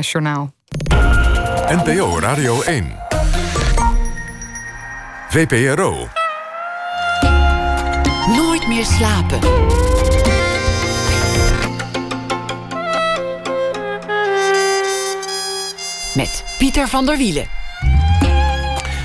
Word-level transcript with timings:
Journaal. 0.00 0.52
NPO 1.68 2.18
Radio 2.18 2.62
1. 2.62 2.96
VPRO. 5.28 6.08
Nooit 8.36 8.68
meer 8.68 8.84
slapen. 8.84 9.38
Met 16.14 16.44
Pieter 16.58 16.88
van 16.88 17.06
der 17.06 17.16
Wielen. 17.16 17.46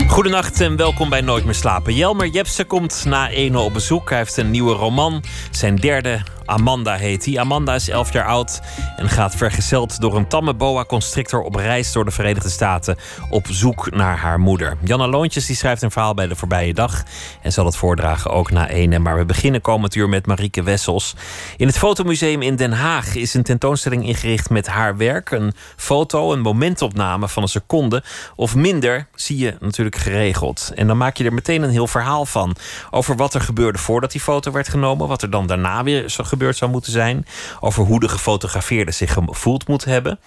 Goedenacht 0.08 0.62
en 0.62 0.76
welkom 0.76 1.10
bij 1.10 1.21
Nooit 1.21 1.46
meer 1.46 1.55
slapen. 1.55 1.96
Jelmer 1.96 2.28
Jepsen 2.28 2.68
komt 2.68 3.05
na 3.05 3.30
ene 3.30 3.60
op 3.60 3.73
bezoek. 3.73 4.10
Hij 4.10 4.18
heeft 4.18 4.38
een 4.38 4.52
nieuwe 4.52 4.73
roman, 4.73 5.23
zijn 5.52 5.76
derde 5.76 6.21
Amanda 6.52 6.96
heet 6.96 7.26
hij. 7.26 7.40
Amanda 7.40 7.76
is 7.76 7.90
11 7.90 8.14
jaar 8.14 8.26
oud 8.26 8.62
en 8.96 9.10
gaat 9.10 9.36
vergezeld 9.36 10.02
door 10.02 10.16
een 10.16 10.28
tamme 10.28 10.54
boa 10.54 10.86
constrictor 10.86 11.42
op 11.42 11.56
reis 11.56 11.92
door 11.92 12.06
de 12.06 12.12
Verenigde 12.12 12.50
Staten 12.50 12.98
op 13.30 13.48
zoek 13.50 13.92
naar 13.92 14.18
haar 14.18 14.40
moeder. 14.40 14.78
Janna 14.84 15.08
Loontjes 15.08 15.45
die 15.45 15.56
schrijft 15.56 15.82
een 15.82 15.92
verhaal 15.92 16.14
bij 16.14 16.28
de 16.28 16.36
voorbije 16.36 16.73
dag 16.73 17.04
en 17.42 17.52
zal 17.52 17.66
het 17.66 17.76
voordragen 17.76 18.32
ook 18.32 18.52
na 18.52 18.68
ene. 18.68 19.00
Maar 19.00 19.18
we 19.18 19.26
beginnen 19.26 19.62
komend 19.62 19.95
uur 19.95 20.09
met 20.09 20.26
Marieke 20.26 20.64
Wessels. 20.64 21.16
In 21.58 21.68
het 21.68 21.78
Fotomuseum 21.78 22.42
in 22.42 22.56
Den 22.56 22.73
Haag 22.73 23.16
is 23.16 23.34
een 23.34 23.44
tentoonstelling 23.44 24.06
ingericht 24.06 24.50
met 24.50 24.68
haar 24.68 24.98
werk. 24.98 25.31
Een 25.31 25.54
foto, 25.76 26.31
een 26.31 26.42
momentopname 26.42 27.28
van 27.28 27.44
een 27.44 27.50
seconde 27.50 28.04
of 28.36 28.56
minder 28.56 29.08
zie 29.16 29.38
je 29.38 29.56
natuurlijk 29.59 29.95
geregeld. 29.95 30.72
En 30.76 30.88
dan 30.88 30.98
maak 30.98 31.18
je 31.18 31.23
er 31.23 31.34
meteen 31.34 31.64
een 31.64 31.70
heel 31.70 31.88
verhaal 31.88 32.26
van 32.26 32.56
over 32.90 33.16
wat 33.16 33.34
er 33.34 33.42
gebeurde 33.42 33.78
voordat 33.78 34.12
die 34.12 34.22
foto 34.22 34.52
werd 34.52 34.70
genomen, 34.70 35.08
wat 35.08 35.22
er 35.22 35.30
dan 35.30 35.48
daarna 35.48 35.84
weer 35.84 36.09
zo 36.09 36.23
gebeurde 36.23 36.40
zou 36.50 36.72
moeten 36.72 36.91
zijn. 36.91 37.26
Over 37.59 37.84
hoe 37.84 38.00
de 38.00 38.09
gefotografeerde 38.09 38.91
zich 38.91 39.13
gevoeld 39.13 39.68
moet 39.68 39.86
hebben. 39.86 40.20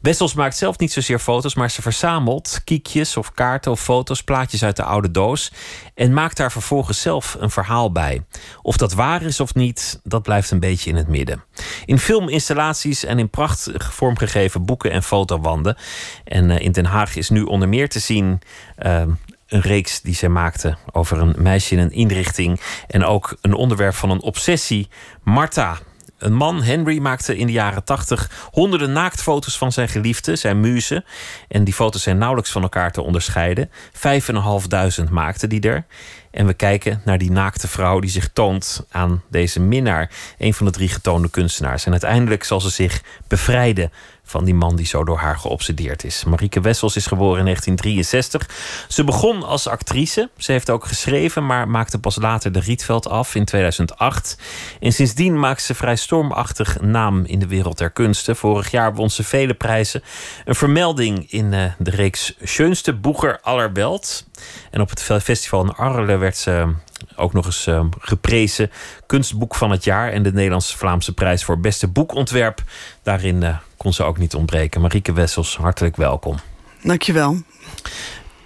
Wessels 0.00 0.34
maakt 0.34 0.56
zelf 0.56 0.78
niet 0.78 0.92
zozeer 0.92 1.18
foto's, 1.18 1.54
maar 1.54 1.70
ze 1.70 1.82
verzamelt 1.82 2.60
kiekjes 2.64 3.16
of 3.16 3.32
kaarten 3.32 3.70
of 3.70 3.80
foto's, 3.80 4.22
plaatjes 4.22 4.64
uit 4.64 4.76
de 4.76 4.82
oude 4.82 5.10
doos. 5.10 5.52
En 5.94 6.12
maakt 6.12 6.36
daar 6.36 6.52
vervolgens 6.52 7.00
zelf 7.00 7.36
een 7.38 7.50
verhaal 7.50 7.92
bij. 7.92 8.24
Of 8.62 8.76
dat 8.76 8.92
waar 8.92 9.22
is 9.22 9.40
of 9.40 9.54
niet, 9.54 10.00
dat 10.04 10.22
blijft 10.22 10.50
een 10.50 10.60
beetje 10.60 10.90
in 10.90 10.96
het 10.96 11.08
midden. 11.08 11.44
In 11.84 11.98
filminstallaties 11.98 13.04
en 13.04 13.18
in 13.18 13.30
prachtig 13.30 13.94
vormgegeven 13.94 14.64
boeken 14.64 14.90
en 14.90 15.02
fotowanden. 15.02 15.76
En 16.24 16.50
eh, 16.50 16.64
in 16.64 16.72
Den 16.72 16.84
Haag 16.84 17.16
is 17.16 17.30
nu 17.30 17.42
onder 17.42 17.68
meer 17.68 17.88
te 17.88 17.98
zien 17.98 18.40
uh, 18.78 19.02
een 19.50 19.60
reeks 19.60 20.00
die 20.00 20.14
zij 20.14 20.28
maakte 20.28 20.76
over 20.92 21.18
een 21.18 21.34
meisje 21.38 21.74
in 21.74 21.80
een 21.80 21.92
inrichting. 21.92 22.60
En 22.86 23.04
ook 23.04 23.36
een 23.40 23.54
onderwerp 23.54 23.94
van 23.94 24.10
een 24.10 24.22
obsessie. 24.22 24.88
Marta. 25.22 25.78
Een 26.18 26.34
man, 26.34 26.62
Henry, 26.62 26.98
maakte 26.98 27.36
in 27.36 27.46
de 27.46 27.52
jaren 27.52 27.84
tachtig 27.84 28.48
honderden 28.50 28.92
naaktfoto's 28.92 29.58
van 29.58 29.72
zijn 29.72 29.88
geliefde, 29.88 30.36
zijn 30.36 30.60
muze. 30.60 31.04
En 31.48 31.64
die 31.64 31.74
foto's 31.74 32.02
zijn 32.02 32.18
nauwelijks 32.18 32.50
van 32.50 32.62
elkaar 32.62 32.90
te 32.92 33.02
onderscheiden. 33.02 33.70
Vijf 33.92 34.28
en 34.28 34.34
een 34.34 34.42
half 34.42 34.66
duizend 34.66 35.10
maakte 35.10 35.46
die 35.46 35.60
er. 35.60 35.84
En 36.30 36.46
we 36.46 36.54
kijken 36.54 37.02
naar 37.04 37.18
die 37.18 37.30
naakte 37.30 37.68
vrouw 37.68 38.00
die 38.00 38.10
zich 38.10 38.28
toont 38.32 38.86
aan 38.90 39.22
deze 39.30 39.60
minnaar. 39.60 40.10
Een 40.38 40.54
van 40.54 40.66
de 40.66 40.72
drie 40.72 40.88
getoonde 40.88 41.30
kunstenaars. 41.30 41.86
En 41.86 41.92
uiteindelijk 41.92 42.44
zal 42.44 42.60
ze 42.60 42.70
zich 42.70 43.02
bevrijden 43.28 43.92
van 44.30 44.44
die 44.44 44.54
man 44.54 44.76
die 44.76 44.86
zo 44.86 45.04
door 45.04 45.18
haar 45.18 45.38
geobsedeerd 45.38 46.04
is. 46.04 46.24
Marieke 46.24 46.60
Wessels 46.60 46.96
is 46.96 47.06
geboren 47.06 47.38
in 47.38 47.44
1963. 47.44 48.86
Ze 48.88 49.04
begon 49.04 49.42
als 49.42 49.68
actrice. 49.68 50.30
Ze 50.36 50.52
heeft 50.52 50.70
ook 50.70 50.84
geschreven, 50.84 51.46
maar 51.46 51.68
maakte 51.68 51.98
pas 51.98 52.16
later 52.16 52.52
de 52.52 52.60
Rietveld 52.60 53.08
af 53.08 53.34
in 53.34 53.44
2008. 53.44 54.38
En 54.80 54.92
sindsdien 54.92 55.38
maakt 55.38 55.62
ze 55.62 55.74
vrij 55.74 55.96
stormachtig 55.96 56.80
naam 56.80 57.24
in 57.24 57.38
de 57.38 57.46
wereld 57.46 57.78
der 57.78 57.90
kunsten. 57.90 58.36
Vorig 58.36 58.70
jaar 58.70 58.94
won 58.94 59.10
ze 59.10 59.24
vele 59.24 59.54
prijzen. 59.54 60.02
Een 60.44 60.54
vermelding 60.54 61.30
in 61.30 61.52
uh, 61.52 61.64
de 61.78 61.90
reeks 61.90 62.34
Schönste 62.42 62.92
Boeger 63.00 63.40
aller 63.40 63.72
Welt. 63.72 64.26
En 64.70 64.80
op 64.80 64.90
het 64.90 65.02
festival 65.22 65.62
in 65.64 65.74
Arles 65.74 66.18
werd 66.18 66.36
ze 66.36 66.74
ook 67.16 67.32
nog 67.32 67.46
eens 67.46 67.66
uh, 67.66 67.84
geprezen. 67.98 68.70
Kunstboek 69.06 69.54
van 69.54 69.70
het 69.70 69.84
jaar 69.84 70.12
en 70.12 70.22
de 70.22 70.32
Nederlandse-Vlaamse 70.32 71.14
prijs 71.14 71.44
voor 71.44 71.60
beste 71.60 71.88
boekontwerp. 71.88 72.62
Daarin 73.02 73.58
kon 73.82 73.92
ze 73.92 74.02
ook 74.02 74.18
niet 74.18 74.34
ontbreken. 74.34 74.80
Marieke 74.80 75.12
Wessels, 75.12 75.56
hartelijk 75.56 75.96
welkom. 75.96 76.36
Dankjewel. 76.82 77.42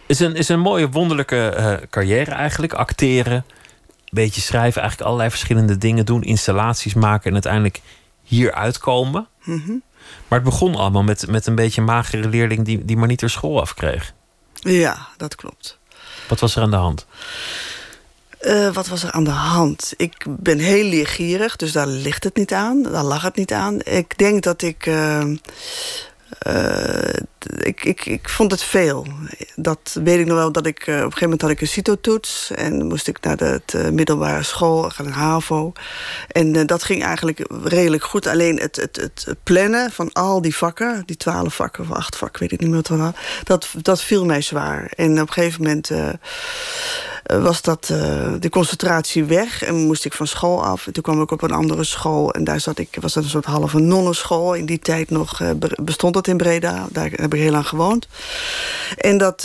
Is 0.07 0.21
een, 0.21 0.35
is 0.35 0.49
een 0.49 0.61
mooie, 0.61 0.89
wonderlijke 0.89 1.55
uh, 1.59 1.89
carrière 1.91 2.31
eigenlijk. 2.31 2.73
Acteren, 2.73 3.45
beetje 4.11 4.41
schrijven, 4.41 4.81
eigenlijk 4.81 5.09
allerlei 5.09 5.31
verschillende 5.31 5.79
dingen 5.79 6.07
doen. 6.07 6.23
Installaties 6.23 6.95
maken 6.95 7.27
en 7.27 7.33
uiteindelijk 7.33 7.81
hier 8.23 8.53
uitkomen. 8.53 9.27
Mm 9.45 9.63
-hmm. 9.65 9.83
Maar 10.29 10.39
het 10.39 10.49
begon 10.49 10.75
allemaal 10.75 11.03
met, 11.03 11.31
met 11.31 11.47
een 11.47 11.55
beetje 11.55 11.81
een 11.81 11.87
magere 11.87 12.29
leerling... 12.29 12.65
die, 12.65 12.85
die 12.85 12.97
maar 12.97 13.09
niet 13.09 13.21
haar 13.21 13.31
school 13.31 13.61
afkreeg. 13.61 14.15
Ja, 14.55 15.09
dat 15.17 15.35
klopt. 15.35 15.79
Wat 16.29 16.41
was 16.41 16.57
er 16.57 16.63
aan 16.63 16.71
de 16.71 16.77
hand? 16.77 17.07
Uh, 18.47 18.75
wat 18.75 18.89
was 18.89 19.03
er 19.03 19.11
aan 19.11 19.25
de 19.25 19.31
hand? 19.31 19.95
Ik 19.97 20.25
ben 20.29 20.59
heel 20.59 20.85
leergierig, 20.85 21.57
dus 21.57 21.73
daar 21.73 21.87
ligt 21.87 22.25
het 22.25 22.37
niet 22.37 22.53
aan. 22.53 22.83
Daar 22.83 23.05
lag 23.05 23.23
het 23.23 23.37
niet 23.37 23.53
aan. 23.53 23.81
Ik 23.81 24.19
denk 24.19 24.43
dat 24.43 24.63
ik... 24.63 24.87
Uh, 24.87 25.25
uh, 26.49 27.13
ik, 27.59 27.85
ik, 27.85 28.07
ik 28.07 28.29
vond 28.29 28.51
het 28.51 28.63
veel. 28.63 29.07
Dat 29.57 29.99
weet 30.05 30.19
ik 30.19 30.27
nog 30.27 30.37
wel. 30.37 30.53
Dat 30.53 30.67
ik, 30.67 30.81
op 30.81 30.89
een 30.89 30.95
gegeven 30.95 31.23
moment 31.23 31.41
had 31.41 31.51
ik 31.51 31.61
een 31.61 31.67
CITO-toets. 31.67 32.51
En 32.51 32.87
moest 32.87 33.09
ik 33.09 33.21
naar 33.21 33.37
de, 33.37 33.63
de 33.65 33.93
middelbare 33.93 34.43
school, 34.43 34.91
gaan 34.91 35.07
naar 35.07 35.15
HAVO. 35.15 35.73
En 36.29 36.67
dat 36.67 36.85
ging 36.85 37.05
eigenlijk 37.05 37.47
redelijk 37.65 38.05
goed. 38.05 38.27
Alleen 38.27 38.61
het, 38.61 38.77
het, 38.77 38.97
het 39.25 39.37
plannen 39.43 39.93
van 39.93 40.13
al 40.13 40.43
die 40.43 40.57
vakken, 40.57 41.03
die 41.07 41.17
twaalf 41.17 41.55
vakken 41.55 41.85
of 41.85 41.91
acht 41.91 42.17
vakken, 42.17 42.41
weet 42.41 42.53
ik 42.53 42.61
niet 42.61 42.71
meer 42.71 42.83
wat 42.89 42.99
er 42.99 43.15
dat, 43.45 43.69
dat 43.83 44.03
viel 44.03 44.25
mij 44.25 44.41
zwaar. 44.41 44.93
En 44.97 45.13
op 45.21 45.29
een 45.29 45.33
gegeven 45.33 45.63
moment 45.63 45.91
was 47.25 47.63
dat, 47.63 47.89
uh, 47.93 48.33
de 48.41 48.49
concentratie 48.51 49.25
weg. 49.25 49.63
En 49.63 49.75
moest 49.75 50.05
ik 50.05 50.13
van 50.13 50.27
school 50.27 50.65
af. 50.65 50.87
En 50.87 50.93
toen 50.93 51.03
kwam 51.03 51.23
ik 51.23 51.31
op 51.31 51.43
een 51.43 51.51
andere 51.51 51.85
school. 51.85 52.33
En 52.33 52.45
daar 52.45 52.61
zat 52.61 52.79
ik, 52.79 52.97
was 53.01 53.13
dat 53.13 53.25
een 53.25 53.31
soort 53.31 53.45
halve 53.45 53.79
nonnenschool. 53.79 54.55
In 54.55 54.67
die 54.67 54.79
tijd 54.79 55.11
nog 55.11 55.41
uh, 55.41 55.51
bestond 55.83 56.15
dat 56.15 56.27
in 56.27 56.37
Breda. 56.37 56.87
Daar 56.91 57.11
heb 57.11 57.35
ik 57.35 57.41
heel 57.41 57.51
lang 57.51 57.69
gewoond. 57.69 58.09
En 58.97 59.19
dat, 59.19 59.43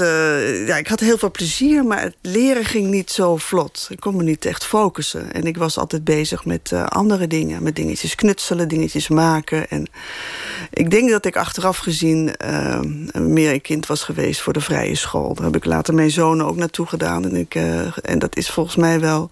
ja, 0.66 0.78
ik 0.78 0.88
had 0.88 1.00
heel 1.00 1.18
veel 1.18 1.32
plezier. 1.32 1.86
Maar 1.86 2.02
het 2.02 2.16
leren 2.22 2.66
ging 2.66 2.88
niet 2.88 3.12
zo 3.12 3.38
vlot. 3.38 3.88
Ik 3.90 4.00
kon 4.00 4.16
me 4.16 4.24
niet 4.24 4.46
echt 4.46 4.66
focussen. 4.66 5.34
En 5.34 5.44
ik 5.44 5.58
was 5.58 5.78
altijd 5.78 6.04
bezig 6.04 6.46
met 6.46 6.74
andere 6.74 7.28
dingen. 7.28 7.64
Met 7.64 7.76
dingetjes 7.76 8.16
knutselen, 8.16 8.68
dingetjes 8.68 9.08
maken. 9.08 9.70
En 9.70 9.88
ik 10.74 10.92
denk 10.92 11.10
dat 11.10 11.26
ik 11.26 11.38
achteraf 11.38 11.78
gezien 11.78 12.36
meer 13.14 13.54
een 13.54 13.62
kind 13.62 13.86
was 13.86 14.04
geweest 14.04 14.42
voor 14.42 14.54
de 14.54 14.62
vrije 14.62 14.96
school. 14.96 15.34
Daar 15.34 15.46
heb 15.46 15.56
ik 15.56 15.66
later 15.66 15.94
mijn 15.94 16.12
zonen 16.12 16.46
ook 16.46 16.56
naartoe 16.56 16.86
gedaan. 16.86 17.24
En 17.24 17.36
ik 17.36 17.56
en 18.02 18.20
dat 18.20 18.38
is 18.38 18.50
volgens 18.50 18.76
mij 18.76 19.00
wel... 19.00 19.30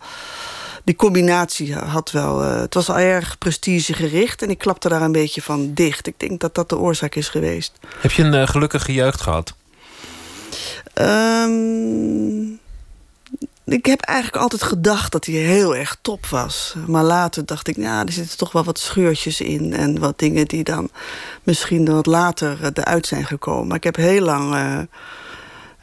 Die 0.84 0.96
combinatie 0.96 1.76
had 1.76 2.12
wel... 2.12 2.44
Uh, 2.44 2.60
het 2.60 2.74
was 2.74 2.90
al 2.90 2.98
erg 2.98 3.38
prestigegericht 3.38 4.42
en 4.42 4.50
ik 4.50 4.58
klapte 4.58 4.90
daar 4.90 5.02
een 5.02 5.12
beetje 5.12 5.42
van 5.42 5.74
dicht. 5.74 6.08
Ik 6.08 6.14
denk 6.18 6.40
dat 6.40 6.56
dat 6.56 6.70
de 6.70 6.78
oorzaak 6.78 7.16
is 7.16 7.30
geweest. 7.30 7.72
Heb 8.00 8.12
je 8.12 8.24
een 8.24 8.34
uh, 8.34 8.48
gelukkige 8.48 8.94
jeugd 8.94 9.22
gehad? 9.22 9.56
Um, 11.02 12.60
ik 13.74 13.86
heb 13.86 14.02
eigenlijk 14.02 14.44
altijd 14.44 14.64
gedacht 14.64 15.12
dat 15.12 15.26
hij 15.26 15.36
heel 15.36 15.76
erg 15.76 15.98
top 16.02 16.26
was. 16.26 16.76
Maar 16.88 17.04
later 17.04 17.46
dacht 17.46 17.68
ik, 17.68 17.78
nou, 17.78 18.06
er 18.06 18.14
zitten 18.14 18.38
toch 18.38 18.52
wel 18.52 18.64
wat 18.64 18.80
scheurtjes 18.80 19.42
in... 19.42 19.74
en 19.74 20.00
wat 20.00 20.20
dingen 20.20 20.48
die 20.48 20.64
dan 20.64 20.90
misschien 21.44 21.86
wat 21.86 22.06
later 22.06 22.58
eruit 22.74 23.08
zijn 23.08 23.26
gekomen. 23.26 23.68
Maar 23.68 23.78
ik 23.78 23.84
heb 23.84 23.96
heel 23.96 24.22
lang... 24.22 24.54
Uh, 24.54 24.80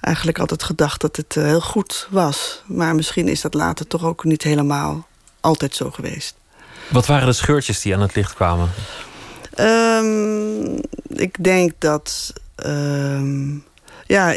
eigenlijk 0.01 0.39
altijd 0.39 0.63
gedacht 0.63 1.01
dat 1.01 1.17
het 1.17 1.35
heel 1.35 1.61
goed 1.61 2.09
was. 2.11 2.63
Maar 2.67 2.95
misschien 2.95 3.29
is 3.29 3.41
dat 3.41 3.55
later 3.55 3.87
toch 3.87 4.05
ook 4.05 4.25
niet 4.25 4.43
helemaal 4.43 5.07
altijd 5.41 5.75
zo 5.75 5.91
geweest. 5.91 6.35
Wat 6.89 7.07
waren 7.07 7.27
de 7.27 7.33
scheurtjes 7.33 7.81
die 7.81 7.95
aan 7.95 8.01
het 8.01 8.15
licht 8.15 8.35
kwamen? 8.35 8.71
Um, 9.61 10.81
ik 11.09 11.45
denk 11.45 11.73
dat... 11.79 12.33
Um, 12.67 13.65
ja, 14.07 14.33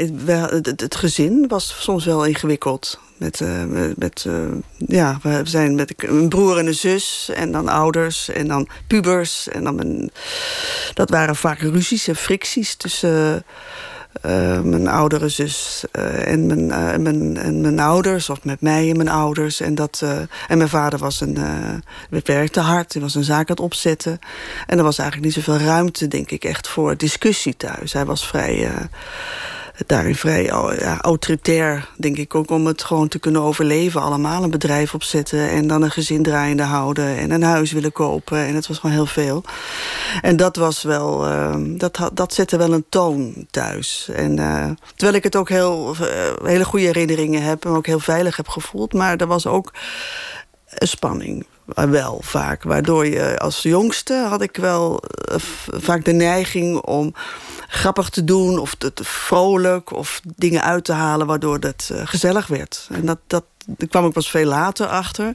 het, 0.75 0.95
gezin 0.95 1.45
was 1.47 1.75
soms 1.79 2.05
wel 2.05 2.25
ingewikkeld. 2.25 2.99
Met, 3.17 3.39
uh, 3.39 3.63
met 3.95 4.25
uh, 4.27 4.33
ja, 4.77 5.19
we 5.21 5.41
zijn 5.43 5.75
met 5.75 5.93
een 5.97 6.29
broer 6.29 6.57
en 6.57 6.67
een 6.67 6.73
zus 6.73 7.29
en 7.33 7.51
dan 7.51 7.67
ouders 7.67 8.29
en 8.29 8.47
dan 8.47 8.67
pubers. 8.87 9.47
En 9.47 9.63
dan 9.63 9.75
mijn, 9.75 10.11
dat 10.93 11.09
waren 11.09 11.35
vaak 11.35 11.59
ruzies 11.59 12.07
en 12.07 12.15
fricties 12.15 12.75
tussen... 12.75 13.45
mijn 14.63 14.87
oudere 14.87 15.29
zus 15.29 15.83
uh, 15.99 16.27
en, 16.27 16.45
mijn, 16.45 16.59
uh, 16.59 16.95
mijn, 16.95 17.37
en 17.37 17.61
mijn 17.61 17.79
ouders, 17.79 18.29
of 18.29 18.43
met 18.43 18.61
mij 18.61 18.89
en 18.89 18.97
mijn 18.97 19.09
ouders. 19.09 19.59
En, 19.59 19.75
dat, 19.75 20.03
en 20.47 20.57
mijn 20.57 20.69
vader 20.69 20.99
was 20.99 21.21
een, 21.21 21.37
werkte 22.23 22.59
hard, 22.59 22.93
hij 22.93 23.01
was 23.01 23.15
een 23.15 23.23
zaak 23.23 23.49
aan 23.49 23.55
het 23.55 23.59
opzetten. 23.59 24.19
En 24.67 24.77
er 24.77 24.83
was 24.83 24.97
eigenlijk 24.97 25.35
niet 25.35 25.45
zoveel 25.45 25.65
ruimte, 25.65 26.07
denk 26.07 26.31
ik, 26.31 26.43
echt 26.43 26.67
voor 26.67 26.97
discussie 26.97 27.57
thuis. 27.57 27.93
Hij 27.93 28.05
was 28.05 28.27
vrij 28.27 28.69
daarin 29.85 30.15
vrij 30.15 30.43
ja, 30.43 31.01
autoritair, 31.01 31.89
denk 31.97 32.17
ik 32.17 32.35
ook... 32.35 32.49
om 32.49 32.65
het 32.65 32.83
gewoon 32.83 33.07
te 33.07 33.19
kunnen 33.19 33.41
overleven 33.41 34.01
allemaal. 34.01 34.43
Een 34.43 34.49
bedrijf 34.49 34.93
opzetten 34.93 35.49
en 35.49 35.67
dan 35.67 35.81
een 35.81 35.91
gezin 35.91 36.23
draaiende 36.23 36.63
houden... 36.63 37.17
en 37.17 37.31
een 37.31 37.43
huis 37.43 37.71
willen 37.71 37.91
kopen. 37.91 38.37
En 38.37 38.55
het 38.55 38.67
was 38.67 38.77
gewoon 38.77 38.95
heel 38.95 39.05
veel. 39.05 39.43
En 40.21 40.37
dat 40.37 40.55
was 40.55 40.83
wel... 40.83 41.25
dat, 41.77 42.09
dat 42.13 42.33
zette 42.33 42.57
wel 42.57 42.73
een 42.73 42.85
toon 42.89 43.47
thuis. 43.51 44.09
En, 44.13 44.35
terwijl 44.95 45.17
ik 45.17 45.23
het 45.23 45.35
ook 45.35 45.49
heel, 45.49 45.95
hele 46.43 46.65
goede 46.65 46.85
herinneringen 46.85 47.41
heb... 47.41 47.65
en 47.65 47.71
ook 47.71 47.85
heel 47.85 47.99
veilig 47.99 48.35
heb 48.35 48.47
gevoeld. 48.47 48.93
Maar 48.93 49.17
er 49.17 49.27
was 49.27 49.47
ook 49.47 49.73
spanning 50.65 51.45
wel 51.75 52.19
vaak. 52.21 52.63
Waardoor 52.63 53.07
je 53.07 53.39
als 53.39 53.61
jongste 53.61 54.25
had 54.29 54.41
ik 54.41 54.57
wel 54.57 54.99
eh, 54.99 55.35
vaak 55.67 56.05
de 56.05 56.13
neiging 56.13 56.81
om 56.81 57.13
grappig 57.67 58.09
te 58.09 58.23
doen... 58.23 58.59
of 58.59 58.75
te, 58.75 58.91
vrolijk 59.03 59.91
of 59.93 60.21
dingen 60.35 60.63
uit 60.63 60.85
te 60.85 60.93
halen 60.93 61.27
waardoor 61.27 61.57
het 61.59 61.89
uh, 61.91 62.01
gezellig 62.03 62.47
werd. 62.47 62.87
En 62.91 63.05
dat, 63.05 63.19
dat, 63.27 63.43
daar 63.65 63.87
kwam 63.87 64.05
ik 64.05 64.11
pas 64.11 64.29
veel 64.29 64.45
later 64.45 64.87
achter 64.87 65.31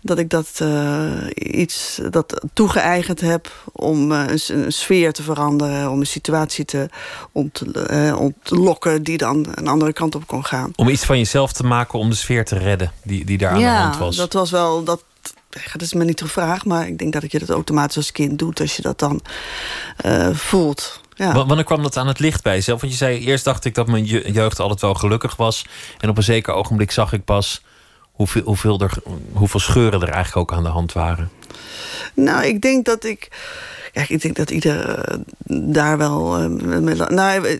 dat 0.00 0.18
ik 0.18 0.30
dat 0.30 0.58
uh, 0.62 1.12
iets 1.34 2.00
dat 2.10 2.46
toegeëigend 2.52 3.20
heb 3.20 3.52
om 3.72 4.12
uh, 4.12 4.24
een, 4.26 4.64
een, 4.64 4.72
sfeer 4.72 5.12
te 5.12 5.22
veranderen, 5.22 5.90
om 5.90 6.00
een 6.00 6.06
situatie 6.06 6.64
te 6.64 6.88
ontlokken 7.32 8.92
uh, 8.92 8.98
die 9.02 9.18
dan 9.18 9.46
een 9.54 9.68
andere 9.68 9.92
kant 9.92 10.14
op 10.14 10.26
kon 10.26 10.44
gaan. 10.44 10.72
Om 10.76 10.88
iets 10.88 11.04
van 11.04 11.18
jezelf 11.18 11.52
te 11.52 11.64
maken 11.64 11.98
om 11.98 12.10
de 12.10 12.16
sfeer 12.16 12.44
te 12.44 12.58
redden 12.58 12.92
die, 13.02 13.24
die 13.24 13.38
daar 13.38 13.50
aan 13.50 13.58
ja, 13.58 13.76
de 13.76 13.82
hand 13.82 13.98
was. 13.98 14.16
Dat 14.16 14.32
was 14.32 14.50
wel 14.50 14.84
dat 14.84 15.02
dat 15.48 15.82
is 15.82 15.92
me 15.92 16.04
niet 16.04 16.20
gevraagd, 16.20 16.64
maar 16.64 16.86
ik 16.86 16.98
denk 16.98 17.12
dat 17.12 17.32
je 17.32 17.38
dat 17.38 17.48
automatisch 17.48 17.96
als 17.96 18.12
kind 18.12 18.38
doet 18.38 18.60
als 18.60 18.76
je 18.76 18.82
dat 18.82 18.98
dan 18.98 19.20
uh, 20.06 20.34
voelt. 20.34 21.00
Ja. 21.14 21.32
Wanneer 21.32 21.64
kwam 21.64 21.82
dat 21.82 21.96
aan 21.96 22.06
het 22.06 22.18
licht 22.18 22.42
bij 22.42 22.54
jezelf? 22.54 22.80
Want 22.80 22.92
je 22.92 22.98
zei 22.98 23.18
eerst 23.18 23.44
dacht 23.44 23.64
ik 23.64 23.74
dat 23.74 23.86
mijn 23.86 24.04
jeugd 24.04 24.60
altijd 24.60 24.80
wel 24.80 24.94
gelukkig 24.94 25.36
was. 25.36 25.66
En 25.98 26.08
op 26.08 26.16
een 26.16 26.22
zeker 26.22 26.52
ogenblik 26.54 26.90
zag 26.90 27.12
ik 27.12 27.24
pas 27.24 27.62
hoeveel, 28.12 28.42
hoeveel, 28.42 28.80
er, 28.80 28.92
hoeveel 29.32 29.60
scheuren 29.60 30.02
er 30.02 30.08
eigenlijk 30.08 30.36
ook 30.36 30.58
aan 30.58 30.62
de 30.62 30.68
hand 30.68 30.92
waren. 30.92 31.30
Nou, 32.14 32.44
ik 32.44 32.60
denk 32.60 32.84
dat 32.84 33.04
ik. 33.04 33.28
Ik 34.08 34.22
denk 34.22 34.36
dat 34.36 34.50
ieder 34.50 35.08
uh, 35.12 35.18
daar 35.74 35.98
wel. 35.98 36.40
Uh, 36.40 37.06
nou, 37.08 37.58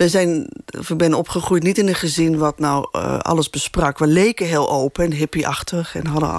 we 0.00 0.08
zijn, 0.08 0.48
we 0.64 0.96
ben 0.96 1.14
opgegroeid 1.14 1.62
niet 1.62 1.78
in 1.78 1.88
een 1.88 1.94
gezin 1.94 2.38
wat 2.38 2.58
nou 2.58 2.88
uh, 2.92 3.18
alles 3.18 3.50
besprak. 3.50 3.98
We 3.98 4.06
leken 4.06 4.46
heel 4.46 4.70
open 4.70 5.04
en 5.04 5.12
hippieachtig 5.12 5.94
en 5.94 6.06
hadden 6.06 6.30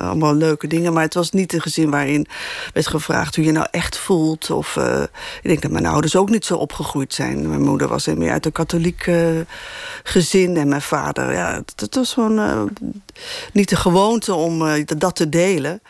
allemaal 0.00 0.34
leuke 0.34 0.66
dingen. 0.66 0.92
Maar 0.92 1.02
het 1.02 1.14
was 1.14 1.30
niet 1.30 1.52
een 1.52 1.60
gezin 1.60 1.90
waarin 1.90 2.26
werd 2.72 2.86
gevraagd 2.86 3.36
hoe 3.36 3.44
je 3.44 3.52
nou 3.52 3.66
echt 3.70 3.98
voelt. 3.98 4.50
Of, 4.50 4.76
uh, 4.76 5.02
ik 5.42 5.48
denk 5.48 5.62
dat 5.62 5.70
mijn 5.70 5.86
ouders 5.86 6.16
ook 6.16 6.30
niet 6.30 6.44
zo 6.44 6.56
opgegroeid 6.56 7.14
zijn. 7.14 7.48
Mijn 7.48 7.62
moeder 7.62 7.88
was 7.88 8.06
meer 8.06 8.32
uit 8.32 8.46
een 8.46 8.52
katholiek 8.52 9.06
uh, 9.06 9.40
gezin 10.02 10.56
en 10.56 10.68
mijn 10.68 10.82
vader. 10.82 11.32
Ja, 11.32 11.54
het, 11.54 11.72
het 11.76 11.94
was 11.94 12.12
gewoon 12.12 12.70
niet 13.52 13.68
de 13.68 13.76
gewoonte 13.76 14.34
om 14.34 14.84
dat 14.84 15.16
te 15.16 15.28
delen. 15.28 15.80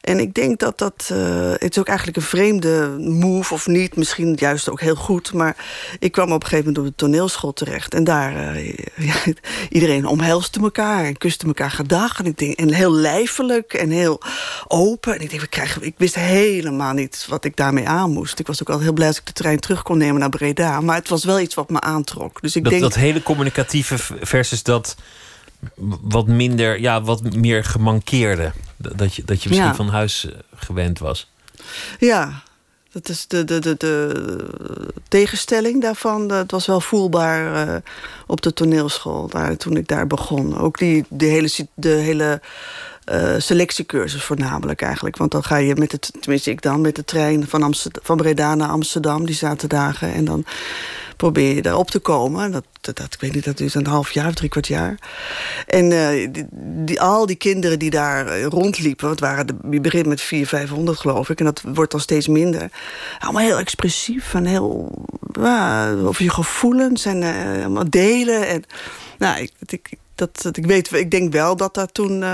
En 0.00 0.18
ik 0.18 0.34
denk 0.34 0.58
dat 0.58 0.78
dat... 0.78 1.10
Uh, 1.12 1.50
het 1.50 1.70
is 1.70 1.78
ook 1.78 1.88
eigenlijk 1.88 2.16
een 2.16 2.22
vreemde 2.22 2.96
move 2.98 3.54
of 3.54 3.66
niet. 3.66 3.96
Misschien 3.96 4.36
juist 4.38 4.70
ook 4.70 4.80
heel 4.80 4.94
goed. 4.94 5.32
Maar 5.32 5.56
ik 5.98 6.12
kwam 6.12 6.32
op 6.32 6.42
een 6.42 6.48
gegeven 6.48 6.72
moment 6.72 6.86
op 6.86 6.98
de 6.98 7.04
toneelschool 7.04 7.52
terecht. 7.52 7.94
En 7.94 8.04
daar... 8.04 8.56
Uh, 8.56 8.76
ja, 9.08 9.14
iedereen 9.70 10.06
omhelste 10.06 10.60
elkaar 10.60 11.04
en 11.04 11.16
kuste 11.18 11.46
elkaar 11.46 11.70
gedag. 11.70 12.18
En, 12.18 12.26
ik 12.26 12.38
denk, 12.38 12.58
en 12.58 12.72
heel 12.72 12.92
lijfelijk 12.92 13.74
en 13.74 13.90
heel 13.90 14.20
open. 14.68 15.14
En 15.14 15.20
ik 15.20 15.30
denk, 15.30 15.42
we 15.42 15.48
krijgen, 15.48 15.82
ik 15.82 15.94
wist 15.96 16.14
helemaal 16.14 16.92
niet 16.92 17.26
wat 17.28 17.44
ik 17.44 17.56
daarmee 17.56 17.88
aan 17.88 18.10
moest. 18.10 18.38
Ik 18.38 18.46
was 18.46 18.60
ook 18.60 18.70
al 18.70 18.80
heel 18.80 18.92
blij 18.92 19.06
als 19.06 19.18
ik 19.18 19.26
de 19.26 19.32
trein 19.32 19.60
terug 19.60 19.82
kon 19.82 19.98
nemen 19.98 20.20
naar 20.20 20.28
Breda. 20.28 20.80
Maar 20.80 20.96
het 20.96 21.08
was 21.08 21.24
wel 21.24 21.40
iets 21.40 21.54
wat 21.54 21.70
me 21.70 21.80
aantrok. 21.80 22.40
Dus 22.40 22.56
ik 22.56 22.62
dat, 22.62 22.72
denk, 22.72 22.84
dat 22.84 22.94
hele 22.94 23.22
communicatieve 23.22 23.96
versus 24.20 24.62
dat 24.62 24.96
wat 26.00 26.26
minder, 26.26 26.80
ja, 26.80 27.02
wat 27.02 27.34
meer 27.34 27.64
gemankeerde. 27.64 28.52
Dat 28.76 29.14
je, 29.14 29.24
dat 29.24 29.42
je 29.42 29.48
misschien 29.48 29.68
Ja. 29.68 29.74
van 29.74 29.88
huis 29.88 30.24
eh, 30.30 30.32
gewend 30.56 30.98
was. 30.98 31.30
Ja, 31.98 32.42
dat 32.92 33.08
is 33.08 33.26
de, 33.26 33.44
de, 33.44 33.58
de, 33.58 33.76
de 33.76 34.46
tegenstelling 35.08 35.82
daarvan. 35.82 36.28
Dat 36.28 36.50
was 36.50 36.66
wel 36.66 36.80
voelbaar 36.80 37.68
eh, 37.68 37.74
op 38.26 38.40
de 38.40 38.52
toneelschool 38.52 39.28
daar, 39.28 39.56
toen 39.56 39.76
ik 39.76 39.88
daar 39.88 40.06
begon. 40.06 40.58
Ook 40.58 40.78
die, 40.78 41.04
de 41.08 41.24
hele, 41.26 41.50
de 41.74 41.88
hele 41.88 42.40
eh, 43.08 43.34
selectiecursus 43.38 44.22
voornamelijk 44.22 44.82
eigenlijk. 44.82 45.16
Want 45.16 45.30
dan 45.30 45.44
ga 45.44 45.56
je 45.56 45.74
met 45.76 45.92
het, 45.92 46.12
tenminste 46.20 46.50
ik 46.50 46.62
dan, 46.62 46.80
met 46.80 46.96
de 46.96 47.04
trein 47.04 47.48
van, 47.48 47.62
Amsterdam, 47.62 48.02
van 48.04 48.16
Breda 48.16 48.54
naar 48.54 48.68
Amsterdam 48.68 49.26
die 49.26 49.34
zaterdagen. 49.34 50.12
En 50.12 50.24
dan 50.24 50.44
probeer 51.16 51.54
je 51.54 51.62
daarop 51.62 51.90
te 51.90 51.98
komen. 51.98 52.52
Dat, 52.52 52.64
dat, 52.80 53.14
ik 53.14 53.20
weet 53.20 53.34
niet, 53.34 53.44
dat 53.44 53.56
duurt 53.56 53.74
een 53.74 53.86
half 53.86 54.10
jaar 54.10 54.26
of 54.26 54.34
drie 54.34 54.48
kwart 54.48 54.66
jaar. 54.66 54.98
En 55.66 55.92
eh, 55.92 56.28
die, 56.84 57.00
al 57.00 57.26
die 57.26 57.36
kinderen 57.36 57.78
die 57.78 57.90
daar 57.90 58.26
eh, 58.26 58.44
rondliepen... 58.44 59.08
het 59.08 59.20
waren 59.20 59.46
de, 59.46 59.54
je 59.70 59.80
begint 59.80 60.06
met 60.06 60.20
400, 60.20 60.62
500 60.62 60.98
geloof 60.98 61.28
ik... 61.28 61.38
en 61.38 61.44
dat 61.44 61.62
wordt 61.74 61.90
dan 61.90 62.00
steeds 62.00 62.28
minder. 62.28 62.70
Allemaal 63.18 63.42
heel 63.42 63.58
expressief 63.58 64.34
en 64.34 64.44
heel... 64.44 64.92
Ja, 65.32 65.92
over 65.92 66.24
je 66.24 66.30
gevoelens 66.30 67.04
en 67.04 67.22
allemaal 67.62 67.90
delen. 67.90 68.48
En, 68.48 68.64
nou, 69.18 69.48
ik, 69.66 69.80
dat, 70.14 70.48
ik, 70.52 70.66
weet, 70.66 70.92
ik 70.92 71.10
denk 71.10 71.32
wel 71.32 71.56
dat 71.56 71.74
dat 71.74 71.94
toen... 71.94 72.24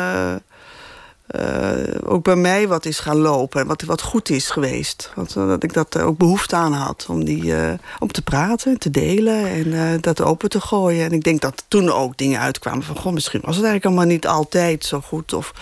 eh, 1.26 1.72
ook 2.04 2.24
bij 2.24 2.36
mij 2.36 2.68
wat 2.68 2.86
is 2.86 2.98
gaan 2.98 3.16
lopen. 3.16 3.60
En 3.60 3.66
wat, 3.66 3.82
wat 3.82 4.02
goed 4.02 4.30
is 4.30 4.50
geweest. 4.50 5.12
Want, 5.14 5.36
eh, 5.36 5.46
dat 5.46 5.62
ik 5.62 5.72
dat 5.72 5.98
ook 5.98 6.18
behoefte 6.18 6.56
aan 6.56 6.72
had. 6.72 7.06
Om, 7.08 7.24
die, 7.24 7.56
eh, 7.56 7.72
om 7.98 8.12
te 8.12 8.22
praten, 8.22 8.78
te 8.78 8.90
delen 8.90 9.46
en 9.48 9.72
eh, 9.72 10.00
dat 10.00 10.20
open 10.20 10.48
te 10.48 10.60
gooien. 10.60 11.04
En 11.04 11.12
ik 11.12 11.24
denk 11.24 11.40
dat 11.40 11.64
toen 11.68 11.90
ook 11.90 12.16
dingen 12.16 12.40
uitkwamen 12.40 12.82
van... 12.82 12.96
Goh, 12.96 13.12
misschien 13.12 13.40
was 13.44 13.56
het 13.56 13.64
eigenlijk 13.64 13.84
allemaal 13.84 14.14
niet 14.14 14.26
altijd 14.26 14.84
zo 14.84 15.00
goed. 15.00 15.32
Of 15.32 15.52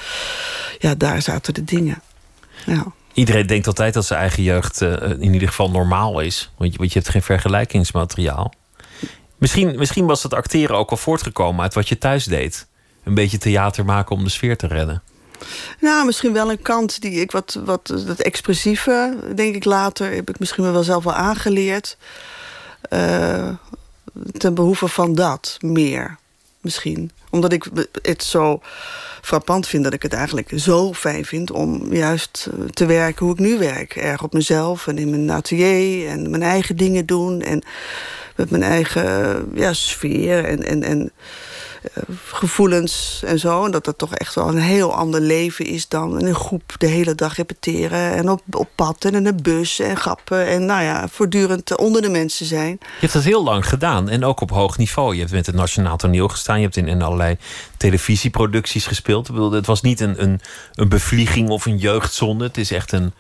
ja, 0.78 0.94
daar 0.94 1.22
zaten 1.22 1.54
de 1.54 1.64
dingen. 1.64 2.02
Ja. 2.66 2.92
Iedereen 3.12 3.46
denkt 3.46 3.66
altijd 3.66 3.94
dat 3.94 4.04
zijn 4.04 4.20
eigen 4.20 4.42
jeugd 4.42 4.82
eh, 4.82 5.10
in 5.10 5.32
ieder 5.32 5.48
geval 5.48 5.70
normaal 5.70 6.20
is. 6.20 6.52
Want 6.56 6.72
je, 6.72 6.78
want 6.78 6.92
je 6.92 6.98
hebt 6.98 7.10
geen 7.10 7.22
vergelijkingsmateriaal. 7.22 8.52
Misschien, 9.38 9.78
misschien 9.78 10.06
was 10.06 10.22
het 10.22 10.34
acteren 10.34 10.76
ook 10.76 10.90
al 10.90 10.96
voortgekomen 10.96 11.62
uit 11.62 11.74
wat 11.74 11.88
je 11.88 11.98
thuis 11.98 12.24
deed. 12.24 12.66
Een 13.04 13.14
beetje 13.14 13.38
theater 13.38 13.84
maken 13.84 14.16
om 14.16 14.24
de 14.24 14.30
sfeer 14.30 14.56
te 14.56 14.66
redden. 14.66 15.02
Nou, 15.80 16.06
misschien 16.06 16.32
wel 16.32 16.50
een 16.50 16.62
kant 16.62 17.00
die 17.00 17.20
ik 17.20 17.30
wat, 17.30 17.60
wat 17.64 17.86
dat 17.86 18.20
expressieve, 18.20 19.16
denk 19.34 19.54
ik 19.54 19.64
later, 19.64 20.14
heb 20.14 20.28
ik 20.28 20.38
misschien 20.38 20.72
wel 20.72 20.82
zelf 20.82 21.04
wel 21.04 21.14
aangeleerd. 21.14 21.96
Eh, 22.80 23.48
ten 24.38 24.54
behoeve 24.54 24.88
van 24.88 25.14
dat 25.14 25.56
meer, 25.60 26.16
misschien. 26.60 27.10
Omdat 27.30 27.52
ik 27.52 27.66
het 28.02 28.22
zo 28.22 28.60
frappant 29.22 29.66
vind 29.66 29.84
dat 29.84 29.92
ik 29.92 30.02
het 30.02 30.12
eigenlijk 30.12 30.52
zo 30.56 30.92
fijn 30.92 31.24
vind 31.24 31.50
om 31.50 31.94
juist 31.94 32.48
eh, 32.50 32.64
te 32.64 32.86
werken 32.86 33.26
hoe 33.26 33.34
ik 33.34 33.40
nu 33.40 33.58
werk. 33.58 33.96
Erg 33.96 34.22
op 34.22 34.32
mezelf 34.32 34.86
en 34.86 34.98
in 34.98 35.10
mijn 35.10 35.30
atelier 35.30 36.08
en 36.08 36.30
mijn 36.30 36.42
eigen 36.42 36.76
dingen 36.76 37.06
doen 37.06 37.40
en 37.40 37.62
met 38.36 38.50
mijn 38.50 38.62
eigen 38.62 39.05
eh, 39.05 39.60
ja, 39.60 39.72
sfeer 39.72 40.44
en. 40.44 40.62
en, 40.64 40.82
en 40.82 41.02
eh, 41.02 41.10
gevoelens 42.27 43.22
en 43.27 43.39
zo. 43.39 43.65
En 43.65 43.70
dat 43.70 43.84
dat 43.84 43.98
toch 43.98 44.15
echt 44.15 44.34
wel 44.34 44.48
een 44.48 44.58
heel 44.58 44.94
ander 44.94 45.20
leven 45.20 45.67
is 45.67 45.89
dan 45.89 46.19
in 46.19 46.27
een 46.27 46.34
groep 46.34 46.74
de 46.79 46.86
hele 46.86 47.15
dag 47.15 47.36
repeteren. 47.36 48.12
En 48.12 48.31
op, 48.31 48.43
op 48.51 48.69
pad 48.74 49.05
en 49.05 49.15
in 49.15 49.27
een 49.27 49.43
bus 49.43 49.79
en 49.79 49.96
grappen. 49.96 50.46
En 50.46 50.67
nou 50.67 50.82
ja, 50.82 51.08
voortdurend 51.08 51.77
onder 51.77 52.03
de 52.03 52.08
mensen 52.08 52.46
zijn. 52.46 52.79
Je 52.81 53.01
hebt 53.01 53.12
dat 53.12 53.22
heel 53.22 53.43
lang 53.43 53.69
gedaan 53.69 54.08
en 54.08 54.24
ook 54.24 54.41
op 54.41 54.51
hoog 54.51 54.79
niveau. 54.79 55.15
Je 55.15 55.20
hebt 55.20 55.32
met 55.32 55.46
het 55.46 55.55
Nationaal 55.55 55.96
Toneel 55.96 56.29
gestaan. 56.29 56.56
Je 56.56 56.65
hebt 56.65 56.77
in, 56.77 56.89
in 56.89 57.03
allerlei 57.03 57.36
televisieproducties 57.77 58.86
gespeeld. 58.86 59.29
Ik 59.29 59.34
bedoel, 59.34 59.53
het 59.53 59.67
was 59.67 59.82
niet 59.82 60.01
een, 60.01 60.22
een, 60.22 60.41
een 60.74 60.89
bevlieging 60.89 61.48
of 61.48 61.67
een 61.67 61.79
jeugdzonde. 61.79 62.44
Het 62.44 62.56
is 62.56 62.70
echt 62.70 62.93
een, 62.93 63.12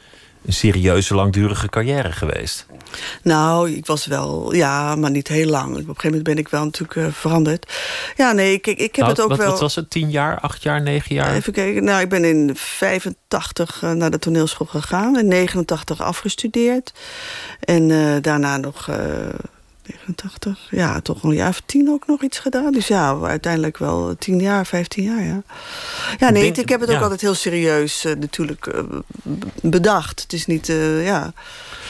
een 0.46 0.52
serieuze, 0.52 1.14
langdurige 1.14 1.68
carrière 1.68 2.12
geweest. 2.12 2.66
Nou, 3.22 3.70
ik 3.70 3.86
was 3.86 4.06
wel, 4.06 4.54
ja, 4.54 4.96
maar 4.96 5.10
niet 5.10 5.28
heel 5.28 5.46
lang. 5.46 5.70
Op 5.70 5.76
een 5.76 5.84
gegeven 5.84 6.08
moment 6.08 6.24
ben 6.24 6.38
ik 6.38 6.48
wel 6.48 6.64
natuurlijk 6.64 6.96
eh, 6.96 7.06
veranderd. 7.12 7.72
Ja, 8.16 8.32
nee, 8.32 8.52
ik, 8.52 8.66
ik, 8.66 8.78
ik 8.78 8.96
heb 8.96 9.04
Nou, 9.06 9.10
het 9.10 9.20
ook 9.20 9.28
wat, 9.28 9.38
wel... 9.38 9.50
wat 9.50 9.60
was 9.60 9.74
het? 9.74 9.90
Tien 9.90 10.10
jaar, 10.10 10.40
acht 10.40 10.62
jaar, 10.62 10.82
negen 10.82 11.14
jaar? 11.14 11.34
Even 11.34 11.52
kijken. 11.52 11.84
Nou, 11.84 12.00
ik 12.00 12.08
ben 12.08 12.24
in 12.24 12.50
85 12.54 13.82
eh, 13.82 13.92
naar 13.92 14.10
de 14.10 14.18
toneelschool 14.18 14.66
gegaan. 14.66 15.18
In 15.18 15.28
89 15.28 16.00
afgestudeerd. 16.00 16.92
En 17.60 17.90
eh, 17.90 18.22
daarna 18.22 18.56
nog... 18.56 18.88
89, 20.06 20.68
ja, 20.70 21.00
toch 21.00 21.22
een 21.22 21.34
jaar 21.34 21.48
of 21.48 21.62
tien 21.66 21.88
ook 21.88 22.06
nog 22.06 22.22
iets 22.22 22.38
gedaan. 22.38 22.72
Dus 22.72 22.86
ja, 22.86 23.18
uiteindelijk 23.22 23.78
wel 23.78 24.16
10 24.18 24.40
jaar, 24.40 24.66
15 24.66 25.04
jaar, 25.04 25.22
ja. 25.22 25.42
Ja, 26.18 26.30
nee, 26.30 26.42
Denk- 26.42 26.56
ik 26.56 26.68
heb 26.68 26.80
het 26.80 26.90
ook 26.90 27.02
altijd 27.02 27.20
heel 27.20 27.34
serieus 27.34 28.04
eh, 28.04 28.14
natuurlijk 28.14 28.66
eh, 28.66 28.82
bedacht. 29.62 30.22
Het 30.22 30.32
is 30.32 30.46
niet, 30.46 30.68
eh, 30.68 31.04
ja... 31.04 31.32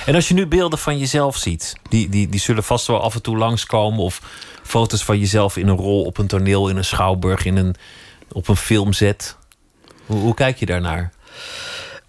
En 0.07 0.15
als 0.15 0.29
je 0.29 0.35
nu 0.35 0.47
beelden 0.47 0.79
van 0.79 0.99
jezelf 0.99 1.37
ziet, 1.37 1.73
die, 1.89 2.09
die, 2.09 2.29
die 2.29 2.41
zullen 2.41 2.65
vast 2.65 2.87
wel 2.87 3.01
af 3.01 3.15
en 3.15 3.23
toe 3.23 3.37
langskomen. 3.37 4.01
Of 4.01 4.21
foto's 4.63 5.05
van 5.05 5.19
jezelf 5.19 5.57
in 5.57 5.69
een 5.69 5.77
rol 5.77 6.05
op 6.05 6.19
een 6.19 6.27
toneel, 6.27 6.69
in 6.69 6.77
een 6.77 6.85
schouwburg, 6.85 7.45
in 7.45 7.57
een, 7.57 7.75
op 8.33 8.49
een 8.49 8.57
filmzet. 8.57 9.37
Hoe, 10.07 10.19
hoe 10.19 10.35
kijk 10.35 10.59
je 10.59 10.67
daarnaar? 10.67 11.13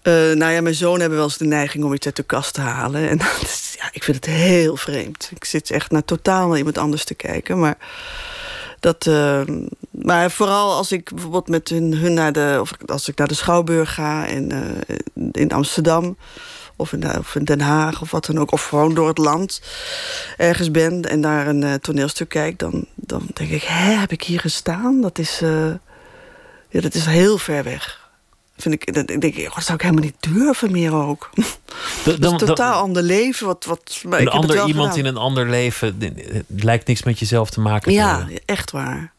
Eh, 0.04 0.12
nou 0.12 0.52
ja, 0.52 0.60
mijn 0.60 0.74
zoon 0.74 1.00
hebben 1.00 1.18
wel 1.18 1.26
eens 1.26 1.36
de 1.36 1.44
neiging 1.44 1.84
om 1.84 1.94
iets 1.94 2.06
uit 2.06 2.16
de 2.16 2.22
kast 2.22 2.54
te 2.54 2.60
halen. 2.60 3.08
En 3.10 3.18
dat 3.18 3.38
is, 3.42 3.63
ja, 3.84 3.90
ik 3.92 4.04
vind 4.04 4.16
het 4.16 4.34
heel 4.34 4.76
vreemd. 4.76 5.30
Ik 5.34 5.44
zit 5.44 5.70
echt 5.70 5.90
naar 5.90 6.04
totaal 6.04 6.48
naar 6.48 6.58
iemand 6.58 6.78
anders 6.78 7.04
te 7.04 7.14
kijken. 7.14 7.58
Maar, 7.58 7.76
dat, 8.80 9.06
uh, 9.06 9.42
maar 9.90 10.30
vooral 10.30 10.72
als 10.72 10.92
ik 10.92 11.10
bijvoorbeeld 11.12 11.48
met 11.48 11.68
hun, 11.68 11.94
hun 11.94 12.14
naar 12.14 12.32
de... 12.32 12.58
of 12.60 12.70
als 12.86 13.08
ik 13.08 13.16
naar 13.18 13.28
de 13.28 13.34
Schouwburg 13.34 13.94
ga 13.94 14.26
in, 14.26 14.52
uh, 14.52 15.32
in 15.32 15.52
Amsterdam 15.52 16.16
of 16.76 16.92
in, 16.92 17.18
of 17.18 17.34
in, 17.34 17.44
Den 17.44 17.60
Haag 17.60 18.00
of 18.00 18.10
wat 18.10 18.26
dan 18.26 18.38
ook... 18.38 18.52
of 18.52 18.64
gewoon 18.64 18.94
door 18.94 19.08
het 19.08 19.18
land 19.18 19.60
ergens 20.36 20.70
ben 20.70 21.02
en 21.02 21.20
daar 21.20 21.46
een 21.46 21.62
uh, 21.62 21.74
toneelstuk 21.74 22.28
kijk... 22.28 22.58
Dan, 22.58 22.86
dan 22.94 23.26
denk 23.32 23.50
ik, 23.50 23.62
hè, 23.62 23.92
heb 23.92 24.12
ik 24.12 24.22
hier 24.22 24.40
gestaan? 24.40 25.00
Dat 25.00 25.18
is, 25.18 25.38
ja, 26.68 26.80
dat 26.80 26.94
is 26.94 27.06
heel 27.06 27.38
ver 27.38 27.64
weg 27.64 28.03
vind 28.56 28.74
ik, 28.74 28.94
dat, 28.94 29.06
denk 29.06 29.22
ik, 29.22 29.54
dat 29.54 29.64
zou 29.64 29.74
ik 29.74 29.82
helemaal 29.82 30.04
niet 30.04 30.16
durven 30.20 30.72
meer 30.72 30.94
ook. 30.94 31.30
Dat 32.04 32.18
is 32.18 32.30
een 32.30 32.36
totaal 32.36 32.80
ander 32.80 33.02
leven. 33.02 33.46
Wat, 33.46 33.64
wat, 33.64 34.00
maar 34.08 34.20
een 34.20 34.28
ander 34.28 34.66
iemand 34.66 34.96
in 34.96 35.04
een 35.04 35.16
ander 35.16 35.48
leven 35.48 35.98
lijkt 36.46 36.86
niks 36.86 37.02
met 37.02 37.18
jezelf 37.18 37.50
te 37.50 37.60
maken 37.60 37.88
te 37.88 37.92
Ja, 37.92 38.28
echt 38.44 38.70
waar. 38.70 39.12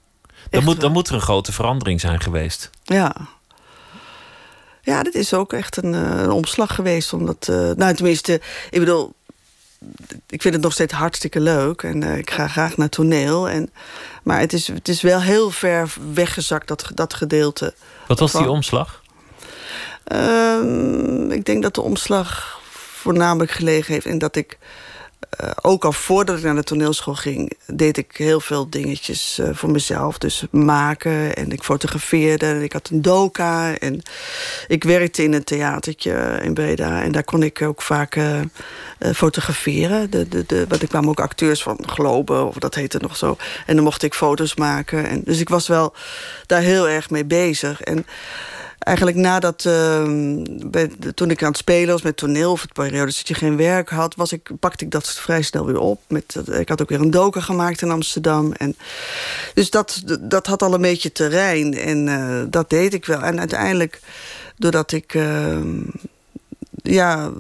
Dan, 0.50 0.64
moet, 0.64 0.82
dan 0.82 0.92
moet 0.92 1.08
er 1.08 1.14
een 1.14 1.22
grote 1.22 1.52
verandering 1.52 2.00
zijn 2.00 2.22
geweest. 2.22 2.70
Ja. 2.84 3.16
Ja, 4.82 5.04
dit 5.04 5.16
is 5.16 5.34
ook 5.34 5.54
echt 5.54 5.78
een, 5.78 5.94
een 5.94 6.32
omslag 6.32 6.76
geweest. 6.76 7.14
Omdat, 7.14 7.48
uh, 7.50 7.72
nou 7.72 7.96
tenminste, 7.96 8.42
ik 8.70 8.80
bedoel... 8.80 9.14
Ik 10.28 10.42
vind 10.42 10.54
het 10.54 10.64
nog 10.64 10.74
steeds 10.74 10.94
hartstikke 10.94 11.40
leuk. 11.40 11.84
En 11.84 12.02
uh, 12.02 12.18
ik 12.18 12.32
ga 12.32 12.48
graag 12.48 12.78
naar 12.78 12.90
toneel. 12.90 13.50
En, 13.50 13.70
maar 14.24 14.40
het 14.40 14.54
is, 14.54 14.68
het 14.68 14.88
is 14.88 15.02
wel 15.02 15.22
heel 15.22 15.50
ver 15.50 15.94
weggezakt, 16.14 16.68
dat, 16.68 16.90
dat 16.94 17.14
gedeelte. 17.14 17.74
Wat 18.08 18.20
was 18.20 18.32
die 18.32 18.50
omslag? 18.50 19.04
Uh, 20.14 21.32
ik 21.32 21.46
denk 21.46 21.64
dat 21.64 21.76
de 21.76 21.82
omslag 21.82 22.60
voornamelijk 22.72 23.52
gelegen 23.52 23.94
heeft 23.94 24.06
in 24.06 24.18
dat 24.18 24.36
ik... 24.36 24.58
Uh, 25.44 25.50
ook 25.62 25.86
al 25.86 25.92
voordat 25.92 26.38
ik 26.38 26.44
naar 26.44 26.56
de 26.56 26.64
toneelschool 26.64 27.16
ging... 27.16 27.52
deed 27.68 27.98
ik 27.98 28.12
heel 28.18 28.40
veel 28.40 28.70
dingetjes 28.70 29.40
uh, 29.40 29.50
voor 29.54 29.72
mezelf. 29.72 30.18
Dus 30.18 30.46
maken 30.52 31.36
en 31.36 31.52
ik 31.52 31.64
fotografeerde. 31.64 32.46
En 32.46 32.62
ik 32.62 32.74
had 32.74 32.90
een 32.90 33.02
doka. 33.02 33.78
En 33.78 34.02
ik 34.68 34.84
werkte 34.84 35.24
in 35.24 35.34
een 35.34 35.44
theatertje 35.44 36.40
in 36.44 36.54
Breda. 36.54 37.02
En 37.02 37.12
daar 37.12 37.24
kon 37.24 37.44
ik 37.44 37.62
ook 37.62 37.82
vaak 37.82 38.16
uh, 38.16 38.40
fotograferen. 39.14 40.12
De, 40.12 40.28
de, 40.28 40.44
de, 40.48 40.66
want 40.68 40.82
er 40.82 40.88
kwamen 40.88 41.10
ook 41.10 41.20
acteurs 41.20 41.64
van 41.64 41.80
Globe, 41.86 42.44
of 42.44 42.56
dat 42.56 42.76
heette 42.76 42.98
nog 43.02 43.18
zo. 43.18 43.38
En 43.66 43.76
dan 43.76 43.84
mocht 43.84 44.04
ik 44.04 44.14
foto's 44.14 44.56
maken. 44.56 45.08
En, 45.08 45.22
dus 45.24 45.40
ik 45.40 45.50
was 45.50 45.68
wel 45.68 45.94
daar 46.46 46.62
heel 46.62 46.90
erg 46.90 47.10
mee 47.10 47.26
bezig. 47.26 47.82
En 47.82 48.06
eigenlijk 48.86 49.18
nadat, 49.18 49.64
bij, 50.72 50.92
toen 51.14 51.30
ik 51.30 51.44
aan 51.44 51.50
het 51.50 51.58
spelen 51.58 51.92
was 51.92 52.02
met 52.02 52.18
toneel... 52.18 52.52
of 52.52 52.62
het 52.62 52.74
periode 52.74 53.06
dat 53.06 53.28
je 53.28 53.34
geen 53.34 53.58
werk 53.58 53.90
had... 53.90 54.16
Was 54.16 54.32
ik, 54.32 54.50
pakte 54.60 54.86
ik 54.86 54.92
dat 54.92 55.10
vrij 55.10 55.42
snel 55.42 55.66
weer 55.66 55.80
op. 55.80 56.02
Met, 56.08 56.36
ik 56.52 56.70
had 56.70 56.82
ook 56.82 56.90
weer 56.90 57.02
een 57.02 57.12
doken 57.12 57.44
gemaakt 57.44 57.82
in 57.82 57.92
Amsterdam. 57.92 58.54
En, 58.54 58.76
dus 59.54 59.70
dat, 59.70 60.02
dat 60.20 60.48
had 60.48 60.62
al 60.62 60.74
een 60.74 60.82
beetje 60.82 61.12
terrein. 61.12 61.74
En 61.74 62.08
uh, 62.08 62.44
dat 62.48 62.70
deed 62.70 62.94
ik 62.94 63.06
wel. 63.06 63.22
En 63.22 63.40
uiteindelijk, 63.40 64.00
doordat 64.58 64.92
ik... 64.92 65.14
Uh, 65.14 65.58
ja, 66.84 67.32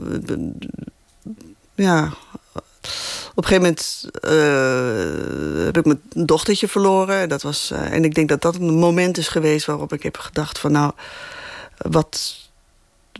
ja, 1.75 2.14
op 3.36 3.44
een 3.44 3.50
gegeven 3.50 3.62
moment 3.62 4.10
uh, 4.22 5.65
heb 5.65 5.77
ik 5.77 5.86
mijn 5.86 6.01
dochtertje 6.25 6.68
verloren. 6.68 7.30
Dat 7.30 7.42
was, 7.42 7.70
uh, 7.74 7.92
en 7.92 8.04
ik 8.04 8.15
denk 8.15 8.30
dat 8.30 8.42
dat 8.42 8.56
een 8.56 8.74
moment 8.74 9.18
is 9.18 9.27
geweest 9.27 9.65
waarop 9.65 9.94
ik 9.94 10.04
heb 10.04 10.18
gedacht 10.18 10.60
van 10.60 10.72
nou, 10.72 10.92
wat, 11.77 12.36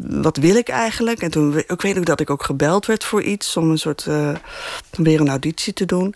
wat 0.02 0.38
wil 0.38 0.56
ik 0.56 0.70
eigenlijk? 0.70 1.22
En 1.22 1.32
toen 1.32 1.58
ik 1.58 1.82
weet 1.82 1.98
ook 1.98 2.06
dat 2.06 2.20
ik 2.20 2.30
ook 2.30 2.44
gebeld 2.44 2.86
werd 2.86 3.04
voor 3.04 3.22
iets... 3.22 3.58
om 3.58 3.70
een 3.70 3.78
soort 3.78 4.06
uh, 4.10 4.36
weer 4.92 5.20
een 5.20 5.30
auditie 5.30 5.74
te 5.74 5.86
doen. 5.86 6.16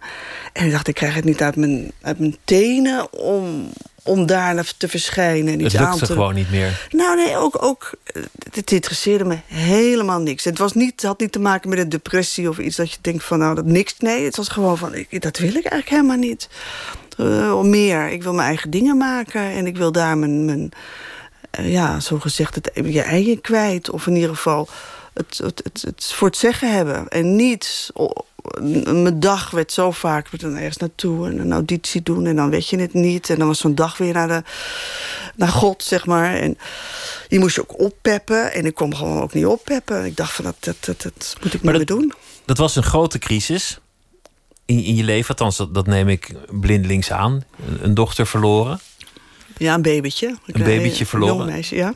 En 0.54 0.66
ik 0.66 0.72
dacht, 0.72 0.88
ik 0.88 0.94
krijg 0.94 1.16
het 1.16 1.26
niet 1.26 1.42
uit 1.42 1.56
mijn, 1.56 1.92
uit 2.02 2.20
mijn 2.20 2.38
tenen 2.44 3.14
om, 3.14 3.72
om 4.04 4.26
daar 4.26 4.74
te 4.78 4.88
verschijnen. 4.88 5.54
En 5.54 5.66
iets 5.66 5.74
het 5.74 5.90
lukte 5.90 6.06
gewoon 6.06 6.34
niet 6.34 6.52
meer. 6.52 6.88
Nou 6.90 7.16
nee, 7.16 7.36
ook, 7.36 7.64
ook 7.64 7.92
het 8.54 8.72
interesseerde 8.72 9.26
me 9.26 9.38
helemaal 9.46 10.20
niks. 10.20 10.44
Het, 10.44 10.58
was 10.58 10.74
niet, 10.74 10.92
het 10.92 11.04
had 11.04 11.20
niet 11.20 11.32
te 11.32 11.40
maken 11.40 11.70
met 11.70 11.80
een 11.80 11.90
depressie 11.90 12.50
of 12.50 12.58
iets 12.58 12.76
dat 12.76 12.92
je 12.92 12.98
denkt 13.02 13.24
van... 13.24 13.40
nou, 13.40 13.56
dat 13.56 13.66
niks, 13.66 13.96
nee, 14.00 14.26
het 14.26 14.36
was 14.36 14.48
gewoon 14.48 14.78
van, 14.78 14.96
ik, 14.96 15.22
dat 15.22 15.38
wil 15.38 15.56
ik 15.56 15.66
eigenlijk 15.66 15.90
helemaal 15.90 16.18
niet. 16.18 16.50
Uh, 17.18 17.62
meer, 17.62 18.10
ik 18.10 18.24
wil 18.24 18.34
mijn 18.34 18.48
eigen 18.48 18.70
dingen 18.70 18.98
maken 18.98 19.42
en 19.42 19.68
ik 19.68 19.78
wil 19.78 19.92
daar 19.92 20.18
mijn... 20.18 20.46
mijn 20.46 20.72
ja, 21.52 22.00
zo 22.00 22.20
gezegd, 22.20 22.56
het, 22.56 22.72
je 22.74 23.02
eigen 23.02 23.42
kwijt. 23.42 23.90
Of 23.90 24.08
in 24.08 24.16
ieder 24.16 24.30
geval 24.30 24.68
het, 25.14 25.38
het, 25.38 25.62
het, 25.64 25.82
het 25.82 26.06
voor 26.14 26.28
het 26.28 26.38
zeggen 26.38 26.74
hebben. 26.74 27.08
En 27.08 27.36
niet... 27.36 27.90
Oh, 27.94 28.16
mijn 28.62 29.20
dag 29.20 29.50
werd 29.50 29.72
zo 29.72 29.92
vaak 29.92 30.32
met 30.32 30.42
dan 30.42 30.56
ergens 30.56 30.78
naartoe 30.78 31.28
en 31.28 31.40
een 31.40 31.52
auditie 31.52 32.04
doen 32.04 32.26
en 32.26 32.36
dan 32.36 32.50
weet 32.50 32.68
je 32.68 32.80
het 32.80 32.94
niet. 32.94 33.30
En 33.30 33.38
dan 33.38 33.48
was 33.48 33.60
zo'n 33.60 33.76
dag 33.76 33.98
weer 33.98 34.14
naar, 34.14 34.28
de, 34.28 34.44
naar 35.36 35.50
God, 35.50 35.84
zeg 35.84 36.06
maar. 36.06 36.36
En 36.36 36.58
die 37.28 37.40
moest 37.40 37.56
je 37.56 37.62
ook 37.62 37.80
oppeppen. 37.80 38.54
En 38.54 38.66
ik 38.66 38.76
kon 38.76 38.96
gewoon 38.96 39.22
ook 39.22 39.34
niet 39.34 39.46
oppeppen. 39.46 40.06
Ik 40.06 40.18
dacht 40.18 40.32
van, 40.32 40.46
dat, 40.46 40.56
dat, 40.60 40.76
dat, 40.86 41.02
dat 41.02 41.36
moet 41.44 41.54
ik 41.54 41.62
maar 41.62 41.78
niet 41.78 41.88
dat, 41.88 41.98
meer 41.98 42.08
doen. 42.08 42.18
Dat 42.46 42.58
was 42.58 42.76
een 42.76 42.84
grote 42.84 43.20
crisis 43.20 43.80
in, 44.66 44.84
in 44.84 44.96
je 44.96 45.04
leven. 45.04 45.30
Althans, 45.30 45.58
dat, 45.58 45.74
dat 45.74 45.88
neem 45.88 46.10
ik 46.10 46.34
blindelings 46.50 47.12
aan. 47.12 47.44
Een, 47.68 47.84
een 47.84 47.94
dochter 47.94 48.28
verloren. 48.28 48.80
Ja, 49.60 49.74
een 49.74 49.82
babytje. 49.82 50.38
Een 50.46 50.64
babytje 50.64 51.06
verloren. 51.06 51.40
Een 51.40 51.46
meisje, 51.54 51.76
ja. 51.76 51.94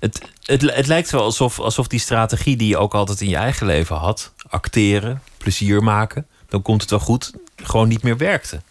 Het, 0.00 0.20
het, 0.42 0.74
het 0.74 0.86
lijkt 0.86 1.10
wel 1.10 1.22
alsof, 1.22 1.58
alsof 1.60 1.86
die 1.86 2.00
strategie 2.00 2.56
die 2.56 2.68
je 2.68 2.78
ook 2.78 2.94
altijd 2.94 3.20
in 3.20 3.28
je 3.28 3.36
eigen 3.36 3.66
leven 3.66 3.96
had... 3.96 4.32
acteren, 4.48 5.22
plezier 5.36 5.82
maken, 5.82 6.26
dan 6.48 6.62
komt 6.62 6.80
het 6.80 6.90
wel 6.90 6.98
goed... 6.98 7.32
gewoon 7.56 7.88
niet 7.88 8.02
meer 8.02 8.16
werkte. 8.16 8.62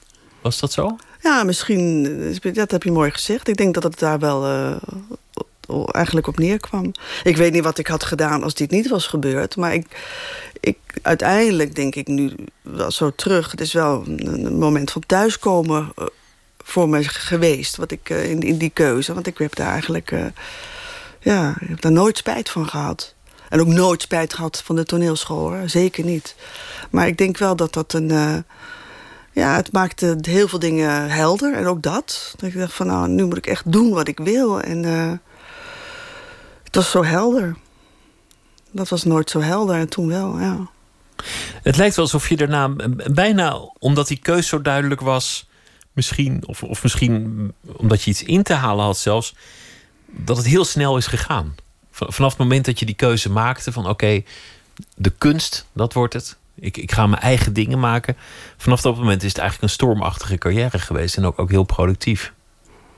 Was 0.42 0.60
dat 0.60 0.72
zo? 0.72 0.98
Ja, 1.22 1.44
misschien. 1.44 2.40
Dat 2.54 2.72
heb 2.72 2.84
je 2.84 2.92
mooi 2.92 3.12
gezegd. 3.12 3.48
Ik 3.48 3.58
denk 3.58 3.74
dat 3.74 3.84
het 3.84 4.00
daar 4.00 4.20
wel 4.20 4.48
uh, 4.48 4.76
eigenlijk 5.92 6.28
op 6.28 6.38
neerkwam. 6.38 6.92
Ik 7.24 7.38
weet 7.38 7.54
niet 7.54 7.64
wat 7.64 7.78
ik 7.78 7.88
had 7.88 8.04
gedaan 8.04 8.44
als 8.44 8.54
dit 8.54 8.72
niet 8.72 8.90
was 8.90 9.08
gebeurd. 9.08 9.56
Maar 9.56 9.74
ik, 9.74 9.88
ik, 10.60 10.78
uiteindelijk 11.02 11.76
denk 11.76 11.96
ik 11.96 12.08
nu 12.08 12.34
wel 12.62 12.92
zo 12.92 13.12
terug. 13.16 13.52
Het 13.52 13.62
is 13.62 13.74
wel 13.74 14.04
een, 14.06 14.46
een 14.46 14.58
moment 14.58 14.92
van 14.92 15.04
thuiskomen 15.06 15.92
uh, 16.00 16.06
voor 16.70 16.90
me 16.90 17.04
geweest. 17.04 17.76
Wat 17.76 17.92
ik 17.92 18.10
uh, 18.10 18.30
in, 18.30 18.42
in 18.42 18.58
die 18.58 18.70
keuze. 18.70 19.14
Want 19.14 19.28
ik 19.28 19.38
heb 19.38 19.56
daar 19.56 19.72
eigenlijk 19.72 20.14
ja, 21.20 21.56
ik 21.60 21.68
heb 21.68 21.82
daar 21.82 21.92
nooit 21.92 22.18
spijt 22.18 22.50
van 22.50 22.68
gehad. 22.68 23.16
En 23.50 23.60
ook 23.60 23.68
nooit 23.68 24.02
spijt 24.02 24.34
gehad 24.34 24.62
van 24.66 24.76
de 24.76 24.84
toneelschool, 24.84 25.56
zeker 25.66 26.04
niet. 26.04 26.36
Maar 26.90 27.08
ik 27.08 27.18
denk 27.18 27.38
wel 27.38 27.56
dat 27.56 27.74
dat 27.74 27.94
een... 27.94 28.10
Uh, 28.10 28.36
ja, 29.32 29.56
het 29.56 29.72
maakte 29.72 30.18
heel 30.22 30.48
veel 30.48 30.60
dingen 30.60 31.10
helder. 31.10 31.54
En 31.54 31.68
ook 31.68 31.82
dat. 31.82 32.34
Dat 32.38 32.50
ik 32.50 32.58
dacht 32.58 32.74
van, 32.74 32.88
nou, 32.88 33.08
nu 33.08 33.26
moet 33.26 33.38
ik 33.38 33.48
echt 33.48 33.72
doen 33.72 33.90
wat 33.90 34.08
ik 34.08 34.20
wil. 34.20 34.62
En 34.62 34.84
het 36.64 36.76
was 36.76 36.92
zo 36.92 37.04
helder. 37.04 37.56
Dat 38.72 38.90
was 38.90 39.04
nooit 39.04 39.30
zo 39.30 39.42
helder 39.42 39.76
en 39.76 39.90
toen 39.90 40.08
wel, 40.08 40.40
ja. 40.40 40.70
Het 41.64 41.78
lijkt 41.78 41.96
wel 41.96 42.06
alsof 42.06 42.30
je 42.30 42.38
daarna 42.38 42.76
bijna, 43.12 43.60
omdat 43.80 44.08
die 44.08 44.20
keus 44.20 44.48
zo 44.48 44.62
duidelijk 44.62 45.02
was... 45.02 45.49
misschien, 46.00 46.44
of, 46.46 46.64
of 46.64 46.84
misschien 46.84 47.54
omdat 47.64 48.02
je 48.02 48.10
iets 48.10 48.24
in 48.24 48.44
te 48.44 48.54
halen 48.54 48.86
had 48.86 48.98
zelfs 48.98 49.36
dat 50.06 50.38
het 50.38 50.46
heel 50.46 50.66
snel 50.66 50.98
is 50.98 51.08
gegaan. 51.08 51.56
Vanaf 51.92 52.30
het 52.30 52.40
moment 52.40 52.66
dat 52.66 52.80
je 52.80 52.86
die 52.86 52.96
keuze 52.96 53.32
maakte 53.32 53.72
van 53.72 53.88
oké, 53.88 54.24
de 54.96 55.10
kunst, 55.18 55.66
dat 55.74 55.94
wordt 55.94 56.14
het. 56.14 56.38
Ik, 56.56 56.78
ik 56.78 56.92
ga 56.92 57.08
mijn 57.08 57.22
eigen 57.22 57.54
dingen 57.54 57.80
maken. 57.80 58.18
Vanaf 58.58 58.82
dat 58.82 58.98
moment 58.98 59.24
is 59.24 59.30
het 59.30 59.38
eigenlijk 59.38 59.70
een 59.70 59.78
stormachtige 59.78 60.38
carrière 60.38 60.80
geweest. 60.80 61.18
En 61.18 61.26
ook, 61.26 61.40
ook 61.40 61.50
heel 61.50 61.64
productief. 61.64 62.34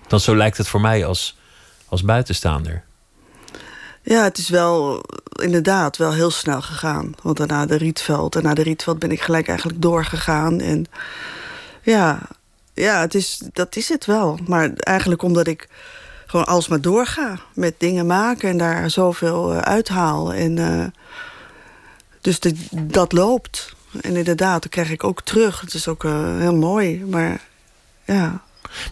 Dan 0.08 0.20
zo 0.20 0.36
lijkt 0.36 0.58
het 0.58 0.68
voor 0.68 0.82
mij 0.82 1.06
als, 1.06 1.38
als 1.86 2.04
buitenstaander. 2.04 2.84
Ja, 4.02 4.24
het 4.24 4.38
is 4.38 4.50
wel 4.50 5.04
inderdaad 5.42 5.98
wel 5.98 6.14
heel 6.14 6.32
snel 6.32 6.62
gegaan. 6.62 7.14
Want 7.22 7.38
daarna 7.38 7.66
de 7.66 7.76
Rietveld. 7.76 8.36
En 8.36 8.44
na 8.44 8.54
de 8.54 8.64
Rietveld 8.64 9.00
ben 9.00 9.12
ik 9.12 9.22
gelijk 9.22 9.48
eigenlijk 9.48 9.82
doorgegaan. 9.82 10.60
En 10.60 10.86
ja, 11.82 12.20
ja 12.82 13.00
het 13.00 13.16
is, 13.16 13.42
dat 13.54 13.76
is 13.76 13.90
het 13.90 14.06
wel. 14.06 14.40
Maar 14.48 14.74
eigenlijk 14.74 15.22
omdat 15.22 15.48
ik 15.48 15.68
gewoon 16.26 16.46
alsmaar 16.46 16.82
doorga 16.82 17.40
met 17.54 17.74
dingen 17.78 18.06
maken 18.06 18.50
en 18.50 18.58
daar 18.58 18.90
zoveel 18.90 19.54
uh, 19.54 19.58
uithaal. 19.58 20.34
En, 20.34 20.58
uh, 20.58 20.86
dus 22.22 22.40
de, 22.40 22.56
dat 22.72 23.12
loopt. 23.12 23.76
En 24.02 24.16
inderdaad, 24.16 24.62
dat 24.62 24.72
krijg 24.72 24.92
ik 24.92 25.04
ook 25.04 25.22
terug. 25.22 25.62
Het 25.62 25.74
is 25.74 25.88
ook 25.88 26.04
uh, 26.04 26.38
heel 26.38 26.56
mooi, 26.56 27.06
maar 27.06 27.42
ja. 28.06 28.42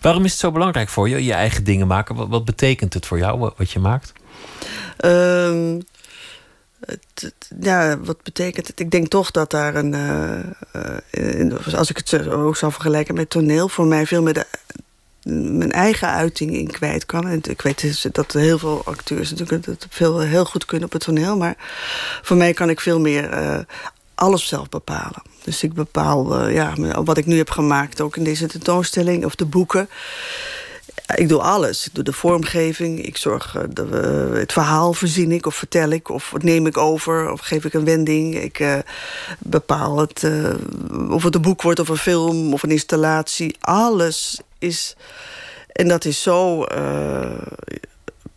Waarom 0.01 0.25
is 0.25 0.31
het 0.31 0.39
zo 0.39 0.51
belangrijk 0.51 0.89
voor 0.89 1.09
je, 1.09 1.23
je 1.23 1.33
eigen 1.33 1.63
dingen 1.63 1.87
maken? 1.87 2.15
Wat, 2.15 2.27
wat 2.27 2.45
betekent 2.45 2.93
het 2.93 3.05
voor 3.05 3.17
jou, 3.17 3.39
wat, 3.39 3.53
wat 3.57 3.71
je 3.71 3.79
maakt? 3.79 4.13
Um, 5.05 5.81
ja, 7.59 7.99
wat 7.99 8.23
betekent 8.23 8.67
het? 8.67 8.79
Ik 8.79 8.91
denk 8.91 9.07
toch 9.07 9.31
dat 9.31 9.51
daar 9.51 9.75
een... 9.75 9.95
als 11.75 11.89
ik 11.89 11.97
het 11.97 12.27
ook 12.29 12.57
zou 12.57 12.71
vergelijken 12.71 13.15
met 13.15 13.29
toneel... 13.29 13.69
voor 13.69 13.85
mij 13.85 14.05
veel 14.05 14.21
meer 14.21 14.33
de 14.33 14.45
mijn 15.23 15.71
eigen 15.71 16.07
uiting 16.07 16.53
in 16.53 16.71
kwijt 16.71 17.05
kan. 17.05 17.27
En 17.27 17.39
ik 17.49 17.61
weet 17.61 17.81
dus 17.81 18.07
dat 18.11 18.33
heel 18.33 18.59
veel 18.59 18.81
acteurs 18.85 19.29
natuurlijk 19.29 19.65
het 19.65 19.87
veel 19.89 20.19
heel 20.19 20.45
goed 20.45 20.65
kunnen 20.65 20.85
op 20.85 20.93
het 20.93 21.01
toneel. 21.01 21.37
Maar 21.37 21.55
voor 22.21 22.37
mij 22.37 22.53
kan 22.53 22.69
ik 22.69 22.79
veel 22.79 22.99
meer 22.99 23.33
uh, 23.33 23.59
alles 24.15 24.47
zelf 24.47 24.69
bepalen. 24.69 25.21
Dus 25.43 25.63
ik 25.63 25.73
bepaal 25.73 26.47
ja, 26.47 26.73
wat 27.03 27.17
ik 27.17 27.25
nu 27.25 27.37
heb 27.37 27.49
gemaakt, 27.49 28.01
ook 28.01 28.17
in 28.17 28.23
deze 28.23 28.47
tentoonstelling, 28.47 29.25
of 29.25 29.35
de 29.35 29.45
boeken. 29.45 29.89
Ik 31.15 31.29
doe 31.29 31.41
alles. 31.41 31.85
Ik 31.87 31.95
doe 31.95 32.03
de 32.03 32.13
vormgeving. 32.13 33.05
Ik 33.05 33.17
zorg 33.17 33.55
uh, 33.55 33.63
de, 33.69 33.85
het 34.33 34.53
verhaal 34.53 34.93
verzin 34.93 35.31
ik 35.31 35.45
of 35.45 35.55
vertel 35.55 35.89
ik 35.89 36.09
of 36.09 36.33
neem 36.37 36.67
ik 36.67 36.77
over 36.77 37.31
of 37.31 37.39
geef 37.39 37.65
ik 37.65 37.73
een 37.73 37.85
wending. 37.85 38.35
Ik 38.35 38.59
uh, 38.59 38.77
bepaal 39.39 39.97
het, 39.97 40.23
uh, 40.23 40.53
of 41.09 41.23
het 41.23 41.35
een 41.35 41.41
boek 41.41 41.61
wordt 41.61 41.79
of 41.79 41.89
een 41.89 41.97
film 41.97 42.53
of 42.53 42.63
een 42.63 42.71
installatie. 42.71 43.55
Alles 43.59 44.39
is 44.59 44.95
en 45.71 45.87
dat 45.87 46.05
is 46.05 46.21
zo 46.21 46.65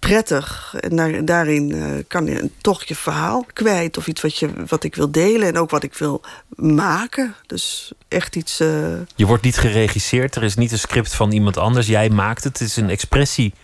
prettig. 0.07 0.75
En 0.81 0.97
daar, 0.97 1.25
daarin 1.25 1.71
uh, 1.71 1.85
kan 2.09 2.27
je 2.27 2.51
toch 2.61 2.85
je 2.85 2.95
verhaal 2.95 3.47
kwijt. 3.53 3.97
Of 3.97 4.07
iets 4.07 4.21
wat, 4.21 4.37
je, 4.37 4.51
wat 4.67 4.85
ik 4.85 4.95
wil 4.95 5.11
delen 5.11 5.49
en 5.49 5.59
ook 5.59 5.71
wat 5.71 5.83
ik 5.83 5.95
wil 5.95 6.21
maken. 6.57 7.35
Dus 7.47 7.93
echt 8.09 8.37
iets... 8.37 8.61
Uh... 8.61 8.69
Je 9.17 9.27
wordt 9.27 9.43
niet 9.43 9.57
geregisseerd. 9.57 10.37
Er 10.37 10.43
is 10.43 10.57
niet 10.57 10.73
een 10.73 10.79
script 10.79 11.15
van 11.15 11.33
iemand 11.33 11.57
anders. 11.57 11.87
Jij 11.87 12.11
maakt 12.11 12.45
het. 12.45 12.59
Het 12.59 12.69
is 12.69 12.77
een 12.77 12.91
expressie 12.91 13.55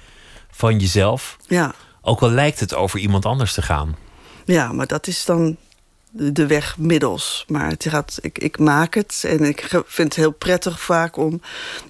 van 0.51 0.79
jezelf. 0.79 1.37
Ja. 1.47 1.75
Ook 2.01 2.21
al 2.21 2.31
lijkt 2.31 2.61
het 2.61 2.75
over 2.75 2.99
iemand 2.99 3.25
anders 3.25 3.55
te 3.55 3.63
gaan. 3.63 3.97
Ja, 4.45 4.73
maar 4.73 4.87
dat 4.87 5.07
is 5.07 5.25
dan 5.25 5.57
de 6.11 6.47
weg 6.47 6.79
middels. 6.79 7.45
Maar 7.49 7.69
het 7.69 7.87
gaat, 7.89 8.19
ik, 8.21 8.39
ik 8.39 8.59
maak 8.59 8.95
het 8.95 9.25
en 9.27 9.45
ik 9.45 9.69
vind 9.69 10.09
het 10.09 10.15
heel 10.15 10.31
prettig 10.31 10.81
vaak 10.81 11.17
om 11.17 11.41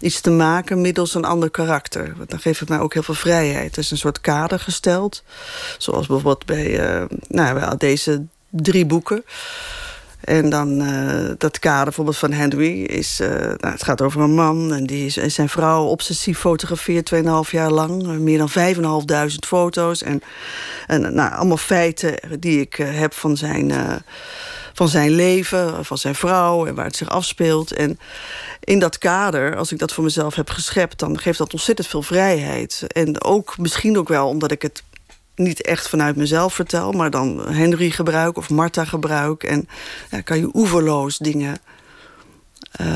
iets 0.01 0.21
te 0.21 0.31
maken 0.31 0.81
middels 0.81 1.15
een 1.15 1.25
ander 1.25 1.51
karakter. 1.51 2.15
Want 2.17 2.31
dan 2.31 2.39
geeft 2.39 2.61
het 2.61 2.69
mij 2.69 2.79
ook 2.79 2.93
heel 2.93 3.03
veel 3.03 3.15
vrijheid. 3.15 3.73
Er 3.73 3.83
is 3.83 3.91
een 3.91 3.99
soort 3.99 4.21
kader 4.21 4.61
gesteld. 4.61 5.23
Zoals 5.79 6.07
bijvoorbeeld 6.07 6.47
bij 6.47 7.01
uh, 7.01 7.05
nou, 7.29 7.77
deze 7.77 8.27
drie 8.51 8.87
boeken. 8.87 9.25
En 10.21 10.51
dan 10.51 10.83
uh, 10.83 11.31
dat 11.39 11.59
kader 11.59 11.85
bijvoorbeeld 11.85 12.17
van 12.17 12.33
Henry 12.33 12.83
is... 12.83 13.21
Uh, 13.21 13.29
nou, 13.29 13.73
het 13.73 13.83
gaat 13.83 14.01
over 14.01 14.21
een 14.21 14.35
man 14.35 14.73
en 14.75 14.87
die 14.87 15.07
is, 15.07 15.17
en 15.17 15.31
zijn 15.31 15.49
vrouw 15.49 15.85
obsessief 15.85 16.39
fotografeert 16.39 17.13
2,5 17.15 17.21
jaar 17.51 17.71
lang. 17.71 18.07
Meer 18.07 18.39
dan 18.39 18.51
5.500 19.31 19.35
foto's. 19.47 20.03
En, 20.03 20.23
en 20.87 21.15
nou, 21.15 21.33
allemaal 21.35 21.57
feiten 21.57 22.15
die 22.41 22.61
ik 22.61 22.75
heb 22.77 23.15
van 23.15 23.37
zijn, 23.37 23.73
van 24.73 24.89
zijn 24.89 25.11
leven, 25.11 25.85
van 25.85 25.99
zijn 25.99 26.15
vrouw... 26.15 26.67
en 26.67 26.75
waar 26.75 26.85
het 26.85 26.97
zich 26.97 27.09
afspeelt. 27.09 27.73
En 27.73 27.99
in 28.65 28.79
dat 28.79 28.99
kader, 28.99 29.57
als 29.57 29.73
ik 29.73 29.79
dat 29.79 29.93
voor 29.93 30.05
mezelf 30.05 30.35
heb 30.35 30.51
geschept... 30.51 30.99
dan 30.99 31.19
geeft 31.19 31.39
dat 31.39 31.53
ontzettend 31.53 31.89
veel 31.89 32.03
vrijheid. 32.03 32.85
En 32.89 33.23
ook 33.23 33.59
misschien 33.59 33.99
ook 33.99 34.09
wel 34.09 34.29
omdat 34.29 34.51
ik 34.51 34.63
het 34.63 34.83
niet 35.39 35.63
echt 35.63 35.89
vanuit 35.89 36.17
mezelf 36.17 36.55
vertel, 36.55 36.93
maar 36.93 37.11
dan 37.11 37.53
Henry 37.53 37.91
gebruik 37.91 38.37
of 38.37 38.51
Marta 38.51 38.85
gebruik. 38.85 39.43
En 39.43 39.69
ja, 40.11 40.21
kan 40.21 40.39
je 40.39 40.51
oeverloos 40.55 41.19
dingen 41.19 41.59
uh, 42.81 42.87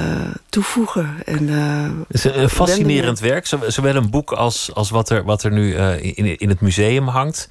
toevoegen. 0.48 1.16
En, 1.24 1.42
uh, 1.42 1.90
het 2.08 2.24
is 2.24 2.24
een 2.24 2.48
fascinerend 2.48 3.18
werk, 3.18 3.46
zowel 3.66 3.94
een 3.94 4.10
boek 4.10 4.32
als, 4.32 4.74
als 4.74 4.90
wat, 4.90 5.10
er, 5.10 5.24
wat 5.24 5.42
er 5.42 5.52
nu 5.52 5.74
uh, 5.74 6.02
in, 6.02 6.38
in 6.38 6.48
het 6.48 6.60
museum 6.60 7.08
hangt. 7.08 7.48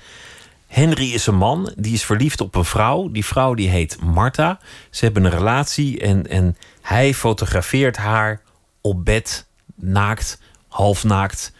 Henry 0.67 1.13
is 1.13 1.27
een 1.27 1.36
man, 1.36 1.74
die 1.77 1.93
is 1.93 2.05
verliefd 2.05 2.41
op 2.41 2.55
een 2.55 2.65
vrouw. 2.65 3.12
Die 3.12 3.25
vrouw 3.25 3.53
die 3.53 3.69
heet 3.69 4.01
Marta. 4.01 4.60
Ze 4.89 5.05
hebben 5.05 5.24
een 5.24 5.31
relatie 5.31 6.00
en, 6.00 6.27
en 6.27 6.57
hij 6.81 7.13
fotografeert 7.13 7.98
haar 7.98 8.41
op 8.81 9.05
bed, 9.05 9.45
naakt, 9.75 10.39
half 10.67 11.03
naakt 11.03 11.53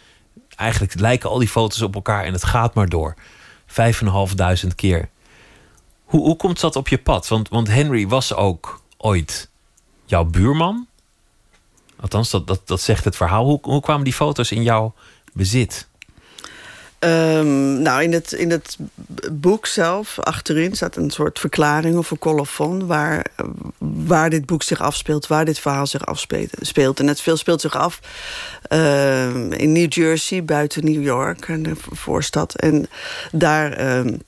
eigenlijk 0.62 1.00
lijken 1.00 1.30
al 1.30 1.38
die 1.38 1.48
foto's 1.48 1.82
op 1.82 1.94
elkaar 1.94 2.24
en 2.24 2.32
het 2.32 2.44
gaat 2.44 2.74
maar 2.74 2.88
door. 2.88 3.14
Vijf 3.66 4.00
en 4.00 4.06
een 4.06 4.12
half 4.12 4.34
duizend 4.34 4.74
keer. 4.74 5.08
Hoe, 6.04 6.20
hoe 6.20 6.36
komt 6.36 6.60
dat 6.60 6.76
op 6.76 6.88
je 6.88 6.98
pad? 6.98 7.28
Want, 7.28 7.48
want 7.48 7.68
Henry 7.68 8.08
was 8.08 8.34
ook 8.34 8.82
ooit 8.96 9.50
jouw 10.04 10.24
buurman. 10.24 10.86
Althans, 12.00 12.30
dat, 12.30 12.46
dat, 12.46 12.68
dat 12.68 12.80
zegt 12.80 13.04
het 13.04 13.16
verhaal. 13.16 13.44
Hoe, 13.44 13.58
hoe 13.62 13.80
kwamen 13.80 14.04
die 14.04 14.12
foto's 14.12 14.50
in 14.50 14.62
jouw 14.62 14.94
bezit? 15.32 15.88
Um, 17.04 17.82
nou, 17.82 18.02
in 18.02 18.12
het, 18.12 18.32
in 18.32 18.50
het 18.50 18.76
boek 19.32 19.66
zelf, 19.66 20.18
achterin, 20.18 20.74
staat 20.74 20.96
een 20.96 21.10
soort 21.10 21.38
verklaring 21.38 21.96
of 21.96 22.10
een 22.10 22.18
colofon... 22.18 22.86
Waar, 22.86 23.26
waar 23.78 24.30
dit 24.30 24.46
boek 24.46 24.62
zich 24.62 24.80
afspeelt, 24.80 25.26
waar 25.26 25.44
dit 25.44 25.58
verhaal 25.58 25.86
zich 25.86 26.06
afspeelt. 26.06 27.00
En 27.00 27.06
het 27.06 27.20
veel 27.20 27.36
speelt 27.36 27.60
zich 27.60 27.76
af 27.76 28.00
uh, 28.72 29.34
in 29.34 29.72
New 29.72 29.92
Jersey, 29.92 30.44
buiten 30.44 30.84
New 30.84 31.02
York, 31.02 31.48
een 31.48 31.76
voorstad. 31.90 32.54
En 32.54 32.88
daar... 33.32 33.96
Um, 33.98 34.22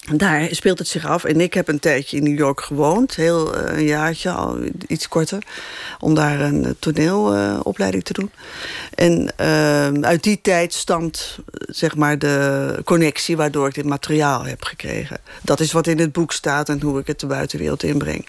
daar 0.00 0.48
speelt 0.50 0.78
het 0.78 0.88
zich 0.88 1.06
af. 1.06 1.24
En 1.24 1.40
ik 1.40 1.54
heb 1.54 1.68
een 1.68 1.78
tijdje 1.78 2.16
in 2.16 2.22
New 2.22 2.38
York 2.38 2.60
gewoond. 2.60 3.14
Heel 3.14 3.56
uh, 3.56 3.78
een 3.78 3.84
jaartje, 3.84 4.30
al 4.30 4.58
iets 4.86 5.08
korter. 5.08 5.42
Om 5.98 6.14
daar 6.14 6.40
een 6.40 6.64
uh, 6.64 6.70
toneelopleiding 6.78 8.04
te 8.04 8.12
doen. 8.12 8.30
En 8.94 9.32
ehm, 9.36 10.04
uit 10.04 10.22
die 10.22 10.40
tijd 10.40 10.74
stamt 10.74 11.38
zeg 11.66 11.96
maar 11.96 12.18
de 12.18 12.80
connectie... 12.84 13.36
waardoor 13.36 13.68
ik 13.68 13.74
dit 13.74 13.84
materiaal 13.84 14.44
heb 14.44 14.64
gekregen. 14.64 15.18
Dat 15.42 15.60
is 15.60 15.72
wat 15.72 15.86
in 15.86 15.98
het 15.98 16.12
boek 16.12 16.32
staat 16.32 16.68
en 16.68 16.80
hoe 16.80 17.00
ik 17.00 17.06
het 17.06 17.20
de 17.20 17.26
buitenwereld 17.26 17.82
inbreng. 17.82 18.26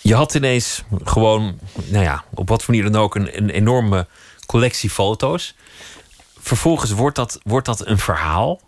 Je 0.00 0.14
had 0.14 0.34
ineens 0.34 0.82
gewoon, 1.04 1.58
nou 1.86 2.04
ja, 2.04 2.24
op 2.34 2.48
wat 2.48 2.62
voor 2.62 2.74
manier 2.74 2.90
dan 2.90 3.02
ook... 3.02 3.14
een, 3.14 3.36
een 3.36 3.50
enorme 3.50 4.06
collectie 4.46 4.90
foto's. 4.90 5.54
Vervolgens 6.38 6.90
wordt 6.90 7.16
dat, 7.16 7.40
wordt 7.42 7.66
dat 7.66 7.86
een 7.86 7.98
verhaal... 7.98 8.60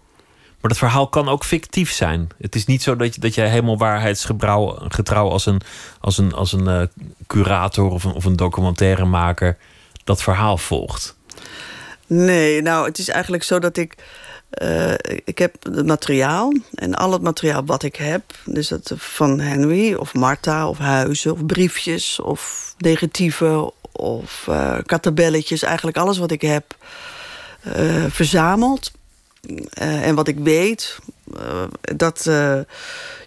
Maar 0.67 0.75
dat 0.75 0.85
verhaal 0.85 1.09
kan 1.09 1.29
ook 1.29 1.45
fictief 1.45 1.93
zijn. 1.93 2.29
Het 2.39 2.55
is 2.55 2.65
niet 2.65 2.83
zo 2.83 2.97
dat, 2.97 3.15
je, 3.15 3.21
dat 3.21 3.35
jij 3.35 3.49
helemaal 3.49 3.79
waarheidsgetrouw 3.79 5.31
als 5.31 5.47
een, 5.47 5.61
als 6.01 6.19
een, 6.19 6.33
als 6.33 6.53
een 6.53 6.69
uh, 6.69 6.83
curator 7.27 7.91
of 7.91 8.05
een, 8.05 8.13
of 8.13 8.25
een 8.25 8.37
documentairemaker 8.37 9.57
dat 10.05 10.23
verhaal 10.23 10.59
volgt. 10.59 11.17
Nee, 12.07 12.63
nou, 12.63 12.87
het 12.87 12.99
is 12.99 13.09
eigenlijk 13.09 13.43
zo 13.43 13.59
dat 13.59 13.77
ik. 13.77 13.95
Uh, 14.63 14.93
ik 15.25 15.39
heb 15.39 15.57
het 15.65 15.87
materiaal 15.87 16.53
en 16.75 16.95
al 16.95 17.13
het 17.13 17.23
materiaal 17.23 17.65
wat 17.65 17.83
ik 17.83 17.97
heb, 17.97 18.23
dus 18.45 18.69
dat 18.69 18.93
van 18.97 19.41
Henry 19.41 19.95
of 19.95 20.15
Marta 20.15 20.69
of 20.69 20.79
huizen 20.79 21.33
of 21.33 21.47
briefjes 21.47 22.21
of 22.21 22.75
negatieven 22.79 23.73
of 23.93 24.47
uh, 24.49 24.79
katabelletjes, 24.87 25.63
eigenlijk 25.63 25.97
alles 25.97 26.19
wat 26.19 26.31
ik 26.31 26.41
heb 26.41 26.77
verzameld 28.09 28.93
en 29.73 30.15
wat 30.15 30.29
ik 30.29 30.39
weet, 30.39 30.99
uh, 31.35 31.63
dat, 31.97 32.25
uh, 32.29 32.59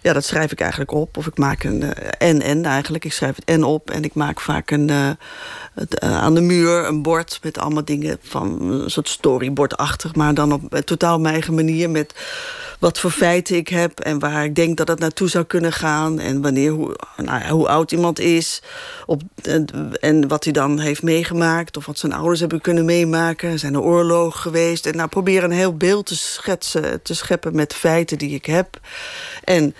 ja, 0.02 0.12
dat 0.12 0.24
schrijf 0.24 0.52
ik 0.52 0.60
eigenlijk 0.60 0.90
op. 0.92 1.16
Of 1.16 1.26
ik 1.26 1.38
maak 1.38 1.62
een 1.62 1.94
en-en 2.18 2.64
eigenlijk. 2.64 3.04
Ik 3.04 3.12
schrijf 3.12 3.36
het 3.36 3.44
en 3.44 3.64
op 3.64 3.90
en 3.90 4.04
ik 4.04 4.14
maak 4.14 4.40
vaak 4.40 4.70
een, 4.70 5.16
aan 5.98 6.34
de 6.34 6.40
muur 6.40 6.86
een 6.86 7.02
bord 7.02 7.38
met 7.42 7.58
allemaal 7.58 7.84
dingen 7.84 8.18
van 8.22 8.60
een 8.60 8.90
soort 8.90 9.08
storyboardachtig, 9.08 10.14
maar 10.14 10.34
dan 10.34 10.52
op 10.52 10.80
totaal 10.84 11.20
mijn 11.20 11.34
eigen 11.34 11.54
manier 11.54 11.90
met 11.90 12.14
wat 12.80 12.98
voor 12.98 13.10
feiten 13.10 13.56
ik 13.56 13.68
heb 13.68 14.00
en 14.00 14.18
waar 14.18 14.44
ik 14.44 14.54
denk 14.54 14.76
dat 14.76 14.88
het 14.88 14.98
naartoe 14.98 15.28
zou 15.28 15.44
kunnen 15.44 15.72
gaan. 15.72 16.18
En 16.18 16.42
wanneer, 16.42 16.70
hoe, 16.70 16.96
nou, 17.16 17.48
hoe 17.48 17.68
oud 17.68 17.92
iemand 17.92 18.18
is. 18.18 18.62
Op, 19.06 19.22
en 20.00 20.28
wat 20.28 20.44
hij 20.44 20.52
dan 20.52 20.78
heeft 20.78 21.02
meegemaakt. 21.02 21.76
Of 21.76 21.86
wat 21.86 21.98
zijn 21.98 22.12
ouders 22.12 22.40
hebben 22.40 22.60
kunnen 22.60 22.84
meemaken. 22.84 23.58
Zijn 23.58 23.74
er 23.74 23.80
oorlogen 23.80 24.40
geweest. 24.40 24.86
En 24.86 24.96
nou 24.96 25.08
probeer 25.08 25.44
een 25.44 25.50
heel 25.50 25.76
beeld 25.76 26.06
te 26.06 26.16
schetsen, 26.16 27.02
te 27.02 27.14
scheppen 27.14 27.54
met 27.54 27.74
feiten 27.74 28.18
die 28.18 28.34
ik 28.34 28.46
heb. 28.46 28.80
En 29.44 29.74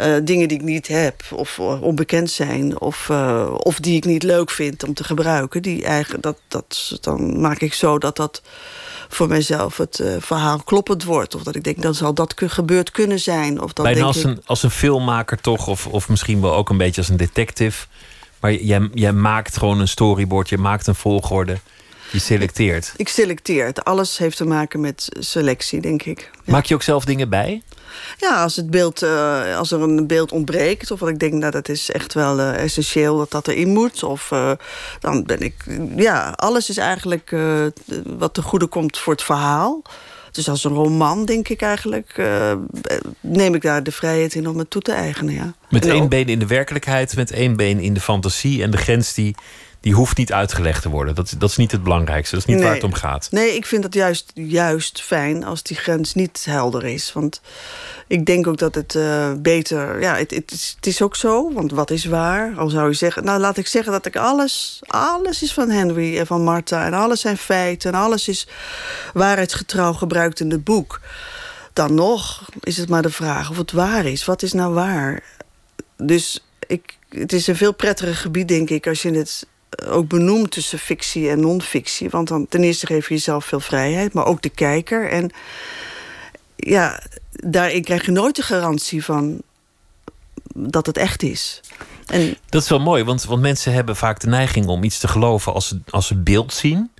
uh, 0.00 0.16
dingen 0.24 0.48
die 0.48 0.58
ik 0.58 0.64
niet 0.64 0.88
heb 0.88 1.22
of 1.30 1.58
uh, 1.58 1.82
onbekend 1.82 2.30
zijn 2.30 2.80
of, 2.80 3.08
uh, 3.10 3.54
of 3.56 3.80
die 3.80 3.96
ik 3.96 4.04
niet 4.04 4.22
leuk 4.22 4.50
vind 4.50 4.84
om 4.84 4.94
te 4.94 5.04
gebruiken. 5.04 5.62
Die 5.62 5.84
eigenlijk, 5.84 6.22
dat, 6.22 6.38
dat, 6.48 6.98
dan 7.00 7.40
maak 7.40 7.60
ik 7.60 7.74
zo 7.74 7.98
dat 7.98 8.16
dat 8.16 8.42
voor 9.14 9.28
mijzelf 9.28 9.76
het 9.76 10.02
verhaal 10.18 10.62
kloppend 10.64 11.04
wordt. 11.04 11.34
Of 11.34 11.42
dat 11.42 11.54
ik 11.54 11.64
denk, 11.64 11.82
dan 11.82 11.94
zal 11.94 12.14
dat 12.14 12.34
gebeurd 12.36 12.90
kunnen 12.90 13.18
zijn. 13.18 13.62
Of 13.62 13.72
dat 13.72 13.84
Bijna 13.84 14.00
denk 14.00 14.06
als, 14.06 14.18
ik... 14.18 14.24
een, 14.24 14.42
als 14.44 14.62
een 14.62 14.70
filmmaker 14.70 15.40
toch, 15.40 15.66
of, 15.66 15.86
of 15.86 16.08
misschien 16.08 16.40
wel 16.40 16.54
ook 16.54 16.68
een 16.68 16.76
beetje 16.76 17.00
als 17.00 17.10
een 17.10 17.16
detective. 17.16 17.86
Maar 18.40 18.54
jij, 18.54 18.88
jij 18.94 19.12
maakt 19.12 19.56
gewoon 19.56 19.80
een 19.80 19.88
storyboard, 19.88 20.48
je 20.48 20.58
maakt 20.58 20.86
een 20.86 20.94
volgorde. 20.94 21.58
Je 22.12 22.18
selecteert. 22.18 22.92
Ik, 22.96 23.08
selecteer. 23.08 23.72
Alles 23.82 24.18
heeft 24.18 24.36
te 24.36 24.44
maken 24.44 24.80
met 24.80 25.08
selectie, 25.18 25.80
denk 25.80 26.02
ik. 26.02 26.30
Ja. 26.44 26.52
Maak 26.52 26.64
je 26.64 26.74
ook 26.74 26.82
zelf 26.82 27.04
dingen 27.04 27.28
bij? 27.28 27.62
Ja, 28.18 28.42
als, 28.42 28.56
het 28.56 28.70
beeld, 28.70 29.02
uh, 29.02 29.56
als 29.56 29.70
er 29.70 29.80
een 29.80 30.06
beeld 30.06 30.32
ontbreekt... 30.32 30.90
of 30.90 31.00
wat 31.00 31.08
ik 31.08 31.18
denk, 31.18 31.32
nou, 31.32 31.52
dat 31.52 31.68
is 31.68 31.90
echt 31.90 32.14
wel 32.14 32.38
uh, 32.38 32.62
essentieel 32.62 33.16
dat 33.18 33.30
dat 33.30 33.48
erin 33.48 33.68
moet... 33.68 34.02
Of, 34.02 34.30
uh, 34.30 34.52
dan 35.00 35.24
ben 35.24 35.40
ik... 35.40 35.54
Ja, 35.96 36.30
alles 36.30 36.68
is 36.68 36.76
eigenlijk 36.76 37.36
wat 38.06 38.34
te 38.34 38.42
goede 38.42 38.66
komt 38.66 38.98
voor 38.98 39.12
het 39.12 39.22
verhaal. 39.22 39.82
Dus 40.30 40.48
als 40.48 40.64
een 40.64 40.74
roman, 40.74 41.24
denk 41.24 41.48
ik 41.48 41.62
eigenlijk... 41.62 42.22
neem 43.20 43.54
ik 43.54 43.62
daar 43.62 43.82
de 43.82 43.92
vrijheid 43.92 44.34
in 44.34 44.48
om 44.48 44.58
het 44.58 44.70
toe 44.70 44.82
te 44.82 44.92
eigenen, 44.92 45.34
ja. 45.34 45.54
Met 45.70 45.86
één 45.86 46.08
been 46.08 46.28
in 46.28 46.38
de 46.38 46.46
werkelijkheid, 46.46 47.16
met 47.16 47.30
één 47.30 47.56
been 47.56 47.80
in 47.80 47.94
de 47.94 48.00
fantasie... 48.00 48.62
en 48.62 48.70
de 48.70 48.76
grens 48.76 49.14
die, 49.14 49.34
die 49.82 49.94
hoeft 49.94 50.16
niet 50.16 50.32
uitgelegd 50.32 50.82
te 50.82 50.88
worden. 50.88 51.14
Dat, 51.14 51.34
dat 51.38 51.50
is 51.50 51.56
niet 51.56 51.72
het 51.72 51.82
belangrijkste. 51.82 52.34
Dat 52.34 52.44
is 52.44 52.50
niet 52.50 52.56
Nee. 52.56 52.66
waar 52.66 52.74
het 52.74 52.84
om 52.84 52.94
gaat. 52.94 53.28
Nee, 53.30 53.54
ik 53.54 53.66
vind 53.66 53.84
het 53.84 53.94
juist, 53.94 54.30
juist 54.34 55.02
fijn 55.02 55.44
als 55.44 55.62
die 55.62 55.76
grens 55.76 56.14
niet 56.14 56.44
helder 56.44 56.84
is. 56.84 57.12
Want 57.12 57.40
ik 58.06 58.26
denk 58.26 58.46
ook 58.46 58.58
dat 58.58 58.74
het 58.74 58.94
eh, 58.94 59.32
beter... 59.38 60.00
Ja, 60.00 60.16
het, 60.16 60.30
het, 60.30 60.50
is, 60.50 60.72
het 60.76 60.86
is 60.86 61.02
ook 61.02 61.16
zo, 61.16 61.52
want 61.52 61.72
wat 61.72 61.90
is 61.90 62.04
waar? 62.04 62.52
Al 62.56 62.68
zou 62.68 62.88
je 62.88 62.94
zeggen... 62.94 63.24
Nou, 63.24 63.40
laat 63.40 63.56
ik 63.56 63.66
zeggen 63.66 63.92
dat 63.92 64.06
ik 64.06 64.16
alles... 64.16 64.80
Alles 64.86 65.42
is 65.42 65.52
van 65.52 65.70
Henry 65.70 66.18
en 66.18 66.26
van 66.26 66.42
Martha. 66.44 66.86
En 66.86 66.94
alles 66.94 67.20
zijn 67.20 67.36
feiten. 67.38 67.92
En 67.92 67.98
alles 68.00 68.28
is 68.28 68.48
waarheidsgetrouw 69.14 69.92
gebruikt 69.92 70.40
in 70.40 70.50
het 70.50 70.64
boek. 70.64 71.00
Dan 71.72 71.94
nog 71.94 72.48
is 72.60 72.76
het 72.76 72.88
maar 72.88 73.02
de 73.02 73.10
vraag 73.10 73.50
of 73.50 73.56
het 73.56 73.72
waar 73.72 74.04
is. 74.06 74.24
Wat 74.24 74.42
is 74.42 74.52
nou 74.52 74.74
waar? 74.74 75.22
Dus 75.96 76.44
ik, 76.66 76.96
het 77.08 77.32
is 77.32 77.46
een 77.46 77.56
veel 77.56 77.74
prettiger 77.74 78.16
gebied, 78.16 78.48
denk 78.48 78.70
ik... 78.70 78.86
als 78.86 79.02
je 79.02 79.10
het 79.10 79.46
ook 79.88 80.08
benoemt 80.08 80.50
tussen 80.50 80.78
fictie 80.78 81.30
en 81.30 81.40
non-fictie. 81.40 82.10
Want 82.10 82.28
dan 82.28 82.46
ten 82.48 82.62
eerste 82.62 82.86
geef 82.86 83.08
je 83.08 83.14
jezelf 83.14 83.44
veel 83.44 83.60
vrijheid, 83.60 84.12
maar 84.12 84.26
ook 84.26 84.42
de 84.42 84.48
kijker. 84.48 85.10
En 85.10 85.30
ja, 86.56 87.02
daarin 87.30 87.84
krijg 87.84 88.04
je 88.04 88.12
nooit 88.12 88.36
de 88.36 88.42
garantie 88.42 89.04
van 89.04 89.42
dat 90.54 90.86
het 90.86 90.96
echt 90.96 91.22
is. 91.22 91.60
En 92.06 92.36
Dat 92.48 92.62
is 92.62 92.68
wel 92.68 92.80
mooi, 92.80 93.04
want, 93.04 93.24
want 93.24 93.40
mensen 93.40 93.72
hebben 93.72 93.96
vaak 93.96 94.20
de 94.20 94.26
neiging 94.26 94.66
om 94.66 94.82
iets 94.82 94.98
te 94.98 95.08
geloven 95.08 95.52
als 95.52 95.68
ze, 95.68 95.80
als 95.90 96.06
ze 96.06 96.14
beeld 96.14 96.52
zien. 96.52 96.90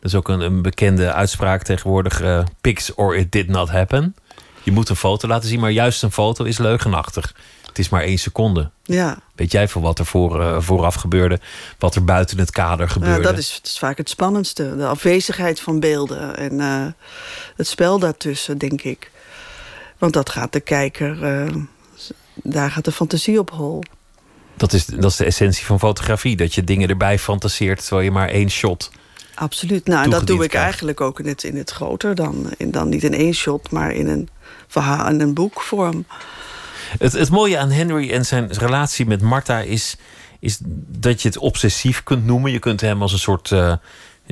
Dat 0.00 0.12
is 0.12 0.14
ook 0.14 0.28
een, 0.28 0.40
een 0.40 0.62
bekende 0.62 1.12
uitspraak 1.12 1.62
tegenwoordig: 1.62 2.20
eh, 2.20 2.44
pics 2.60 2.94
or 2.94 3.16
it 3.16 3.32
did 3.32 3.48
not 3.48 3.70
happen. 3.70 4.14
Je 4.62 4.72
moet 4.72 4.88
een 4.88 4.96
foto 4.96 5.28
laten 5.28 5.48
zien, 5.48 5.60
maar 5.60 5.70
juist 5.70 6.02
een 6.02 6.12
foto 6.12 6.44
is 6.44 6.58
leugenachtig. 6.58 7.34
Het 7.74 7.84
is 7.84 7.90
maar 7.90 8.02
één 8.02 8.18
seconde. 8.18 8.70
ja, 8.82 9.18
Weet 9.34 9.52
jij 9.52 9.68
veel 9.68 9.80
wat 9.80 9.98
er 9.98 10.06
voor, 10.06 10.40
eh, 10.40 10.60
vooraf 10.60 10.94
gebeurde, 10.94 11.40
wat 11.78 11.94
er 11.94 12.04
buiten 12.04 12.38
het 12.38 12.50
kader 12.50 12.86
ja 12.86 12.92
gebeurde? 12.92 13.22
dat, 13.22 13.38
is, 13.38 13.52
dat 13.54 13.66
is 13.66 13.78
vaak 13.78 13.96
het 13.96 14.08
spannendste. 14.08 14.76
De 14.76 14.86
afwezigheid 14.86 15.60
van 15.60 15.80
beelden 15.80 16.36
en 16.36 16.60
eh, 16.60 16.86
het 17.56 17.66
spel 17.66 17.98
daartussen, 17.98 18.58
denk 18.58 18.82
ik. 18.82 19.10
Want 19.98 20.12
dat 20.12 20.30
gaat 20.30 20.52
de 20.52 20.60
kijker, 20.60 21.22
eh, 21.22 21.54
daar 22.34 22.70
gaat 22.70 22.84
de 22.84 22.92
fantasie 22.92 23.38
op 23.38 23.50
hol. 23.50 23.82
Dat 24.56 24.72
is, 24.72 24.86
dat 24.86 25.10
is 25.10 25.16
de 25.16 25.24
essentie 25.24 25.64
van 25.64 25.78
fotografie. 25.78 26.36
Dat 26.36 26.54
je 26.54 26.64
dingen 26.64 26.88
erbij 26.88 27.18
fantaseert 27.18 27.80
terwijl 27.80 28.04
je 28.04 28.10
maar 28.10 28.28
één 28.28 28.50
shot. 28.50 28.90
Absoluut. 29.34 29.86
Nou, 29.86 30.04
en 30.04 30.10
dat 30.10 30.26
doe 30.26 30.42
ik 30.42 30.48
krijgt. 30.48 30.66
eigenlijk 30.66 31.00
ook 31.00 31.20
in 31.20 31.26
het, 31.26 31.44
in 31.44 31.56
het 31.56 31.70
groter 31.70 32.14
dan. 32.14 32.50
In, 32.56 32.70
dan 32.70 32.88
niet 32.88 33.02
in 33.02 33.14
één 33.14 33.34
shot, 33.34 33.70
maar 33.70 33.92
in 33.92 34.08
een 34.08 34.28
verhaal, 34.66 35.08
in 35.08 35.20
een 35.20 35.34
boekvorm. 35.34 36.06
Het, 36.98 37.12
het 37.12 37.30
mooie 37.30 37.58
aan 37.58 37.70
Henry 37.70 38.10
en 38.10 38.26
zijn 38.26 38.52
relatie 38.52 39.06
met 39.06 39.22
Martha 39.22 39.60
is, 39.60 39.96
is 40.40 40.58
dat 40.88 41.22
je 41.22 41.28
het 41.28 41.38
obsessief 41.38 42.02
kunt 42.02 42.24
noemen. 42.24 42.52
Je 42.52 42.58
kunt 42.58 42.80
hem 42.80 43.02
als 43.02 43.12
een 43.12 43.18
soort 43.18 43.52
eh, 43.52 43.72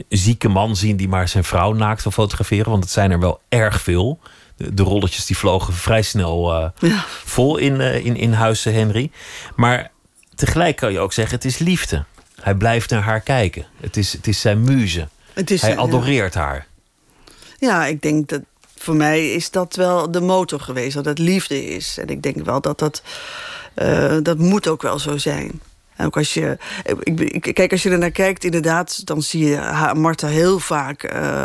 zieke 0.09 0.49
man 0.49 0.77
zien 0.77 0.97
die 0.97 1.09
maar 1.09 1.29
zijn 1.29 1.45
vrouw 1.45 1.73
naakt 1.73 2.03
wil 2.03 2.13
fotograferen. 2.13 2.71
Want 2.71 2.83
het 2.85 2.93
zijn 2.93 3.11
er 3.11 3.21
wel 3.21 3.41
erg 3.49 3.81
veel. 3.81 4.19
De, 4.57 4.75
de 4.75 4.83
rolletjes 4.83 5.27
die 5.27 5.37
vlogen 5.37 5.75
vrij 5.75 6.03
snel 6.03 6.53
eh, 6.55 6.91
Ja. 6.91 7.05
vol 7.25 7.57
in, 7.57 7.81
eh, 7.81 8.05
in, 8.05 8.17
in 8.17 8.33
huizen 8.33 8.75
Henry. 8.75 9.11
Maar 9.57 9.91
tegelijk 10.35 10.77
kan 10.77 10.93
je 10.93 10.99
ook 10.99 11.13
zeggen, 11.13 11.35
het 11.35 11.45
is 11.45 11.59
liefde. 11.59 12.05
Hij 12.41 12.55
blijft 12.55 12.91
naar 12.91 13.03
haar 13.03 13.21
kijken. 13.21 13.67
Het 13.81 13.97
is, 13.97 14.13
het 14.13 14.27
is 14.27 14.41
zijn 14.41 14.63
muze. 14.65 15.09
Het 15.33 15.51
is, 15.51 15.61
Hij 15.63 15.71
ja. 15.71 15.77
adoreert 15.77 16.35
haar. 16.35 16.67
Ja, 17.59 17.87
ik 17.87 18.03
denk 18.03 18.29
dat 18.29 18.41
voor 18.83 18.97
mij 18.97 19.33
is 19.33 19.51
dat 19.51 19.75
wel 19.75 20.11
de 20.11 20.21
motor 20.21 20.61
geweest, 20.61 20.95
dat 20.95 21.05
het 21.05 21.19
liefde 21.19 21.65
is. 21.65 21.99
En 21.99 22.09
ik 22.09 22.23
denk 22.23 22.45
wel 22.45 22.61
dat 22.61 22.79
dat, 22.79 23.03
eh, 23.75 24.17
dat 24.23 24.39
moet 24.39 24.69
ook 24.69 24.83
wel 24.83 24.99
zo 24.99 25.17
zijn. 25.17 25.61
En 25.97 26.07
ook 26.07 26.17
als 26.17 26.35
je, 26.35 26.59
ik, 27.03 27.55
kijk, 27.55 27.73
als 27.73 27.83
je 27.83 27.91
er 27.91 27.99
naar 27.99 28.11
kijkt, 28.11 28.45
inderdaad, 28.45 29.07
dan 29.07 29.23
zie 29.23 29.49
je 29.49 29.57
haar, 29.57 29.97
Martha 29.97 30.27
heel 30.27 30.59
vaak 30.59 31.03
eh, 31.03 31.43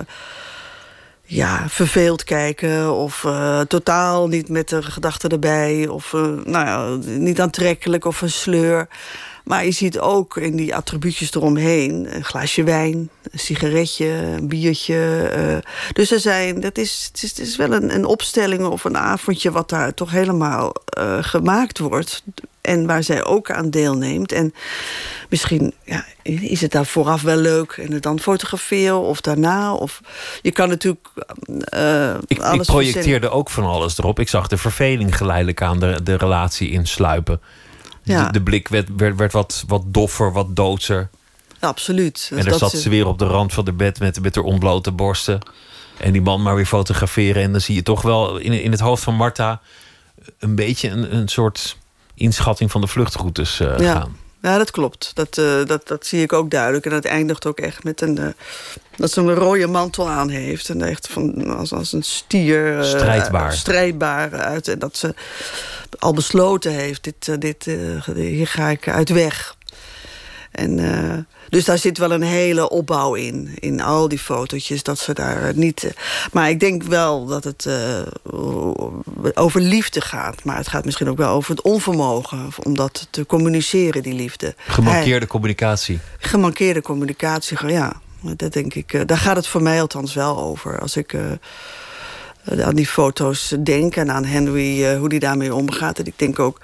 ja, 1.23 1.69
verveeld 1.69 2.23
kijken. 2.23 2.93
Of 2.93 3.23
eh, 3.23 3.59
totaal 3.59 4.27
niet 4.27 4.49
met 4.49 4.69
de 4.69 4.81
gedachten 4.81 5.29
erbij. 5.29 5.87
Of 5.87 6.11
nou 6.43 6.65
ja, 6.65 6.95
niet 7.05 7.41
aantrekkelijk 7.41 8.05
of 8.05 8.21
een 8.21 8.31
sleur. 8.31 8.87
Maar 9.47 9.65
je 9.65 9.71
ziet 9.71 9.99
ook 9.99 10.37
in 10.37 10.55
die 10.55 10.75
attribuutjes 10.75 11.33
eromheen... 11.33 12.15
een 12.15 12.23
glaasje 12.23 12.63
wijn, 12.63 13.09
een 13.31 13.39
sigaretje, 13.39 14.07
een 14.07 14.47
biertje. 14.47 15.29
eh. 15.33 15.93
dus 15.93 16.11
er 16.11 16.19
zijn, 16.19 16.59
dat 16.59 16.77
is, 16.77 17.09
het 17.11 17.23
is, 17.23 17.29
het 17.29 17.39
is 17.39 17.55
wel 17.55 17.71
een, 17.71 17.93
een 17.93 18.05
opstelling 18.05 18.65
of 18.65 18.83
een 18.83 18.97
avondje... 18.97 19.51
wat 19.51 19.69
daar 19.69 19.93
toch 19.93 20.11
helemaal 20.11 20.73
eh, 20.85 21.17
gemaakt 21.21 21.79
wordt. 21.79 22.23
En 22.61 22.85
waar 22.85 23.03
zij 23.03 23.25
ook 23.25 23.51
aan 23.51 23.69
deelneemt. 23.69 24.31
En 24.31 24.53
misschien 25.29 25.73
ja, 25.83 26.05
is 26.23 26.61
het 26.61 26.71
daar 26.71 26.85
vooraf 26.85 27.21
wel 27.21 27.37
leuk... 27.37 27.71
en 27.71 27.91
het 27.91 28.03
dan 28.03 28.19
fotograferen 28.19 29.01
of 29.01 29.21
daarna. 29.21 29.73
Of, 29.73 30.01
je 30.41 30.51
kan 30.51 30.69
natuurlijk 30.69 31.07
eh 31.63 32.13
Ik, 32.13 32.37
ik 32.37 32.43
alles 32.43 32.67
projecteerde 32.67 33.29
ook 33.29 33.49
van 33.49 33.63
alles 33.63 33.97
erop. 33.97 34.19
Ik 34.19 34.29
zag 34.29 34.47
de 34.47 34.57
verveling 34.57 35.17
geleidelijk 35.17 35.61
aan 35.61 35.79
de, 35.79 35.99
de 36.03 36.15
relatie 36.15 36.69
insluipen. 36.69 37.41
Ja. 38.07 38.25
De, 38.25 38.31
de 38.31 38.41
blik 38.41 38.67
werd, 38.67 38.89
werd, 38.97 39.15
werd 39.15 39.31
wat, 39.31 39.63
wat 39.67 39.83
doffer, 39.85 40.31
wat 40.31 40.55
doodser. 40.55 41.09
Ja, 41.61 41.67
absoluut. 41.67 42.31
en 42.35 42.45
dan 42.45 42.57
zat 42.59 42.71
ze 42.71 42.89
weer 42.89 43.07
op 43.07 43.19
de 43.19 43.25
rand 43.25 43.53
van 43.53 43.65
de 43.65 43.73
bed 43.73 43.99
met, 43.99 44.21
met 44.21 44.35
haar 44.35 44.43
ontblote 44.43 44.91
borsten. 44.91 45.39
En 45.97 46.11
die 46.11 46.21
man 46.21 46.41
maar 46.41 46.55
weer 46.55 46.65
fotograferen. 46.65 47.43
En 47.43 47.51
dan 47.51 47.61
zie 47.61 47.75
je 47.75 47.83
toch 47.83 48.01
wel 48.01 48.37
in, 48.37 48.63
in 48.63 48.71
het 48.71 48.79
hoofd 48.79 49.03
van 49.03 49.15
Marta... 49.15 49.61
een 50.39 50.55
beetje 50.55 50.89
een, 50.89 51.15
een 51.15 51.27
soort 51.27 51.77
inschatting 52.13 52.71
van 52.71 52.81
de 52.81 52.87
vluchtroutes 52.87 53.59
eh, 53.59 53.79
Ja. 53.79 53.93
gaan. 53.93 54.17
Ja, 54.41 54.57
dat 54.57 54.71
klopt. 54.71 55.11
Dat, 55.13 55.37
eh, 55.37 55.65
dat, 55.65 55.87
dat 55.87 56.05
zie 56.05 56.21
ik 56.21 56.33
ook 56.33 56.51
duidelijk. 56.51 56.85
En 56.85 56.91
dat 56.91 57.05
eindigt 57.05 57.45
ook 57.45 57.59
echt 57.59 57.83
met 57.83 58.01
een... 58.01 58.17
eh, 58.17 58.27
dat 58.95 59.11
ze 59.11 59.21
een 59.21 59.33
rode 59.33 59.67
mantel 59.67 60.09
aan 60.09 60.29
heeft. 60.29 60.69
En 60.69 60.81
echt 60.81 61.07
van, 61.07 61.57
als, 61.57 61.73
als 61.73 61.93
een 61.93 62.03
stier... 62.03 62.77
eh, 62.79 62.83
Strijdbaar. 62.83 63.53
strijdbaar 63.53 64.31
uit. 64.33 64.67
En 64.67 64.79
dat 64.79 64.97
ze 64.97 65.13
al 65.99 66.13
besloten 66.13 66.71
heeft... 66.71 67.03
Dit, 67.03 67.41
dit, 67.41 67.65
hier 68.15 68.47
ga 68.47 68.67
ik 68.69 68.87
uit 68.87 69.09
weg. 69.09 69.55
En, 70.51 70.79
eh, 70.79 71.17
dus 71.49 71.65
daar 71.65 71.77
zit 71.77 71.97
wel 71.97 72.11
een 72.11 72.21
hele 72.21 72.69
opbouw 72.69 73.13
in. 73.13 73.51
In 73.59 73.81
al 73.81 74.07
die 74.07 74.19
fotootjes. 74.19 74.83
Dat 74.83 74.99
ze 74.99 75.13
daar 75.13 75.51
niet... 75.55 75.83
eh, 75.83 75.91
maar 76.31 76.49
ik 76.49 76.59
denk 76.59 76.83
wel 76.83 77.25
dat 77.25 77.43
het 77.43 77.65
eh, 77.65 78.01
over 79.33 79.61
liefde 79.61 80.01
gaat. 80.01 80.43
Maar 80.43 80.57
het 80.57 80.67
gaat 80.67 80.85
misschien 80.85 81.09
ook 81.09 81.17
wel 81.17 81.29
over 81.29 81.51
het 81.51 81.61
onvermogen... 81.61 82.49
om 82.63 82.75
dat 82.75 83.07
te 83.09 83.25
communiceren, 83.25 84.03
die 84.03 84.13
liefde. 84.13 84.55
Gemankeerde 84.57 85.27
communicatie. 85.27 85.99
Gemankeerde 86.17 86.81
communicatie, 86.81 87.67
ja. 87.67 88.01
Dat 88.21 88.53
denk 88.53 88.73
ik, 88.73 88.93
eh, 88.93 89.01
daar 89.05 89.17
gaat 89.17 89.35
het 89.35 89.47
voor 89.47 89.61
mij 89.61 89.81
althans 89.81 90.13
wel 90.13 90.37
over. 90.37 90.79
Als 90.79 90.97
ik 90.97 91.13
eh, 91.13 92.65
aan 92.65 92.75
die 92.75 92.87
foto's 92.87 93.55
denk 93.63 93.95
en 93.95 94.11
aan 94.11 94.25
Henry, 94.25 94.85
eh, 94.85 94.97
hoe 94.97 95.09
die 95.09 95.19
daarmee 95.19 95.55
omgaat. 95.55 95.99
En 95.99 96.05
ik 96.05 96.13
denk 96.15 96.39
ook 96.39 96.61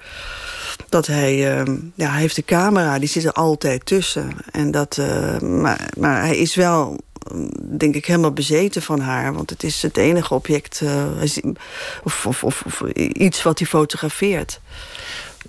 dat 0.88 1.06
hij, 1.06 1.58
eh, 1.58 1.74
ja, 1.94 2.10
hij 2.10 2.20
heeft 2.20 2.36
de 2.36 2.44
camera, 2.44 2.98
die 2.98 3.08
zit 3.08 3.24
er 3.24 3.32
altijd 3.32 3.86
tussen. 3.86 4.30
En 4.50 4.70
dat, 4.70 4.98
eh, 4.98 5.38
maar, 5.38 5.90
maar 5.98 6.20
hij 6.20 6.36
is 6.36 6.54
wel, 6.54 7.00
eh, 7.30 7.36
denk 7.78 7.94
ik, 7.94 8.06
helemaal 8.06 8.32
bezeten 8.32 8.82
van 8.82 9.00
haar. 9.00 9.34
Want 9.34 9.50
het 9.50 9.62
is 9.62 9.82
het 9.82 9.96
enige 9.96 10.34
object, 10.34 10.80
eh, 10.80 11.04
of, 12.04 12.26
of, 12.26 12.44
of, 12.44 12.62
of 12.66 12.80
iets 12.96 13.42
wat 13.42 13.58
hij 13.58 13.68
fotografeert. 13.68 14.60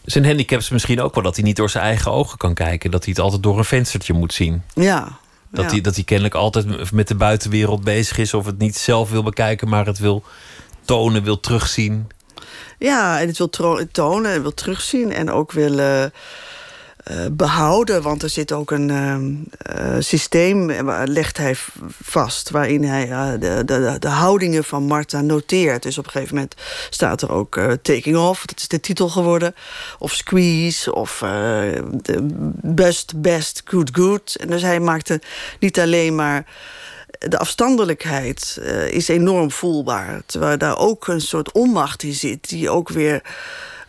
Zijn 0.05 0.25
handicap 0.25 0.59
is 0.59 0.69
misschien 0.69 1.01
ook 1.01 1.13
wel 1.15 1.23
dat 1.23 1.35
hij 1.35 1.43
niet 1.43 1.55
door 1.55 1.69
zijn 1.69 1.83
eigen 1.83 2.11
ogen 2.11 2.37
kan 2.37 2.53
kijken. 2.53 2.91
Dat 2.91 3.03
hij 3.03 3.13
het 3.15 3.23
altijd 3.23 3.43
door 3.43 3.57
een 3.57 3.65
venstertje 3.65 4.13
moet 4.13 4.33
zien. 4.33 4.61
Ja. 4.73 5.17
Dat, 5.51 5.65
ja. 5.65 5.71
hij, 5.71 5.81
dat 5.81 5.95
hij 5.95 6.03
kennelijk 6.03 6.35
altijd 6.35 6.91
met 6.91 7.07
de 7.07 7.15
buitenwereld 7.15 7.83
bezig 7.83 8.17
is. 8.17 8.33
Of 8.33 8.45
het 8.45 8.57
niet 8.57 8.77
zelf 8.77 9.09
wil 9.09 9.23
bekijken, 9.23 9.69
maar 9.69 9.85
het 9.85 9.99
wil 9.99 10.23
tonen, 10.85 11.23
wil 11.23 11.39
terugzien. 11.39 12.07
Ja, 12.77 13.19
en 13.19 13.27
het 13.27 13.37
wil 13.37 13.49
tonen 13.91 14.31
en 14.31 14.41
wil 14.41 14.53
terugzien 14.53 15.13
en 15.13 15.31
ook 15.31 15.51
wil 15.51 15.79
eh, 15.79 16.03
eh, 16.03 16.11
behouden. 17.31 18.01
Want 18.01 18.23
er 18.23 18.29
zit 18.29 18.51
ook 18.51 18.71
een 18.71 18.89
eh, 19.57 19.95
systeem, 19.99 20.71
legt 21.05 21.37
hij 21.37 21.55
vast... 22.03 22.49
waarin 22.49 22.83
hij 22.83 23.37
de, 23.39 23.61
de, 23.65 23.95
de 23.99 24.07
houdingen 24.07 24.63
van 24.63 24.83
Martha 24.83 25.21
noteert. 25.21 25.83
Dus 25.83 25.97
op 25.97 26.05
een 26.05 26.11
gegeven 26.11 26.35
moment 26.35 26.55
staat 26.89 27.21
er 27.21 27.31
ook 27.31 27.59
taking 27.81 28.17
off. 28.17 28.45
Dat 28.45 28.59
is 28.59 28.67
de 28.67 28.79
titel 28.79 29.09
geworden. 29.09 29.55
Of 29.99 30.13
squeeze, 30.13 30.93
of 30.93 31.23
best, 32.61 33.21
best, 33.21 33.61
good, 33.65 33.89
good. 33.93 34.35
En 34.35 34.47
dus 34.47 34.61
hij 34.61 34.79
maakte 34.79 35.21
niet 35.59 35.79
alleen 35.79 36.15
maar 36.15 36.45
de 37.29 37.39
afstandelijkheid 37.39 38.59
eh, 38.61 38.87
is 38.87 39.07
enorm 39.07 39.51
voelbaar. 39.51 40.21
Terwijl 40.25 40.57
daar 40.57 40.77
ook 40.77 41.07
een 41.07 41.21
soort 41.21 41.51
onmacht 41.51 42.03
in 42.03 42.13
zit... 42.13 42.49
die 42.49 42.69
ook 42.69 42.89
weer 42.89 43.21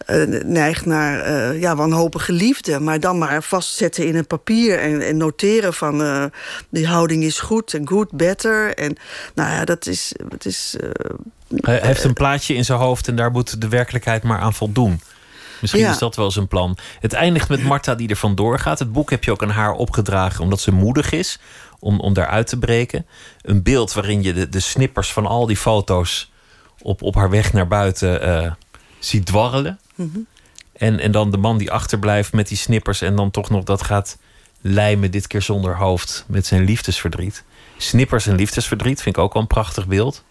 eh, 0.06 0.22
neigt 0.44 0.86
naar 0.86 1.20
eh, 1.20 1.60
ja, 1.60 1.76
wanhopige 1.76 2.32
liefde. 2.32 2.80
Maar 2.80 3.00
dan 3.00 3.18
maar 3.18 3.42
vastzetten 3.42 4.06
in 4.06 4.16
een 4.16 4.26
papier 4.26 4.78
en, 4.78 5.06
en 5.06 5.16
noteren 5.16 5.74
van... 5.74 6.30
die 6.68 6.86
houding 6.86 7.22
is 7.22 7.38
goed 7.38 7.74
en 7.74 7.88
good, 7.88 8.10
better. 8.12 8.74
En 8.74 8.96
nou 9.34 9.50
ja, 9.50 9.64
dat 9.64 9.86
is... 9.86 10.12
Dat 10.28 10.44
is 10.44 10.76
Hij 11.56 11.80
heeft 11.82 12.04
een 12.04 12.12
plaatje 12.12 12.54
in 12.54 12.64
zijn 12.64 12.78
hoofd 12.78 13.08
en 13.08 13.16
daar 13.16 13.30
moet 13.30 13.60
de 13.60 13.68
werkelijkheid 13.68 14.22
maar 14.22 14.38
aan 14.38 14.54
voldoen. 14.54 15.00
Misschien 15.60 15.82
Ja. 15.82 15.90
is 15.90 15.98
dat 15.98 16.16
wel 16.16 16.32
een 16.36 16.48
plan. 16.48 16.76
Het 17.00 17.12
eindigt 17.12 17.48
met 17.48 17.62
Marta 17.62 17.94
die 17.94 18.08
er 18.08 18.16
vandoor 18.16 18.58
gaat. 18.58 18.78
Het 18.78 18.92
boek 18.92 19.10
heb 19.10 19.24
je 19.24 19.30
ook 19.30 19.42
aan 19.42 19.50
haar 19.50 19.72
opgedragen 19.72 20.42
omdat 20.42 20.60
ze 20.60 20.72
moedig 20.72 21.12
is 21.12 21.38
om, 21.78 22.00
om 22.00 22.12
daaruit 22.12 22.46
te 22.46 22.58
breken. 22.58 23.06
Een 23.42 23.62
beeld 23.62 23.92
waarin 23.92 24.22
je 24.22 24.32
de, 24.32 24.48
de 24.48 24.60
snippers 24.60 25.12
van 25.12 25.26
al 25.26 25.46
die 25.46 25.56
foto's 25.56 26.30
op, 26.82 27.02
op 27.02 27.14
haar 27.14 27.30
weg 27.30 27.52
naar 27.52 27.68
buiten 27.68 28.22
eh, 28.22 28.52
ziet 28.98 29.26
dwarrelen. 29.26 29.78
en, 30.72 30.98
en 31.00 31.10
dan 31.12 31.30
de 31.30 31.36
man 31.36 31.58
die 31.58 31.70
achterblijft 31.70 32.32
met 32.32 32.48
die 32.48 32.56
snippers 32.56 33.00
en 33.00 33.16
dan 33.16 33.30
toch 33.30 33.50
nog 33.50 33.64
dat 33.64 33.82
gaat 33.82 34.18
lijmen, 34.60 35.10
dit 35.10 35.26
keer 35.26 35.42
zonder 35.42 35.76
hoofd, 35.76 36.24
met 36.28 36.46
zijn 36.46 36.64
liefdesverdriet. 36.64 37.44
Snippers 37.76 38.26
en 38.26 38.36
liefdesverdriet 38.36 39.02
vind 39.02 39.16
ik 39.16 39.22
ook 39.22 39.32
wel 39.32 39.42
een 39.42 39.48
prachtig 39.48 39.86
beeld. 39.86 40.24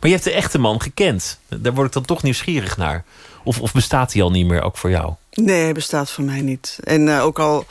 Maar 0.00 0.10
je 0.10 0.16
hebt 0.16 0.24
de 0.24 0.32
echte 0.32 0.58
man 0.58 0.80
gekend. 0.80 1.40
Daar 1.48 1.74
word 1.74 1.86
ik 1.86 1.92
dan 1.92 2.04
toch 2.04 2.22
nieuwsgierig 2.22 2.76
naar. 2.76 3.04
Of, 3.44 3.60
of 3.60 3.72
bestaat 3.72 4.12
hij 4.12 4.22
al 4.22 4.30
niet 4.30 4.46
meer, 4.46 4.62
ook 4.62 4.76
voor 4.76 4.90
jou? 4.90 5.14
Nee, 5.32 5.62
hij 5.62 5.72
bestaat 5.72 6.10
voor 6.10 6.24
mij 6.24 6.40
niet. 6.40 6.78
En 6.84 7.08
eh, 7.16 7.24
ook 7.24 7.38
al... 7.38 7.66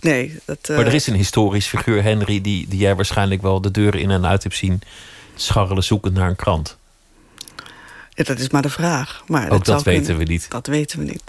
Nee, 0.00 0.38
dat... 0.44 0.58
eh, 0.62 0.76
Maar 0.76 0.86
er 0.86 0.94
is 0.94 1.06
een 1.06 1.14
historisch 1.14 1.66
figuur, 1.66 2.02
Henry, 2.02 2.40
die, 2.40 2.68
die 2.68 2.78
jij 2.78 2.94
waarschijnlijk 2.94 3.42
wel 3.42 3.60
de 3.60 3.70
deuren 3.70 4.00
in 4.00 4.10
en 4.10 4.26
uit 4.26 4.42
hebt 4.42 4.56
zien 4.56 4.80
scharrelen 5.34 5.84
zoekend 5.84 6.14
naar 6.14 6.28
een 6.28 6.36
krant. 6.36 6.76
ja, 8.10 8.24
dat 8.24 8.38
is 8.38 8.50
maar 8.50 8.62
de 8.62 8.70
vraag. 8.70 9.22
Maar 9.26 9.44
Ook 9.50 9.64
dat 9.64 9.82
zou 9.82 9.96
weten 9.96 10.16
we 10.16 10.24
niet. 10.24 10.50
Dat 10.50 10.66
weten 10.66 10.98
we 10.98 11.04
niet. 11.04 11.22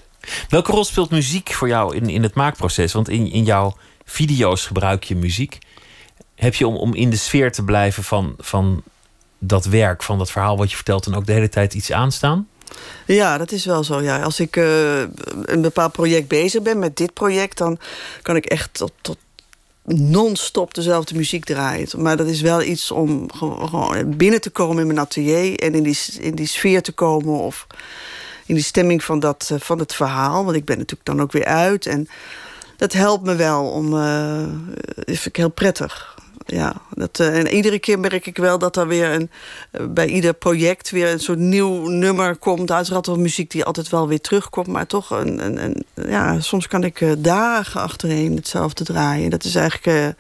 Welke 0.49 0.71
rol 0.71 0.85
speelt 0.85 1.09
muziek 1.09 1.53
voor 1.53 1.67
jou 1.67 1.95
in, 1.95 2.09
in 2.09 2.23
het 2.23 2.33
maakproces? 2.33 2.93
Want 2.93 3.09
in, 3.09 3.31
in 3.31 3.43
jouw 3.43 3.77
video's 4.05 4.65
gebruik 4.65 5.03
je 5.03 5.15
muziek. 5.15 5.57
Heb 6.35 6.55
je 6.55 6.67
om, 6.67 6.75
om 6.75 6.93
in 6.93 7.09
de 7.09 7.15
sfeer 7.15 7.51
te 7.51 7.63
blijven 7.63 8.03
van, 8.03 8.35
van 8.37 8.83
dat 9.39 9.65
werk, 9.65 10.03
van 10.03 10.17
dat 10.17 10.31
verhaal 10.31 10.57
wat 10.57 10.69
je 10.69 10.75
vertelt, 10.75 11.05
en 11.05 11.15
ook 11.15 11.25
de 11.25 11.33
hele 11.33 11.49
tijd 11.49 11.73
iets 11.73 11.91
aanstaan? 11.91 12.47
Ja, 13.06 13.38
dat 13.38 13.51
is 13.51 13.65
wel 13.65 13.84
zo. 13.84 14.01
Ja. 14.01 14.21
Als 14.21 14.39
ik 14.39 14.56
eh, 14.56 14.99
een 15.45 15.62
bepaald 15.62 15.91
project 15.91 16.27
bezig 16.27 16.62
ben 16.62 16.80
met 16.80 16.97
dit 16.97 17.13
project... 17.13 17.58
dan 17.58 17.80
kan 18.21 18.36
ik 18.36 18.45
echt 18.45 18.69
tot, 18.73 18.91
tot 19.01 19.17
non-stop 19.84 20.73
dezelfde 20.73 21.15
muziek 21.15 21.45
draaien. 21.45 21.88
Maar 22.01 22.17
dat 22.17 22.27
is 22.27 22.41
wel 22.41 22.62
iets 22.62 22.91
om 22.91 23.32
gewo- 23.34 23.67
gewoon 23.67 24.17
binnen 24.17 24.41
te 24.41 24.49
komen 24.49 24.82
in 24.82 24.88
mijn 24.88 24.99
atelier... 24.99 25.60
en 25.60 25.75
in 25.75 25.84
die, 25.84 25.99
in 26.19 26.36
die 26.36 26.47
sfeer 26.47 26.82
te 26.82 26.91
komen 26.91 27.39
of 27.39 27.67
in 28.45 28.56
die 28.56 28.63
stemming 28.63 29.03
van, 29.03 29.19
dat, 29.19 29.49
eh, 29.51 29.60
van 29.60 29.80
het 29.80 29.93
verhaal. 29.93 30.43
Want 30.45 30.56
ik 30.56 30.65
ben 30.65 30.77
natuurlijk 30.77 31.06
dan 31.06 31.21
ook 31.21 31.32
weer 31.32 31.45
uit. 31.45 31.86
En 31.86 32.08
dat 32.77 32.93
helpt 32.93 33.23
me 33.25 33.36
wel 33.36 33.69
om... 33.69 33.97
eh 33.97 34.45
dat 34.95 35.06
vind 35.06 35.25
ik 35.25 35.36
heel 35.36 35.49
prettig. 35.49 36.16
Ja, 36.47 36.81
dat, 36.89 37.19
eh, 37.19 37.38
en 37.38 37.47
iedere 37.47 37.79
keer 37.79 37.99
merk 37.99 38.25
ik 38.25 38.38
wel 38.38 38.60
dat 38.60 38.75
er 38.75 38.88
weer 38.88 39.12
een, 39.12 39.29
eh, 39.71 39.86
bij 39.89 40.07
ieder 40.07 40.33
project 40.33 40.89
weer 40.89 41.12
een 41.12 41.19
soort 41.19 41.38
nieuw 41.38 41.88
nummer 41.88 42.36
komt. 42.36 42.71
Uiteraard 42.71 43.05
wel 43.05 43.19
muziek 43.19 43.51
die 43.51 43.63
altijd 43.63 43.89
wel 43.89 44.07
weer 44.07 44.21
terugkomt, 44.21 44.67
maar 44.67 44.88
toch 44.88 45.10
een, 45.10 45.63
een, 45.63 45.86
ja, 45.93 46.39
soms 46.39 46.67
kan 46.67 46.83
ik 46.83 47.01
eh, 47.01 47.12
dagen 47.17 47.81
achtereen 47.81 48.36
hetzelfde 48.36 48.83
draaien. 48.83 49.29
Dat 49.29 49.43
is 49.43 49.55
eigenlijk 49.55 50.15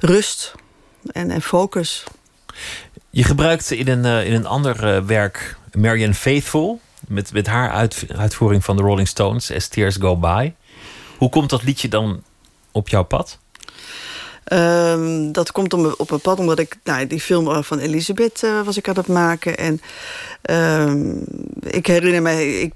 rust 0.00 0.54
en, 1.12 1.30
en 1.30 1.42
focus. 1.42 2.04
Je 3.10 3.24
gebruikte 3.24 3.76
in 3.76 3.88
een, 3.88 4.24
in 4.24 4.32
een 4.32 4.46
ander 4.46 5.06
werk 5.06 5.56
Marianne 5.72 6.14
Faithful. 6.14 6.80
Met, 7.08 7.32
met 7.32 7.46
haar 7.46 7.70
uit, 7.70 8.04
uitvoering 8.16 8.64
van 8.64 8.76
de 8.76 8.82
Rolling 8.82 9.08
Stones, 9.08 9.52
As 9.52 9.68
Tears 9.68 9.96
Go 9.96 10.16
By. 10.16 10.52
Hoe 11.18 11.28
komt 11.28 11.50
dat 11.50 11.62
liedje 11.62 11.88
dan 11.88 12.22
op 12.70 12.88
jouw 12.88 13.04
pad? 13.04 13.38
Ehm, 14.44 15.32
dat 15.32 15.52
komt 15.52 15.72
op 15.72 15.80
mijn, 15.80 15.94
op 15.98 16.08
mijn 16.08 16.20
pad 16.20 16.38
omdat 16.38 16.58
ik 16.58 16.76
nou, 16.84 17.06
die 17.06 17.20
film 17.20 17.48
eh, 17.50 17.62
van 17.62 17.78
Elisabeth 17.78 18.42
eh, 18.42 18.62
was 18.64 18.76
ik 18.76 18.88
aan 18.88 18.96
het 18.96 19.06
maken. 19.06 19.56
En 19.58 19.80
ehm, 20.42 21.14
ik 21.60 21.86
herinner 21.86 22.22
mij, 22.22 22.60
ik, 22.60 22.72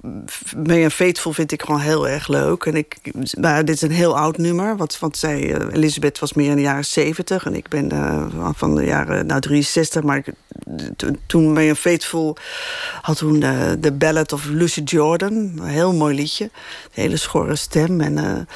Marianne 0.56 0.90
Faithful 0.90 1.32
vind 1.32 1.52
ik 1.52 1.62
gewoon 1.62 1.80
heel 1.80 2.08
erg 2.08 2.28
leuk. 2.28 2.64
En 2.64 2.74
ik, 2.76 2.96
maar 3.40 3.64
dit 3.64 3.74
is 3.74 3.82
een 3.82 3.90
heel 3.90 4.18
oud 4.18 4.36
nummer. 4.38 4.76
Want, 4.76 4.98
want 4.98 5.16
zij, 5.16 5.54
eh, 5.54 5.66
Elisabeth 5.74 6.18
was 6.18 6.32
meer 6.32 6.50
in 6.50 6.56
de 6.56 6.62
jaren 6.62 6.84
70 6.84 7.46
en 7.46 7.54
ik 7.54 7.68
ben 7.68 7.84
van 8.56 8.74
de 8.74 8.84
jaren 8.84 9.26
nou, 9.26 9.40
63. 9.40 10.02
Maar 10.02 10.16
ik, 10.16 10.26
toen- 10.96 11.18
toen 11.26 11.52
Marianne 11.52 11.76
Faithful 11.76 12.36
had 13.02 13.16
toen 13.16 13.40
de, 13.40 13.76
de 13.80 13.92
Ballad 13.92 14.32
of 14.32 14.44
Lucy 14.44 14.80
Jordan. 14.84 15.32
Een 15.32 15.62
heel 15.62 15.92
mooi 15.92 16.14
liedje. 16.14 16.44
Een 16.44 16.50
hele 17.02 17.16
schorre 17.16 17.56
stem. 17.56 18.00
En, 18.00 18.48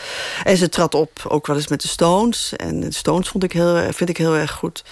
en 0.45 0.57
ze 0.57 0.69
trad 0.69 0.95
op 0.95 1.11
ook 1.29 1.47
wel 1.47 1.57
eens 1.57 1.69
met 1.69 1.83
de 1.83 1.89
Stones. 1.89 2.57
En 2.57 2.93
Stones 3.01 3.29
vond 3.29 3.45
ik 3.45 3.53
heel, 3.53 3.93
vind 3.93 4.11
ik 4.11 4.17
heel 4.17 4.35
erg 4.35 4.51
goed. 4.51 4.85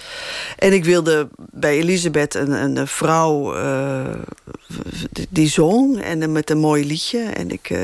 En 0.57 0.73
ik 0.73 0.85
wilde 0.85 1.27
bij 1.37 1.77
Elisabeth 1.77 2.35
een, 2.35 2.51
een 2.51 2.87
vrouw 2.87 3.55
eh, 3.55 4.15
die, 5.29 5.47
zong. 5.49 6.01
En 6.01 6.31
met 6.31 6.49
een 6.49 6.57
mooi 6.57 6.85
liedje. 6.85 7.19
En 7.19 7.51
ik, 7.51 7.69
eh, 7.69 7.79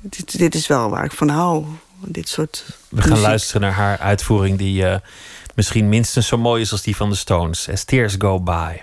dit, 0.00 0.38
dit 0.38 0.54
is 0.54 0.66
wel 0.66 0.90
waar 0.90 1.04
ik 1.04 1.12
van 1.12 1.28
hou. 1.28 1.64
Dit 2.06 2.28
soort 2.28 2.64
We 2.88 3.00
gaan 3.00 3.10
muziek. 3.10 3.26
luisteren 3.26 3.60
naar 3.60 3.72
haar 3.72 3.98
uitvoering 3.98 4.58
die 4.58 4.86
eh, 4.86 4.96
misschien 5.54 5.88
minstens 5.88 6.26
zo 6.26 6.38
mooi 6.38 6.62
is 6.62 6.72
als 6.72 6.82
die 6.82 6.96
van 6.96 7.10
de 7.10 7.16
Stones. 7.16 7.68
As 7.68 7.84
Tears 7.84 8.14
Go 8.18 8.40
By. 8.40 8.76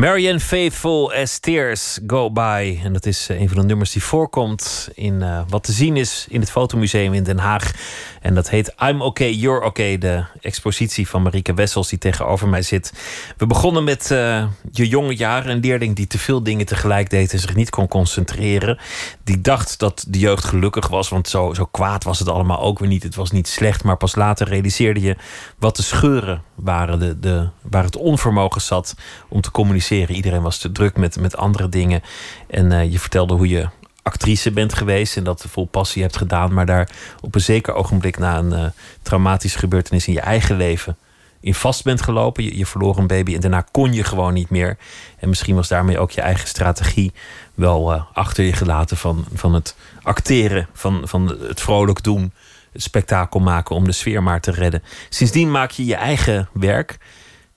Marianne 0.00 0.40
Faithful 0.40 1.12
as 1.12 1.38
Tears 1.38 1.98
Go 2.06 2.30
By. 2.30 2.80
En 2.84 2.92
dat 2.92 3.06
is 3.06 3.28
eh, 3.28 3.40
een 3.40 3.48
van 3.48 3.56
de 3.56 3.64
nummers 3.64 3.92
die 3.92 4.02
voorkomt 4.02 4.88
in 4.94 5.14
uh, 5.14 5.40
wat 5.48 5.62
te 5.62 5.72
zien 5.72 5.96
is 5.96 6.26
in 6.28 6.40
het 6.40 6.50
Fotomuseum 6.50 7.12
in 7.12 7.22
Den 7.22 7.38
Haag. 7.38 7.72
En 8.20 8.34
dat 8.34 8.50
heet 8.50 8.74
I'm 8.82 9.02
Okay, 9.02 9.32
You're 9.32 9.64
Okay. 9.64 9.98
De 9.98 10.24
expositie 10.40 11.08
van 11.08 11.22
Marieke 11.22 11.54
Wessels 11.54 11.88
die 11.88 11.98
tegenover 11.98 12.48
mij 12.48 12.62
zit. 12.62 12.92
We 13.36 13.46
begonnen 13.46 13.84
met 13.84 14.10
uh, 14.12 14.44
je 14.72 14.88
jonge 14.88 15.16
jaren. 15.16 15.50
Een 15.50 15.60
leerling 15.60 15.96
die 15.96 16.06
te 16.06 16.18
veel 16.18 16.42
dingen 16.42 16.66
tegelijk 16.66 17.10
deed 17.10 17.32
en 17.32 17.38
zich 17.38 17.54
niet 17.54 17.70
kon 17.70 17.88
concentreren. 17.88 18.78
Die 19.24 19.40
dacht 19.40 19.78
dat 19.78 20.04
de 20.08 20.18
jeugd 20.18 20.44
gelukkig 20.44 20.88
was, 20.88 21.08
want 21.08 21.28
zo, 21.28 21.54
zo 21.54 21.64
kwaad 21.64 22.04
was 22.04 22.18
het 22.18 22.28
allemaal 22.28 22.60
ook 22.60 22.78
weer 22.78 22.88
niet. 22.88 23.02
Het 23.02 23.14
was 23.14 23.30
niet 23.30 23.48
slecht, 23.48 23.84
maar 23.84 23.96
pas 23.96 24.14
later 24.14 24.48
realiseerde 24.48 25.00
je 25.00 25.16
wat 25.58 25.76
de 25.76 25.82
scheuren 25.82 26.42
waren. 26.54 26.98
De, 26.98 27.18
de, 27.18 27.48
waar 27.62 27.84
het 27.84 27.96
onvermogen 27.96 28.60
zat 28.60 28.94
om 29.28 29.40
te 29.40 29.50
communiceren. 29.50 29.88
Iedereen 29.90 30.42
was 30.42 30.58
te 30.58 30.72
druk 30.72 30.96
met, 30.96 31.20
met 31.20 31.36
andere 31.36 31.68
dingen. 31.68 32.02
En 32.46 32.72
uh, 32.72 32.92
je 32.92 32.98
vertelde 32.98 33.34
hoe 33.34 33.48
je 33.48 33.68
actrice 34.02 34.50
bent 34.50 34.74
geweest 34.74 35.16
en 35.16 35.24
dat 35.24 35.44
vol 35.48 35.66
passie 35.66 36.02
hebt 36.02 36.16
gedaan, 36.16 36.54
maar 36.54 36.66
daar 36.66 36.88
op 37.20 37.34
een 37.34 37.40
zeker 37.40 37.74
ogenblik 37.74 38.18
na 38.18 38.38
een 38.38 38.52
uh, 38.52 38.64
traumatische 39.02 39.58
gebeurtenis 39.58 40.06
in 40.06 40.12
je 40.12 40.20
eigen 40.20 40.56
leven 40.56 40.96
in 41.40 41.54
vast 41.54 41.84
bent 41.84 42.02
gelopen. 42.02 42.44
Je, 42.44 42.56
je, 42.56 42.66
verloor 42.66 42.98
een 42.98 43.06
baby 43.06 43.34
en 43.34 43.40
daarna 43.40 43.64
kon 43.70 43.92
je 43.92 44.04
gewoon 44.04 44.34
niet 44.34 44.50
meer. 44.50 44.76
En 45.18 45.28
misschien 45.28 45.54
was 45.54 45.68
daarmee 45.68 45.98
ook 45.98 46.10
je 46.10 46.20
eigen 46.20 46.48
strategie 46.48 47.12
wel 47.54 47.94
uh, 47.94 48.02
achter 48.12 48.44
je 48.44 48.52
gelaten 48.52 48.96
van, 48.96 49.24
van 49.32 49.54
het 49.54 49.76
acteren, 50.02 50.68
van, 50.72 51.02
van 51.04 51.26
het 51.26 51.60
vrolijk 51.60 52.02
doen, 52.02 52.32
spektakel 52.74 53.40
maken 53.40 53.76
om 53.76 53.84
de 53.84 53.92
sfeer 53.92 54.22
maar 54.22 54.40
te 54.40 54.50
redden. 54.50 54.82
Sindsdien 55.08 55.50
maak 55.50 55.70
je 55.70 55.84
je 55.84 55.94
eigen 55.94 56.48
werk. 56.52 56.98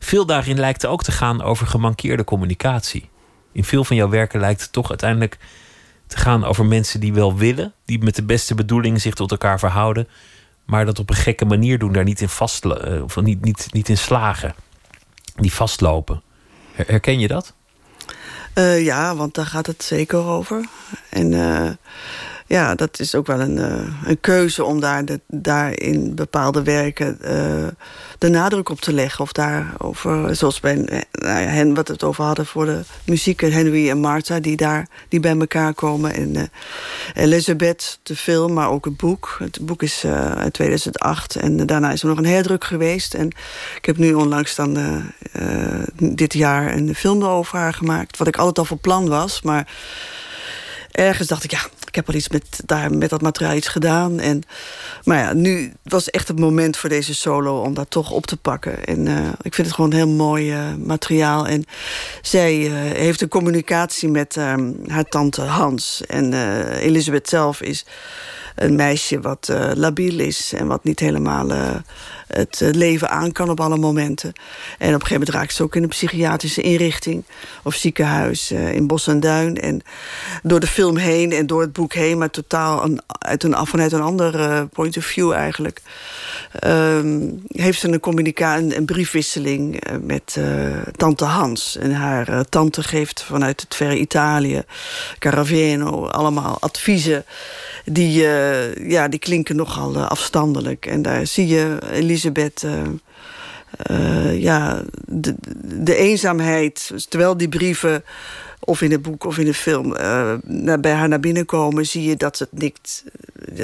Veel 0.04 0.26
daarin 0.26 0.60
lijkt 0.60 0.86
ook 0.86 1.04
te 1.04 1.12
gaan 1.12 1.42
over 1.42 1.68
gemankeerde 1.68 2.24
communicatie. 2.24 3.10
In 3.52 3.64
veel 3.64 3.84
van 3.84 3.96
jouw 3.96 4.10
werken 4.10 4.40
lijkt 4.40 4.62
het 4.62 4.72
toch 4.72 4.90
uiteindelijk 4.90 5.38
te 6.08 6.18
gaan 6.18 6.44
over 6.44 6.66
mensen 6.66 7.00
die 7.00 7.14
wel 7.14 7.36
willen, 7.36 7.74
die 7.86 8.04
met 8.04 8.16
de 8.16 8.24
beste 8.24 8.56
bedoelingen 8.56 9.02
zich 9.02 9.14
tot 9.14 9.32
elkaar 9.32 9.60
verhouden, 9.60 10.08
maar 10.66 10.86
dat 10.86 11.00
op 11.00 11.10
een 11.10 11.16
gekke 11.16 11.46
manier 11.46 11.80
doen, 11.80 11.92
daar 11.92 12.04
niet 12.04 12.22
in 12.22 12.30
vast, 12.30 12.66
of 13.02 13.22
niet, 13.22 13.42
niet, 13.42 13.68
niet 13.72 13.90
in 13.90 13.98
slagen, 13.98 14.56
die 15.36 15.54
vastlopen. 15.54 16.22
Herken 16.74 17.20
je 17.20 17.28
dat? 17.28 17.54
Uh, 18.56 18.84
ja, 18.84 19.16
want 19.16 19.36
daar 19.36 19.46
gaat 19.46 19.68
het 19.68 19.84
zeker 19.84 20.26
over. 20.26 20.66
En 21.10 21.32
uh, 21.32 21.70
ja, 22.54 22.76
dat 22.76 23.00
is 23.00 23.16
ook 23.16 23.28
wel 23.28 23.40
een, 23.40 23.58
uh, 23.58 24.10
een 24.10 24.20
keuze 24.20 24.64
om 24.64 24.80
daar, 24.80 25.06
de, 25.06 25.20
daar 25.28 25.80
in 25.80 26.16
bepaalde 26.16 26.64
werken 26.64 27.18
uh, 27.22 27.68
de 28.18 28.30
nadruk 28.30 28.70
op 28.70 28.82
te 28.82 28.94
leggen. 28.94 29.24
Of 29.24 29.32
daarover, 29.32 30.36
zoals 30.36 30.60
bij 30.60 30.76
nou 30.76 31.42
ja, 31.42 31.48
hen, 31.48 31.74
wat 31.74 31.88
het 31.88 32.04
over 32.04 32.24
hadden 32.24 32.46
voor 32.46 32.66
de 32.66 32.82
muziek, 33.06 33.42
Henry 33.42 33.90
en 33.90 34.00
Martha, 34.00 34.40
die 34.40 34.58
daar 34.58 34.88
die 35.10 35.20
bij 35.20 35.38
elkaar 35.38 35.74
komen. 35.74 36.14
En 36.14 36.52
Elizabeth, 37.14 38.00
de 38.04 38.16
film, 38.16 38.54
maar 38.54 38.70
ook 38.70 38.86
het 38.86 38.98
boek. 38.98 39.36
Het 39.40 39.66
boek 39.66 39.84
is 39.84 40.06
uit 40.36 40.54
2008 40.54 41.36
en 41.36 41.66
daarna 41.66 41.92
is 41.92 42.02
er 42.02 42.08
nog 42.08 42.18
een 42.18 42.26
herdruk 42.26 42.64
geweest. 42.64 43.14
En 43.14 43.28
ik 43.78 43.86
heb 43.86 43.98
nu 43.98 44.14
onlangs 44.14 44.56
dan 44.56 44.78
dit 45.96 46.34
jaar 46.34 46.74
een 46.74 46.96
film 46.96 47.24
over 47.24 47.60
haar 47.60 47.74
gemaakt. 47.74 48.18
Wat 48.18 48.28
ik 48.28 48.38
altijd 48.38 48.58
al 48.58 48.66
van 48.66 48.80
plan 48.80 49.08
was, 49.10 49.42
maar 49.42 49.68
ergens 50.92 51.28
dacht 51.28 51.44
ik, 51.44 51.52
ja, 51.52 51.62
ik 51.94 52.00
heb 52.00 52.08
al 52.08 52.16
iets 52.16 52.30
met, 52.30 52.62
daar, 52.66 52.92
met 52.92 53.10
dat 53.10 53.22
materiaal 53.22 53.56
iets 53.56 53.68
gedaan. 53.68 54.20
En, 54.20 54.44
maar 55.04 55.18
ja, 55.18 55.34
nu 55.34 55.74
was 55.84 56.10
echt 56.10 56.28
het 56.28 56.40
moment 56.40 56.78
voor 56.78 56.90
deze 56.90 57.16
solo 57.16 57.62
om 57.62 57.74
dat 57.74 57.90
toch 57.90 58.12
op 58.12 58.26
te 58.26 58.38
pakken. 58.38 58.84
En 58.86 59.06
uh, 59.06 59.28
ik 59.42 59.54
vind 59.54 59.68
het 59.68 59.76
gewoon 59.76 59.94
heel 59.94 60.08
mooi 60.08 60.54
uh, 60.54 60.76
materiaal. 60.76 61.48
En 61.48 61.66
zij 62.22 62.58
uh, 62.58 62.72
heeft 62.74 63.22
een 63.22 63.28
communicatie 63.28 64.10
met 64.10 64.36
haar 64.88 65.06
tante 65.10 65.42
Hans. 65.42 66.06
En 66.08 66.34
Elisabeth 66.74 67.30
zelf 67.30 67.62
is 67.62 67.86
een 68.56 68.76
meisje 68.76 69.20
wat 69.20 69.52
labiel 69.74 70.20
is 70.20 70.54
en 70.54 70.68
wat 70.68 70.84
niet 70.84 71.00
helemaal 71.00 71.48
het 72.34 72.62
eh, 72.62 72.70
leven 72.72 73.10
aan 73.10 73.32
kan 73.32 73.50
op 73.50 73.60
alle 73.60 73.78
momenten. 73.78 74.34
En 74.78 74.88
op 74.88 74.94
een 74.94 75.08
gegeven 75.08 75.14
moment 75.14 75.30
raakt 75.30 75.54
ze 75.54 75.64
ook 75.64 75.76
in 75.76 75.84
een 75.84 75.90
psychiatrische 75.90 76.62
inrichting 76.62 77.24
of 77.64 77.76
ziekenhuis 77.76 78.52
uh, 78.52 78.74
in 78.74 78.88
Bos 78.88 79.08
en 79.08 79.20
Duin. 79.20 79.58
En 79.62 79.82
door 80.44 80.60
de 80.60 80.68
film 80.68 80.98
heen 80.98 81.32
en 81.32 81.48
door 81.48 81.62
het 81.62 81.74
boek 81.74 81.94
heen, 81.94 82.18
maar 82.18 82.30
totaal 82.30 82.84
een, 82.84 83.02
uit 83.08 83.44
een, 83.44 83.68
vanuit 83.68 83.92
een 83.92 84.02
ander 84.02 84.36
uh, 84.36 84.62
point 84.72 84.98
of 84.98 85.06
view 85.06 85.32
eigenlijk. 85.32 85.82
Um, 86.66 87.44
heeft 87.48 87.80
ze 87.80 87.88
een 87.88 88.00
communicatie, 88.00 88.66
een, 88.66 88.78
een, 88.78 88.86
briefwisseling 88.86 89.84
met 90.02 90.38
tante 90.96 91.26
Hans. 91.26 91.78
En 91.78 91.94
haar 91.94 92.46
tante 92.50 92.84
geeft 92.84 93.24
vanuit 93.24 93.62
het 93.62 93.76
verre 93.76 93.98
Italië, 93.98 94.64
Caraveno, 95.20 96.08
allemaal 96.08 96.58
adviezen 96.60 97.26
die, 97.84 98.24
uh, 98.24 98.90
ja, 98.90 99.08
die 99.08 99.20
klinken 99.20 99.56
nogal 99.56 99.96
uh, 99.96 100.08
afstandelijk. 100.08 100.86
En 100.86 101.02
daar 101.02 101.28
zie 101.28 101.48
je 101.48 101.78
Elisabeth... 101.92 102.64
Uh, 102.64 104.42
ja, 104.42 104.84
de, 105.06 105.96
eenzaamheid, 105.96 106.92
terwijl 107.10 107.38
die 107.38 107.50
brieven 107.50 108.04
of 108.60 108.82
in 108.82 108.92
het 108.92 109.02
boek 109.02 109.26
of 109.26 109.38
in 109.38 109.46
de 109.46 109.54
film 109.54 109.96
naar, 110.44 110.80
bij 110.80 110.92
haar 110.92 111.08
naar 111.08 111.20
binnen 111.20 111.46
komen, 111.46 111.86
zie 111.86 112.04
je 112.04 112.16
dat 112.16 112.40
het 112.40 112.50
nikt, 112.52 113.04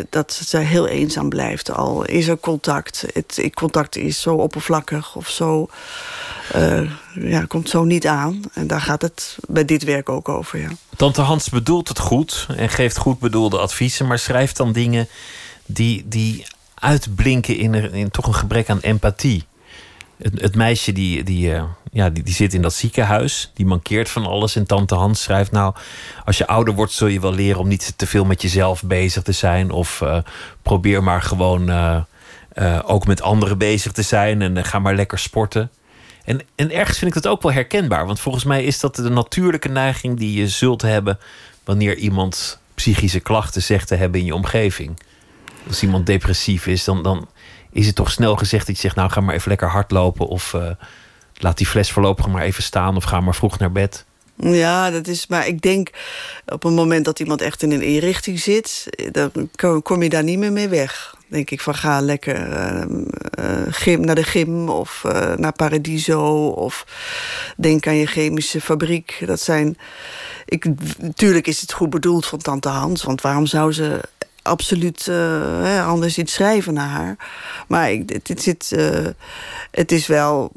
dat 0.09 0.33
ze 0.33 0.57
heel 0.57 0.87
eenzaam 0.87 1.29
blijft. 1.29 1.71
Al 1.71 2.05
is 2.05 2.27
er 2.27 2.37
contact, 2.37 3.05
het 3.13 3.49
contact 3.53 3.95
is 3.95 4.21
zo 4.21 4.35
oppervlakkig 4.35 5.15
of 5.15 5.29
zo, 5.29 5.69
uh, 6.55 6.91
ja, 7.13 7.45
komt 7.47 7.69
zo 7.69 7.83
niet 7.83 8.07
aan. 8.07 8.41
En 8.53 8.67
daar 8.67 8.81
gaat 8.81 9.01
het 9.01 9.37
bij 9.47 9.65
dit 9.65 9.83
werk 9.83 10.09
ook 10.09 10.29
over. 10.29 10.59
Ja. 10.59 10.69
Tante 10.95 11.21
Hans 11.21 11.49
bedoelt 11.49 11.87
het 11.87 11.99
goed 11.99 12.47
en 12.55 12.69
geeft 12.69 12.97
goed 12.97 13.19
bedoelde 13.19 13.59
adviezen, 13.59 14.07
maar 14.07 14.19
schrijft 14.19 14.57
dan 14.57 14.71
dingen 14.71 15.07
die, 15.65 16.05
die 16.07 16.45
uitblinken 16.75 17.57
in, 17.57 17.73
er, 17.73 17.93
in 17.93 18.11
toch 18.11 18.27
een 18.27 18.35
gebrek 18.35 18.69
aan 18.69 18.79
empathie. 18.79 19.43
Het, 20.17 20.55
meisje 20.55 20.91
die, 20.91 21.23
die, 21.23 21.49
uh, 21.49 21.63
ja, 21.91 22.09
die, 22.09 22.23
die 22.23 22.33
zit 22.33 22.53
in 22.53 22.61
dat 22.61 22.73
ziekenhuis, 22.73 23.51
die 23.53 23.65
mankeert 23.65 24.09
van 24.09 24.25
alles. 24.25 24.55
En 24.55 24.65
tante 24.65 24.95
Hans 24.95 25.21
schrijft 25.21 25.51
nou, 25.51 25.75
als 26.25 26.37
je 26.37 26.47
ouder 26.47 26.73
wordt 26.73 26.91
zul 26.91 27.07
je 27.07 27.19
wel 27.19 27.33
leren 27.33 27.59
om 27.59 27.67
niet 27.67 27.93
te 27.95 28.07
veel 28.07 28.25
met 28.25 28.41
jezelf 28.41 28.83
bezig 28.83 29.23
te 29.23 29.31
zijn. 29.31 29.71
Of 29.71 30.01
uh, 30.01 30.17
probeer 30.61 31.03
maar 31.03 31.21
gewoon 31.21 31.71
ook 32.85 33.07
met 33.07 33.21
anderen 33.21 33.57
bezig 33.57 33.91
te 33.91 34.01
zijn 34.01 34.41
en 34.41 34.65
ga 34.65 34.79
maar 34.79 34.95
lekker 34.95 35.19
sporten. 35.19 35.71
En, 36.25 36.41
en 36.55 36.71
ergens 36.71 36.97
vind 36.97 37.15
ik 37.15 37.21
dat 37.21 37.31
ook 37.31 37.41
wel 37.41 37.51
herkenbaar. 37.51 38.05
Want 38.05 38.19
volgens 38.19 38.43
mij 38.43 38.63
is 38.63 38.79
dat 38.79 38.95
de 38.95 39.09
natuurlijke 39.09 39.69
neiging 39.69 40.17
die 40.17 40.39
je 40.39 40.47
zult 40.47 40.81
hebben 40.81 41.19
wanneer 41.63 41.95
iemand 41.95 42.59
psychische 42.73 43.19
klachten 43.19 43.61
zegt 43.61 43.87
te 43.87 43.95
hebben 43.95 44.19
in 44.19 44.25
je 44.25 44.35
omgeving. 44.35 44.99
Als 45.67 45.83
iemand 45.83 46.05
depressief 46.05 46.67
is, 46.67 46.83
dan, 46.83 47.03
dan 47.03 47.27
is 47.71 47.85
het 47.85 47.95
toch 47.95 48.11
snel 48.11 48.35
gezegd 48.35 48.67
dat 48.67 48.75
je 48.75 48.81
zegt: 48.81 48.95
Nou, 48.95 49.09
ga 49.09 49.21
maar 49.21 49.35
even 49.35 49.49
lekker 49.49 49.69
hardlopen. 49.69 50.27
Of 50.27 50.53
uh, 50.53 50.69
laat 51.33 51.57
die 51.57 51.67
fles 51.67 51.91
voorlopig 51.91 52.27
maar 52.27 52.43
even 52.43 52.63
staan. 52.63 52.95
Of 52.95 53.03
ga 53.03 53.19
maar 53.19 53.35
vroeg 53.35 53.57
naar 53.57 53.71
bed. 53.71 54.05
Ja, 54.35 54.91
dat 54.91 55.07
is. 55.07 55.27
Maar 55.27 55.47
ik 55.47 55.61
denk 55.61 55.89
op 56.45 56.63
het 56.63 56.73
moment 56.73 57.05
dat 57.05 57.19
iemand 57.19 57.41
echt 57.41 57.63
in 57.63 57.71
een 57.71 57.81
inrichting 57.81 58.39
zit, 58.39 58.87
dan 59.11 59.49
kom 59.81 60.03
je 60.03 60.09
daar 60.09 60.23
niet 60.23 60.39
meer 60.39 60.51
mee 60.51 60.67
weg 60.67 61.17
denk 61.29 61.49
ik 61.49 61.61
van 61.61 61.75
ga 61.75 62.01
lekker 62.01 62.47
uh, 62.49 63.61
gym, 63.69 64.01
naar 64.01 64.15
de 64.15 64.23
gym 64.23 64.69
of 64.69 65.03
uh, 65.05 65.33
naar 65.35 65.53
Paradiso 65.53 66.47
of 66.47 66.85
denk 67.57 67.87
aan 67.87 67.95
je 67.95 68.05
chemische 68.05 68.61
fabriek. 68.61 69.23
Dat 69.25 69.39
zijn, 69.39 69.77
ik, 70.45 70.65
natuurlijk 70.97 71.47
is 71.47 71.61
het 71.61 71.73
goed 71.73 71.89
bedoeld 71.89 72.25
van 72.25 72.39
tante 72.39 72.69
Hans, 72.69 73.03
want 73.03 73.21
waarom 73.21 73.45
zou 73.45 73.73
ze 73.73 74.01
absoluut 74.41 75.07
uh, 75.09 75.87
anders 75.87 76.17
iets 76.17 76.33
schrijven 76.33 76.73
naar 76.73 76.89
haar? 76.89 77.15
Maar 77.67 77.91
ik, 77.91 78.25
dit, 78.25 78.41
zit, 78.41 78.75
het 79.71 79.91
is 79.91 80.07
wel 80.07 80.51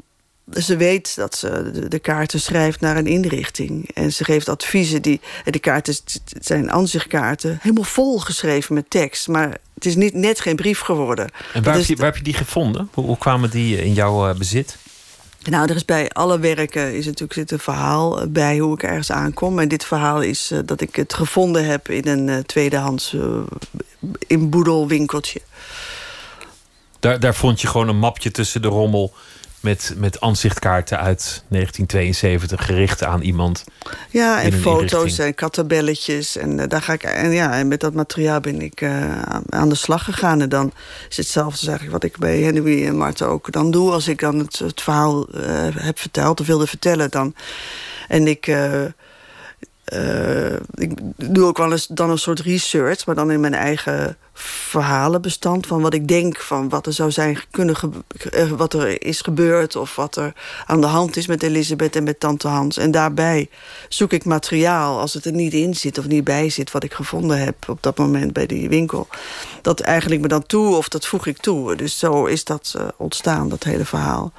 ze 0.51 0.77
weet 0.77 1.15
dat 1.15 1.35
ze 1.35 1.71
de, 1.89 1.99
kaarten 1.99 2.39
schrijft 2.39 2.79
naar 2.79 2.97
een 2.97 3.07
inrichting. 3.07 3.89
En 3.93 4.13
ze 4.13 4.23
geeft 4.23 4.49
adviezen. 4.49 5.01
Die, 5.01 5.21
de 5.45 5.59
kaarten 5.59 5.95
zijn 6.41 6.71
aanzichtkaarten, 6.71 7.57
helemaal 7.61 7.83
vol 7.83 8.19
geschreven 8.19 8.73
met 8.73 8.89
tekst. 8.89 9.27
Maar 9.27 9.57
het 9.73 9.85
is 9.85 9.95
niet, 9.95 10.13
net 10.13 10.39
geen 10.39 10.55
brief 10.55 10.79
geworden. 10.79 11.29
En 11.53 11.63
waar, 11.63 11.75
heb 11.75 11.85
je, 11.85 11.95
waar 11.95 12.05
heb 12.05 12.17
je 12.17 12.23
die 12.23 12.33
gevonden? 12.33 12.89
Hoe, 12.93 13.05
hoe 13.05 13.17
kwamen 13.17 13.49
die 13.49 13.81
in 13.81 13.93
jouw 13.93 14.29
uh, 14.29 14.35
bezit? 14.35 14.77
Nou, 15.43 15.69
er 15.69 15.75
is 15.75 15.85
bij 15.85 16.09
alle 16.09 16.39
werken 16.39 16.93
is 16.93 17.05
natuurlijk 17.05 17.33
zit 17.33 17.51
een 17.51 17.59
verhaal 17.59 18.21
eh, 18.21 18.27
bij 18.27 18.57
hoe 18.57 18.73
ik 18.73 18.83
ergens 18.83 19.11
aankom. 19.11 19.59
En 19.59 19.67
dit 19.67 19.85
verhaal 19.85 20.21
is 20.21 20.51
uh, 20.51 20.59
dat 20.65 20.81
ik 20.81 20.95
het 20.95 21.13
gevonden 21.13 21.65
heb 21.65 21.89
in 21.89 22.07
een 22.07 22.27
uh, 22.27 22.37
tweedehands 22.37 23.15
inboedelwinkeltje. 24.27 25.41
Daar, 26.99 27.19
daar 27.19 27.35
vond 27.35 27.61
je 27.61 27.67
gewoon 27.67 27.87
een 27.87 27.99
mapje 27.99 28.31
tussen 28.31 28.61
de 28.61 28.67
rommel 28.67 29.13
met, 29.63 29.93
met 29.97 30.21
aanzichtkaarten 30.21 30.97
uit 30.97 31.43
1972 31.47 32.65
gericht 32.65 33.03
aan 33.03 33.21
iemand. 33.21 33.63
Ja, 34.09 34.41
en 34.41 34.53
foto's 34.53 35.17
en 35.17 35.35
kattenbelletjes. 35.35 36.37
En 36.37 36.57
uh, 36.57 36.63
daar 36.67 36.81
ga 36.81 36.93
ik. 36.93 37.03
En 37.03 37.31
ja, 37.31 37.53
en 37.53 37.67
met 37.67 37.79
dat 37.79 37.93
materiaal 37.93 38.39
ben 38.39 38.61
ik 38.61 38.81
uh, 38.81 39.19
aan 39.49 39.69
de 39.69 39.75
slag 39.75 40.03
gegaan. 40.03 40.41
En 40.41 40.49
dan 40.49 40.73
is 41.09 41.17
hetzelfde 41.17 41.67
eigenlijk 41.67 41.91
wat 42.01 42.11
ik 42.11 42.17
bij 42.17 42.39
Henry 42.39 42.87
en 42.87 42.97
Marten 42.97 43.27
ook 43.27 43.51
dan 43.51 43.71
doe. 43.71 43.91
Als 43.91 44.07
ik 44.07 44.19
dan 44.19 44.39
het, 44.39 44.59
het 44.59 44.81
verhaal 44.81 45.27
uh, 45.35 45.41
heb 45.75 45.99
verteld 45.99 46.39
of 46.39 46.47
wilde 46.47 46.67
vertellen, 46.67 47.11
dan 47.11 47.35
En 48.07 48.27
ik, 48.27 48.47
uh, 49.95 50.53
ik 50.73 50.91
doe 51.15 51.45
ook 51.45 51.57
wel 51.57 51.71
eens 51.71 51.87
dan 51.87 52.09
een 52.09 52.17
soort 52.17 52.39
research, 52.39 53.05
maar 53.05 53.15
dan 53.15 53.31
in 53.31 53.39
mijn 53.39 53.53
eigen 53.53 54.17
verhalenbestand 54.33 55.67
van 55.67 55.81
wat 55.81 55.93
ik 55.93 56.07
denk 56.07 56.37
van 56.37 56.69
wat 56.69 56.85
er 56.85 56.93
zou 56.93 57.11
zijn 57.11 57.39
kunnen 57.51 57.75
eh, 58.31 58.49
wat 58.49 58.73
er 58.73 59.05
is 59.05 59.21
gebeurd 59.21 59.75
of 59.75 59.95
wat 59.95 60.15
er 60.15 60.33
aan 60.65 60.81
de 60.81 60.87
hand 60.87 61.17
is 61.17 61.27
met 61.27 61.43
Elisabeth 61.43 61.95
en 61.95 62.03
met 62.03 62.19
tante 62.19 62.47
Hans. 62.47 62.77
En 62.77 62.91
daarbij 62.91 63.49
zoek 63.89 64.13
ik 64.13 64.25
materiaal 64.25 64.99
als 64.99 65.13
het 65.13 65.25
er 65.25 65.31
niet 65.31 65.53
in 65.53 65.75
zit 65.75 65.97
of 65.97 66.07
niet 66.07 66.23
bij 66.23 66.49
zit 66.49 66.71
wat 66.71 66.83
ik 66.83 66.93
gevonden 66.93 67.39
heb 67.39 67.69
op 67.69 67.77
dat 67.81 67.97
moment 67.97 68.33
bij 68.33 68.45
die 68.45 68.69
winkel. 68.69 69.07
Dat 69.61 69.79
eigenlijk 69.79 70.21
me 70.21 70.27
dan 70.27 70.45
toe 70.45 70.75
of 70.75 70.89
dat 70.89 71.05
voeg 71.05 71.25
ik 71.25 71.37
toe. 71.37 71.75
Dus 71.75 71.99
zo 71.99 72.25
is 72.25 72.43
dat 72.43 72.73
uh, 72.77 72.83
ontstaan, 72.97 73.49
dat 73.49 73.63
hele 73.63 73.85
verhaal. 73.85 74.31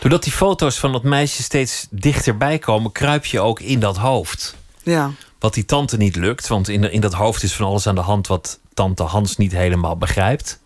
Doordat 0.00 0.22
die 0.22 0.32
foto's 0.32 0.78
van 0.78 0.92
dat 0.92 1.02
meisje 1.02 1.42
steeds 1.42 1.86
dichterbij 1.90 2.58
komen, 2.58 2.92
kruip 2.92 3.24
je 3.24 3.40
ook 3.40 3.60
in 3.60 3.80
dat 3.80 3.96
hoofd. 3.96 4.58
Ja. 4.82 5.10
Wat 5.38 5.54
die 5.54 5.64
tante 5.64 5.96
niet 5.96 6.16
lukt, 6.16 6.46
want 6.48 6.68
in, 6.68 6.92
in 6.92 7.00
dat 7.00 7.12
hoofd 7.12 7.42
is 7.42 7.54
van 7.54 7.66
alles 7.66 7.86
aan 7.86 7.94
de 7.94 8.00
hand 8.00 8.26
wat 8.26 8.60
tante 8.74 9.02
Hans 9.02 9.36
niet 9.36 9.52
helemaal 9.52 9.96
begrijpt. 9.96 10.60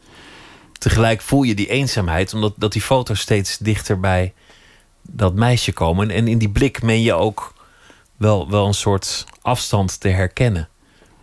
Tegelijk 0.73 1.21
voel 1.21 1.43
je 1.43 1.55
die 1.55 1.69
eenzaamheid, 1.69 2.35
omdat 2.35 2.53
dat 2.57 2.73
die 2.73 2.83
foto's 2.83 3.21
steeds 3.21 3.59
dichter 3.59 4.01
bij 4.01 4.33
dat 5.03 5.35
meisje 5.35 5.73
komen. 5.73 6.11
En 6.11 6.29
in 6.29 6.39
die 6.39 6.51
blik 6.51 6.83
meen 6.83 7.03
je 7.03 7.15
ook 7.15 7.55
wel, 8.17 8.51
wel 8.51 8.67
een 8.67 8.75
soort 8.75 9.27
afstand 9.43 10.01
te 10.01 10.09
herkennen. 10.09 10.69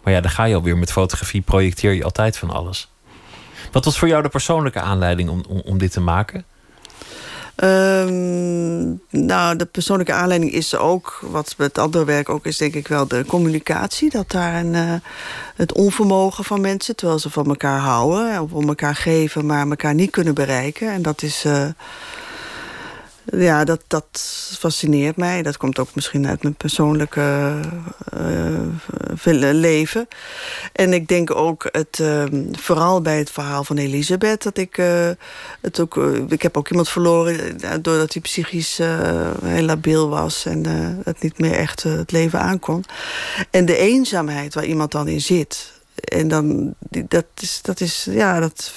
Maar 0.03 0.13
ja, 0.13 0.21
dan 0.21 0.31
ga 0.31 0.43
je 0.43 0.55
alweer 0.55 0.77
met 0.77 0.91
fotografie, 0.91 1.41
projecteer 1.41 1.93
je 1.93 2.03
altijd 2.03 2.37
van 2.37 2.49
alles. 2.49 2.89
Wat 3.71 3.85
was 3.85 3.97
voor 3.97 4.07
jou 4.07 4.23
de 4.23 4.29
persoonlijke 4.29 4.79
aanleiding 4.79 5.29
om, 5.29 5.43
om, 5.49 5.61
om 5.65 5.77
dit 5.77 5.91
te 5.91 6.01
maken? 6.01 6.45
Um, 7.63 9.01
nou, 9.09 9.55
de 9.55 9.65
persoonlijke 9.65 10.13
aanleiding 10.13 10.51
is 10.51 10.75
ook, 10.75 11.19
wat 11.21 11.55
met 11.57 11.77
andere 11.77 12.05
werk 12.05 12.29
ook 12.29 12.45
is, 12.45 12.57
denk 12.57 12.73
ik 12.73 12.87
wel 12.87 13.07
de 13.07 13.25
communicatie. 13.25 14.09
Dat 14.09 14.31
daar 14.31 14.55
een, 14.55 14.73
uh, 14.73 14.93
het 15.55 15.73
onvermogen 15.73 16.43
van 16.43 16.61
mensen, 16.61 16.95
terwijl 16.95 17.19
ze 17.19 17.29
van 17.29 17.47
elkaar 17.47 17.79
houden, 17.79 18.41
of 18.41 18.51
om 18.51 18.67
elkaar 18.67 18.95
geven, 18.95 19.45
maar 19.45 19.67
elkaar 19.69 19.93
niet 19.93 20.11
kunnen 20.11 20.33
bereiken. 20.33 20.91
En 20.91 21.01
dat 21.01 21.21
is. 21.21 21.45
Uh, 21.45 21.65
ja, 23.25 23.63
dat, 23.63 23.83
dat 23.87 24.05
fascineert 24.59 25.15
mij. 25.15 25.41
Dat 25.41 25.57
komt 25.57 25.79
ook 25.79 25.95
misschien 25.95 26.27
uit 26.27 26.43
mijn 26.43 26.55
persoonlijke 26.55 27.59
uh, 29.25 29.51
leven. 29.51 30.07
En 30.73 30.93
ik 30.93 31.07
denk 31.07 31.35
ook, 31.35 31.69
het, 31.71 31.99
uh, 32.01 32.23
vooral 32.51 33.01
bij 33.01 33.17
het 33.17 33.31
verhaal 33.31 33.63
van 33.63 33.77
Elisabeth... 33.77 34.43
dat 34.43 34.57
ik 34.57 34.77
uh, 34.77 35.09
het 35.61 35.79
ook... 35.79 35.97
ik 36.29 36.41
heb 36.41 36.57
ook 36.57 36.69
iemand 36.69 36.89
verloren 36.89 37.57
doordat 37.81 38.13
hij 38.13 38.21
psychisch 38.21 38.77
heel 39.43 39.65
labiel 39.65 40.09
was... 40.09 40.45
en 40.45 40.65
het 41.03 41.21
niet 41.21 41.39
meer 41.39 41.53
echt 41.53 41.83
het 41.83 42.11
leven 42.11 42.39
aankon. 42.39 42.83
En 43.49 43.65
de 43.65 43.77
eenzaamheid 43.77 44.53
waar 44.53 44.65
iemand 44.65 44.91
dan 44.91 45.07
in 45.07 45.21
zit 45.21 45.80
en 46.01 46.27
dan, 46.27 46.73
dat 47.07 47.25
is, 47.39 47.59
dat 47.61 47.79
is, 47.79 48.07
ja, 48.09 48.39
dat, 48.39 48.73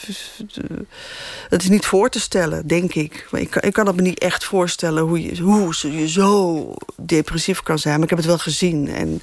dat 1.48 1.62
is 1.62 1.68
niet 1.68 1.86
voor 1.86 2.08
te 2.08 2.20
stellen, 2.20 2.66
denk 2.66 2.94
ik. 2.94 3.28
Ik 3.32 3.50
kan, 3.50 3.62
ik 3.62 3.72
kan 3.72 3.86
het 3.86 3.96
me 3.96 4.02
niet 4.02 4.18
echt 4.18 4.44
voorstellen 4.44 5.02
hoe 5.02 5.22
je, 5.22 5.42
hoe 5.42 5.74
je 5.80 6.08
zo 6.08 6.74
depressief 6.96 7.62
kan 7.62 7.78
zijn. 7.78 7.94
Maar 7.94 8.02
ik 8.02 8.08
heb 8.08 8.18
het 8.18 8.28
wel 8.28 8.38
gezien. 8.38 8.88
En, 8.88 9.22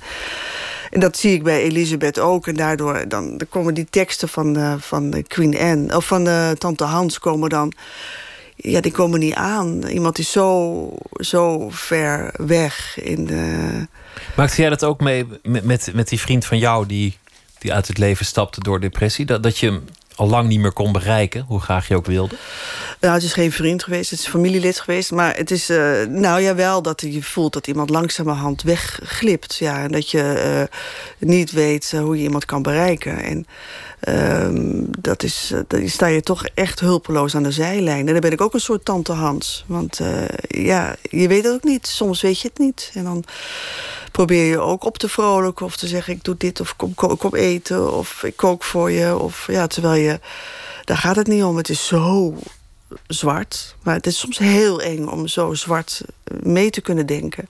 en 0.90 1.00
dat 1.00 1.18
zie 1.18 1.34
ik 1.34 1.44
bij 1.44 1.62
Elisabeth 1.62 2.20
ook. 2.20 2.48
En 2.48 2.56
daardoor 2.56 3.08
dan, 3.08 3.42
komen 3.50 3.74
die 3.74 3.88
teksten 3.90 4.30
van, 4.30 4.58
uh, 4.58 4.74
van 4.78 5.24
Queen 5.28 5.58
Anne, 5.58 5.96
of 5.96 6.06
van 6.06 6.28
uh, 6.28 6.50
Tante 6.50 6.84
Hans 6.84 7.20
komen 7.20 7.50
dan 7.50 7.74
ja, 8.56 8.82
die 8.82 8.92
komen 8.92 9.20
niet 9.20 9.34
aan. 9.34 9.88
Iemand 9.88 10.20
is 10.20 10.32
zo, 10.32 10.94
zo 11.14 11.70
ver 11.70 12.34
weg. 12.38 13.00
In 13.02 13.26
de... 13.26 13.88
Maakte 14.36 14.62
jij 14.62 14.70
dat 14.70 14.84
ook 14.84 15.02
mee 15.02 15.26
met, 15.44 15.64
met, 15.64 15.90
met 15.94 16.10
die 16.10 16.20
vriend 16.20 16.46
van 16.46 16.58
jou... 16.58 16.86
die 16.86 17.18
die 17.62 17.74
uit 17.74 17.88
het 17.88 17.98
leven 17.98 18.26
stapte 18.26 18.60
door 18.60 18.80
depressie. 18.80 19.26
Dat, 19.26 19.44
dat 19.44 19.58
je 19.58 19.66
hem 19.66 19.86
al 20.16 20.28
lang 20.28 20.48
niet 20.48 20.60
meer 20.60 20.72
kon 20.72 20.92
bereiken, 20.92 21.42
hoe 21.48 21.60
graag 21.60 21.88
je 21.88 21.96
ook 21.96 22.06
wilde? 22.06 22.36
Nou, 23.02 23.14
het 23.14 23.24
is 23.24 23.34
geen 23.34 23.52
vriend 23.52 23.84
geweest, 23.84 24.10
het 24.10 24.20
is 24.20 24.28
familielid 24.28 24.80
geweest. 24.80 25.12
Maar 25.12 25.36
het 25.36 25.52
is, 25.52 25.70
uh, 25.70 26.06
nou 26.06 26.42
ja, 26.42 26.56
wel 26.56 26.82
dat 26.82 27.02
je 27.02 27.24
voelt 27.24 27.54
dat 27.54 27.68
iemand 27.68 27.90
langzamerhand 27.90 28.62
wegglipt. 28.62 29.56
Ja, 29.56 29.84
en 29.84 29.92
dat 29.92 30.12
je 30.12 30.68
uh, 30.70 31.28
niet 31.28 31.52
weet 31.52 31.92
uh, 31.96 32.02
hoe 32.02 32.18
je 32.18 32.24
iemand 32.24 32.46
kan 32.46 32.62
bereiken. 32.62 33.18
En 33.18 33.46
uh, 34.10 34.84
dat 35.00 35.24
is, 35.24 35.54
dan 35.68 35.90
sta 35.90 36.06
je 36.06 36.22
toch 36.22 36.46
echt 36.46 36.80
hulpeloos 36.80 37.36
aan 37.36 37.44
de 37.44 37.52
zijlijn. 37.52 38.08
En 38.08 38.12
dan 38.12 38.22
ben 38.22 38.32
ik 38.32 38.42
ook 38.42 38.54
een 38.54 38.60
soort 38.60 38.86
tante 38.86 39.12
Hans. 39.12 39.66
Want 39.68 40.00
ja, 40.48 40.96
je 41.02 41.28
weet 41.28 41.44
het 41.44 41.54
ook 41.54 41.64
niet. 41.64 41.88
Soms 41.88 42.22
weet 42.22 42.40
je 42.40 42.48
het 42.48 42.60
niet. 42.60 42.92
En 42.94 43.04
dan 43.04 43.24
probeer 44.12 44.46
je 44.46 44.60
ook 44.60 44.84
op 44.84 44.98
te 44.98 45.10
vrolijken 45.10 45.66
of 45.66 45.78
te 45.78 45.88
zeggen... 45.88 46.14
ik 46.14 46.24
doe 46.24 46.36
dit 46.38 46.60
of 46.60 46.76
kom, 46.76 46.96
kom, 46.96 47.18
kom 47.18 47.36
eten 47.36 47.94
of 47.94 48.24
ik 48.24 48.36
kook 48.36 48.64
voor 48.64 48.92
je. 48.92 49.18
Of, 49.18 49.48
ja, 49.48 49.68
terwijl 49.68 50.02
je... 50.02 50.20
Daar 50.86 50.98
gaat 50.98 51.16
het 51.16 51.28
niet 51.28 51.44
om. 51.44 51.58
Het 51.58 51.70
is 51.70 51.88
zo 51.88 52.36
zwart. 53.08 53.76
Maar 53.84 53.96
het 53.96 54.08
is 54.08 54.20
soms 54.20 54.38
heel 54.38 54.82
eng 54.82 55.08
om 55.08 55.28
zo 55.28 55.54
zwart 55.54 56.02
mee 56.44 56.70
te 56.70 56.82
kunnen 56.82 57.06
denken. 57.06 57.48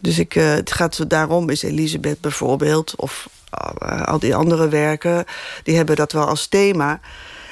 Dus 0.00 0.18
ik, 0.18 0.34
uh, 0.34 0.50
het 0.50 0.72
gaat 0.72 1.10
daarom 1.10 1.50
is 1.50 1.62
Elisabeth 1.62 2.20
bijvoorbeeld... 2.20 2.96
of 2.96 3.28
uh, 3.82 4.02
al 4.02 4.18
die 4.18 4.34
andere 4.34 4.68
werken, 4.68 5.24
die 5.62 5.76
hebben 5.76 5.96
dat 5.96 6.12
wel 6.12 6.26
als 6.26 6.46
thema... 6.46 7.00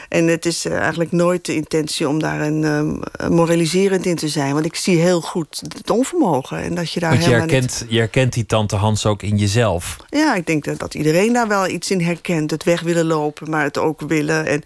En 0.09 0.26
het 0.26 0.47
is 0.47 0.64
eh, 0.64 0.78
eigenlijk 0.78 1.12
nooit 1.12 1.45
de 1.45 1.55
intentie 1.55 2.09
om 2.09 2.18
daar 2.18 2.41
een 2.41 2.62
uh, 2.62 3.28
moraliserend 3.28 4.07
in 4.07 4.16
te 4.16 4.28
zijn. 4.28 4.53
Want 4.53 4.64
ik 4.64 4.76
zie 4.76 4.99
heel 4.99 5.20
goed 5.20 5.62
het 5.76 5.91
onvermogen. 5.91 6.59
En 6.59 6.74
dat 6.74 6.93
je 6.93 7.01
daar 7.01 7.11
Want 7.11 7.24
je 7.24 7.30
herkent, 7.30 7.84
je 7.89 7.99
herkent 7.99 8.32
die 8.32 8.47
tante 8.47 8.76
Hans 8.76 9.07
ook 9.07 9.22
in 9.22 9.37
jezelf. 9.37 9.97
Ja, 10.11 10.34
ik 10.34 10.47
denk 10.47 10.64
dat, 10.64 10.78
dat 10.78 10.95
iedereen 10.95 11.32
daar 11.32 11.49
wel 11.49 11.68
iets 11.68 11.91
in 11.91 12.01
herkent. 12.01 12.51
Het 12.51 12.64
weg 12.64 12.80
willen 12.80 13.07
lopen, 13.07 13.51
maar 13.51 13.62
het 13.62 13.78
ook 13.78 14.01
willen. 14.01 14.47
En 14.47 14.62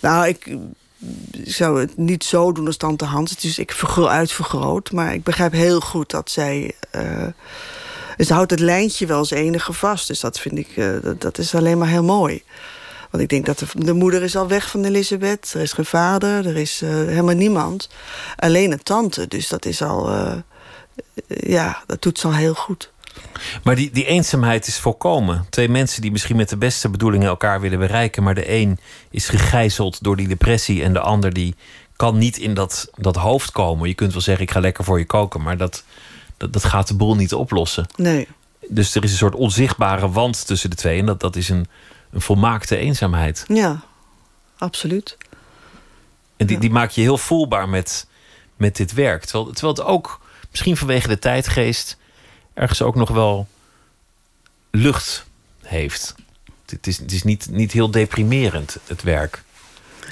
nou, 0.00 0.28
ik 0.28 0.56
zou 1.44 1.80
het 1.80 1.96
niet 1.96 2.24
zo 2.24 2.52
doen 2.52 2.66
als 2.66 2.76
tante 2.76 3.04
Hans. 3.04 3.44
Is 3.44 3.58
ik 3.58 3.84
uitvergroot. 3.96 4.92
Maar 4.92 5.14
ik 5.14 5.22
begrijp 5.22 5.52
heel 5.52 5.80
goed 5.80 6.10
dat 6.10 6.30
zij... 6.30 6.74
Uh, 6.92 7.26
ze 8.18 8.32
houdt 8.32 8.50
het 8.50 8.60
lijntje 8.60 9.06
wel 9.06 9.18
als 9.18 9.30
enige 9.30 9.72
vast. 9.72 10.06
Dus 10.06 10.20
dat 10.20 10.40
vind 10.40 10.58
ik, 10.58 10.76
uh, 10.76 10.96
dat, 11.18 11.38
is 11.38 11.54
alleen 11.54 11.78
maar 11.78 11.88
heel 11.88 12.04
mooi. 12.04 12.42
Want 13.10 13.22
ik 13.22 13.28
denk 13.28 13.46
dat 13.46 13.58
de, 13.58 13.66
de, 13.74 13.92
moeder 13.92 14.22
is 14.22 14.36
al 14.36 14.48
weg 14.48 14.70
van 14.70 14.84
Elisabeth. 14.84 15.52
Er 15.54 15.60
is 15.60 15.72
geen 15.72 15.84
vader, 15.84 16.46
er 16.46 16.56
is 16.56 16.82
uh, 16.82 16.90
helemaal 16.90 17.34
niemand. 17.34 17.88
Alleen 18.36 18.72
een 18.72 18.82
tante, 18.82 19.28
dus 19.28 19.48
dat 19.48 19.64
is 19.64 19.82
al... 19.82 20.12
Ja, 21.26 21.82
dat 21.86 22.02
doet 22.02 22.18
ze 22.18 22.26
al 22.26 22.34
heel 22.34 22.54
goed. 22.54 22.92
Maar 23.64 23.76
die, 23.76 23.90
die 23.90 24.06
eenzaamheid 24.06 24.66
is 24.66 24.78
volkomen. 24.78 25.46
Twee 25.50 25.68
mensen 25.68 26.02
die 26.02 26.12
misschien 26.12 26.36
met 26.36 26.48
de 26.48 26.56
beste 26.56 26.88
bedoelingen 26.88 27.28
elkaar 27.28 27.60
willen 27.60 27.78
bereiken... 27.78 28.22
maar 28.22 28.34
de 28.34 28.52
een 28.52 28.78
is 29.10 29.28
gegijzeld 29.28 30.02
door 30.02 30.16
die 30.16 30.28
depressie... 30.28 30.82
en 30.82 30.92
de 30.92 31.00
ander 31.00 31.32
die 31.32 31.54
kan 31.96 32.18
niet 32.18 32.36
in 32.36 32.54
dat, 32.54 32.90
dat 32.96 33.16
hoofd 33.16 33.52
komen. 33.52 33.88
Je 33.88 33.94
kunt 33.94 34.12
wel 34.12 34.20
zeggen, 34.20 34.44
ik 34.44 34.50
ga 34.50 34.60
lekker 34.60 34.84
voor 34.84 34.98
je 34.98 35.06
koken... 35.06 35.42
maar 35.42 35.56
dat, 35.56 35.84
dat, 36.36 36.52
dat 36.52 36.64
gaat 36.64 36.88
de 36.88 36.94
boel 36.94 37.16
niet 37.16 37.34
oplossen. 37.34 37.86
Nee. 37.96 38.28
Dus 38.68 38.94
er 38.94 39.04
is 39.04 39.10
een 39.10 39.16
soort 39.16 39.34
onzichtbare 39.34 40.10
wand 40.10 40.46
tussen 40.46 40.70
de 40.70 40.76
twee... 40.76 40.98
en 40.98 41.06
dat, 41.06 41.20
dat 41.20 41.36
is 41.36 41.48
een 41.48 41.66
een 42.14 42.20
volmaakte 42.20 42.76
eenzaamheid. 42.76 43.44
Ja, 43.48 43.82
absoluut. 44.58 45.16
En 46.36 46.46
die, 46.46 46.58
die 46.58 46.70
maak 46.70 46.90
je 46.90 47.00
heel 47.00 47.18
voelbaar 47.18 47.68
met, 47.68 48.06
met 48.56 48.76
dit 48.76 48.92
werk. 48.92 49.24
Terwijl, 49.24 49.52
terwijl 49.52 49.74
het 49.74 49.84
ook, 49.84 50.20
misschien 50.50 50.76
vanwege 50.76 51.08
de 51.08 51.18
tijdgeest, 51.18 51.96
ergens 52.54 52.82
ook 52.82 52.94
nog 52.94 53.10
wel 53.10 53.46
lucht 54.70 55.24
heeft. 55.62 56.14
Het 56.66 56.86
is, 56.86 56.98
het 56.98 57.12
is 57.12 57.22
niet, 57.22 57.48
niet 57.50 57.72
heel 57.72 57.90
deprimerend, 57.90 58.76
het 58.86 59.02
werk. 59.02 59.42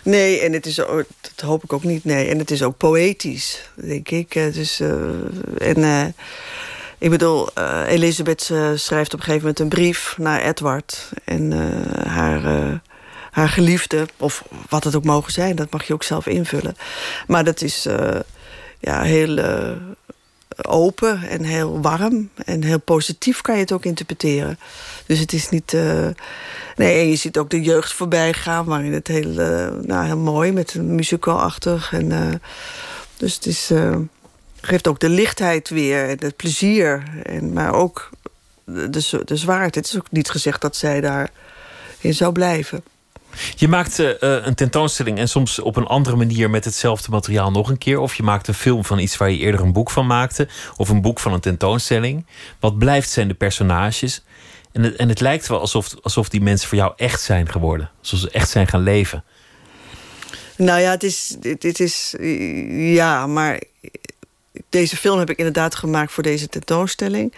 Nee, 0.05 0.41
en 0.41 0.53
het 0.53 0.67
is 0.67 0.75
dat 0.75 1.07
hoop 1.41 1.65
ik 1.65 1.73
ook 1.73 1.85
niet. 1.85 2.05
Nee, 2.05 2.29
en 2.29 2.39
het 2.39 2.51
is 2.51 2.63
ook 2.63 2.77
poëtisch, 2.77 3.69
denk 3.75 4.09
ik. 4.09 4.33
Dus, 4.33 4.81
uh, 4.81 4.91
en 5.59 5.79
uh, 5.79 6.05
ik 6.99 7.11
bedoel, 7.11 7.49
uh, 7.59 7.83
Elisabeth 7.87 8.43
schrijft 8.75 9.15
op 9.15 9.19
een 9.19 9.25
gegeven 9.25 9.39
moment 9.39 9.61
een 9.61 9.69
brief 9.69 10.15
naar 10.19 10.43
Edward. 10.43 11.13
En 11.25 11.53
haar, 12.07 12.81
haar 13.31 13.49
geliefde, 13.49 14.07
of 14.17 14.45
wat 14.69 14.85
het 14.85 14.97
ook 14.97 15.05
mogen 15.05 15.33
zijn, 15.33 15.57
dat 15.57 15.71
mag 15.71 15.87
je 15.87 15.93
ook 15.93 16.03
zelf 16.03 16.27
invullen. 16.27 16.77
Maar 17.27 17.45
dat 17.45 17.63
is 17.63 17.87
ja, 18.81 19.03
heel 19.03 19.39
open 20.67 21.23
en 21.23 21.43
heel 21.43 21.81
warm. 21.81 22.31
En 22.45 22.63
heel 22.63 22.81
positief 22.81 23.41
kan 23.41 23.55
je 23.55 23.61
het 23.61 23.73
ook 23.73 23.85
interpreteren. 23.85 24.59
Dus 25.07 25.19
het 25.19 25.33
is 25.33 25.49
niet... 25.49 25.73
nee, 26.77 27.01
en 27.01 27.09
je 27.09 27.17
ziet 27.17 27.39
ook 27.39 27.51
de 27.51 27.63
jeugd 27.63 27.93
voorbij 27.93 28.33
gaan, 28.33 28.65
waarin 28.65 28.93
het 28.93 29.09
heel, 29.09 29.33
nou, 29.83 30.05
heel 30.05 30.17
mooi, 30.17 30.53
met 30.53 30.75
een 30.75 30.95
musical-achtig. 30.95 31.93
En, 31.93 32.41
dus 33.17 33.35
het 33.35 33.47
is 33.47 33.71
geeft 34.63 34.89
ook 34.89 35.01
de 35.01 35.09
lichtheid 35.09 35.69
weer 35.69 36.09
en 36.09 36.17
het 36.19 36.37
plezier. 36.37 37.03
En, 37.23 37.53
maar 37.53 37.75
ook 37.75 38.11
de, 38.65 39.23
de 39.25 39.37
zwaarte. 39.37 39.79
Het 39.79 39.89
is 39.89 39.97
ook 39.97 40.11
niet 40.11 40.31
gezegd 40.31 40.61
dat 40.61 40.77
zij 40.77 41.01
daarin 41.01 42.15
zou 42.15 42.33
blijven. 42.33 42.85
Je 43.57 43.69
maakt 43.69 43.99
eh, 43.99 44.23
eh, 44.23 44.47
een 44.47 44.55
tentoonstelling 44.55 45.19
en 45.19 45.29
soms 45.29 45.59
op 45.59 45.77
een 45.77 45.87
andere 45.87 46.17
manier 46.17 46.51
met 46.51 46.65
hetzelfde 46.65 47.11
materiaal 47.11 47.51
nog 47.51 47.69
een 47.69 47.79
keer. 47.79 47.99
Of 47.99 48.15
je 48.15 48.23
maakt 48.23 48.49
een 48.49 48.55
film 48.55 48.85
van 48.85 48.99
iets 48.99 49.17
waar 49.17 49.31
je 49.31 49.39
eerder 49.39 49.61
een 49.61 49.73
boek 49.73 49.91
van 49.91 50.07
maakte. 50.07 50.49
Of 50.77 50.89
een 50.89 51.01
boek 51.01 51.21
van 51.21 51.33
een 51.33 51.41
tentoonstelling. 51.41 52.27
Wat 52.61 52.79
blijft 52.79 53.11
zijn 53.11 53.29
de 53.29 53.35
personages. 53.35 54.23
En 54.73 54.83
het, 54.83 54.97
en 54.97 55.09
het 55.09 55.21
lijkt 55.21 55.47
wel 55.47 55.61
alsof, 55.61 55.95
alsof 56.03 56.29
die 56.29 56.41
mensen 56.41 56.69
voor 56.69 56.79
jou 56.79 56.93
echt 56.97 57.21
zijn 57.21 57.49
geworden. 57.51 57.91
Alsof 58.01 58.19
ze 58.19 58.31
echt 58.31 58.51
zijn 58.51 58.67
gaan 58.67 58.83
leven. 58.83 59.25
Nou 60.57 60.81
ja, 60.81 60.91
het 60.91 61.03
is, 61.03 61.37
het, 61.41 61.81
is. 61.81 62.15
Ja, 62.71 63.27
maar. 63.27 63.61
Deze 64.69 64.97
film 64.97 65.19
heb 65.19 65.31
ik 65.31 65.39
inderdaad 65.39 65.75
gemaakt 65.75 66.13
voor 66.13 66.23
deze 66.23 66.49
tentoonstelling. 66.49 67.35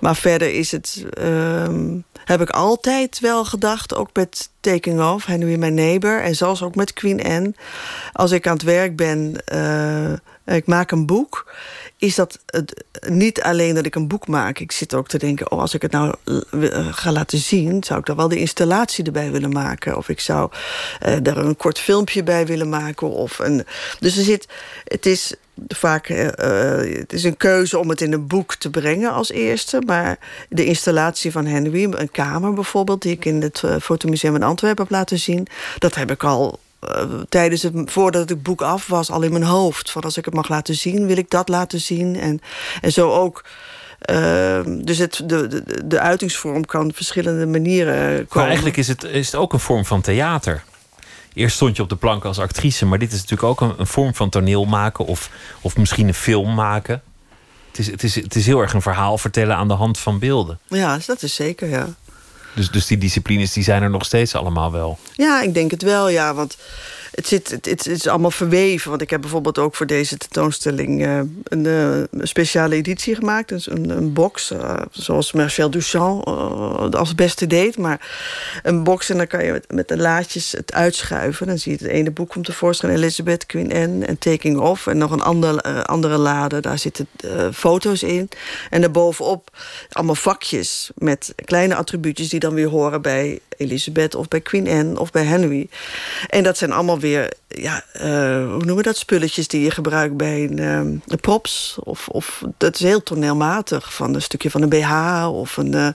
Maar 0.00 0.16
verder 0.16 0.54
is 0.54 0.72
het. 0.72 1.04
Ehm, 1.10 1.96
heb 2.28 2.40
ik 2.40 2.50
altijd 2.50 3.20
wel 3.20 3.44
gedacht, 3.44 3.94
ook 3.94 4.10
met 4.12 4.50
Taking 4.60 5.00
Off, 5.00 5.26
Henry 5.26 5.58
My 5.58 5.68
Neighbor... 5.68 6.22
en 6.22 6.34
zelfs 6.34 6.62
ook 6.62 6.74
met 6.74 6.92
Queen 6.92 7.22
Anne. 7.22 7.54
Als 8.12 8.30
ik 8.30 8.46
aan 8.46 8.52
het 8.52 8.62
werk 8.62 8.96
ben, 8.96 9.34
uh, 9.52 10.56
ik 10.56 10.66
maak 10.66 10.90
een 10.90 11.06
boek 11.06 11.46
is 11.98 12.14
dat 12.14 12.38
het, 12.46 12.84
niet 13.08 13.42
alleen 13.42 13.74
dat 13.74 13.86
ik 13.86 13.94
een 13.94 14.08
boek 14.08 14.26
maak. 14.26 14.58
Ik 14.58 14.72
zit 14.72 14.94
ook 14.94 15.08
te 15.08 15.18
denken, 15.18 15.50
oh, 15.50 15.60
als 15.60 15.74
ik 15.74 15.82
het 15.82 15.90
nou 15.90 16.14
eh, 16.24 16.88
ga 16.90 17.12
laten 17.12 17.38
zien... 17.38 17.84
zou 17.84 17.98
ik 17.98 18.06
daar 18.06 18.16
wel 18.16 18.28
de 18.28 18.38
installatie 18.38 19.04
erbij 19.04 19.30
willen 19.30 19.52
maken. 19.52 19.96
Of 19.96 20.08
ik 20.08 20.20
zou 20.20 20.50
uh, 21.06 21.16
daar 21.22 21.36
een 21.36 21.56
kort 21.56 21.78
filmpje 21.78 22.22
bij 22.22 22.46
willen 22.46 22.68
maken. 22.68 23.10
Of 23.10 23.38
een, 23.38 23.66
dus 23.98 24.16
er 24.16 24.24
zit, 24.24 24.48
het 24.84 25.06
is 25.06 25.34
vaak 25.68 26.08
uh, 26.08 26.26
het 26.98 27.12
is 27.12 27.24
een 27.24 27.36
keuze 27.36 27.78
om 27.78 27.88
het 27.88 28.00
in 28.00 28.12
een 28.12 28.26
boek 28.26 28.54
te 28.54 28.70
brengen 28.70 29.12
als 29.12 29.30
eerste. 29.30 29.82
Maar 29.86 30.18
de 30.48 30.64
installatie 30.64 31.32
van 31.32 31.46
Henry, 31.46 31.84
een 31.84 32.10
kamer 32.10 32.52
bijvoorbeeld... 32.52 33.02
die 33.02 33.12
ik 33.12 33.24
in 33.24 33.42
het 33.42 33.62
Fotomuseum 33.80 34.34
in 34.34 34.42
Antwerpen 34.42 34.82
heb 34.82 34.92
laten 34.92 35.18
zien... 35.18 35.46
dat 35.78 35.94
heb 35.94 36.10
ik 36.10 36.24
al 36.24 36.58
uh, 36.84 37.02
tijdens 37.28 37.62
het, 37.62 37.72
voordat 37.84 38.28
het 38.28 38.42
boek 38.42 38.62
af 38.62 38.86
was, 38.86 39.10
al 39.10 39.22
in 39.22 39.32
mijn 39.32 39.42
hoofd. 39.42 39.90
Van 39.90 40.02
als 40.02 40.16
ik 40.16 40.24
het 40.24 40.34
mag 40.34 40.48
laten 40.48 40.74
zien, 40.74 41.06
wil 41.06 41.16
ik 41.16 41.30
dat 41.30 41.48
laten 41.48 41.80
zien. 41.80 42.16
En, 42.16 42.40
en 42.80 42.92
zo 42.92 43.12
ook. 43.12 43.44
Uh, 44.10 44.60
dus 44.64 44.98
het, 44.98 45.22
de, 45.26 45.46
de, 45.46 45.86
de 45.86 46.00
uitingsvorm 46.00 46.64
kan 46.64 46.86
op 46.86 46.96
verschillende 46.96 47.46
manieren 47.46 47.96
komen. 47.96 48.26
Maar 48.28 48.46
eigenlijk 48.46 48.76
is 48.76 48.88
het, 48.88 49.04
is 49.04 49.26
het 49.26 49.34
ook 49.34 49.52
een 49.52 49.60
vorm 49.60 49.84
van 49.84 50.00
theater. 50.00 50.64
Eerst 51.34 51.56
stond 51.56 51.76
je 51.76 51.82
op 51.82 51.88
de 51.88 51.96
plank 51.96 52.24
als 52.24 52.38
actrice, 52.38 52.86
maar 52.86 52.98
dit 52.98 53.12
is 53.12 53.20
natuurlijk 53.20 53.42
ook 53.42 53.60
een, 53.60 53.74
een 53.78 53.86
vorm 53.86 54.14
van 54.14 54.28
toneel 54.28 54.64
maken 54.64 55.04
of, 55.04 55.30
of 55.60 55.76
misschien 55.76 56.08
een 56.08 56.14
film 56.14 56.54
maken. 56.54 57.02
Het 57.68 57.78
is, 57.78 57.86
het, 57.90 58.02
is, 58.02 58.14
het 58.14 58.34
is 58.34 58.46
heel 58.46 58.60
erg 58.60 58.72
een 58.72 58.82
verhaal 58.82 59.18
vertellen 59.18 59.56
aan 59.56 59.68
de 59.68 59.74
hand 59.74 59.98
van 59.98 60.18
beelden. 60.18 60.58
Ja, 60.68 60.98
dat 61.06 61.22
is 61.22 61.34
zeker, 61.34 61.68
ja. 61.68 61.88
Dus, 62.54 62.70
dus 62.70 62.86
die 62.86 62.98
disciplines 62.98 63.52
die 63.52 63.62
zijn 63.62 63.82
er 63.82 63.90
nog 63.90 64.04
steeds 64.04 64.34
allemaal 64.34 64.72
wel. 64.72 64.98
Ja, 65.14 65.42
ik 65.42 65.54
denk 65.54 65.70
het 65.70 65.82
wel, 65.82 66.08
ja. 66.08 66.34
Want 66.34 66.56
het, 67.18 67.26
zit, 67.26 67.50
het, 67.50 67.86
is 67.86 68.06
allemaal 68.06 68.30
verweven. 68.30 68.90
Want 68.90 69.02
ik 69.02 69.10
heb 69.10 69.20
bijvoorbeeld 69.20 69.58
ook 69.58 69.74
voor 69.74 69.86
deze 69.86 70.16
tentoonstelling 70.16 71.06
uh, 71.06 71.20
een, 71.44 71.64
uh, 71.64 72.22
speciale 72.22 72.74
editie 72.74 73.14
gemaakt. 73.14 73.48
Dus 73.48 73.70
een, 73.70 73.90
een 73.90 74.12
box, 74.12 74.50
uh, 74.50 74.76
zoals 74.90 75.32
Marcel 75.32 75.70
Duchamp 75.70 76.26
als 76.94 77.14
beste 77.14 77.46
deed. 77.46 77.78
Maar 77.78 78.10
een 78.62 78.82
box 78.84 79.10
en 79.10 79.16
dan 79.16 79.26
kan 79.26 79.44
je 79.44 79.52
met, 79.52 79.72
met 79.72 79.88
de 79.88 79.96
laadjes 79.96 80.52
het 80.52 80.72
uitschuiven. 80.72 81.46
Dan 81.46 81.58
zie 81.58 81.72
je 81.72 81.78
het 81.84 81.92
ene 81.92 82.10
boek 82.10 82.28
komt 82.28 82.44
tevoorschijn. 82.44 82.92
Elizabeth, 82.92 83.46
Queen 83.46 83.72
Anne 83.72 84.06
en 84.06 84.18
Taking 84.18 84.58
Off. 84.58 84.86
En 84.86 84.98
nog 84.98 85.10
een 85.10 85.22
ander, 85.22 85.62
andere 85.82 86.16
lade, 86.16 86.60
daar 86.60 86.78
zitten 86.78 87.08
foto's 87.52 88.02
in. 88.02 88.28
En 88.70 88.80
daarbovenop 88.80 89.50
allemaal 89.90 90.14
vakjes 90.14 90.90
met 90.94 91.32
kleine 91.44 91.74
attribuutjes... 91.74 92.28
die 92.28 92.40
dan 92.40 92.54
weer 92.54 92.68
horen 92.68 93.02
bij 93.02 93.40
Elizabeth 93.58 94.14
of 94.14 94.28
bij 94.28 94.40
Queen 94.40 94.68
Anne 94.68 95.00
of 95.00 95.10
bij 95.10 95.24
Henry. 95.24 95.68
En 96.28 96.42
dat 96.42 96.58
zijn 96.58 96.72
allemaal 96.72 96.98
weer, 96.98 97.32
ja, 97.48 97.84
uh, 97.96 98.02
hoe 98.36 98.64
noemen 98.64 98.76
we 98.76 98.82
dat? 98.82 98.96
Spulletjes 98.96 99.48
die 99.48 99.62
je 99.62 99.70
gebruikt 99.70 100.16
bij 100.16 100.44
een, 100.44 100.58
um, 100.58 101.02
een 101.06 101.20
props. 101.20 101.76
Of, 101.80 102.08
of 102.08 102.42
dat 102.56 102.74
is 102.74 102.80
heel 102.80 103.02
toneelmatig. 103.02 103.94
Van 103.94 104.14
een 104.14 104.22
stukje 104.22 104.50
van 104.50 104.62
een 104.62 104.68
BH 104.68 105.26
of 105.32 105.56
een 105.56 105.74
uh, 105.74 105.88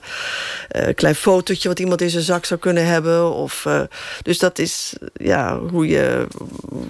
uh, 0.76 0.94
klein 0.94 1.14
fotootje 1.14 1.68
wat 1.68 1.78
iemand 1.78 2.00
in 2.00 2.10
zijn 2.10 2.22
zak 2.22 2.44
zou 2.44 2.60
kunnen 2.60 2.86
hebben. 2.86 3.32
Of, 3.32 3.66
dus 4.22 4.38
dat 4.38 4.58
is 4.58 4.92
ja, 5.14 5.58
hoe 5.58 5.88
je 5.88 6.26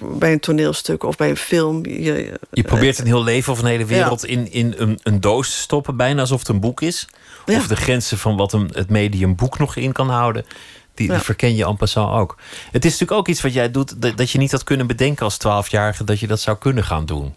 bij 0.01 0.31
een 0.31 0.39
toneelstuk 0.39 1.03
of 1.03 1.15
bij 1.15 1.29
een 1.29 1.37
film. 1.37 1.85
Je, 1.85 2.39
je 2.51 2.63
probeert 2.63 2.99
een 2.99 3.05
heel 3.05 3.23
leven 3.23 3.53
of 3.53 3.59
een 3.59 3.65
hele 3.65 3.85
wereld 3.85 4.25
in, 4.25 4.51
in 4.51 4.73
een, 4.77 4.99
een 5.03 5.21
doos 5.21 5.49
te 5.49 5.57
stoppen, 5.57 5.95
bijna 5.95 6.21
alsof 6.21 6.39
het 6.39 6.47
een 6.47 6.59
boek 6.59 6.81
is. 6.81 7.07
Ja. 7.45 7.57
Of 7.57 7.67
de 7.67 7.75
grenzen 7.75 8.17
van 8.17 8.37
wat 8.37 8.53
een, 8.53 8.69
het 8.73 8.89
medium 8.89 9.35
boek 9.35 9.59
nog 9.59 9.75
in 9.75 9.91
kan 9.91 10.09
houden. 10.09 10.45
Die, 10.93 11.09
die 11.09 11.19
verken 11.19 11.55
je 11.55 11.65
en 11.65 11.77
passant 11.77 12.13
ook. 12.13 12.37
Het 12.71 12.85
is 12.85 12.91
natuurlijk 12.91 13.19
ook 13.19 13.27
iets 13.27 13.41
wat 13.41 13.53
jij 13.53 13.71
doet... 13.71 14.01
dat, 14.01 14.17
dat 14.17 14.31
je 14.31 14.37
niet 14.37 14.51
had 14.51 14.63
kunnen 14.63 14.87
bedenken 14.87 15.25
als 15.25 15.37
twaalfjarige... 15.37 16.03
dat 16.03 16.19
je 16.19 16.27
dat 16.27 16.39
zou 16.39 16.57
kunnen 16.57 16.83
gaan 16.83 17.05
doen. 17.05 17.35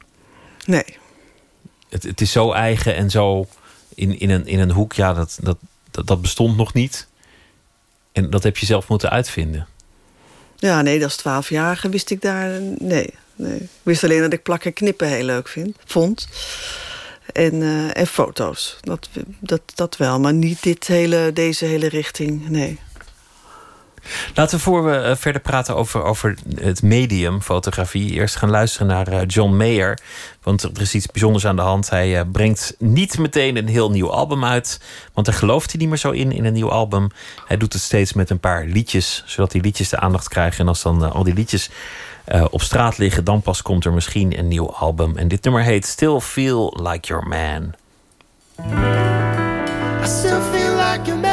Nee. 0.64 0.84
Het, 1.88 2.02
het 2.02 2.20
is 2.20 2.32
zo 2.32 2.52
eigen 2.52 2.94
en 2.94 3.11
zo 3.11 3.46
in, 3.94 4.18
in, 4.18 4.30
een, 4.30 4.46
in 4.46 4.59
een 4.59 4.70
hoek. 4.70 4.92
Ja, 4.92 5.12
dat, 5.12 5.38
dat, 5.40 5.56
dat, 5.90 6.06
dat 6.06 6.22
bestond 6.22 6.56
nog 6.56 6.72
niet. 6.72 7.06
En 8.12 8.30
dat 8.30 8.42
heb 8.42 8.56
je 8.56 8.66
zelf 8.66 8.88
moeten 8.88 9.11
uitvinden. 9.11 9.66
Ja, 10.56 10.82
nee, 10.82 11.04
als 11.04 11.16
twaalfjarige 11.16 11.88
wist 11.88 12.11
ik 12.11 12.20
daar... 12.20 12.61
Nee, 12.78 13.14
nee. 13.36 13.56
Ik 13.56 13.68
wist 13.82 14.04
alleen 14.04 14.20
dat 14.20 14.32
ik 14.32 14.42
plakken 14.42 14.72
knippen 14.72 15.09
heel 15.09 15.24
leuk 15.24 15.48
vind, 15.48 15.76
vond. 15.84 16.28
En, 17.33 17.55
uh, 17.55 17.97
en 17.97 18.07
foto's. 18.07 18.79
Dat, 18.81 19.09
dat, 19.41 19.61
dat 19.74 19.97
wel, 19.97 20.20
maar 20.20 20.35
niet 20.35 20.62
dit 20.62 20.87
hele, 20.87 21.31
deze 21.33 21.64
hele 21.64 21.89
richting, 21.89 22.49
nee. 22.49 22.79
Laten 24.35 24.57
we 24.57 24.62
voor 24.62 24.85
we 24.85 24.97
eh, 24.97 25.16
verder 25.16 25.41
praten 25.41 25.76
over, 25.76 26.03
over 26.03 26.37
het 26.55 26.83
medium 26.83 27.43
fotografie... 27.43 28.12
eerst 28.12 28.37
gaan 28.37 28.51
luisteren 28.51 28.87
naar 28.87 29.09
eh, 29.09 29.20
John 29.26 29.57
Mayer. 29.57 29.99
Want 30.43 30.62
er 30.62 30.81
is 30.81 30.95
iets 30.95 31.07
bijzonders 31.07 31.47
aan 31.47 31.57
de 31.57 31.62
hand. 31.62 31.91
Hij 31.91 32.24
brengt 32.24 32.74
niet 32.79 33.18
meteen 33.18 33.57
een 33.57 33.68
heel 33.68 33.91
nieuw 33.91 34.11
album 34.11 34.45
uit... 34.45 34.81
want 35.12 35.26
daar 35.26 35.37
gelooft 35.37 35.70
hij 35.70 35.81
niet 35.81 35.89
meer 35.89 35.99
zo 35.99 36.11
in, 36.11 36.33
in 36.33 36.45
een 36.45 36.53
nieuw 36.53 36.70
album. 36.70 37.09
Hij 37.47 37.57
doet 37.57 37.72
het 37.72 37.83
steeds 37.83 38.12
met 38.12 38.31
een 38.31 38.41
paar 38.41 38.64
liedjes... 38.64 39.22
zodat 39.26 39.51
die 39.51 39.62
liedjes 39.62 39.89
de 39.89 39.99
aandacht 39.99 40.29
krijgen. 40.29 40.61
En 40.61 40.68
als 40.68 40.83
dan 40.83 41.12
al 41.12 41.24
die 41.24 41.35
liedjes 41.35 41.70
uh, 42.33 42.45
op 42.51 42.62
straat 42.62 42.99
liggen, 42.99 43.24
dan 43.24 43.43
pas 43.43 43.62
komt 43.62 43.85
er 43.85 43.93
misschien 43.93 44.39
een 44.39 44.49
nieuw 44.49 44.72
album. 44.72 45.16
En 45.16 45.29
dit 45.29 45.45
nummer 45.45 45.62
heet 45.62 45.87
Still 45.87 46.20
Feel 46.20 46.76
Like 46.83 47.07
Your 47.07 47.29
Man. 47.29 47.74
Still 50.03 50.41
feel 50.53 50.74
like 50.74 51.01
your 51.05 51.18
man. 51.18 51.28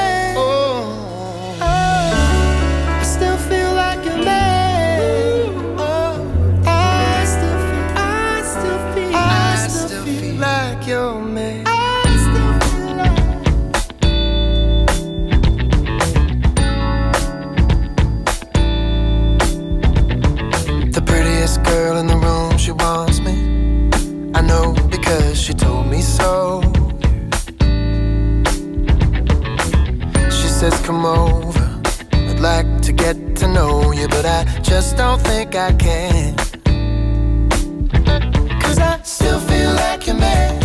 Come 30.86 31.04
over. 31.04 31.82
I'd 32.12 32.40
like 32.40 32.82
to 32.84 32.94
get 32.94 33.36
to 33.38 33.48
know 33.48 33.92
you, 33.92 34.08
but 34.08 34.24
I 34.24 34.46
just 34.62 34.96
don't 34.96 35.20
think 35.20 35.56
I 35.56 35.74
can. 35.74 36.36
Cause 38.62 38.78
I 38.78 39.00
still 39.02 39.40
feel 39.40 39.74
like 39.74 40.06
your 40.06 40.18
man. 40.18 40.64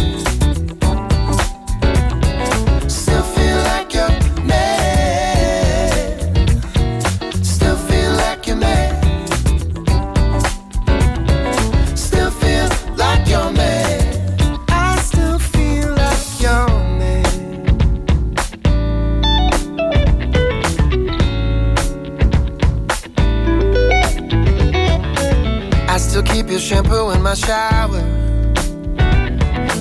Shampoo 26.59 27.11
in 27.11 27.23
my 27.23 27.35
shower 27.35 27.99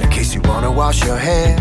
in 0.02 0.10
case 0.10 0.36
you 0.36 0.42
wanna 0.42 0.72
wash 0.72 1.04
your 1.04 1.18
hair. 1.18 1.58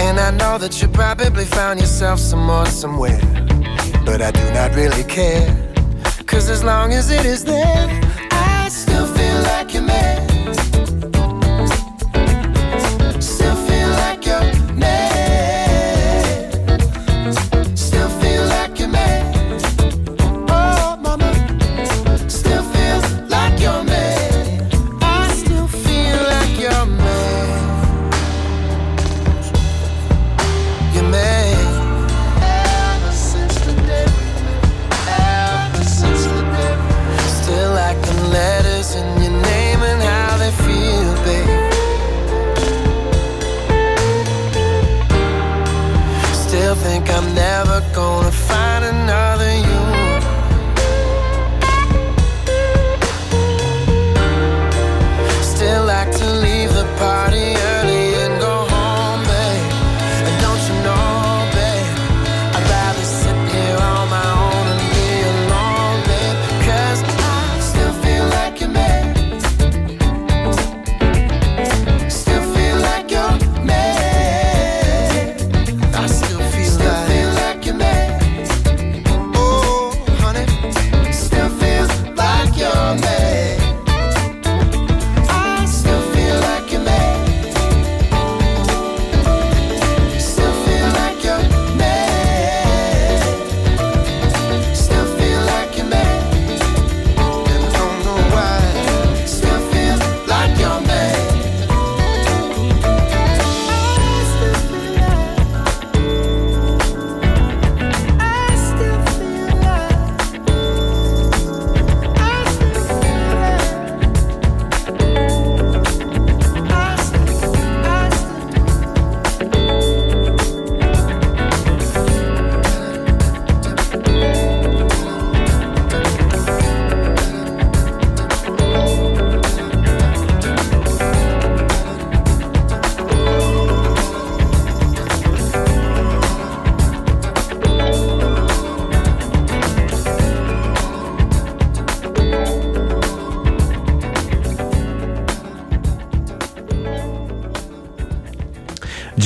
And 0.00 0.18
I 0.18 0.30
know 0.32 0.58
that 0.58 0.82
you 0.82 0.88
probably 0.88 1.44
found 1.44 1.80
yourself 1.80 2.18
some 2.18 2.44
more 2.44 2.66
somewhere, 2.66 3.20
but 4.04 4.20
I 4.20 4.30
do 4.30 4.44
not 4.52 4.74
really 4.74 5.04
care. 5.04 5.46
Cause 6.26 6.50
as 6.50 6.64
long 6.64 6.92
as 6.92 7.10
it 7.10 7.24
is 7.24 7.44
there, 7.44 8.03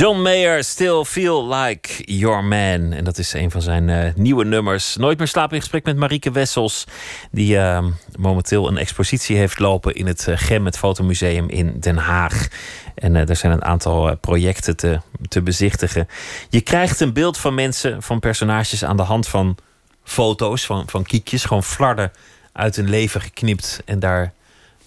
John 0.08 0.22
Mayer, 0.22 0.64
Still 0.64 1.04
Feel 1.04 1.48
Like 1.54 2.04
Your 2.04 2.44
Man. 2.44 2.92
En 2.92 3.04
dat 3.04 3.18
is 3.18 3.32
een 3.32 3.50
van 3.50 3.62
zijn 3.62 3.88
eh, 3.88 4.14
nieuwe 4.14 4.44
nummers. 4.44 4.96
Nooit 4.96 5.18
meer 5.18 5.26
slapen 5.26 5.54
in 5.54 5.60
gesprek 5.60 5.84
met 5.84 5.96
Marieke 5.96 6.30
Wessels. 6.30 6.84
Die 7.30 7.58
eh, 7.58 7.84
momenteel 8.18 8.68
een 8.68 8.76
expositie 8.76 9.36
heeft 9.36 9.58
lopen 9.58 9.94
in 9.94 10.06
het 10.06 10.26
uh, 10.28 10.36
Gem, 10.38 10.64
het 10.64 10.78
Fotomuseum 10.78 11.48
in 11.48 11.80
Den 11.80 11.96
Haag. 11.96 12.48
En 12.94 13.14
er 13.14 13.36
zijn 13.36 13.52
een 13.52 13.64
aantal 13.64 14.16
projecten 14.16 14.76
te, 14.76 15.00
te 15.28 15.42
bezichtigen. 15.42 16.08
Je 16.50 16.60
krijgt 16.60 17.00
een 17.00 17.12
beeld 17.12 17.38
van 17.38 17.54
mensen, 17.54 18.02
van 18.02 18.20
personages 18.20 18.84
aan 18.84 18.96
de 18.96 19.02
hand 19.02 19.28
van 19.28 19.56
foto's, 20.04 20.66
van, 20.66 20.88
van 20.88 21.02
kiekjes. 21.02 21.44
Gewoon 21.44 21.64
flarden 21.64 22.12
uit 22.52 22.76
hun 22.76 22.88
leven 22.88 23.20
geknipt. 23.20 23.82
En 23.84 23.98
daar, 23.98 24.32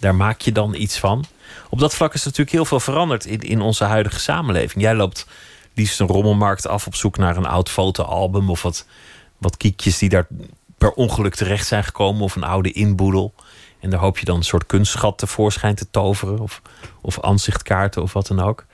daar 0.02 0.16
maak 0.16 0.42
je 0.42 0.52
dan 0.52 0.74
iets 0.76 1.00
van. 1.00 1.26
Op 1.70 1.80
dat 1.80 1.96
vlak 1.96 2.14
is 2.14 2.24
natuurlijk 2.24 2.52
heel 2.52 2.66
veel 2.66 2.80
veranderd 2.80 3.26
in, 3.26 3.40
in 3.40 3.62
onze 3.62 3.84
huidige 3.84 4.20
samenleving. 4.20 4.84
Jij 4.84 4.96
loopt 4.96 5.28
liefst 5.74 6.00
een 6.00 6.08
rommelmarkt 6.08 6.68
af 6.68 6.88
op 6.88 6.96
zoek 6.96 7.18
naar 7.18 7.38
een 7.38 7.46
oud 7.46 7.70
fotoalbum 7.70 8.50
of 8.50 8.62
wat, 8.62 8.86
wat 9.38 9.58
kiekjes 9.58 9.98
die 9.98 10.10
daar 10.10 10.28
per 10.78 10.92
ongeluk 10.92 11.36
terecht 11.36 11.68
zijn 11.68 11.84
gekomen 11.84 12.22
of 12.22 12.36
een 12.36 12.44
oude 12.44 12.72
inboedel. 12.72 13.34
En 13.80 13.90
daar 13.90 14.00
hoop 14.00 14.18
je 14.18 14.26
dan 14.26 14.36
een 14.38 14.44
soort 14.44 14.66
kunstschat 14.66 15.18
tevoorschijn 15.18 15.76
te 15.76 15.88
toveren 15.92 16.40
of, 16.40 16.62
of 17.02 17.22
aanzichtkaarten 17.22 18.02
of 18.02 18.14
wat 18.14 18.28
dan 18.28 18.40
ook. 18.40 18.66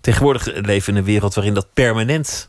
Tegenwoordig 0.00 0.46
leven 0.46 0.84
we 0.84 0.90
in 0.90 0.96
een 0.96 1.04
wereld 1.04 1.34
waarin 1.34 1.54
dat 1.54 1.72
permanent 1.72 2.48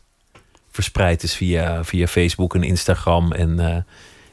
verspreid 0.70 1.22
is 1.22 1.34
via, 1.34 1.84
via 1.84 2.06
Facebook 2.06 2.54
en 2.54 2.62
Instagram 2.62 3.32
en, 3.32 3.60
eh, 3.60 3.76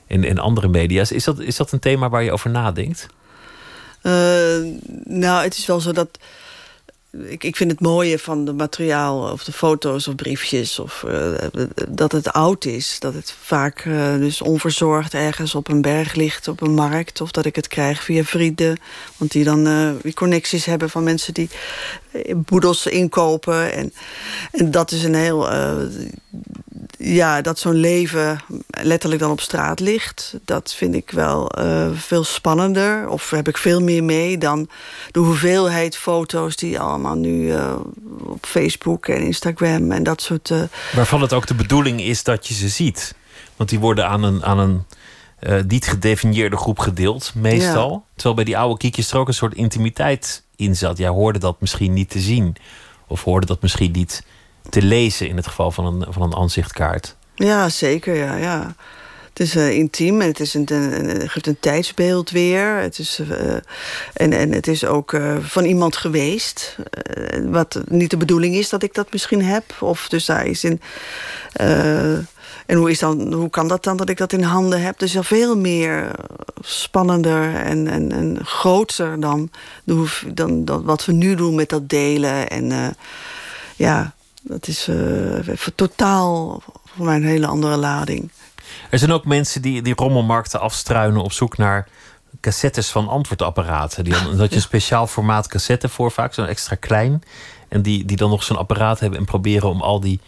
en, 0.07 0.23
en 0.23 0.39
andere 0.39 0.67
media's. 0.67 1.11
Is 1.11 1.23
dat, 1.23 1.39
is 1.39 1.55
dat 1.55 1.71
een 1.71 1.79
thema 1.79 2.09
waar 2.09 2.23
je 2.23 2.31
over 2.31 2.49
nadenkt? 2.49 3.07
Eh, 4.06 4.58
nou, 5.03 5.43
het 5.43 5.58
is 5.58 5.66
wel 5.66 5.80
zo 5.80 5.91
dat. 5.91 6.20
Ik, 7.12 7.43
ik 7.43 7.56
vind 7.56 7.72
het 7.72 7.80
mooie 7.80 8.20
van 8.20 8.45
de 8.45 8.53
materiaal, 8.53 9.32
of 9.32 9.43
de 9.43 9.51
foto's 9.51 10.08
of 10.08 10.16
briefjes, 10.16 10.80
of 10.80 11.03
eh, 11.03 11.32
dat 11.89 12.12
het 12.12 12.34
oud 12.34 12.66
is. 12.66 12.99
Dat 12.99 13.14
het 13.14 13.36
vaak 13.41 13.80
eh, 13.80 14.16
dus 14.16 14.41
onverzorgd 14.41 15.14
ergens 15.14 15.56
op 15.56 15.68
een 15.68 15.82
berg 15.82 16.14
ligt, 16.14 16.47
op 16.47 16.62
een 16.62 16.74
markt. 16.74 17.22
Of 17.22 17.32
dat 17.32 17.45
ik 17.45 17.56
het 17.56 17.68
krijg 17.68 18.03
via 18.03 18.24
vrienden. 18.24 18.78
Want 19.18 19.32
die 19.32 19.43
dan 19.43 19.99
connecties 20.14 20.66
hebben 20.66 20.89
van 20.89 21.03
mensen 21.03 21.34
die 21.34 21.49
boedels 22.36 22.88
inkopen. 22.88 23.74
En, 23.74 23.93
en 24.51 24.72
dat 24.72 24.91
is 24.91 25.03
een 25.03 25.16
heel 25.16 25.47
ja, 26.97 27.41
dat 27.41 27.59
zo'n 27.59 27.74
leven 27.74 28.39
letterlijk 28.70 29.22
dan 29.22 29.32
op 29.32 29.41
straat 29.41 29.80
ligt... 29.80 30.38
dat 30.45 30.74
vind 30.74 30.95
ik 30.95 31.11
wel 31.11 31.59
uh, 31.59 31.88
veel 31.93 32.24
spannender. 32.24 33.09
Of 33.09 33.30
heb 33.30 33.47
ik 33.47 33.57
veel 33.57 33.82
meer 33.82 34.03
mee 34.03 34.38
dan 34.38 34.70
de 35.11 35.20
hoeveelheid 35.20 35.97
foto's... 35.97 36.55
die 36.55 36.80
allemaal 36.80 37.16
nu 37.16 37.51
uh, 37.51 37.76
op 38.24 38.45
Facebook 38.45 39.07
en 39.07 39.22
Instagram 39.22 39.91
en 39.91 40.03
dat 40.03 40.22
soort... 40.22 40.51
Waarvan 40.93 41.22
het 41.22 41.34
ook 41.34 41.47
de 41.47 41.55
bedoeling 41.55 42.01
is 42.01 42.24
dat 42.24 42.47
je 42.47 42.53
ze 42.53 42.68
ziet. 42.68 43.16
Want 43.55 43.70
die 43.70 43.80
worden 43.80 44.07
aan 44.07 44.24
een, 44.24 44.43
aan 44.43 44.59
een 44.59 44.84
niet 45.68 45.88
gedefinieerde 45.88 46.57
groep 46.57 46.80
gedeeld, 46.80 47.32
meestal. 47.36 47.91
Ja. 47.91 48.11
Terwijl 48.13 48.36
bij 48.36 48.43
die 48.43 48.57
oude 48.57 48.78
kiekjes 48.78 49.11
er 49.11 49.18
ook 49.18 49.28
een 49.28 49.34
soort 49.34 49.53
intimiteit 49.53 50.43
in 50.56 50.76
zat. 50.76 50.97
Jij 50.97 51.10
hoorde 51.10 51.39
dat 51.39 51.62
misschien 51.62 51.93
niet 51.93 52.10
te 52.10 52.20
zien. 52.20 52.56
Of 53.08 53.24
hoorde 53.24 53.45
dat 53.45 53.62
misschien 53.62 53.91
niet 53.91 54.24
te 54.70 54.82
lezen 54.82 55.28
in 55.30 55.36
het 55.36 55.47
geval 55.47 55.72
van 55.72 55.86
een, 55.86 56.14
van 56.14 56.22
een 56.22 56.36
aanzichtkaart. 56.36 57.16
Ja, 57.36 57.70
zeker. 57.70 58.16
Ja, 58.16 58.36
ja. 58.36 58.76
Het 59.36 59.47
is 59.47 59.55
uh, 59.55 59.71
intiem 59.71 60.21
en 60.21 60.27
het, 60.27 60.39
is 60.39 60.53
een, 60.53 60.65
een, 60.73 61.29
geeft 61.29 61.47
een 61.47 61.59
tijdsbeeld 61.59 62.29
weer. 62.29 62.75
Het 62.75 62.99
is, 62.99 63.19
uh, 63.19 63.53
en, 64.13 64.33
en 64.33 64.51
het 64.51 64.67
is 64.67 64.86
ook 64.86 65.11
uh, 65.11 65.38
van 65.39 65.65
iemand 65.65 65.95
geweest. 65.95 66.77
wat 67.45 67.81
niet 67.88 68.09
de 68.09 68.17
bedoeling 68.17 68.55
is 68.55 68.69
dat 68.69 68.83
ik 68.83 68.93
dat 68.93 69.11
misschien 69.11 69.43
heb. 69.43 69.63
Of 69.79 70.07
dus 70.07 70.25
daar 70.25 70.45
is 70.45 70.63
in. 70.63 70.81
en 72.65 72.77
hoe, 72.77 72.91
is 72.91 72.99
dan, 72.99 73.33
hoe 73.33 73.49
kan 73.49 73.67
dat 73.67 73.83
dan 73.83 73.97
dat 73.97 74.09
ik 74.09 74.17
dat 74.17 74.33
in 74.33 74.43
handen 74.43 74.81
heb? 74.81 74.99
Dus 74.99 75.17
al 75.17 75.23
veel 75.23 75.57
meer 75.57 76.11
spannender 76.59 77.55
en, 77.55 77.88
en, 77.88 78.11
en 78.11 78.45
groter 78.45 79.19
dan, 79.19 79.49
dan, 80.33 80.65
dan 80.65 80.83
wat 80.83 81.05
we 81.05 81.11
nu 81.11 81.36
doen 81.36 81.55
met 81.55 81.69
dat 81.69 81.89
delen. 81.89 82.49
En 82.49 82.95
ja, 83.75 84.13
dat 84.41 84.67
is 84.67 84.89
totaal 85.75 86.63
voor 86.95 87.05
mij 87.05 87.15
een 87.15 87.25
hele 87.25 87.47
andere 87.47 87.77
lading. 87.77 88.29
Er 88.89 88.99
zijn 88.99 89.11
ook 89.11 89.26
mensen 89.26 89.61
die, 89.61 89.82
die 89.82 89.95
rommelmarkten 89.95 90.59
afstruinen 90.59 91.21
op 91.21 91.32
zoek 91.32 91.57
naar 91.57 91.88
cassettes 92.41 92.89
van 92.89 93.07
antwoordapparaten. 93.07 94.03
Die 94.03 94.13
dan, 94.13 94.38
dat 94.38 94.49
je 94.49 94.55
een 94.55 94.61
speciaal 94.61 95.07
formaat 95.07 95.47
cassette 95.47 95.89
voor, 95.89 96.11
vaak 96.11 96.34
zo'n 96.34 96.45
extra 96.45 96.76
klein. 96.76 97.23
En 97.67 97.82
die, 97.82 98.05
die 98.05 98.17
dan 98.17 98.30
nog 98.30 98.43
zo'n 98.43 98.57
apparaat 98.57 98.99
hebben 98.99 99.19
en 99.19 99.26
proberen 99.26 99.69
om 99.69 99.82
al 99.82 99.99
die, 99.99 100.19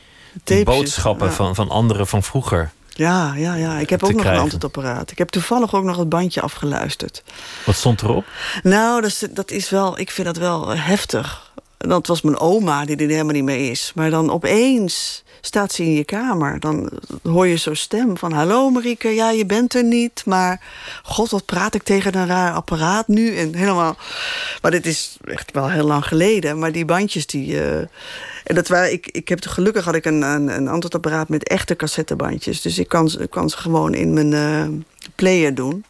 die 0.44 0.64
boodschappen 0.64 1.28
ja. 1.28 1.34
van, 1.34 1.56
van 1.56 1.70
anderen 1.70 2.08
van 2.08 2.24
vroeger. 2.24 2.72
Ja, 2.98 3.34
ja, 3.36 3.56
ja. 3.56 3.80
Ik 3.80 3.90
heb 3.90 4.04
ook 4.04 4.12
nog 4.12 4.20
krijgen. 4.20 4.44
een 4.44 4.52
antwoordapparaat. 4.52 5.12
Ik 5.12 5.18
heb 5.18 5.30
toevallig 5.30 5.74
ook 5.76 5.84
nog 5.84 5.98
het 5.98 6.10
bandje 6.10 6.42
afgeluisterd. 6.42 7.24
Wat 7.66 7.76
stond 7.76 8.02
erop? 8.02 8.26
Nou, 8.64 9.02
dat 9.02 9.10
is, 9.10 9.24
dat 9.32 9.52
is 9.52 9.70
wel, 9.70 10.00
ik 10.00 10.12
vind 10.12 10.28
dat 10.28 10.38
wel 10.38 10.76
heftig. 10.76 11.52
Dat 11.78 12.08
was 12.08 12.22
mijn 12.22 12.38
oma, 12.40 12.86
die 12.86 12.96
er 12.96 13.08
helemaal 13.08 13.34
niet 13.34 13.44
mee 13.44 13.70
is. 13.70 13.92
Maar 13.96 14.10
dan 14.10 14.32
opeens 14.32 15.24
staat 15.42 15.72
ze 15.72 15.84
in 15.84 15.94
je 15.94 16.04
kamer. 16.04 16.60
Dan 16.60 16.90
hoor 17.24 17.48
je 17.48 17.58
zo'n 17.58 17.76
stem 17.76 18.18
van... 18.18 18.32
Hallo 18.32 18.70
Marieke, 18.70 19.08
ja, 19.08 19.32
je 19.32 19.46
bent 19.46 19.74
er 19.74 19.84
niet. 19.84 20.26
Maar 20.26 20.62
god, 21.04 21.30
wat 21.30 21.46
praat 21.46 21.76
ik 21.76 21.84
tegen 21.84 22.16
een 22.16 22.28
raar 22.28 22.54
apparaat 22.54 23.08
nu? 23.08 23.38
En 23.38 23.56
helemaal... 23.56 23.96
Maar 24.62 24.72
dit 24.72 24.86
is 24.86 25.18
echt 25.24 25.52
wel 25.52 25.70
heel 25.70 25.88
lang 25.88 26.06
geleden. 26.06 26.60
Maar 26.60 26.72
die 26.72 26.86
bandjes, 26.86 27.26
die... 27.26 27.54
Uh... 27.54 27.78
En 28.44 28.56
dat 28.56 28.68
waren, 28.68 28.92
ik, 28.92 29.08
ik 29.12 29.30
heb, 29.30 29.46
gelukkig 29.46 29.86
had 29.86 29.96
ik 29.96 30.06
een, 30.06 30.22
een, 30.22 30.48
een 30.48 30.68
antwoordapparaat 30.68 31.30
met 31.30 31.48
echte 31.48 31.76
cassettebandjes. 31.76 32.62
Dus 32.62 32.80
ik 32.80 32.88
kan, 32.88 33.12
kan 33.30 33.50
ze 33.50 33.58
gewoon 33.58 33.94
in 33.94 34.14
mijn 34.14 34.32
uh, 34.32 34.80
player 35.16 35.56
doen 35.56 35.86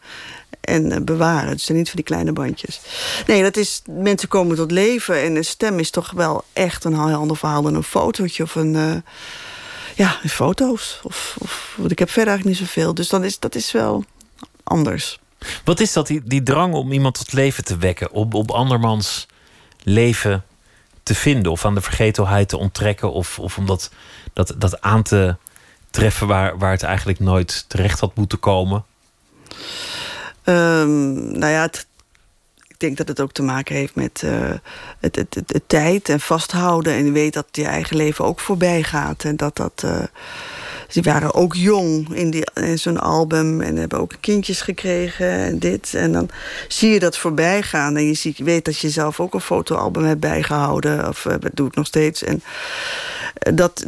en 0.68 0.92
uh, 0.92 0.96
bewaren. 1.02 1.52
Dus 1.52 1.68
niet 1.68 1.86
van 1.86 1.96
die 1.96 2.04
kleine 2.04 2.32
bandjes. 2.32 2.80
Nee, 3.26 3.42
dat 3.42 3.56
is, 3.56 3.82
mensen 3.86 4.28
komen 4.28 4.56
tot 4.56 4.70
leven 4.70 5.22
en 5.22 5.36
een 5.36 5.44
stem 5.44 5.78
is 5.78 5.90
toch 5.90 6.10
wel 6.10 6.44
echt 6.52 6.84
een 6.84 7.06
heel 7.06 7.18
ander 7.18 7.36
verhaal 7.36 7.62
dan 7.62 7.74
een 7.74 7.82
fotootje 7.82 8.42
of 8.42 8.54
een... 8.54 8.74
Uh, 8.74 8.94
Ja, 9.98 10.18
foto's. 10.28 11.00
Of, 11.02 11.36
of, 11.38 11.78
ik 11.88 11.98
heb 11.98 12.10
verder 12.10 12.32
eigenlijk 12.32 12.58
niet 12.58 12.68
zoveel. 12.68 12.94
Dus 12.94 13.08
dan 13.08 13.24
is, 13.24 13.38
dat 13.38 13.54
is 13.54 13.72
wel 13.72 14.04
anders. 14.64 15.18
Wat 15.64 15.80
is 15.80 15.92
dat, 15.92 16.06
die, 16.06 16.20
die 16.24 16.42
drang 16.42 16.74
om 16.74 16.92
iemand 16.92 17.14
tot 17.14 17.32
leven 17.32 17.64
te 17.64 17.76
wekken? 17.76 18.10
Op, 18.10 18.34
op 18.34 18.50
andermans 18.50 19.26
leven 19.82 20.44
te 21.02 21.14
vinden? 21.14 21.52
Of 21.52 21.64
aan 21.64 21.74
de 21.74 21.80
vergetelheid 21.80 22.48
te 22.48 22.56
onttrekken? 22.56 23.12
Of, 23.12 23.38
of 23.38 23.58
om 23.58 23.66
dat, 23.66 23.90
dat, 24.32 24.54
dat 24.56 24.80
aan 24.80 25.02
te 25.02 25.36
treffen 25.90 26.26
waar, 26.26 26.58
waar 26.58 26.72
het 26.72 26.82
eigenlijk 26.82 27.18
nooit 27.18 27.64
terecht 27.68 28.00
had 28.00 28.14
moeten 28.14 28.38
komen? 28.38 28.84
Ehm, 30.48 31.38
nou 31.38 31.52
ja, 31.52 31.64
ik 32.66 32.74
denk 32.76 32.96
dat 32.96 33.08
het 33.08 33.20
ook 33.20 33.32
te 33.32 33.42
maken 33.42 33.74
heeft 33.74 33.94
met 33.94 34.22
uh, 34.24 34.50
het, 35.00 35.16
het, 35.16 35.34
het, 35.34 35.62
tijd 35.66 36.08
en 36.08 36.20
vasthouden. 36.20 36.92
En 36.92 37.12
weet 37.12 37.32
dat 37.32 37.46
je 37.50 37.64
eigen 37.64 37.96
leven 37.96 38.24
ook 38.24 38.40
voorbij 38.40 38.82
gaat. 38.82 39.24
En 39.24 39.36
dat 39.36 39.56
dat. 39.56 39.82
Uh, 39.84 40.02
ze 40.88 41.02
waren 41.02 41.34
ook 41.34 41.54
jong 41.54 42.14
in, 42.14 42.30
die, 42.30 42.50
in 42.54 42.78
zo'n 42.78 43.00
album 43.00 43.60
en 43.60 43.76
hebben 43.76 43.98
ook 43.98 44.12
kindjes 44.20 44.60
gekregen 44.60 45.30
en 45.30 45.58
dit. 45.58 45.94
En 45.94 46.12
dan 46.12 46.28
zie 46.68 46.90
je 46.90 46.98
dat 46.98 47.18
voorbij 47.18 47.62
gaan. 47.62 47.96
En 47.96 48.04
je, 48.04 48.34
weet 48.36 48.64
dat 48.64 48.78
je 48.78 48.90
zelf 48.90 49.20
ook 49.20 49.34
een 49.34 49.40
fotoalbum 49.40 50.04
hebt 50.04 50.20
bijgehouden. 50.20 51.08
Of 51.08 51.26
dat 51.40 51.50
doe 51.54 51.68
ik 51.68 51.74
nog 51.74 51.86
steeds. 51.86 52.22
En 52.22 52.42
dat, 53.54 53.86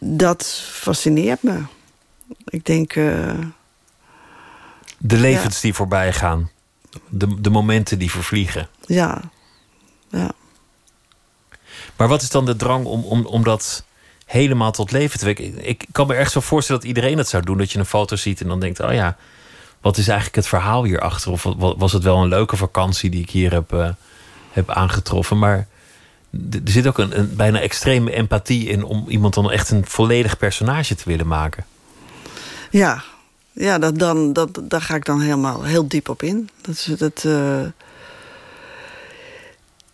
dat 0.00 0.64
fascineert 0.70 1.42
me. 1.42 1.58
Ik 2.44 2.64
denk. 2.64 2.94
De 5.02 5.16
levens 5.16 5.54
ja. 5.54 5.60
die 5.60 5.74
voorbij 5.74 6.12
gaan. 6.12 6.50
De, 7.08 7.40
de 7.40 7.50
momenten 7.50 7.98
die 7.98 8.10
vervliegen. 8.10 8.68
Ja, 8.86 9.20
ja. 10.08 10.32
Maar 11.96 12.08
wat 12.08 12.22
is 12.22 12.30
dan 12.30 12.44
de 12.44 12.56
drang 12.56 12.84
om, 12.84 13.04
om, 13.04 13.26
om 13.26 13.44
dat 13.44 13.84
helemaal 14.26 14.72
tot 14.72 14.90
leven 14.90 15.18
te 15.18 15.24
wekken? 15.24 15.68
Ik 15.68 15.86
kan 15.92 16.06
me 16.06 16.14
erg 16.14 16.30
zo 16.30 16.40
voorstellen 16.40 16.80
dat 16.80 16.90
iedereen 16.90 17.18
het 17.18 17.28
zou 17.28 17.42
doen. 17.42 17.58
Dat 17.58 17.72
je 17.72 17.78
een 17.78 17.84
foto 17.84 18.16
ziet 18.16 18.40
en 18.40 18.48
dan 18.48 18.60
denkt: 18.60 18.80
oh 18.80 18.92
ja, 18.92 19.16
wat 19.80 19.96
is 19.96 20.06
eigenlijk 20.08 20.36
het 20.36 20.46
verhaal 20.46 20.84
hierachter? 20.84 21.32
Of 21.32 21.42
was 21.56 21.92
het 21.92 22.02
wel 22.02 22.22
een 22.22 22.28
leuke 22.28 22.56
vakantie 22.56 23.10
die 23.10 23.22
ik 23.22 23.30
hier 23.30 23.52
heb, 23.52 23.72
uh, 23.72 23.88
heb 24.52 24.70
aangetroffen? 24.70 25.38
Maar 25.38 25.66
er 26.32 26.60
zit 26.64 26.86
ook 26.86 26.98
een, 26.98 27.18
een 27.18 27.36
bijna 27.36 27.60
extreme 27.60 28.12
empathie 28.12 28.68
in 28.68 28.84
om 28.84 29.04
iemand 29.08 29.34
dan 29.34 29.50
echt 29.50 29.70
een 29.70 29.86
volledig 29.86 30.38
personage 30.38 30.94
te 30.94 31.04
willen 31.06 31.26
maken. 31.26 31.64
Ja, 32.70 33.02
ja, 33.52 33.78
dat, 33.78 33.98
dan, 33.98 34.32
dat, 34.32 34.60
daar 34.62 34.82
ga 34.82 34.94
ik 34.94 35.04
dan 35.04 35.20
helemaal 35.20 35.64
heel 35.64 35.88
diep 35.88 36.08
op 36.08 36.22
in. 36.22 36.48
Dat, 36.60 36.88
dat, 36.98 37.24
uh, 37.26 37.66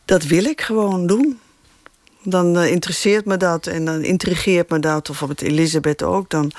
dat 0.04 0.24
wil 0.24 0.44
ik 0.44 0.60
gewoon 0.60 1.06
doen. 1.06 1.38
Dan 2.28 2.56
uh, 2.56 2.70
interesseert 2.70 3.24
me 3.24 3.36
dat 3.36 3.66
en 3.66 3.84
dan 3.84 4.02
intrigeert 4.02 4.70
me 4.70 4.78
dat. 4.78 5.10
Of 5.10 5.26
met 5.26 5.42
Elisabeth 5.42 6.02
ook. 6.02 6.30
Dan, 6.30 6.52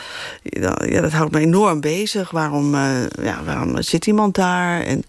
ja, 0.43 1.01
dat 1.01 1.11
houdt 1.11 1.31
me 1.31 1.39
enorm 1.39 1.81
bezig. 1.81 2.31
Waarom, 2.31 2.75
uh, 2.75 3.07
ja, 3.21 3.43
waarom 3.45 3.81
zit 3.81 4.05
iemand 4.05 4.35
daar? 4.35 4.81
En 4.81 5.03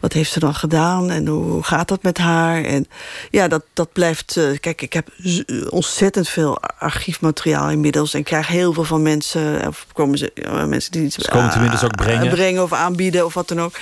wat 0.00 0.12
heeft 0.12 0.32
ze 0.32 0.38
dan 0.38 0.54
gedaan? 0.54 1.10
En 1.10 1.26
hoe 1.26 1.62
gaat 1.62 1.88
dat 1.88 2.02
met 2.02 2.18
haar? 2.18 2.64
En 2.64 2.86
ja, 3.30 3.48
dat, 3.48 3.62
dat 3.72 3.92
blijft... 3.92 4.36
Uh, 4.36 4.58
kijk, 4.60 4.82
ik 4.82 4.92
heb 4.92 5.08
ontzettend 5.68 6.28
veel 6.28 6.58
archiefmateriaal 6.78 7.70
inmiddels. 7.70 8.14
En 8.14 8.22
krijg 8.22 8.46
heel 8.46 8.72
veel 8.72 8.84
van 8.84 9.02
mensen... 9.02 9.66
Of 9.66 9.86
komen 9.92 10.18
ze, 10.18 10.32
mensen 10.68 10.92
die 10.92 11.02
iets 11.04 11.16
ze 11.16 11.30
komen 11.30 11.54
inmiddels 11.54 11.84
ook 11.84 11.96
brengen. 11.96 12.30
brengen 12.30 12.62
of 12.62 12.72
aanbieden 12.72 13.24
of 13.24 13.34
wat 13.34 13.48
dan 13.48 13.60
ook. 13.60 13.74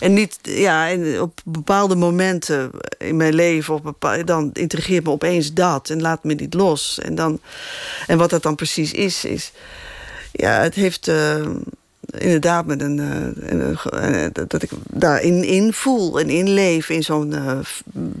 En 0.00 0.12
niet, 0.12 0.38
ja, 0.42 0.88
en 0.88 1.20
op 1.20 1.40
bepaalde 1.44 1.96
momenten 1.96 2.70
in 2.98 3.16
mijn 3.16 3.34
leven... 3.34 3.74
Op 3.74 3.82
bepaalde, 3.82 4.24
dan 4.24 4.50
intrigeert 4.52 5.04
me 5.04 5.10
opeens 5.10 5.54
dat 5.58 5.90
en 5.90 6.00
laat 6.00 6.24
me 6.24 6.34
niet 6.34 6.54
los. 6.54 6.98
En, 6.98 7.14
dan, 7.14 7.40
en 8.06 8.18
wat 8.18 8.30
dat 8.30 8.42
dan 8.42 8.54
precies 8.54 8.92
is, 8.92 9.24
is... 9.24 9.52
Ja, 10.32 10.60
het 10.60 10.74
heeft 10.74 11.08
uh, 11.08 11.46
inderdaad 12.18 12.66
met 12.66 12.80
een... 12.80 12.98
Uh, 13.52 14.26
dat 14.46 14.62
ik 14.62 14.70
daarin 14.88 15.44
in 15.44 15.72
voel 15.72 16.20
en 16.20 16.28
inleef 16.28 16.88
in 16.88 17.02
zo'n 17.02 17.32
uh, 17.32 17.58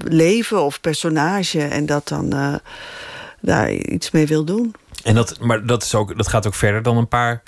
leven 0.04 0.62
of 0.62 0.80
personage... 0.80 1.62
en 1.62 1.86
dat 1.86 2.08
dan 2.08 2.60
daar 3.40 3.72
iets 3.72 4.10
mee 4.10 4.26
wil 4.26 4.44
doen. 4.44 4.74
En 5.02 5.14
dat, 5.14 5.40
maar 5.40 5.66
dat, 5.66 5.82
is 5.82 5.94
ook, 5.94 6.16
dat 6.16 6.28
gaat 6.28 6.46
ook 6.46 6.54
verder 6.54 6.82
dan 6.82 6.96
een 6.96 7.08
paar 7.08 7.42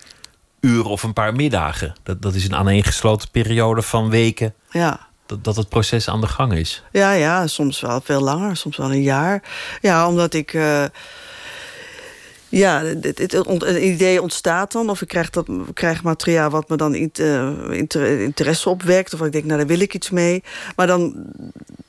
uren 0.61 0.91
of 0.91 1.03
een 1.03 1.13
paar 1.13 1.35
middagen. 1.35 1.95
Dat, 2.03 2.23
dat 2.23 2.35
is 2.35 2.45
een 2.45 2.57
aaneengesloten 2.57 3.31
periode 3.31 3.83
van 3.83 4.11
weken. 4.11 4.55
Ja 4.71 5.10
dat, 5.31 5.45
dat 5.45 5.57
het 5.57 5.69
proces 5.69 6.09
aan 6.09 6.21
de 6.21 6.27
gang 6.27 6.53
is. 6.53 6.83
Ja, 6.93 7.13
ja, 7.13 7.47
soms 7.47 7.81
wel 7.81 8.01
veel 8.01 8.21
langer, 8.21 8.57
soms 8.57 8.77
wel 8.77 8.93
een 8.93 9.03
jaar. 9.03 9.43
Ja, 9.81 10.09
omdat 10.09 10.35
ik. 10.35 10.53
Uh, 10.53 10.85
ja, 12.51 12.83
het, 12.83 13.19
het, 13.19 13.35
een 13.35 13.87
idee 13.87 14.23
ontstaat 14.23 14.73
dan. 14.73 14.91
Of 14.91 15.03
ik 15.03 15.09
krijg, 15.09 15.31
dat, 15.31 15.47
krijg 15.75 16.03
materiaal 16.03 16.51
wat 16.51 16.69
me 16.69 16.77
dan 16.77 16.95
uh, 16.95 18.21
interesse 18.21 18.69
opwekt. 18.69 19.15
Of 19.15 19.21
ik 19.21 19.33
denk, 19.33 19.45
nou, 19.45 19.59
daar 19.59 19.67
wil 19.67 19.81
ik 19.81 19.95
iets 19.95 20.11
mee. 20.11 20.43
Maar 20.77 20.87
dan, 20.87 21.15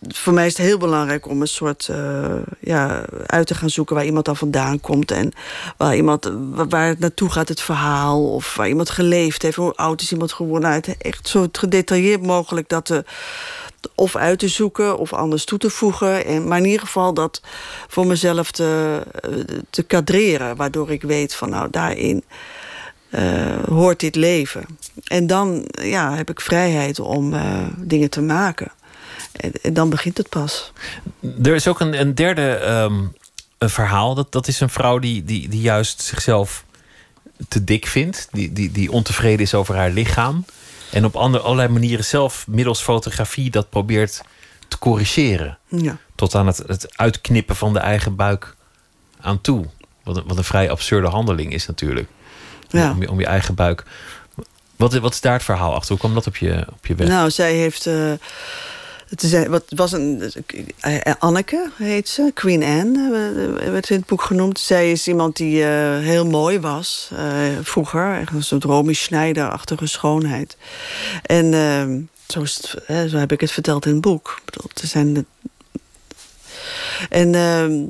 voor 0.07 0.33
mij 0.33 0.45
is 0.45 0.57
het 0.57 0.65
heel 0.65 0.77
belangrijk 0.77 1.27
om 1.27 1.41
een 1.41 1.47
soort... 1.47 1.87
Uh, 1.91 2.35
ja, 2.59 3.05
uit 3.25 3.47
te 3.47 3.55
gaan 3.55 3.69
zoeken 3.69 3.95
waar 3.95 4.05
iemand 4.05 4.25
dan 4.25 4.37
vandaan 4.37 4.79
komt. 4.79 5.11
En 5.11 5.31
waar, 5.77 5.95
iemand, 5.95 6.31
waar 6.69 6.87
het 6.87 6.99
naartoe 6.99 7.29
gaat, 7.29 7.47
het 7.49 7.61
verhaal. 7.61 8.33
Of 8.33 8.55
waar 8.55 8.67
iemand 8.67 8.89
geleefd 8.89 9.41
heeft. 9.41 9.55
Hoe 9.55 9.75
oud 9.75 10.01
is 10.01 10.11
iemand 10.11 10.33
geworden. 10.33 10.69
Nou, 10.69 10.95
echt 10.97 11.27
zo 11.27 11.47
gedetailleerd 11.51 12.21
mogelijk 12.21 12.69
dat 12.69 12.87
de 12.87 13.03
of 13.95 14.15
uit 14.15 14.39
te 14.39 14.47
zoeken 14.47 14.97
of 14.97 15.13
anders 15.13 15.45
toe 15.45 15.59
te 15.59 15.69
voegen. 15.69 16.25
En, 16.25 16.47
maar 16.47 16.57
in 16.57 16.65
ieder 16.65 16.79
geval 16.79 17.13
dat 17.13 17.41
voor 17.87 18.07
mezelf 18.07 18.51
te, 18.51 19.01
te 19.69 19.83
kadreren. 19.83 20.55
Waardoor 20.55 20.91
ik 20.91 21.01
weet 21.01 21.35
van 21.35 21.49
nou 21.49 21.67
daarin 21.71 22.23
uh, 23.09 23.63
hoort 23.67 23.99
dit 23.99 24.15
leven. 24.15 24.65
En 25.03 25.27
dan 25.27 25.65
ja, 25.81 26.15
heb 26.15 26.29
ik 26.29 26.41
vrijheid 26.41 26.99
om 26.99 27.33
uh, 27.33 27.67
dingen 27.77 28.09
te 28.09 28.21
maken. 28.21 28.71
En, 29.61 29.73
dan 29.73 29.89
begint 29.89 30.17
het 30.17 30.29
pas. 30.29 30.71
Er 31.43 31.55
is 31.55 31.67
ook 31.67 31.79
een, 31.79 31.99
een 31.99 32.15
derde 32.15 32.67
um, 32.67 33.13
een 33.57 33.69
verhaal. 33.69 34.15
Dat, 34.15 34.31
dat 34.31 34.47
is 34.47 34.59
een 34.59 34.69
vrouw 34.69 34.99
die, 34.99 35.23
die, 35.23 35.49
die 35.49 35.61
juist 35.61 36.01
zichzelf 36.01 36.65
te 37.47 37.63
dik 37.63 37.87
vindt. 37.87 38.27
Die, 38.31 38.53
die, 38.53 38.71
die 38.71 38.91
ontevreden 38.91 39.39
is 39.39 39.53
over 39.53 39.75
haar 39.75 39.91
lichaam. 39.91 40.45
En 40.91 41.05
op 41.05 41.15
andere, 41.15 41.43
allerlei 41.43 41.67
manieren 41.67 42.05
zelf 42.05 42.47
middels 42.47 42.81
fotografie 42.81 43.49
dat 43.49 43.69
probeert 43.69 44.21
te 44.67 44.77
corrigeren. 44.79 45.57
Ja. 45.67 45.97
Tot 46.15 46.35
aan 46.35 46.47
het, 46.47 46.57
het 46.57 46.97
uitknippen 46.97 47.55
van 47.55 47.73
de 47.73 47.79
eigen 47.79 48.15
buik 48.15 48.55
aan 49.21 49.41
toe. 49.41 49.65
Wat 50.03 50.17
een, 50.17 50.23
wat 50.27 50.37
een 50.37 50.43
vrij 50.43 50.69
absurde 50.69 51.07
handeling 51.07 51.53
is 51.53 51.67
natuurlijk. 51.67 52.09
Ja. 52.69 52.91
Om, 52.91 53.01
je, 53.01 53.09
om 53.11 53.19
je 53.19 53.25
eigen 53.25 53.55
buik. 53.55 53.83
Wat, 54.75 54.93
wat 54.93 55.13
is 55.13 55.21
daar 55.21 55.33
het 55.33 55.43
verhaal 55.43 55.73
achter? 55.73 55.89
Hoe 55.89 55.99
kwam 55.99 56.13
dat 56.13 56.27
op 56.27 56.37
je, 56.37 56.65
op 56.73 56.85
je 56.85 56.95
weg? 56.95 57.07
Nou, 57.07 57.29
zij 57.29 57.53
heeft. 57.53 57.85
Uh, 57.85 58.13
het 59.11 59.23
is, 59.23 59.47
wat 59.47 59.63
was 59.69 59.91
een. 59.91 60.31
Uh, 60.87 60.97
Anneke 61.19 61.69
heet 61.77 62.09
ze, 62.09 62.31
Queen 62.33 62.63
Anne 62.63 63.09
werd 63.71 63.89
in 63.89 63.97
het 63.97 64.05
boek 64.05 64.21
genoemd. 64.21 64.59
Zij 64.59 64.91
is 64.91 65.07
iemand 65.07 65.35
die 65.35 65.57
uh, 65.57 65.67
heel 65.97 66.25
mooi 66.25 66.59
was 66.59 67.11
vroeger. 67.61 68.19
Echt 68.19 68.33
een 68.33 68.43
soort 68.43 68.63
Romy 68.63 68.93
Schneider-achtige 68.93 69.87
schoonheid. 69.87 70.57
En 71.21 71.53
ehm, 71.53 71.99
zo, 72.27 72.43
hè, 72.85 73.09
zo 73.09 73.17
heb 73.17 73.31
ik 73.31 73.41
het 73.41 73.51
verteld 73.51 73.85
in 73.85 73.91
het 73.91 74.01
boek. 74.01 74.35
Ik 74.37 74.45
bedoel, 74.45 74.71
er 74.81 74.87
zijn 74.87 75.25
en 77.09 77.33
uh, 77.33 77.87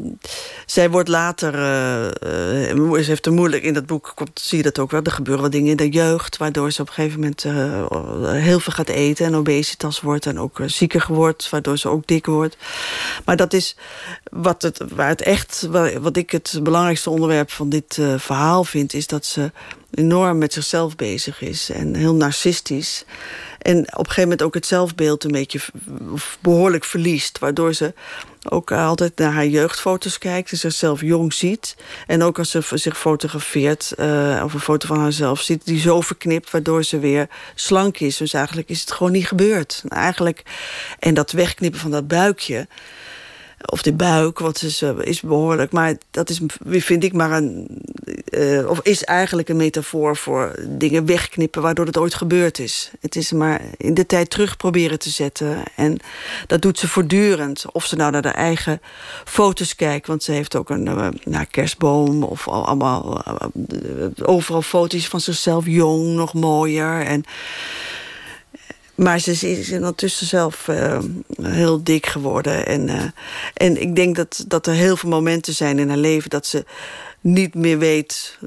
zij 0.65 0.89
wordt 0.89 1.09
later, 1.09 1.53
uh, 1.53 2.99
ze 2.99 3.03
heeft 3.05 3.25
er 3.25 3.33
moeilijk, 3.33 3.63
in 3.63 3.73
dat 3.73 3.85
boek 3.85 4.11
komt, 4.15 4.39
zie 4.43 4.57
je 4.57 4.63
dat 4.63 4.79
ook 4.79 4.91
wel, 4.91 5.01
er 5.03 5.11
gebeuren 5.11 5.43
wat 5.43 5.51
dingen 5.51 5.69
in 5.69 5.77
de 5.77 5.89
jeugd, 5.89 6.37
waardoor 6.37 6.71
ze 6.71 6.81
op 6.81 6.87
een 6.87 6.93
gegeven 6.93 7.19
moment 7.19 7.43
uh, 7.43 8.31
heel 8.31 8.59
veel 8.59 8.73
gaat 8.73 8.89
eten 8.89 9.25
en 9.25 9.35
obesitas 9.35 10.01
wordt 10.01 10.25
en 10.25 10.39
ook 10.39 10.59
zieker 10.65 11.05
wordt, 11.07 11.49
waardoor 11.49 11.77
ze 11.77 11.89
ook 11.89 12.07
dik 12.07 12.25
wordt. 12.25 12.57
Maar 13.25 13.35
dat 13.35 13.53
is 13.53 13.75
wat 14.31 14.61
het, 14.61 14.81
waar 14.93 15.07
het 15.07 15.21
echt, 15.21 15.67
wat 16.01 16.17
ik 16.17 16.31
het 16.31 16.59
belangrijkste 16.63 17.09
onderwerp 17.09 17.51
van 17.51 17.69
dit 17.69 17.99
verhaal 18.17 18.63
vind, 18.63 18.93
is 18.93 19.07
dat 19.07 19.25
ze 19.25 19.51
enorm 19.91 20.37
met 20.37 20.53
zichzelf 20.53 20.95
bezig 20.95 21.41
is 21.41 21.69
en 21.69 21.95
heel 21.95 22.15
narcistisch. 22.15 23.05
En 23.57 23.77
op 23.77 23.85
een 23.85 24.05
gegeven 24.05 24.21
moment 24.21 24.41
ook 24.41 24.53
het 24.53 24.65
zelfbeeld 24.65 25.23
een 25.23 25.31
beetje 25.31 25.59
behoorlijk 26.39 26.83
verliest. 26.83 27.39
Waardoor 27.39 27.73
ze 27.73 27.93
ook 28.49 28.71
altijd 28.71 29.17
naar 29.17 29.31
haar 29.31 29.47
jeugdfoto's 29.47 30.17
kijkt 30.17 30.51
en 30.51 30.57
zichzelf 30.57 31.01
jong 31.01 31.33
ziet. 31.33 31.75
En 32.07 32.23
ook 32.23 32.37
als 32.37 32.49
ze 32.49 32.61
zich 32.73 32.97
fotografeert 32.97 33.93
uh, 33.99 34.41
of 34.43 34.53
een 34.53 34.59
foto 34.59 34.87
van 34.87 34.99
haarzelf 34.99 35.41
ziet... 35.41 35.65
die 35.65 35.79
zo 35.79 36.01
verknipt, 36.01 36.51
waardoor 36.51 36.83
ze 36.83 36.99
weer 36.99 37.27
slank 37.55 37.99
is. 37.99 38.17
Dus 38.17 38.33
eigenlijk 38.33 38.69
is 38.69 38.81
het 38.81 38.91
gewoon 38.91 39.11
niet 39.11 39.27
gebeurd. 39.27 39.83
Eigenlijk, 39.87 40.43
en 40.99 41.13
dat 41.13 41.31
wegknippen 41.31 41.79
van 41.79 41.91
dat 41.91 42.07
buikje... 42.07 42.67
Of 43.65 43.81
de 43.81 43.93
buik, 43.93 44.39
wat 44.39 44.61
is, 44.61 44.83
is 45.01 45.21
behoorlijk. 45.21 45.71
Maar 45.71 45.95
dat 46.11 46.29
is, 46.29 46.41
vind 46.65 47.03
ik, 47.03 47.13
maar 47.13 47.31
een, 47.31 47.67
eh, 48.25 48.69
of 48.69 48.79
is 48.81 49.03
eigenlijk 49.03 49.49
een 49.49 49.57
metafoor 49.57 50.17
voor 50.17 50.55
dingen 50.67 51.05
wegknippen 51.05 51.61
waardoor 51.61 51.85
het 51.85 51.97
ooit 51.97 52.13
gebeurd 52.13 52.59
is. 52.59 52.91
Het 52.99 53.15
is 53.15 53.31
maar 53.31 53.61
in 53.77 53.93
de 53.93 54.05
tijd 54.05 54.29
terug 54.29 54.57
proberen 54.57 54.99
te 54.99 55.09
zetten. 55.09 55.63
En 55.75 55.99
dat 56.47 56.61
doet 56.61 56.79
ze 56.79 56.87
voortdurend. 56.87 57.65
Of 57.71 57.85
ze 57.85 57.95
nou 57.95 58.11
naar 58.11 58.21
de 58.21 58.29
eigen 58.29 58.81
foto's 59.25 59.75
kijkt, 59.75 60.07
want 60.07 60.23
ze 60.23 60.31
heeft 60.31 60.55
ook 60.55 60.69
een 60.69 60.87
uh, 61.27 61.39
kerstboom 61.51 62.23
of 62.23 62.47
allemaal 62.47 63.23
uh, 63.83 64.07
overal 64.23 64.61
foto's 64.61 65.07
van 65.07 65.21
zichzelf 65.21 65.65
jong, 65.65 66.15
nog 66.15 66.33
mooier. 66.33 67.05
En 67.05 67.23
maar 69.01 69.19
ze 69.19 69.49
is 69.49 69.71
ondertussen 69.71 70.27
zelf 70.27 70.67
uh, 70.67 70.99
heel 71.41 71.83
dik 71.83 72.05
geworden. 72.05 72.65
En, 72.65 72.87
uh, 72.87 73.03
en 73.53 73.81
ik 73.81 73.95
denk 73.95 74.15
dat, 74.15 74.43
dat 74.47 74.67
er 74.67 74.73
heel 74.73 74.97
veel 74.97 75.09
momenten 75.09 75.53
zijn 75.53 75.79
in 75.79 75.89
haar 75.89 75.97
leven... 75.97 76.29
dat 76.29 76.45
ze 76.45 76.65
niet 77.21 77.55
meer 77.55 77.77
weet 77.77 78.37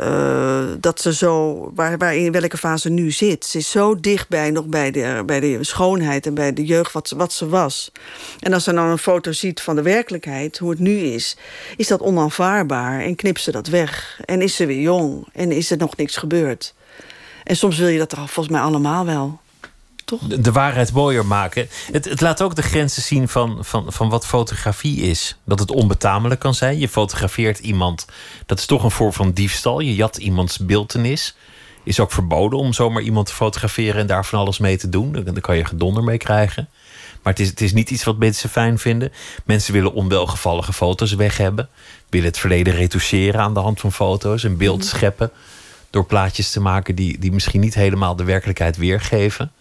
uh, 0.00 0.64
dat 0.80 1.00
ze 1.00 1.14
zo, 1.14 1.70
waar, 1.74 1.98
waar 1.98 2.16
in 2.16 2.32
welke 2.32 2.56
fase 2.56 2.90
nu 2.90 3.10
zit. 3.10 3.44
Ze 3.44 3.58
is 3.58 3.70
zo 3.70 4.00
dichtbij 4.00 4.50
nog 4.50 4.66
bij 4.66 4.90
de, 4.90 5.22
bij 5.26 5.40
de 5.40 5.64
schoonheid 5.64 6.26
en 6.26 6.34
bij 6.34 6.52
de 6.52 6.64
jeugd 6.64 6.92
wat, 6.92 7.10
wat 7.16 7.32
ze 7.32 7.48
was. 7.48 7.92
En 8.40 8.52
als 8.52 8.64
ze 8.64 8.72
dan 8.72 8.88
een 8.88 8.98
foto 8.98 9.32
ziet 9.32 9.60
van 9.60 9.76
de 9.76 9.82
werkelijkheid, 9.82 10.58
hoe 10.58 10.70
het 10.70 10.78
nu 10.78 10.96
is... 10.96 11.36
is 11.76 11.88
dat 11.88 12.00
onaanvaardbaar 12.00 13.00
en 13.00 13.16
knipt 13.16 13.40
ze 13.40 13.50
dat 13.50 13.66
weg. 13.66 14.20
En 14.24 14.42
is 14.42 14.56
ze 14.56 14.66
weer 14.66 14.80
jong 14.80 15.26
en 15.32 15.52
is 15.52 15.70
er 15.70 15.78
nog 15.78 15.96
niks 15.96 16.16
gebeurd. 16.16 16.74
En 17.44 17.56
soms 17.56 17.78
wil 17.78 17.88
je 17.88 17.98
dat 17.98 18.08
toch 18.08 18.18
volgens 18.18 18.48
mij 18.48 18.64
allemaal 18.64 19.06
wel 19.06 19.42
toch? 20.04 20.20
De, 20.20 20.52
waarheid 20.52 20.92
mooier 20.92 21.26
maken. 21.26 21.68
Het, 21.92 22.04
het, 22.04 22.20
laat 22.20 22.42
ook 22.42 22.54
de 22.54 22.62
grenzen 22.62 23.02
zien 23.02 23.28
van, 23.28 23.58
van, 23.60 23.92
van 23.92 24.08
wat 24.08 24.26
fotografie 24.26 25.00
is. 25.00 25.36
Dat 25.44 25.58
het 25.58 25.70
onbetamelijk 25.70 26.40
kan 26.40 26.54
zijn. 26.54 26.78
Je 26.78 26.88
fotografeert 26.88 27.58
iemand. 27.58 28.06
Dat 28.46 28.58
is 28.58 28.66
toch 28.66 28.84
een 28.84 28.90
vorm 28.90 29.12
van 29.12 29.32
diefstal. 29.32 29.80
Je 29.80 29.94
jat 29.94 30.16
iemands 30.16 30.58
beeldenis. 30.58 31.36
Is 31.82 32.00
ook 32.00 32.12
verboden 32.12 32.58
om 32.58 32.72
zomaar 32.72 33.02
iemand 33.02 33.26
te 33.26 33.32
fotograferen 33.32 34.00
en 34.00 34.06
daar 34.06 34.24
van 34.24 34.38
alles 34.38 34.58
mee 34.58 34.76
te 34.76 34.88
doen. 34.88 35.12
Daar 35.12 35.40
kan 35.40 35.56
je 35.56 35.64
gedonder 35.64 36.04
mee 36.04 36.18
krijgen. 36.18 36.68
Maar 37.22 37.32
het 37.32 37.42
is, 37.42 37.48
het 37.48 37.60
is 37.60 37.72
niet 37.72 37.90
iets 37.90 38.04
wat 38.04 38.18
mensen 38.18 38.48
fijn 38.48 38.78
vinden. 38.78 39.12
Mensen 39.44 39.72
willen 39.72 39.92
onwelgevallige 39.92 40.72
foto's 40.72 41.14
weg 41.14 41.36
hebben. 41.36 41.68
Willen 42.10 42.26
het 42.26 42.38
verleden 42.38 42.74
retoucheren 42.74 43.40
aan 43.40 43.54
de 43.54 43.60
hand 43.60 43.80
van 43.80 43.92
foto's. 43.92 44.42
Een 44.42 44.56
beeld 44.56 44.78
mhm. 44.78 44.86
scheppen 44.86 45.30
door 45.90 46.04
plaatjes 46.04 46.50
te 46.50 46.60
maken 46.60 46.94
die, 46.94 47.18
die 47.18 47.32
misschien 47.32 47.60
niet 47.60 47.74
helemaal 47.74 48.16
de 48.16 48.24
werkelijkheid 48.24 48.76
weergeven 48.76 49.52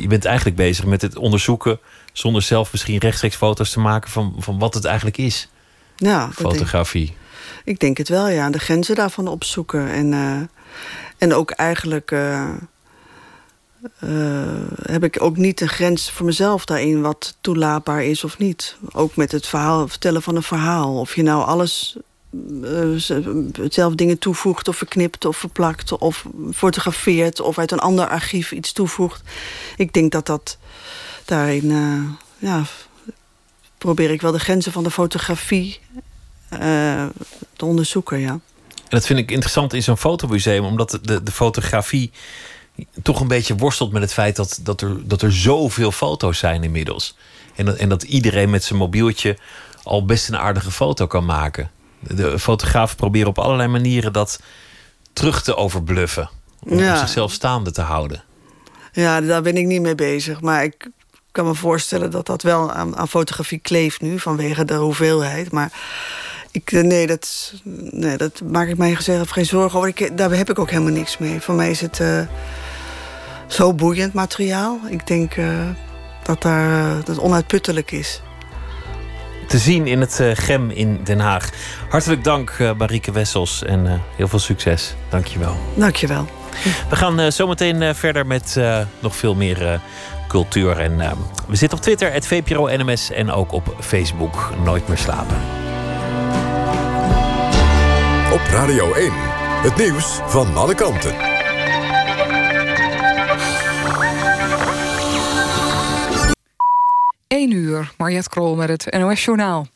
je, 0.00 0.06
bent 0.06 0.24
eigenlijk 0.24 0.56
bezig 0.56 0.84
met 0.84 1.02
het 1.02 1.16
onderzoeken, 1.16 1.78
zonder 2.12 2.42
zelf 2.42 2.72
misschien 2.72 2.98
rechtstreeks 2.98 3.36
foto's 3.36 3.70
te 3.70 3.80
maken 3.80 4.10
van, 4.10 4.34
van 4.38 4.58
wat 4.58 4.74
het 4.74 4.84
eigenlijk 4.84 5.16
is. 5.16 5.48
Ja, 5.96 6.30
fotografie. 6.32 7.06
Denk, 7.06 7.18
ik 7.64 7.78
denk 7.78 7.96
het 7.96 8.08
wel, 8.08 8.28
ja. 8.28 8.50
De 8.50 8.58
grenzen 8.58 8.94
daarvan 8.94 9.28
opzoeken. 9.28 9.90
En, 9.90 10.12
uh, 10.12 10.40
en 11.18 11.34
ook 11.34 11.50
eigenlijk 11.50 12.10
uh, 12.10 12.50
uh, 14.00 14.10
heb 14.82 15.04
ik 15.04 15.22
ook 15.22 15.36
niet 15.36 15.60
een 15.60 15.68
grens 15.68 16.10
voor 16.10 16.26
mezelf 16.26 16.64
daarin 16.64 17.00
wat 17.00 17.36
toelaatbaar 17.40 18.04
is 18.04 18.24
of 18.24 18.38
niet. 18.38 18.76
Ook 18.92 19.16
met 19.16 19.32
het 19.32 19.46
verhaal, 19.46 19.88
vertellen 19.88 20.22
van 20.22 20.36
een 20.36 20.42
verhaal. 20.42 20.98
Of 20.98 21.14
je 21.14 21.22
nou 21.22 21.44
alles 21.44 21.96
zelf 23.68 23.94
dingen 23.94 24.18
toevoegt 24.18 24.68
of 24.68 24.76
verknipt 24.76 25.24
of 25.24 25.36
verplakt 25.36 25.98
of 25.98 26.26
fotografeert 26.52 27.40
of 27.40 27.58
uit 27.58 27.72
een 27.72 27.78
ander 27.78 28.08
archief 28.08 28.52
iets 28.52 28.72
toevoegt. 28.72 29.22
Ik 29.76 29.92
denk 29.92 30.12
dat 30.12 30.26
dat 30.26 30.58
daarin, 31.24 31.64
uh, 31.64 32.02
ja, 32.38 32.62
probeer 33.78 34.10
ik 34.10 34.20
wel 34.20 34.32
de 34.32 34.38
grenzen 34.38 34.72
van 34.72 34.82
de 34.82 34.90
fotografie 34.90 35.80
te 37.56 37.64
onderzoeken, 37.64 38.18
ja. 38.18 38.30
En 38.76 38.98
dat 38.98 39.06
vind 39.06 39.18
ik 39.18 39.30
interessant 39.30 39.72
in 39.72 39.82
zo'n 39.82 39.96
fotomuseum, 39.96 40.64
omdat 40.64 40.98
de, 41.02 41.22
de 41.22 41.32
fotografie 41.32 42.10
toch 43.02 43.20
een 43.20 43.28
beetje 43.28 43.56
worstelt 43.56 43.92
met 43.92 44.02
het 44.02 44.12
feit 44.12 44.36
dat, 44.36 44.60
dat, 44.62 44.80
er, 44.80 45.08
dat 45.08 45.22
er 45.22 45.32
zoveel 45.32 45.92
foto's 45.92 46.38
zijn 46.38 46.64
inmiddels. 46.64 47.16
En 47.54 47.64
dat, 47.64 47.76
en 47.76 47.88
dat 47.88 48.02
iedereen 48.02 48.50
met 48.50 48.64
zijn 48.64 48.78
mobieltje 48.78 49.38
al 49.82 50.04
best 50.04 50.28
een 50.28 50.36
aardige 50.36 50.70
foto 50.70 51.06
kan 51.06 51.24
maken 51.24 51.70
de 52.02 52.38
fotografen 52.38 52.96
proberen 52.96 53.28
op 53.28 53.38
allerlei 53.38 53.68
manieren 53.68 54.12
dat 54.12 54.40
terug 55.12 55.42
te 55.42 55.56
overbluffen. 55.56 56.30
Om 56.62 56.78
zichzelf 56.78 57.32
staande 57.32 57.70
te 57.70 57.80
houden. 57.80 58.22
Ja, 58.92 59.20
daar 59.20 59.42
ben 59.42 59.56
ik 59.56 59.66
niet 59.66 59.80
mee 59.80 59.94
bezig. 59.94 60.40
Maar 60.40 60.64
ik 60.64 60.90
kan 61.32 61.46
me 61.46 61.54
voorstellen 61.54 62.10
dat 62.10 62.26
dat 62.26 62.42
wel 62.42 62.72
aan, 62.72 62.96
aan 62.96 63.08
fotografie 63.08 63.58
kleeft 63.58 64.00
nu 64.00 64.18
vanwege 64.18 64.64
de 64.64 64.74
hoeveelheid. 64.74 65.52
Maar 65.52 65.72
ik, 66.50 66.72
eh, 66.72 66.82
nee, 66.82 67.06
dat, 67.06 67.54
nee, 67.90 68.16
dat 68.16 68.40
maak 68.40 68.68
ik 68.68 68.76
mij 68.76 68.94
gezegd 68.94 69.32
geen 69.32 69.46
zorgen 69.46 69.78
over. 69.78 69.88
Ik, 69.88 70.16
daar 70.16 70.30
heb 70.30 70.50
ik 70.50 70.58
ook 70.58 70.70
helemaal 70.70 70.92
niks 70.92 71.18
mee. 71.18 71.40
Voor 71.40 71.54
mij 71.54 71.70
is 71.70 71.80
het 71.80 71.98
uh, 71.98 72.20
zo 73.46 73.74
boeiend 73.74 74.12
materiaal. 74.12 74.80
Ik 74.88 75.06
denk 75.06 75.36
uh, 75.36 75.68
dat, 76.22 76.42
daar, 76.42 76.96
dat 76.96 77.06
het 77.06 77.18
onuitputtelijk 77.18 77.90
is 77.90 78.22
te 79.52 79.58
zien 79.58 79.86
in 79.86 80.00
het 80.00 80.18
uh, 80.20 80.30
Gem 80.34 80.70
in 80.70 81.00
Den 81.04 81.20
Haag. 81.20 81.50
Hartelijk 81.88 82.24
dank, 82.24 82.56
uh, 82.60 82.70
Marieke 82.78 83.12
Wessels. 83.12 83.64
En 83.64 83.84
uh, 83.84 83.92
heel 84.16 84.28
veel 84.28 84.38
succes. 84.38 84.94
Dank 85.08 85.26
je 85.26 85.38
wel. 85.38 85.56
Dank 85.74 85.96
je 85.96 86.06
wel. 86.06 86.26
We 86.88 86.96
gaan 86.96 87.32
zometeen 87.32 87.94
verder 87.94 88.26
met 88.26 88.60
nog 89.00 89.16
veel 89.16 89.34
meer 89.34 89.80
cultuur. 90.28 90.78
En 90.78 90.96
we 91.48 91.56
zitten 91.56 91.78
op 91.78 91.84
Twitter, 91.84 92.12
het 92.12 92.26
VPRO 92.26 92.68
NMS. 92.76 93.10
En 93.10 93.30
ook 93.30 93.52
op 93.52 93.76
Facebook. 93.80 94.50
Nooit 94.64 94.88
meer 94.88 94.98
slapen. 94.98 95.36
Op 98.32 98.40
Radio 98.50 98.92
1. 98.92 99.12
Het 99.62 99.76
nieuws 99.76 100.20
van 100.26 100.56
alle 100.56 100.74
kanten. 100.74 101.31
1 107.32 107.50
uur, 107.50 107.92
Mariette 107.96 108.28
Krol 108.28 108.54
met 108.54 108.68
het 108.68 108.98
NOS 108.98 109.24
Journaal. 109.24 109.66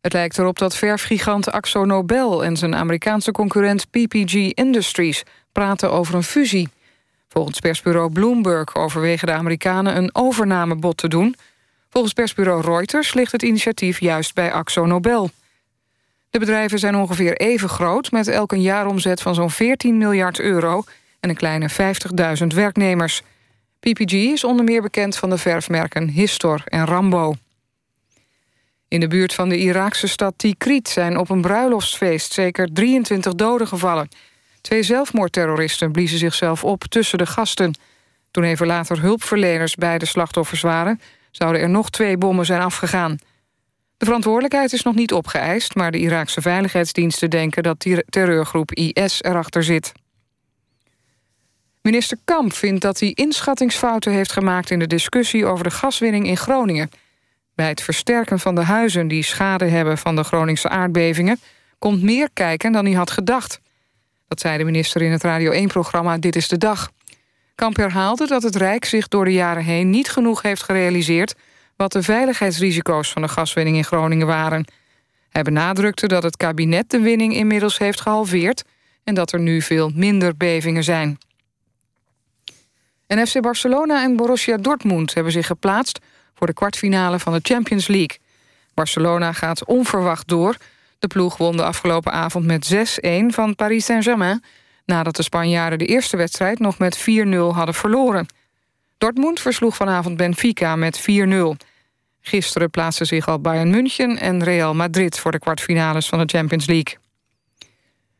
Het 0.00 0.12
lijkt 0.12 0.38
erop 0.38 0.58
dat 0.58 0.76
verfgigant 0.76 1.50
Axo 1.50 1.84
Nobel 1.84 2.44
en 2.44 2.56
zijn 2.56 2.74
Amerikaanse 2.74 3.32
concurrent 3.32 3.90
PPG 3.90 4.34
Industries 4.34 5.22
praten 5.52 5.92
over 5.92 6.14
een 6.14 6.22
fusie. 6.22 6.68
Volgens 7.28 7.60
persbureau 7.60 8.12
Bloomberg 8.12 8.76
overwegen 8.76 9.26
de 9.26 9.32
Amerikanen 9.32 9.96
een 9.96 10.10
overnamebod 10.12 10.96
te 10.96 11.08
doen. 11.08 11.36
Volgens 11.90 12.12
persbureau 12.12 12.62
Reuters 12.62 13.14
ligt 13.14 13.32
het 13.32 13.42
initiatief 13.42 14.00
juist 14.00 14.34
bij 14.34 14.52
Axo 14.52 14.86
Nobel. 14.86 15.30
De 16.30 16.38
bedrijven 16.38 16.78
zijn 16.78 16.96
ongeveer 16.96 17.36
even 17.36 17.68
groot... 17.68 18.10
met 18.10 18.28
elk 18.28 18.52
een 18.52 18.62
jaaromzet 18.62 19.22
van 19.22 19.34
zo'n 19.34 19.50
14 19.50 19.98
miljard 19.98 20.40
euro... 20.40 20.84
en 21.20 21.28
een 21.30 21.36
kleine 21.36 21.70
50.000 22.40 22.46
werknemers. 22.46 23.22
PPG 23.80 24.12
is 24.12 24.44
onder 24.44 24.64
meer 24.64 24.82
bekend 24.82 25.16
van 25.16 25.30
de 25.30 25.38
verfmerken 25.38 26.08
Histor 26.08 26.62
en 26.64 26.86
Rambo. 26.86 27.34
In 28.88 29.00
de 29.00 29.06
buurt 29.06 29.34
van 29.34 29.48
de 29.48 29.58
Iraakse 29.58 30.06
stad 30.06 30.34
Tikrit 30.36 30.88
zijn 30.88 31.18
op 31.18 31.30
een 31.30 31.40
bruiloftsfeest 31.40 32.32
zeker 32.32 32.72
23 32.72 33.34
doden 33.34 33.66
gevallen. 33.66 34.08
Twee 34.60 34.82
zelfmoordterroristen 34.82 35.92
bliezen 35.92 36.18
zichzelf 36.18 36.64
op 36.64 36.84
tussen 36.84 37.18
de 37.18 37.26
gasten. 37.26 37.74
Toen 38.30 38.44
even 38.44 38.66
later 38.66 39.00
hulpverleners 39.00 39.74
bij 39.74 39.98
de 39.98 40.06
slachtoffers 40.06 40.60
waren... 40.60 41.00
zouden 41.30 41.60
er 41.60 41.70
nog 41.70 41.90
twee 41.90 42.16
bommen 42.16 42.46
zijn 42.46 42.60
afgegaan. 42.60 43.18
De 43.96 44.04
verantwoordelijkheid 44.04 44.72
is 44.72 44.82
nog 44.82 44.94
niet 44.94 45.12
opgeëist... 45.12 45.74
maar 45.74 45.90
de 45.90 45.98
Iraakse 45.98 46.40
veiligheidsdiensten 46.40 47.30
denken 47.30 47.62
dat 47.62 47.86
terreurgroep 48.08 48.72
IS 48.72 49.22
erachter 49.22 49.62
zit. 49.62 49.92
Minister 51.82 52.18
Kamp 52.24 52.52
vindt 52.52 52.82
dat 52.82 53.00
hij 53.00 53.10
inschattingsfouten 53.14 54.12
heeft 54.12 54.32
gemaakt... 54.32 54.70
in 54.70 54.78
de 54.78 54.86
discussie 54.86 55.46
over 55.46 55.64
de 55.64 55.70
gaswinning 55.70 56.26
in 56.26 56.36
Groningen. 56.36 56.90
Bij 57.54 57.68
het 57.68 57.82
versterken 57.82 58.38
van 58.38 58.54
de 58.54 58.64
huizen 58.64 59.08
die 59.08 59.22
schade 59.22 59.64
hebben... 59.64 59.98
van 59.98 60.16
de 60.16 60.24
Groningse 60.24 60.68
aardbevingen... 60.68 61.40
komt 61.78 62.02
meer 62.02 62.28
kijken 62.32 62.72
dan 62.72 62.84
hij 62.84 62.94
had 62.94 63.10
gedacht. 63.10 63.60
Dat 64.28 64.40
zei 64.40 64.58
de 64.58 64.64
minister 64.64 65.02
in 65.02 65.10
het 65.10 65.22
Radio 65.22 65.66
1-programma 65.66 66.18
Dit 66.18 66.36
is 66.36 66.48
de 66.48 66.58
Dag. 66.58 66.90
Kamp 67.54 67.76
herhaalde 67.76 68.26
dat 68.26 68.42
het 68.42 68.56
Rijk 68.56 68.84
zich 68.84 69.08
door 69.08 69.24
de 69.24 69.32
jaren 69.32 69.64
heen... 69.64 69.90
niet 69.90 70.10
genoeg 70.10 70.42
heeft 70.42 70.62
gerealiseerd... 70.62 71.34
wat 71.76 71.92
de 71.92 72.02
veiligheidsrisico's 72.02 73.12
van 73.12 73.22
de 73.22 73.28
gaswinning 73.28 73.76
in 73.76 73.84
Groningen 73.84 74.26
waren. 74.26 74.64
Hij 75.30 75.42
benadrukte 75.42 76.06
dat 76.06 76.22
het 76.22 76.36
kabinet 76.36 76.90
de 76.90 77.00
winning 77.00 77.34
inmiddels 77.34 77.78
heeft 77.78 78.00
gehalveerd... 78.00 78.64
en 79.04 79.14
dat 79.14 79.32
er 79.32 79.40
nu 79.40 79.62
veel 79.62 79.90
minder 79.94 80.36
bevingen 80.36 80.84
zijn. 80.84 81.18
En 83.10 83.26
FC 83.26 83.40
Barcelona 83.40 84.02
en 84.02 84.16
Borussia 84.16 84.56
Dortmund 84.56 85.14
hebben 85.14 85.32
zich 85.32 85.46
geplaatst... 85.46 85.98
voor 86.34 86.46
de 86.46 86.52
kwartfinale 86.52 87.18
van 87.18 87.32
de 87.32 87.40
Champions 87.42 87.86
League. 87.86 88.18
Barcelona 88.74 89.32
gaat 89.32 89.64
onverwacht 89.64 90.28
door. 90.28 90.56
De 90.98 91.06
ploeg 91.06 91.36
won 91.36 91.56
de 91.56 91.64
afgelopen 91.64 92.12
avond 92.12 92.46
met 92.46 92.74
6-1 92.74 93.26
van 93.26 93.54
Paris 93.54 93.84
Saint-Germain... 93.84 94.44
nadat 94.84 95.16
de 95.16 95.22
Spanjaarden 95.22 95.78
de 95.78 95.86
eerste 95.86 96.16
wedstrijd 96.16 96.58
nog 96.58 96.78
met 96.78 96.98
4-0 96.98 97.02
hadden 97.32 97.74
verloren. 97.74 98.26
Dortmund 98.98 99.40
versloeg 99.40 99.76
vanavond 99.76 100.16
Benfica 100.16 100.76
met 100.76 101.00
4-0. 101.00 101.04
Gisteren 102.20 102.70
plaatsten 102.70 103.06
zich 103.06 103.28
al 103.28 103.40
Bayern 103.40 103.70
München 103.70 104.18
en 104.18 104.44
Real 104.44 104.74
Madrid... 104.74 105.18
voor 105.18 105.32
de 105.32 105.38
kwartfinales 105.38 106.08
van 106.08 106.18
de 106.18 106.36
Champions 106.36 106.66
League. 106.66 106.96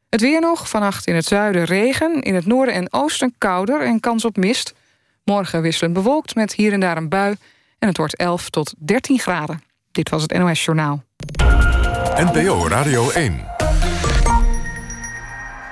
Het 0.09 0.21
weer 0.21 0.41
nog, 0.41 0.69
vannacht 0.69 1.07
in 1.07 1.15
het 1.15 1.27
zuiden 1.27 1.65
regen, 1.65 2.23
in 2.23 2.35
het 2.35 2.47
noorden 2.47 2.75
en 2.75 2.93
oosten 2.93 3.35
kouder 3.39 3.81
en 3.81 4.01
kans 4.01 4.25
op 4.25 4.37
mist. 4.37 4.79
Morgen 5.31 5.63
wisselend 5.63 5.95
bewolkt 5.95 6.35
met 6.35 6.55
hier 6.55 6.73
en 6.73 6.81
daar 6.81 6.97
een 6.97 7.09
bui 7.09 7.37
en 7.79 7.89
het 7.89 7.97
wordt 7.97 8.17
11 8.17 8.51
tot 8.51 8.75
13 8.79 9.19
graden. 9.19 9.63
Dit 9.93 10.09
was 10.09 10.23
het 10.23 10.33
NOS 10.33 10.65
Journaal. 10.65 11.03
NPO 12.15 12.69
Radio 12.69 13.11
1. 13.11 13.45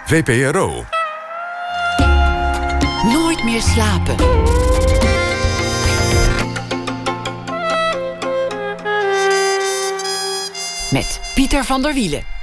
VPRO. 0.04 0.84
Nooit 3.02 3.44
meer 3.44 3.60
slapen. 3.60 4.14
Met 10.90 11.20
Pieter 11.34 11.64
van 11.64 11.82
der 11.82 11.94
Wielen. 11.94 12.37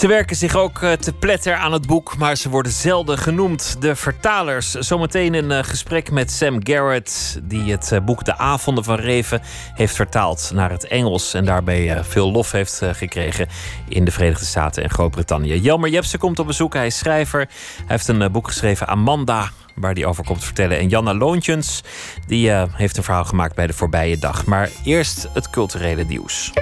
Ze 0.00 0.06
werken 0.06 0.36
zich 0.36 0.56
ook 0.56 0.82
eh, 0.82 0.92
te 0.92 1.12
pletter 1.12 1.54
aan 1.54 1.72
het 1.72 1.86
boek, 1.86 2.16
maar 2.16 2.36
ze 2.36 2.48
worden 2.48 2.72
zelden 2.72 3.18
genoemd. 3.18 3.76
De 3.80 3.96
vertalers. 3.96 4.70
Zometeen 4.70 5.34
een 5.34 5.50
eh, 5.50 5.64
gesprek 5.64 6.10
met 6.10 6.30
Sam 6.30 6.66
Garrett, 6.66 7.40
die 7.42 7.72
het 7.72 7.92
eh, 7.92 8.00
boek 8.00 8.24
De 8.24 8.38
Avonden 8.38 8.84
van 8.84 8.96
Reven 8.96 9.40
heeft 9.74 9.94
vertaald 9.94 10.50
naar 10.54 10.70
het 10.70 10.86
Engels. 10.86 11.34
En 11.34 11.44
daarbij 11.44 12.04
veel 12.04 12.32
lof 12.32 12.52
heeft 12.52 12.82
gekregen 12.92 13.48
in 13.88 14.04
de 14.04 14.10
Verenigde 14.10 14.44
Staten 14.44 14.82
en 14.82 14.90
Groot-Brittannië. 14.90 15.60
Jelmer 15.60 15.90
Jepsen 15.90 16.18
komt 16.18 16.38
op 16.38 16.46
bezoek. 16.46 16.74
Hij 16.74 16.86
is 16.86 16.98
schrijver. 16.98 17.40
Hij 17.76 17.84
heeft 17.86 18.08
een 18.08 18.32
boek 18.32 18.46
geschreven, 18.46 18.86
Amanda, 18.86 19.50
waar 19.74 19.92
hij 19.92 20.04
over 20.04 20.24
komt 20.24 20.44
vertellen. 20.44 20.78
En 20.78 20.88
Janna 20.88 21.14
Loontjens, 21.14 21.80
die 22.26 22.50
heeft 22.52 22.96
een 22.96 23.04
verhaal 23.04 23.24
gemaakt 23.24 23.54
bij 23.54 23.66
de 23.66 23.72
voorbije 23.72 24.18
dag. 24.18 24.46
Maar 24.46 24.70
eerst 24.84 25.28
het 25.32 25.50
culturele 25.50 26.04
nieuws. 26.04 26.52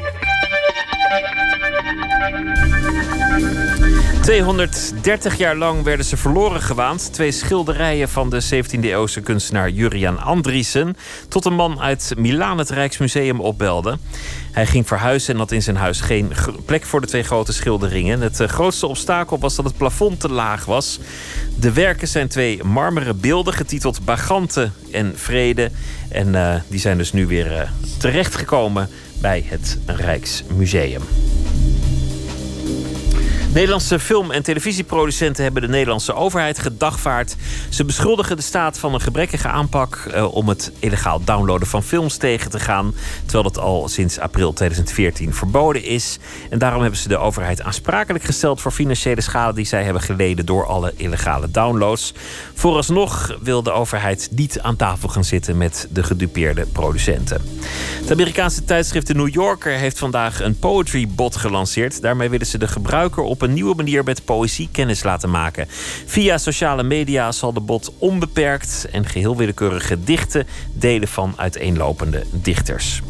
230 4.29 5.39
jaar 5.39 5.57
lang 5.57 5.83
werden 5.83 6.07
ze 6.07 6.17
verloren 6.17 6.61
gewaand. 6.61 7.13
Twee 7.13 7.31
schilderijen 7.31 8.09
van 8.09 8.31
de 8.31 8.43
17e-eeuwse 8.43 9.23
kunstenaar 9.23 9.71
Jurian 9.71 10.19
Andriessen. 10.19 10.97
Tot 11.29 11.45
een 11.45 11.55
man 11.55 11.81
uit 11.81 12.13
Milaan 12.17 12.59
het 12.59 12.71
Rijksmuseum 12.71 13.41
opbelde. 13.41 13.99
Hij 14.53 14.67
ging 14.67 14.87
verhuizen 14.87 15.33
en 15.33 15.39
had 15.39 15.53
in 15.53 15.63
zijn 15.63 15.77
huis 15.77 16.01
geen 16.01 16.33
plek 16.65 16.85
voor 16.85 17.01
de 17.01 17.07
twee 17.07 17.23
grote 17.23 17.53
schilderingen. 17.53 18.21
Het 18.21 18.41
eh, 18.41 18.49
grootste 18.49 18.87
obstakel 18.87 19.39
was 19.39 19.55
dat 19.55 19.65
het 19.65 19.77
plafond 19.77 20.21
te 20.21 20.31
laag 20.31 20.65
was. 20.65 20.99
De 21.57 21.73
werken 21.73 22.09
zijn 22.09 22.29
twee 22.29 22.65
marmeren 22.65 23.21
beelden 23.21 23.55
getiteld 23.55 24.05
Bagante 24.05 24.71
en 24.93 25.13
Vrede. 25.17 25.71
En 26.09 26.29
uh, 26.29 26.55
die 26.67 26.81
zijn 26.81 26.99
dus 26.99 27.13
nu 27.13 27.27
weer 27.27 27.53
uh, 27.53 27.61
terechtgekomen 27.99 28.89
bij 29.21 29.45
het 29.49 29.79
Rijksmuseum. 29.87 31.03
Nederlandse 33.53 33.99
film- 33.99 34.31
en 34.31 34.43
televisieproducenten 34.43 35.43
hebben 35.43 35.63
de 35.63 35.69
Nederlandse 35.69 36.15
overheid 36.15 36.59
gedagvaard. 36.59 37.37
Ze 37.69 37.85
beschuldigen 37.85 38.37
de 38.37 38.43
staat 38.43 38.79
van 38.79 38.95
een 38.95 39.01
gebrekkige 39.01 39.49
aanpak 39.49 39.97
eh, 39.97 40.35
om 40.35 40.49
het 40.49 40.73
illegaal 40.79 41.25
downloaden 41.25 41.69
van 41.69 41.83
films 41.83 42.17
tegen 42.17 42.51
te 42.51 42.61
gaan. 42.61 42.95
Terwijl 43.23 43.43
dat 43.43 43.59
al 43.59 43.89
sinds 43.89 44.19
april 44.19 44.53
2014 44.53 45.35
verboden 45.35 45.85
is. 45.85 46.19
En 46.51 46.59
daarom 46.59 46.81
hebben 46.81 47.01
ze 47.01 47.09
de 47.09 47.17
overheid 47.17 47.63
aansprakelijk 47.63 48.25
gesteld 48.25 48.61
voor 48.61 48.73
financiële 48.73 49.21
schade 49.21 49.55
die 49.55 49.65
zij 49.65 49.83
hebben 49.83 50.03
geleden 50.03 50.47
door 50.47 50.67
alle 50.67 50.93
illegale 50.97 51.51
downloads. 51.51 52.15
Vooralsnog 52.55 53.37
wil 53.43 53.63
de 53.63 53.73
overheid 53.73 54.29
niet 54.31 54.61
aan 54.61 54.77
tafel 54.77 55.09
gaan 55.09 55.25
zitten 55.25 55.57
met 55.57 55.89
de 55.91 56.03
gedupeerde 56.03 56.67
producenten. 56.67 57.43
Het 58.01 58.13
Amerikaanse 58.13 58.65
tijdschrift 58.65 59.07
The 59.07 59.15
New 59.15 59.33
Yorker 59.33 59.73
heeft 59.73 59.99
vandaag 59.99 60.41
een 60.41 60.59
poetry 60.59 61.09
bot 61.09 61.37
gelanceerd. 61.37 62.03
Daarmee 62.03 62.29
willen 62.29 62.47
ze 62.47 62.59
de 62.59 62.69
gebruiker 62.69 63.23
op 63.23 63.43
een 63.43 63.48
nieuwe 63.53 63.75
manier 63.75 64.05
met 64.05 64.25
poëzie 64.25 64.69
kennis 64.73 65.03
laten 65.03 65.31
maken. 65.31 65.67
Via 66.07 66.39
sociale 66.39 66.83
media 66.83 67.33
zal 67.33 67.53
de 67.53 67.61
bot 67.61 67.93
onbeperkt 67.99 68.87
en 68.93 69.07
geheel 69.07 69.37
willekeurige 69.37 69.87
gedichten 69.87 70.47
delen 70.73 71.09
van 71.09 71.35
uiteenlopende 71.37 72.25
dichters. 72.33 73.03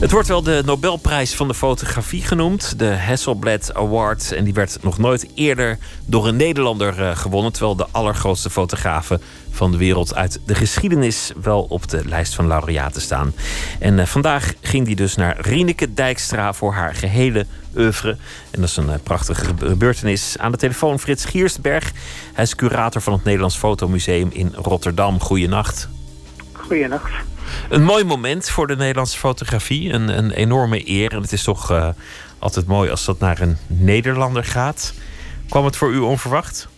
Het 0.00 0.10
wordt 0.10 0.28
wel 0.28 0.42
de 0.42 0.62
Nobelprijs 0.64 1.34
van 1.34 1.48
de 1.48 1.54
fotografie 1.54 2.22
genoemd, 2.22 2.78
de 2.78 2.96
Hasselblad 2.96 3.74
Award. 3.74 4.32
En 4.32 4.44
die 4.44 4.54
werd 4.54 4.78
nog 4.82 4.98
nooit 4.98 5.26
eerder 5.34 5.78
door 6.04 6.26
een 6.26 6.36
Nederlander 6.36 7.02
eh, 7.02 7.16
gewonnen. 7.16 7.52
Terwijl 7.52 7.76
de 7.76 7.86
allergrootste 7.90 8.50
fotografen 8.50 9.20
van 9.50 9.70
de 9.70 9.76
wereld 9.76 10.14
uit 10.14 10.40
de 10.46 10.54
geschiedenis 10.54 11.32
wel 11.42 11.66
op 11.68 11.88
de 11.88 12.02
lijst 12.04 12.34
van 12.34 12.46
laureaten 12.46 13.02
staan. 13.02 13.32
En 13.78 13.98
uh, 13.98 14.06
vandaag 14.06 14.52
ging 14.60 14.86
die 14.86 14.96
dus 14.96 15.14
naar 15.14 15.36
Rieneke 15.40 15.94
Dijkstra 15.94 16.52
voor 16.52 16.72
haar 16.72 16.94
gehele 16.94 17.46
oeuvre. 17.76 18.10
En 18.50 18.60
dat 18.60 18.68
is 18.68 18.76
een 18.76 18.88
uh, 18.88 18.94
prachtige 19.02 19.44
gebeurtenis. 19.44 20.38
Aan 20.38 20.52
de 20.52 20.58
telefoon 20.58 20.98
Frits 20.98 21.24
Giersberg. 21.24 21.92
Hij 22.32 22.44
is 22.44 22.54
curator 22.54 23.00
van 23.00 23.12
het 23.12 23.24
Nederlands 23.24 23.56
Fotomuseum 23.56 24.28
in 24.32 24.52
Rotterdam. 24.54 25.20
Goeienacht. 25.20 25.88
Goeienacht. 26.66 27.12
Een 27.68 27.84
mooi 27.84 28.04
moment 28.04 28.50
voor 28.50 28.66
de 28.66 28.76
Nederlandse 28.76 29.18
fotografie. 29.18 29.92
Een, 29.92 30.08
een 30.08 30.30
enorme 30.30 30.88
eer. 30.88 31.12
En 31.12 31.20
het 31.20 31.32
is 31.32 31.42
toch 31.42 31.70
uh, 31.70 31.88
altijd 32.38 32.66
mooi 32.66 32.90
als 32.90 33.04
dat 33.04 33.18
naar 33.18 33.40
een 33.40 33.56
Nederlander 33.66 34.44
gaat. 34.44 34.94
Kwam 35.48 35.64
het 35.64 35.76
voor 35.76 35.92
u 35.92 35.98
onverwacht? 35.98 36.68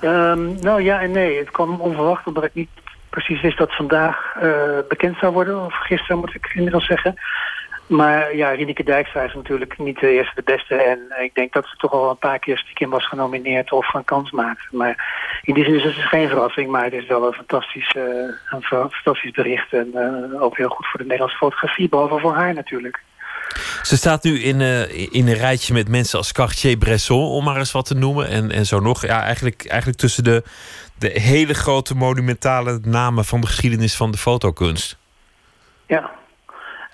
Um, 0.00 0.60
nou 0.60 0.82
ja 0.82 1.00
en 1.00 1.10
nee. 1.10 1.38
Het 1.38 1.50
kwam 1.50 1.80
onverwacht 1.80 2.26
omdat 2.26 2.44
ik 2.44 2.54
niet 2.54 2.68
precies 3.10 3.40
wist 3.40 3.58
dat 3.58 3.76
vandaag 3.76 4.34
uh, 4.42 4.52
bekend 4.88 5.16
zou 5.18 5.32
worden. 5.32 5.64
Of 5.64 5.74
gisteren 5.74 6.18
moet 6.18 6.34
ik 6.34 6.52
inmiddels 6.54 6.86
zeggen. 6.86 7.14
Maar 7.86 8.36
ja, 8.36 8.50
Rieneke 8.50 8.84
Dijkstra 8.84 9.22
is 9.22 9.34
natuurlijk 9.34 9.78
niet 9.78 10.00
de 10.00 10.10
eerste 10.10 10.34
de 10.34 10.42
beste. 10.42 10.74
En 10.74 11.24
ik 11.24 11.34
denk 11.34 11.52
dat 11.52 11.66
ze 11.66 11.76
toch 11.76 11.92
al 11.92 12.10
een 12.10 12.18
paar 12.18 12.38
keer 12.38 12.58
stiekem 12.58 12.90
was 12.90 13.08
genomineerd 13.08 13.72
of 13.72 13.94
een 13.94 14.04
kans 14.04 14.30
maakt. 14.30 14.72
Maar 14.72 15.14
in 15.42 15.54
die 15.54 15.64
zin 15.64 15.74
is 15.74 15.84
het 15.84 15.94
dus 15.94 16.08
geen 16.08 16.28
verrassing. 16.28 16.70
Maar 16.70 16.84
het 16.84 16.92
is 16.92 17.06
wel 17.06 17.26
een 17.26 17.32
fantastisch, 17.32 17.94
uh, 17.96 18.02
een 18.50 18.62
fantastisch 18.62 19.30
bericht. 19.30 19.72
En 19.72 19.90
uh, 19.94 20.42
ook 20.42 20.56
heel 20.56 20.68
goed 20.68 20.86
voor 20.86 20.98
de 20.98 21.04
Nederlandse 21.04 21.36
fotografie. 21.36 21.88
Behalve 21.88 22.18
voor 22.18 22.34
haar 22.34 22.54
natuurlijk. 22.54 23.00
Ze 23.82 23.96
staat 23.96 24.22
nu 24.24 24.40
in, 24.40 24.60
uh, 24.60 25.12
in 25.12 25.28
een 25.28 25.34
rijtje 25.34 25.72
met 25.72 25.88
mensen 25.88 26.18
als 26.18 26.32
Cartier-Bresson, 26.32 27.28
om 27.28 27.44
maar 27.44 27.56
eens 27.56 27.72
wat 27.72 27.86
te 27.86 27.94
noemen. 27.94 28.28
En, 28.28 28.50
en 28.50 28.66
zo 28.66 28.80
nog. 28.80 29.06
Ja, 29.06 29.22
eigenlijk, 29.22 29.66
eigenlijk 29.66 29.98
tussen 29.98 30.24
de, 30.24 30.42
de 30.98 31.08
hele 31.08 31.54
grote 31.54 31.94
monumentale 31.94 32.78
namen 32.82 33.24
van 33.24 33.40
de 33.40 33.46
geschiedenis 33.46 33.96
van 33.96 34.10
de 34.10 34.18
fotokunst. 34.18 34.98
Ja, 35.86 36.10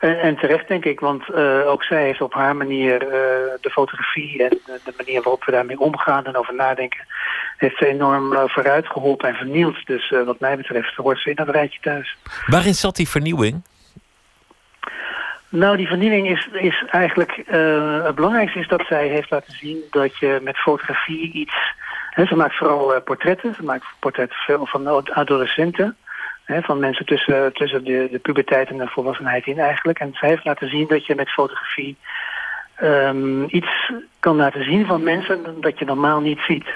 en, 0.03 0.21
en, 0.21 0.37
terecht 0.37 0.69
denk 0.69 0.85
ik, 0.85 1.01
want 1.01 1.23
uh, 1.29 1.67
ook 1.67 1.83
zij 1.83 2.03
heeft 2.03 2.21
op 2.21 2.35
haar 2.35 2.57
manier 2.57 3.03
uh, 3.03 3.09
de 3.61 3.71
fotografie 3.71 4.43
en 4.43 4.59
de 4.67 4.95
manier 4.97 5.23
waarop 5.23 5.45
we 5.45 5.53
daarmee 5.53 5.81
omgaan 5.81 6.25
en 6.25 6.37
over 6.37 6.55
nadenken, 6.55 7.07
heeft 7.57 7.79
ze 7.79 7.87
enorm 7.87 8.33
uh, 8.33 8.43
vooruit 8.47 8.87
geholpen 8.87 9.29
en 9.29 9.35
vernieuwd. 9.35 9.87
Dus 9.87 10.15
wat 10.25 10.41
mij 10.41 10.57
betreft 10.57 10.95
hoort 10.95 11.19
ze 11.19 11.31
in 11.31 11.35
dat 11.35 11.49
rijtje 11.49 11.81
thuis. 11.81 12.17
Waarin 12.47 12.75
zat 12.75 12.97
die 12.97 13.09
vernieuwing? 13.09 13.63
Nou, 15.49 15.77
die 15.77 15.87
vernieuwing 15.87 16.29
is, 16.29 16.49
is 16.53 16.85
eigenlijk... 16.91 17.43
het 18.05 18.15
belangrijkste 18.15 18.59
is 18.59 18.69
dat 18.69 18.85
zij 18.89 19.09
heeft 19.09 19.31
laten 19.31 19.53
zien 19.53 19.79
dat 19.91 20.19
je 20.19 20.41
met 20.43 20.57
fotografie 20.57 21.33
iets... 21.33 21.55
Hè, 22.11 22.25
ze 22.27 22.37
maakt 22.37 22.57
vooral 22.57 23.01
portretten. 23.01 23.55
Ze 23.55 23.63
maakt 23.63 23.87
portretten 23.99 24.67
van 24.67 25.11
adolescenten 25.11 25.97
van 26.47 26.79
mensen 26.79 27.07
tussen, 27.07 27.53
tussen 27.53 27.85
de, 27.85 28.09
de 28.11 28.19
puberteit 28.19 28.69
en 28.69 28.79
de 28.79 28.87
volwassenheid 28.87 29.47
in 29.47 29.59
eigenlijk. 29.59 29.99
En 29.99 30.13
zij 30.13 30.29
heeft 30.29 30.45
laten 30.45 30.69
zien 30.69 30.87
dat 30.89 31.07
je 31.07 31.15
met 31.15 31.31
fotografie 31.31 31.97
um, 32.83 33.45
iets 33.49 33.93
kan 34.21 34.37
laten 34.37 34.65
zien 34.65 34.87
van 34.87 35.03
mensen 35.03 35.61
dat 35.61 35.79
je 35.79 35.85
normaal 35.85 36.21
niet 36.21 36.41
ziet. 36.41 36.67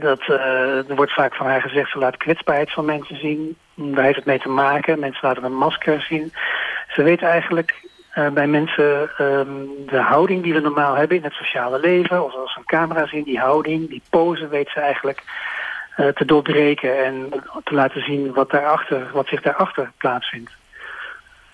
dat, 0.00 0.20
uh, 0.28 0.88
er 0.88 0.94
wordt 0.94 1.12
vaak 1.12 1.34
van 1.34 1.46
haar 1.46 1.62
gezegd, 1.62 1.90
ze 1.90 1.98
laat 1.98 2.16
kwetsbaarheid 2.16 2.72
van 2.72 2.84
mensen 2.84 3.16
zien. 3.16 3.56
Daar 3.74 4.04
heeft 4.04 4.16
het 4.16 4.24
mee 4.24 4.38
te 4.38 4.48
maken. 4.48 4.98
Mensen 4.98 5.28
laten 5.28 5.44
een 5.44 5.56
masker 5.56 6.00
zien. 6.00 6.32
Ze 6.88 7.02
weet 7.02 7.22
eigenlijk 7.22 7.74
uh, 8.14 8.28
bij 8.28 8.46
mensen 8.46 9.10
um, 9.18 9.68
de 9.86 10.00
houding 10.00 10.42
die 10.42 10.52
we 10.52 10.60
normaal 10.60 10.94
hebben 10.94 11.16
in 11.16 11.24
het 11.24 11.32
sociale 11.32 11.80
leven. 11.80 12.24
Of 12.24 12.34
als 12.34 12.52
ze 12.52 12.58
een 12.58 12.64
camera 12.64 13.06
zien, 13.06 13.24
die 13.24 13.38
houding, 13.38 13.88
die 13.88 14.02
pose 14.10 14.48
weet 14.48 14.68
ze 14.68 14.80
eigenlijk 14.80 15.22
te 15.96 16.24
doorbreken 16.26 17.04
en 17.04 17.28
te 17.64 17.74
laten 17.74 18.02
zien 18.02 18.32
wat, 18.32 18.50
daarachter, 18.50 19.10
wat 19.12 19.26
zich 19.26 19.42
daarachter 19.42 19.90
plaatsvindt. 19.96 20.50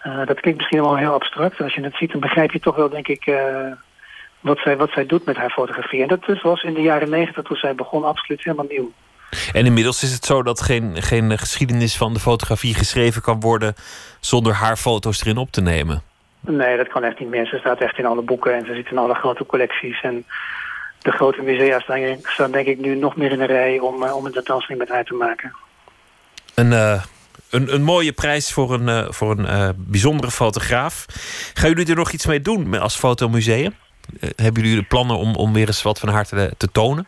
Uh, 0.07 0.27
dat 0.27 0.41
klinkt 0.41 0.59
misschien 0.59 0.83
wel 0.83 0.97
heel 0.97 1.13
abstract. 1.13 1.61
Als 1.61 1.75
je 1.75 1.83
het 1.83 1.97
ziet, 1.97 2.13
dan 2.13 2.21
begrijp 2.21 2.53
je 2.53 2.61
toch 2.61 2.77
wel, 2.77 2.89
denk 2.89 3.09
ik, 3.09 3.27
uh, 3.27 3.73
wat, 4.41 4.59
zij, 4.59 4.77
wat 4.77 4.91
zij 4.91 5.07
doet 5.07 5.25
met 5.25 5.37
haar 5.37 5.51
fotografie. 5.51 6.03
En 6.03 6.09
dat 6.09 6.25
dus 6.25 6.43
was 6.43 6.63
in 6.63 6.75
de 6.75 6.83
jaren 6.83 7.11
negentig, 7.11 7.45
toen 7.45 7.57
zij 7.57 7.75
begon, 7.75 8.05
absoluut 8.05 8.45
helemaal 8.45 8.67
nieuw. 8.69 8.93
En 9.53 9.67
inmiddels 9.67 10.03
is 10.03 10.13
het 10.13 10.25
zo 10.25 10.43
dat 10.43 10.61
geen, 10.61 11.03
geen 11.03 11.39
geschiedenis 11.39 11.97
van 11.97 12.13
de 12.13 12.21
fotografie 12.21 12.75
geschreven 12.75 13.23
kan 13.23 13.41
worden 13.41 13.75
zonder 14.21 14.53
haar 14.53 14.77
foto's 14.77 15.21
erin 15.21 15.37
op 15.37 15.51
te 15.51 15.61
nemen. 15.61 16.03
Nee, 16.41 16.77
dat 16.77 16.89
kan 16.89 17.05
echt 17.05 17.19
niet 17.19 17.29
meer. 17.29 17.47
Ze 17.47 17.59
staat 17.59 17.81
echt 17.81 17.99
in 17.99 18.07
alle 18.07 18.23
boeken 18.23 18.55
en 18.55 18.67
ze 18.67 18.75
zit 18.75 18.91
in 18.91 18.99
alle 18.99 19.15
grote 19.15 19.47
collecties. 19.47 20.01
En 20.03 20.25
de 20.99 21.11
grote 21.11 21.43
musea 21.43 21.81
staan, 22.25 22.51
denk 22.51 22.67
ik 22.67 22.79
nu 22.79 22.95
nog 22.95 23.17
meer 23.17 23.33
in 23.33 23.39
de 23.39 23.45
rij 23.45 23.79
om, 23.79 24.03
eh, 24.03 24.17
om 24.17 24.27
een 24.27 24.33
tentoonstelling 24.33 24.85
met 24.85 24.95
haar 24.95 25.05
te 25.05 25.15
maken. 25.15 25.55
Een, 26.55 26.73
eh, 26.73 27.03
een, 27.51 27.75
een, 27.75 27.83
mooie 27.83 28.13
prijs 28.13 28.53
voor 28.53 28.73
een, 28.73 28.89
eh, 28.89 29.07
voor 29.09 29.39
een 29.39 29.75
bijzondere 29.77 30.31
fotograaf. 30.31 31.07
Gaan 31.55 31.69
jullie 31.69 31.89
er 31.89 31.97
nog 31.97 32.13
iets 32.13 32.27
mee 32.27 32.41
doen 32.41 32.81
als 32.81 32.97
fotomuseum? 32.97 33.75
hebben 34.37 34.63
jullie 34.63 34.79
de 34.79 34.87
plannen 34.87 35.17
om, 35.17 35.35
om 35.35 35.53
weer 35.53 35.67
eens 35.67 35.83
wat 35.83 35.99
van 35.99 36.09
haar 36.09 36.25
te, 36.25 36.53
te 36.57 36.71
tonen? 36.71 37.07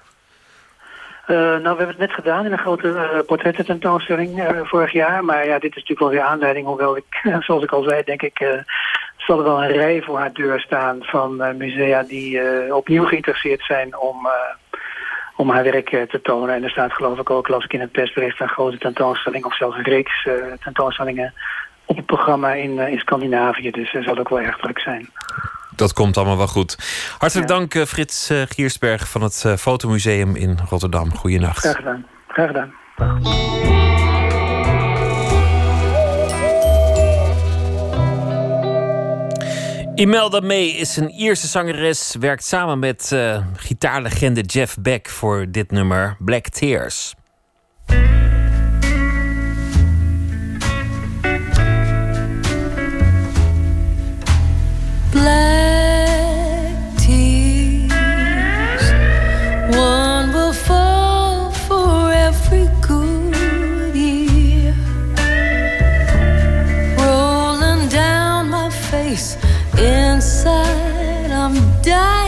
nou, 1.27 1.61
we 1.63 1.67
hebben 1.67 1.89
het 1.89 1.99
net 1.99 2.13
gedaan 2.13 2.45
in 2.45 2.53
een 2.53 2.59
grote 2.59 3.23
portrettententoonstelling 3.27 4.63
vorig 4.63 4.93
jaar. 4.93 5.25
Maar 5.25 5.47
ja, 5.47 5.59
dit 5.59 5.71
is 5.71 5.83
natuurlijk 5.83 6.01
wel 6.01 6.09
weer 6.09 6.21
aanleiding. 6.21 6.67
Hoewel 6.67 6.97
ik, 6.97 7.21
zoals 7.47 7.63
ik 7.63 7.71
al 7.71 7.83
zei, 7.83 8.03
denk 8.03 8.23
ik 8.23 8.65
zal 9.31 9.39
er 9.39 9.45
wel 9.45 9.63
een 9.63 9.73
rij 9.73 10.03
voor 10.03 10.19
haar 10.19 10.33
deur 10.33 10.61
staan 10.61 10.99
van 11.01 11.43
eh, 11.43 11.55
musea 11.55 12.03
die 12.03 12.41
eh, 12.41 12.75
opnieuw 12.75 13.05
geïnteresseerd 13.05 13.65
zijn 13.65 13.99
om, 13.99 14.27
eh, 14.27 14.79
om 15.37 15.51
haar 15.51 15.63
werk 15.63 15.89
te 15.89 16.21
tonen. 16.23 16.55
En 16.55 16.65
er 16.65 16.71
staat 16.71 16.93
geloof 16.93 17.19
ik 17.19 17.31
ook, 17.31 17.49
las 17.49 17.65
ik 17.65 17.73
in 17.73 17.81
het 17.81 17.93
persbericht, 17.93 18.41
een 18.41 18.49
grote 18.49 18.79
tentoonstelling 18.79 19.45
of 19.45 19.57
zelfs 19.57 19.77
een 19.77 19.83
reeks 19.83 20.29
tentoonstellingen 20.63 21.35
op 21.85 21.97
het 21.97 22.07
programma 22.07 22.53
in, 22.53 22.79
in 22.79 22.99
Scandinavië. 22.99 23.71
Dus 23.71 23.93
dat 23.93 24.05
zal 24.05 24.19
ook 24.19 24.29
wel 24.29 24.41
erg 24.41 24.57
druk 24.57 24.79
zijn 24.81 25.09
dat 25.77 25.93
komt 25.93 26.17
allemaal 26.17 26.37
wel 26.37 26.47
goed. 26.47 26.77
Hartelijk 27.19 27.49
dank 27.49 27.73
Frits 27.73 28.31
Giersberg 28.49 29.09
van 29.09 29.23
het 29.23 29.55
Fotomuseum 29.59 30.37
in 30.37 30.59
Rotterdam. 30.69 31.15
Goeienacht. 31.15 31.59
Graag 31.59 31.77
gedaan. 31.77 32.07
Graag 32.29 32.47
gedaan. 32.47 34.10
Imelda 40.01 40.41
May 40.41 40.67
is 40.67 40.97
een 40.97 41.11
Ierse 41.11 41.47
zangeres, 41.47 42.17
werkt 42.21 42.45
samen 42.45 42.79
met 42.79 43.11
uh, 43.13 43.45
gitaarlegende 43.57 44.41
Jeff 44.41 44.77
Beck 44.81 45.09
voor 45.09 45.47
dit 45.51 45.71
nummer 45.71 46.17
Black 46.19 46.49
Tears. 46.49 47.15
die. 71.83 72.20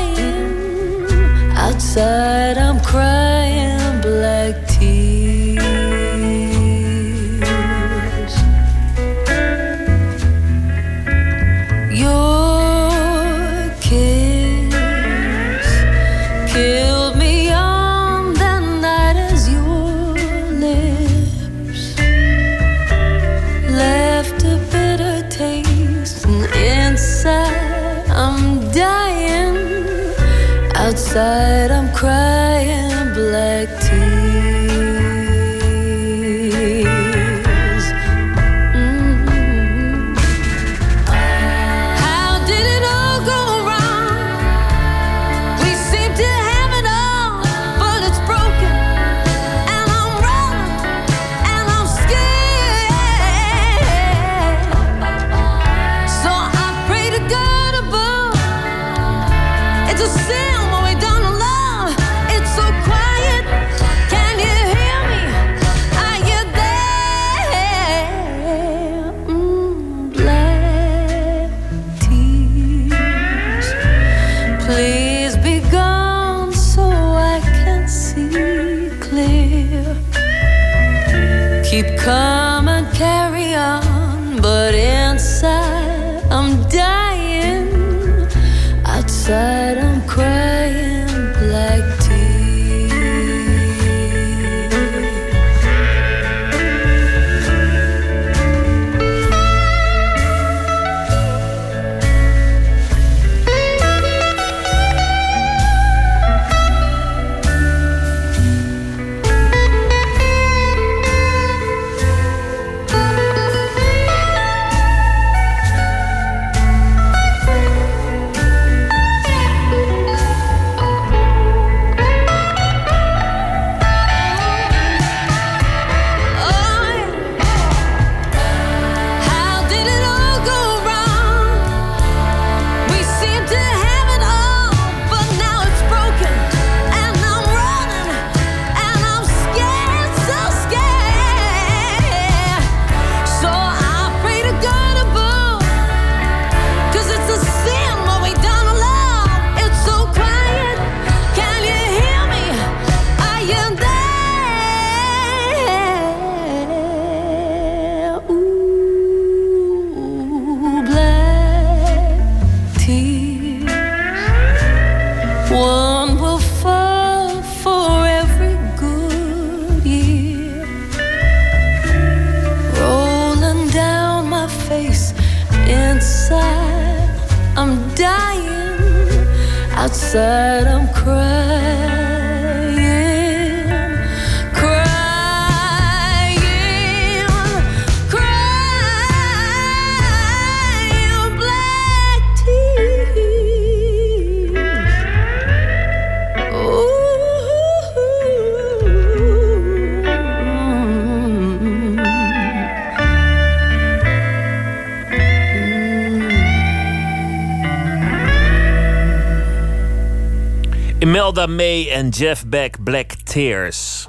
Alda 211.32 211.46
May 211.46 211.90
en 211.90 212.09
Jeff 212.09 212.46
Beck 212.46 212.76
Black 212.84 213.10
Tears. 213.24 214.09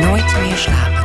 Nooit 0.00 0.40
meer 0.40 0.56
slapen. 0.56 1.00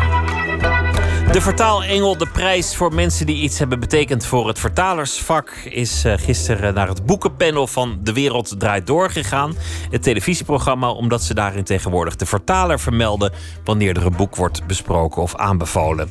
De 1.31 1.41
vertaalengel, 1.41 2.18
de 2.18 2.27
prijs 2.27 2.76
voor 2.76 2.93
mensen 2.93 3.26
die 3.26 3.41
iets 3.41 3.60
hebben 3.60 3.80
betekend 3.80 4.26
voor 4.26 4.47
het 4.47 4.60
vertalersvak, 4.60 5.49
is 5.69 6.06
eh, 6.06 6.14
gisteren 6.18 6.73
naar 6.73 6.88
het 6.88 7.06
boekenpanel 7.06 7.68
van 7.68 7.99
De 8.02 8.14
Wereld 8.14 8.60
Draait 8.60 8.88
Door 8.88 9.10
gegaan. 9.10 9.56
Het 9.89 10.03
televisieprogramma, 10.03 10.89
omdat 10.89 11.23
ze 11.23 11.34
daarin 11.34 11.64
tegenwoordig 11.64 12.15
de 12.15 12.26
vertaler 12.26 12.80
vermelden 12.80 13.31
wanneer 13.64 13.97
er 13.97 14.06
een 14.06 14.15
boek 14.15 14.35
wordt 14.35 14.68
besproken 14.68 15.22
of 15.22 15.35
aanbevolen. 15.35 16.10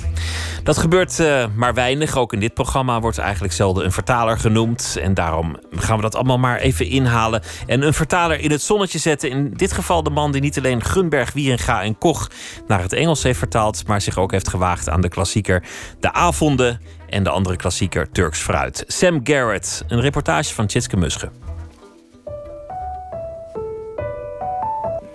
Dat 0.64 0.78
gebeurt 0.78 1.18
uh, 1.18 1.44
maar 1.54 1.74
weinig. 1.74 2.16
Ook 2.16 2.32
in 2.32 2.40
dit 2.40 2.54
programma 2.54 3.00
wordt 3.00 3.18
eigenlijk 3.18 3.52
zelden 3.52 3.84
een 3.84 3.92
vertaler 3.92 4.38
genoemd. 4.38 4.96
En 5.00 5.14
daarom 5.14 5.56
gaan 5.70 5.96
we 5.96 6.02
dat 6.02 6.14
allemaal 6.14 6.38
maar 6.38 6.58
even 6.58 6.86
inhalen. 6.86 7.42
En 7.66 7.82
een 7.82 7.94
vertaler 7.94 8.40
in 8.40 8.50
het 8.50 8.62
zonnetje 8.62 8.98
zetten. 8.98 9.30
In 9.30 9.52
dit 9.52 9.72
geval 9.72 10.02
de 10.02 10.10
man 10.10 10.32
die 10.32 10.40
niet 10.40 10.58
alleen 10.58 10.82
Gunberg, 10.82 11.32
Wieringa 11.32 11.82
en 11.82 11.98
Koch 11.98 12.30
naar 12.66 12.82
het 12.82 12.92
Engels 12.92 13.22
heeft 13.22 13.38
vertaald, 13.38 13.86
maar 13.86 14.00
zich 14.00 14.18
ook 14.18 14.30
heeft 14.30 14.48
gewaagd 14.48 14.88
aan 14.88 15.00
de 15.00 15.08
klassieker 15.08 15.62
De 16.00 16.12
Avonden 16.12 16.80
en 17.08 17.22
de 17.22 17.30
andere 17.30 17.56
klassieker 17.56 18.10
Turks 18.10 18.38
Fruit. 18.38 18.84
Sam 18.86 19.20
Garrett, 19.24 19.84
een 19.88 20.00
reportage 20.00 20.54
van 20.54 20.66
Tjitske 20.66 20.96
Musche. 20.96 21.30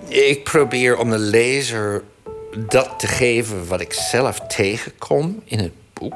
Ik 0.08 0.44
probeer 0.44 0.98
om 0.98 1.10
de 1.10 1.20
lezer 1.20 2.04
dat 2.58 3.00
te 3.00 3.08
geven 3.08 3.68
wat 3.68 3.82
ik 3.82 3.94
zelf 3.94 4.40
tegenkom 4.40 5.42
in 5.46 5.60
het 5.60 5.74
boek. 5.94 6.14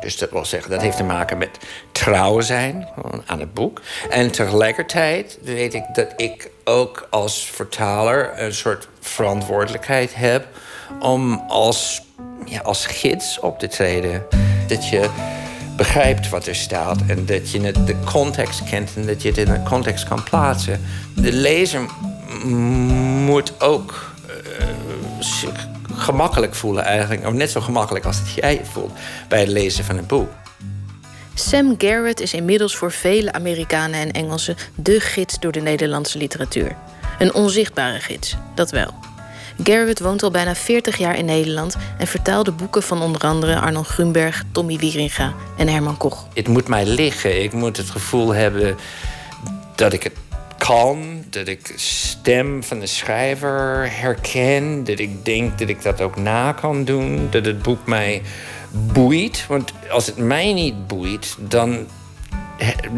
Dus 0.00 0.18
dat 0.18 0.30
wil 0.30 0.44
zeggen, 0.44 0.70
dat 0.70 0.80
heeft 0.80 0.96
te 0.96 1.04
maken 1.04 1.38
met 1.38 1.58
trouw 1.92 2.40
zijn 2.40 2.88
aan 3.26 3.40
het 3.40 3.54
boek. 3.54 3.80
En 4.10 4.30
tegelijkertijd 4.30 5.38
weet 5.42 5.74
ik 5.74 5.84
dat 5.92 6.12
ik 6.16 6.50
ook 6.64 7.06
als 7.10 7.50
vertaler 7.50 8.32
een 8.36 8.54
soort 8.54 8.88
verantwoordelijkheid 9.00 10.14
heb 10.14 10.46
om 11.00 11.42
als, 11.48 12.02
ja, 12.44 12.60
als 12.60 12.86
gids 12.86 13.40
op 13.40 13.58
te 13.58 13.68
treden. 13.68 14.26
Dat 14.68 14.88
je 14.88 15.10
begrijpt 15.76 16.28
wat 16.28 16.46
er 16.46 16.54
staat 16.54 16.98
en 17.06 17.26
dat 17.26 17.50
je 17.50 17.72
de 17.84 17.96
context 18.04 18.64
kent 18.64 18.90
en 18.96 19.06
dat 19.06 19.22
je 19.22 19.28
het 19.28 19.38
in 19.38 19.48
een 19.48 19.64
context 19.64 20.08
kan 20.08 20.22
plaatsen. 20.22 20.80
De 21.14 21.32
lezer 21.32 21.80
moet 23.24 23.60
ook 23.60 24.14
zich 25.20 25.68
gemakkelijk 25.96 26.54
voelen 26.54 26.84
eigenlijk, 26.84 27.26
of 27.26 27.32
net 27.32 27.50
zo 27.50 27.60
gemakkelijk 27.60 28.04
als 28.04 28.18
dat 28.18 28.32
jij 28.32 28.60
voelt 28.72 28.92
bij 29.28 29.40
het 29.40 29.48
lezen 29.48 29.84
van 29.84 29.96
een 29.96 30.06
boek. 30.06 30.28
Sam 31.34 31.74
Garrett 31.78 32.20
is 32.20 32.34
inmiddels 32.34 32.76
voor 32.76 32.92
vele 32.92 33.32
Amerikanen 33.32 34.00
en 34.00 34.12
Engelsen 34.12 34.56
de 34.74 35.00
gids 35.00 35.38
door 35.38 35.52
de 35.52 35.60
Nederlandse 35.60 36.18
literatuur. 36.18 36.76
Een 37.18 37.34
onzichtbare 37.34 38.00
gids, 38.00 38.36
dat 38.54 38.70
wel. 38.70 38.94
Garrett 39.62 40.00
woont 40.00 40.22
al 40.22 40.30
bijna 40.30 40.54
40 40.54 40.96
jaar 40.96 41.16
in 41.16 41.24
Nederland 41.24 41.76
en 41.98 42.06
vertaalde 42.06 42.52
boeken 42.52 42.82
van 42.82 43.02
onder 43.02 43.20
andere 43.20 43.60
Arnold 43.60 43.86
Grunberg, 43.86 44.44
Tommy 44.52 44.76
Wieringa 44.76 45.34
en 45.56 45.68
Herman 45.68 45.96
Koch. 45.96 46.26
Het 46.34 46.48
moet 46.48 46.68
mij 46.68 46.86
liggen. 46.86 47.42
Ik 47.42 47.52
moet 47.52 47.76
het 47.76 47.90
gevoel 47.90 48.34
hebben 48.34 48.76
dat 49.74 49.92
ik 49.92 50.02
het 50.02 50.12
kan, 50.58 51.24
dat 51.30 51.48
ik 51.48 51.66
de 51.66 51.78
stem 51.78 52.62
van 52.62 52.80
de 52.80 52.86
schrijver 52.86 53.88
herken, 53.90 54.84
dat 54.84 54.98
ik 54.98 55.24
denk 55.24 55.58
dat 55.58 55.68
ik 55.68 55.82
dat 55.82 56.00
ook 56.00 56.16
na 56.16 56.52
kan 56.52 56.84
doen, 56.84 57.28
dat 57.30 57.44
het 57.44 57.62
boek 57.62 57.86
mij 57.86 58.22
boeit. 58.70 59.46
Want 59.46 59.72
als 59.90 60.06
het 60.06 60.16
mij 60.16 60.52
niet 60.52 60.86
boeit, 60.86 61.36
dan 61.38 61.86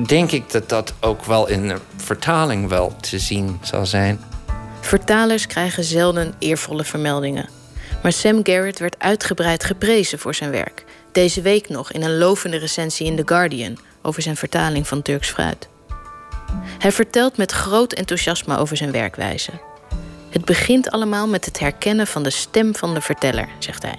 denk 0.07 0.31
ik 0.31 0.51
dat 0.51 0.69
dat 0.69 0.95
ook 1.01 1.25
wel 1.25 1.49
in 1.49 1.69
de 1.69 1.77
vertaling 1.97 2.69
wel 2.69 2.97
te 3.01 3.19
zien 3.19 3.59
zal 3.63 3.87
zijn. 3.87 4.21
Vertalers 4.81 5.47
krijgen 5.47 5.85
zelden 5.85 6.35
eervolle 6.39 6.85
vermeldingen. 6.85 7.49
Maar 8.03 8.13
Sam 8.13 8.41
Garrett 8.43 8.79
werd 8.79 8.99
uitgebreid 8.99 9.65
geprezen 9.65 10.19
voor 10.19 10.35
zijn 10.35 10.51
werk. 10.51 10.85
Deze 11.13 11.41
week 11.41 11.69
nog 11.69 11.93
in 11.93 12.03
een 12.03 12.19
lovende 12.19 12.57
recensie 12.57 13.07
in 13.07 13.17
The 13.17 13.23
Guardian 13.27 13.79
over 14.03 14.23
zijn 14.23 14.37
vertaling 14.37 14.89
van 14.89 15.03
Turks 15.03 15.31
fruit. 15.31 15.69
Hij 16.79 16.93
vertelt 16.93 17.37
met 17.37 17.53
groot 17.53 17.93
enthousiasme 17.93 18.59
over 18.59 18.77
zijn 18.77 18.93
werkwijze. 18.93 19.51
Het 20.31 20.45
begint 20.45 20.91
allemaal 20.91 21.29
met 21.29 21.45
het 21.45 21.59
herkennen 21.59 22.07
van 22.07 22.23
de 22.23 22.31
stem 22.31 22.75
van 22.75 22.95
de 22.95 23.01
verteller, 23.01 23.49
zegt 23.59 23.83
hij. 23.83 23.99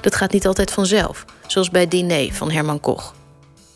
Dat 0.00 0.14
gaat 0.14 0.32
niet 0.32 0.46
altijd 0.46 0.70
vanzelf, 0.70 1.24
zoals 1.46 1.70
bij 1.70 1.88
Diner 1.88 2.32
van 2.32 2.50
Herman 2.50 2.80
Koch. 2.80 3.14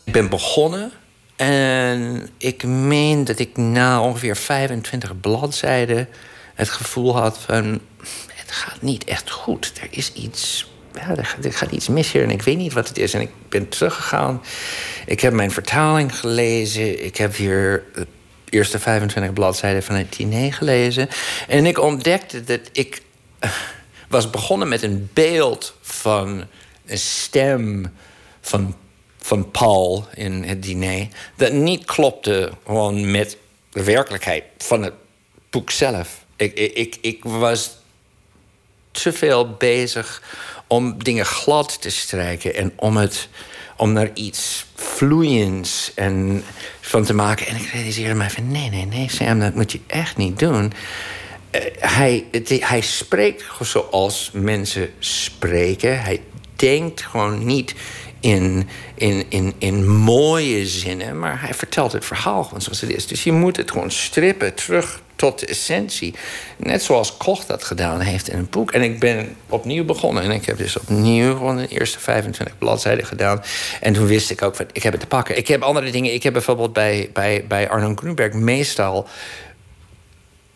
Ik 0.03 0.13
ben 0.13 0.29
begonnen 0.29 0.91
en 1.35 2.29
ik 2.37 2.63
meen 2.63 3.23
dat 3.23 3.39
ik 3.39 3.57
na 3.57 4.01
ongeveer 4.01 4.35
25 4.35 5.19
bladzijden 5.19 6.07
het 6.53 6.69
gevoel 6.69 7.17
had 7.17 7.37
van... 7.37 7.79
het 8.33 8.51
gaat 8.51 8.81
niet 8.81 9.03
echt 9.03 9.31
goed. 9.31 9.73
Er 9.81 9.87
is 9.89 10.13
iets... 10.13 10.73
Ja, 10.93 11.15
er, 11.15 11.53
gaat 11.53 11.71
iets 11.71 11.87
mis 11.87 12.11
hier 12.11 12.23
en 12.23 12.31
ik 12.31 12.41
weet 12.41 12.57
niet 12.57 12.73
wat 12.73 12.87
het 12.87 12.97
is. 12.97 13.13
En 13.13 13.21
ik 13.21 13.29
ben 13.49 13.69
teruggegaan. 13.69 14.41
Ik 15.05 15.19
heb 15.19 15.33
mijn 15.33 15.51
vertaling 15.51 16.19
gelezen. 16.19 17.05
Ik 17.05 17.17
heb 17.17 17.35
hier 17.35 17.83
eerste 18.55 18.79
25 18.79 19.33
bladzijden 19.33 19.83
van 19.83 19.95
het 19.95 20.13
diner 20.13 20.53
gelezen. 20.53 21.09
En 21.47 21.65
ik 21.65 21.79
ontdekte 21.79 22.43
dat 22.43 22.59
ik 22.71 23.01
eh, 23.39 23.49
was 24.07 24.29
begonnen 24.29 24.67
met 24.67 24.81
een 24.81 25.09
beeld 25.13 25.75
van 25.81 26.45
een 26.85 26.97
stem 26.97 27.93
van, 28.41 28.75
van 29.17 29.51
Paul 29.51 30.07
in 30.13 30.43
het 30.43 30.63
diner... 30.63 31.07
dat 31.35 31.51
niet 31.51 31.85
klopte 31.85 32.51
gewoon 32.65 33.11
met 33.11 33.37
de 33.71 33.83
werkelijkheid 33.83 34.43
van 34.57 34.83
het 34.83 34.93
boek 35.49 35.71
zelf. 35.71 36.25
Ik, 36.35 36.53
ik, 36.53 36.97
ik 37.01 37.23
was 37.23 37.77
te 38.91 39.13
veel 39.13 39.49
bezig 39.53 40.21
om 40.67 41.03
dingen 41.03 41.25
glad 41.25 41.81
te 41.81 41.89
strijken 41.89 42.55
en 42.55 42.73
om, 42.75 42.97
het, 42.97 43.27
om 43.77 43.97
er 43.97 44.11
iets 44.13 44.64
vloeiends 44.85 45.91
en 45.95 46.43
van 46.81 47.03
te 47.03 47.13
maken. 47.13 47.47
En 47.47 47.55
ik 47.55 47.69
realiseerde 47.73 48.13
mij 48.13 48.29
van 48.29 48.51
nee, 48.51 48.69
nee, 48.69 48.85
nee, 48.85 49.09
Sam, 49.09 49.39
dat 49.39 49.55
moet 49.55 49.71
je 49.71 49.79
echt 49.87 50.17
niet 50.17 50.39
doen. 50.39 50.73
Uh, 51.51 51.61
hij, 51.79 52.25
het, 52.31 52.49
hij 52.49 52.81
spreekt 52.81 53.43
zoals 53.61 54.29
mensen 54.33 54.89
spreken. 54.99 56.01
Hij 56.01 56.21
denkt 56.55 57.01
gewoon 57.01 57.45
niet 57.45 57.75
in, 58.19 58.69
in, 58.95 59.25
in, 59.29 59.53
in 59.57 59.87
mooie 59.87 60.67
zinnen, 60.67 61.19
maar 61.19 61.41
hij 61.41 61.53
vertelt 61.53 61.91
het 61.91 62.05
verhaal 62.05 62.43
gewoon 62.43 62.61
zoals 62.61 62.81
het 62.81 62.89
is. 62.89 63.07
Dus 63.07 63.23
je 63.23 63.31
moet 63.31 63.57
het 63.57 63.71
gewoon 63.71 63.91
strippen 63.91 64.53
terug 64.53 65.01
tot 65.15 65.39
de 65.39 65.45
essentie. 65.45 66.13
Net 66.57 66.83
zoals 66.83 67.17
Koch 67.17 67.45
dat 67.45 67.63
gedaan 67.63 67.99
heeft 67.99 68.29
in 68.29 68.37
een 68.37 68.49
boek. 68.49 68.71
En 68.71 68.81
ik 68.81 68.99
ben 68.99 69.35
opnieuw 69.49 69.85
begonnen. 69.85 70.23
En 70.23 70.31
ik 70.31 70.45
heb 70.45 70.57
dus 70.57 70.77
opnieuw 70.77 71.33
gewoon 71.33 71.57
de 71.57 71.67
eerste 71.67 71.99
25 71.99 72.57
bladzijden 72.57 73.05
gedaan. 73.05 73.43
En 73.81 73.93
toen 73.93 74.07
wist 74.07 74.31
ik 74.31 74.41
ook, 74.41 74.55
van, 74.55 74.65
ik 74.71 74.83
heb 74.83 74.91
het 74.91 75.01
te 75.01 75.07
pakken. 75.07 75.37
Ik 75.37 75.47
heb 75.47 75.61
andere 75.61 75.91
dingen. 75.91 76.13
Ik 76.13 76.23
heb 76.23 76.33
bijvoorbeeld 76.33 76.73
bij, 76.73 77.09
bij, 77.13 77.45
bij 77.47 77.69
Arno 77.69 77.93
Grunberg 77.95 78.33
meestal... 78.33 79.07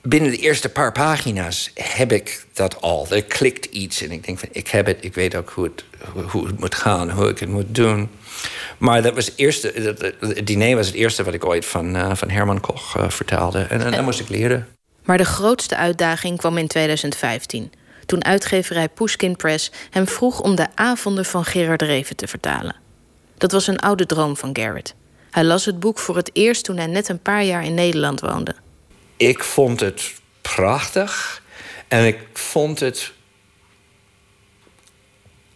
Binnen 0.02 0.32
de 0.32 0.38
eerste 0.38 0.70
paar 0.70 0.92
pagina's 0.92 1.72
heb 1.74 2.12
ik 2.12 2.46
dat 2.54 2.82
al. 2.82 3.08
Er 3.10 3.24
klikt 3.24 3.66
iets 3.66 4.02
en 4.02 4.12
ik 4.12 4.26
denk 4.26 4.40
van, 4.40 4.50
ik 4.52 4.68
heb 4.68 4.86
het. 4.86 4.98
Ik 5.02 5.14
weet 5.14 5.36
ook 5.36 5.50
hoe 5.50 5.64
het, 5.64 5.84
hoe 6.32 6.48
het 6.48 6.60
moet 6.60 6.76
gaan, 6.76 7.12
hoe 7.12 7.30
ik 7.30 7.40
het 7.40 7.50
moet 7.50 7.76
doen. 7.76 8.10
Maar 8.78 9.02
dat 9.02 9.14
was 9.14 9.26
het 9.26 9.34
eerste, 9.38 9.96
het 10.20 10.48
diner 10.48 10.76
was 10.76 10.88
het 10.88 10.96
eerste 10.96 11.24
wat 11.24 11.34
ik 11.34 11.46
ooit 11.46 11.66
van, 11.66 11.96
uh, 11.96 12.12
van 12.16 12.30
Herman 12.30 12.60
Koch 12.60 12.98
uh, 12.98 13.10
vertaalde. 13.10 13.60
En, 13.60 13.82
en 13.82 13.92
dat 13.92 14.02
moest 14.02 14.20
ik 14.20 14.30
leren. 14.30 14.68
Maar 15.04 15.18
de 15.18 15.26
grootste 15.26 15.76
uitdaging 15.76 16.38
kwam 16.38 16.58
in 16.58 16.68
2015. 16.68 17.72
Toen 18.06 18.26
uitgeverij 18.26 18.90
Pushkin 18.90 19.36
Press 19.36 19.72
hem 19.90 20.08
vroeg 20.08 20.42
om 20.42 20.56
de 20.56 20.68
avonden 20.76 21.26
van 21.26 21.46
Gerard 21.46 21.82
Reven 21.82 22.16
te 22.16 22.28
vertalen. 22.28 22.76
Dat 23.38 23.52
was 23.52 23.68
een 23.68 23.80
oude 23.80 24.06
droom 24.06 24.38
van 24.38 24.50
Garrett. 24.54 24.96
Hij 25.32 25.44
las 25.44 25.66
het 25.66 25.80
boek 25.80 26.00
voor 26.00 26.16
het 26.16 26.30
eerst 26.34 26.64
toen 26.64 26.78
hij 26.78 26.88
net 26.88 27.10
een 27.10 27.22
paar 27.22 27.44
jaar 27.44 27.64
in 27.64 27.74
Nederland 27.74 28.20
woonde. 28.20 28.56
Ik 29.18 29.44
vond 29.44 29.80
het 29.80 30.14
prachtig 30.42 31.42
en 31.88 32.06
ik 32.06 32.18
vond 32.34 32.80
het 32.80 33.12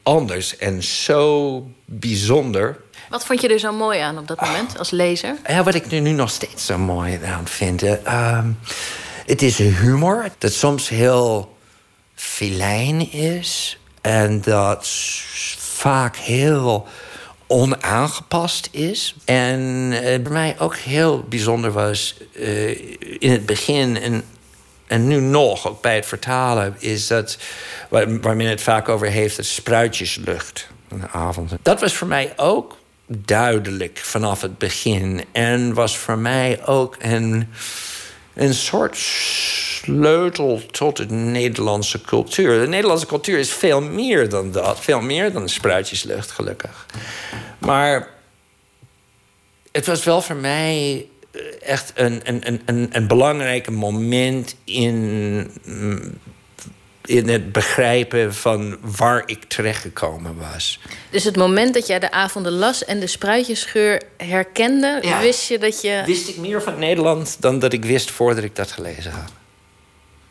anders 0.03 0.57
en 0.57 0.83
zo 0.83 1.67
bijzonder. 1.85 2.81
Wat 3.09 3.25
vond 3.25 3.41
je 3.41 3.47
er 3.47 3.59
zo 3.59 3.73
mooi 3.73 3.99
aan 3.99 4.17
op 4.17 4.27
dat 4.27 4.41
moment 4.41 4.77
als 4.79 4.89
lezer? 4.89 5.35
Ja, 5.47 5.63
wat 5.63 5.75
ik 5.75 5.89
nu, 5.89 5.99
nu 5.99 6.11
nog 6.11 6.29
steeds 6.29 6.65
zo 6.65 6.77
mooi 6.77 7.19
aan 7.25 7.47
vind. 7.47 7.83
Uh, 7.83 8.39
het 9.25 9.41
is 9.41 9.57
humor 9.57 10.29
dat 10.37 10.53
soms 10.53 10.89
heel 10.89 11.57
filijn 12.15 13.11
is 13.11 13.77
en 14.01 14.41
dat 14.41 14.87
vaak 15.57 16.15
heel 16.15 16.87
onaangepast 17.47 18.69
is. 18.71 19.15
En 19.25 19.59
uh, 19.91 19.99
bij 20.01 20.31
mij 20.31 20.55
ook 20.59 20.75
heel 20.75 21.23
bijzonder 21.29 21.71
was 21.71 22.15
uh, 22.33 22.69
in 23.19 23.31
het 23.31 23.45
begin 23.45 24.01
en, 24.01 24.23
en 24.93 25.07
nu 25.07 25.19
nog, 25.19 25.67
ook 25.67 25.81
bij 25.81 25.95
het 25.95 26.05
vertalen, 26.05 26.75
is 26.79 27.07
dat 27.07 27.37
waar, 27.89 28.07
men 28.09 28.47
het 28.47 28.61
vaak 28.61 28.89
over 28.89 29.07
heeft, 29.07 29.37
het 29.37 29.45
spruitjeslucht. 29.45 30.67
De 30.87 31.07
avond. 31.11 31.51
Dat 31.61 31.81
was 31.81 31.93
voor 31.93 32.07
mij 32.07 32.33
ook 32.35 32.77
duidelijk 33.07 33.97
vanaf 34.03 34.41
het 34.41 34.57
begin. 34.57 35.25
En 35.31 35.73
was 35.73 35.97
voor 35.97 36.17
mij 36.17 36.65
ook 36.65 36.95
een, 36.99 37.47
een 38.33 38.53
soort 38.53 38.97
sleutel 38.97 40.61
tot 40.71 40.97
de 40.97 41.05
Nederlandse 41.09 42.01
cultuur. 42.01 42.59
De 42.59 42.67
Nederlandse 42.67 43.05
cultuur 43.05 43.39
is 43.39 43.53
veel 43.53 43.81
meer 43.81 44.29
dan 44.29 44.51
dat. 44.51 44.79
Veel 44.79 45.01
meer 45.01 45.31
dan 45.31 45.49
spruitjeslucht, 45.49 46.31
gelukkig. 46.31 46.85
Maar 47.57 48.07
het 49.71 49.85
was 49.85 50.03
wel 50.03 50.21
voor 50.21 50.35
mij 50.35 51.05
echt 51.61 51.91
een, 51.95 52.21
een, 52.23 52.61
een, 52.65 52.89
een 52.91 53.07
belangrijk 53.07 53.69
moment 53.69 54.55
in, 54.63 54.95
mm, 55.63 56.17
in 57.05 57.27
het 57.27 57.51
begrijpen 57.51 58.33
van 58.33 58.77
waar 58.81 59.23
ik 59.25 59.43
terechtgekomen 59.43 60.37
was. 60.37 60.79
Dus 61.09 61.23
het 61.23 61.35
moment 61.35 61.73
dat 61.73 61.87
jij 61.87 61.99
de 61.99 62.11
avonden 62.11 62.51
las 62.51 62.85
en 62.85 62.99
de 62.99 63.07
spruitjesgeur 63.07 64.01
herkende, 64.17 64.99
Ja. 65.01 65.19
wist 65.21 65.47
je 65.47 65.57
dat 65.59 65.81
je. 65.81 66.03
Wist 66.05 66.27
ik 66.29 66.37
meer 66.37 66.61
van 66.61 66.79
Nederland 66.79 67.37
dan 67.39 67.59
dat 67.59 67.73
ik 67.73 67.85
wist 67.85 68.11
voordat 68.11 68.43
ik 68.43 68.55
dat 68.55 68.71
gelezen 68.71 69.11
had. 69.11 69.31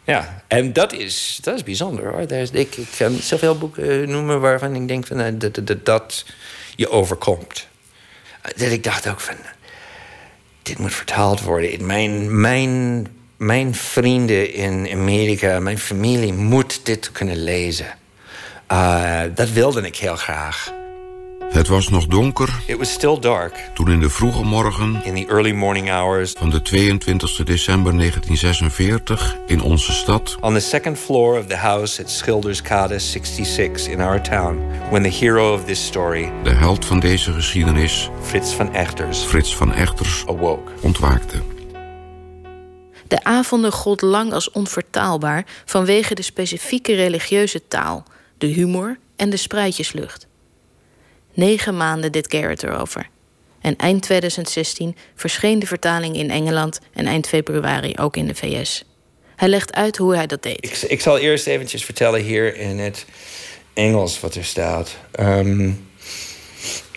Ja, 0.04 0.42
en 0.48 0.72
dat 0.72 0.92
is, 0.92 1.38
dat 1.42 1.54
is 1.54 1.62
bijzonder 1.62 2.12
hoor. 2.12 2.26
Daar 2.26 2.40
is, 2.40 2.50
ik, 2.50 2.76
ik 2.76 2.88
kan 2.98 3.12
niet 3.12 3.24
zoveel 3.24 3.58
boeken 3.58 4.10
noemen 4.10 4.40
waarvan 4.40 4.74
ik 4.74 4.88
denk 4.88 5.06
van, 5.06 5.38
dat, 5.38 5.54
dat, 5.54 5.66
dat, 5.66 5.84
dat 5.84 6.24
je 6.76 6.88
overkomt. 6.90 7.66
Dat 8.42 8.70
ik 8.70 8.84
dacht 8.84 9.08
ook 9.08 9.20
van, 9.20 9.34
dit 10.62 10.78
moet 10.78 10.94
vertaald 10.94 11.40
worden. 11.40 11.86
Mijn, 11.86 13.74
vrienden 13.74 14.54
in 14.54 14.88
Amerika, 14.92 15.60
mijn 15.60 15.78
familie 15.78 16.32
moet 16.32 16.86
dit 16.86 17.12
kunnen 17.12 17.44
lezen. 17.44 17.86
Uh, 18.72 19.20
dat 19.34 19.50
wilde 19.50 19.80
ik 19.80 19.96
heel 19.96 20.16
graag. 20.16 20.72
Het 21.52 21.68
was 21.68 21.88
nog 21.88 22.06
donker 22.06 22.62
It 22.66 22.78
was 22.78 22.92
still 22.92 23.18
dark 23.18 23.70
toen 23.74 23.90
in 23.90 24.00
de 24.00 24.10
vroege 24.10 24.42
morgen 24.42 25.04
in 25.04 25.14
the 25.14 25.26
early 25.26 25.52
morning 25.52 25.88
hours 25.88 26.32
van 26.38 26.50
de 26.50 26.62
22 26.62 27.44
december 27.44 27.96
1946 27.96 29.36
in 29.46 29.62
onze 29.62 29.92
stad 29.92 30.36
on 30.40 30.52
the 30.52 30.60
second 30.60 30.98
floor 30.98 31.38
of 31.38 31.46
the 31.46 31.56
house 31.56 32.02
at 32.02 32.10
Schilderskade 32.10 32.98
66 32.98 33.86
in 33.86 34.00
our 34.00 34.22
town 34.22 34.72
when 34.90 35.02
the 35.02 35.08
hero 35.08 35.54
of 35.54 35.64
this 35.64 35.86
story, 35.86 36.32
de 36.42 36.50
held 36.50 36.84
van 36.84 37.00
deze 37.00 37.32
geschiedenis, 37.32 38.10
Frits 38.22 38.54
van 38.54 38.74
Echters, 38.74 39.18
Frits 39.18 39.56
van 39.56 39.72
Echters, 39.72 40.24
awoke. 40.26 40.72
ontwaakte. 40.80 41.36
De 43.08 43.24
avonden 43.24 43.72
gold 43.72 44.00
lang 44.00 44.32
als 44.32 44.50
onvertaalbaar 44.50 45.46
vanwege 45.64 46.14
de 46.14 46.22
specifieke 46.22 46.94
religieuze 46.94 47.68
taal, 47.68 48.04
de 48.38 48.46
humor 48.46 48.98
en 49.16 49.30
de 49.30 49.36
spruitjeslucht. 49.36 50.30
Negen 51.34 51.76
maanden 51.76 52.12
dit 52.12 52.26
Garrett 52.32 52.62
erover. 52.62 53.08
En 53.60 53.76
eind 53.76 54.02
2016 54.02 54.96
verscheen 55.14 55.58
de 55.58 55.66
vertaling 55.66 56.16
in 56.16 56.30
Engeland 56.30 56.80
en 56.92 57.06
eind 57.06 57.26
februari 57.26 57.92
ook 57.96 58.16
in 58.16 58.26
de 58.26 58.34
VS. 58.34 58.84
Hij 59.36 59.48
legt 59.48 59.74
uit 59.74 59.96
hoe 59.96 60.14
hij 60.14 60.26
dat 60.26 60.42
deed. 60.42 60.64
Ik, 60.64 60.90
ik 60.90 61.00
zal 61.00 61.18
eerst 61.18 61.46
eventjes 61.46 61.84
vertellen 61.84 62.20
hier 62.20 62.56
in 62.56 62.78
het 62.78 63.04
Engels 63.74 64.20
wat 64.20 64.34
er 64.34 64.44
staat. 64.44 64.96
Ehm, 65.12 65.70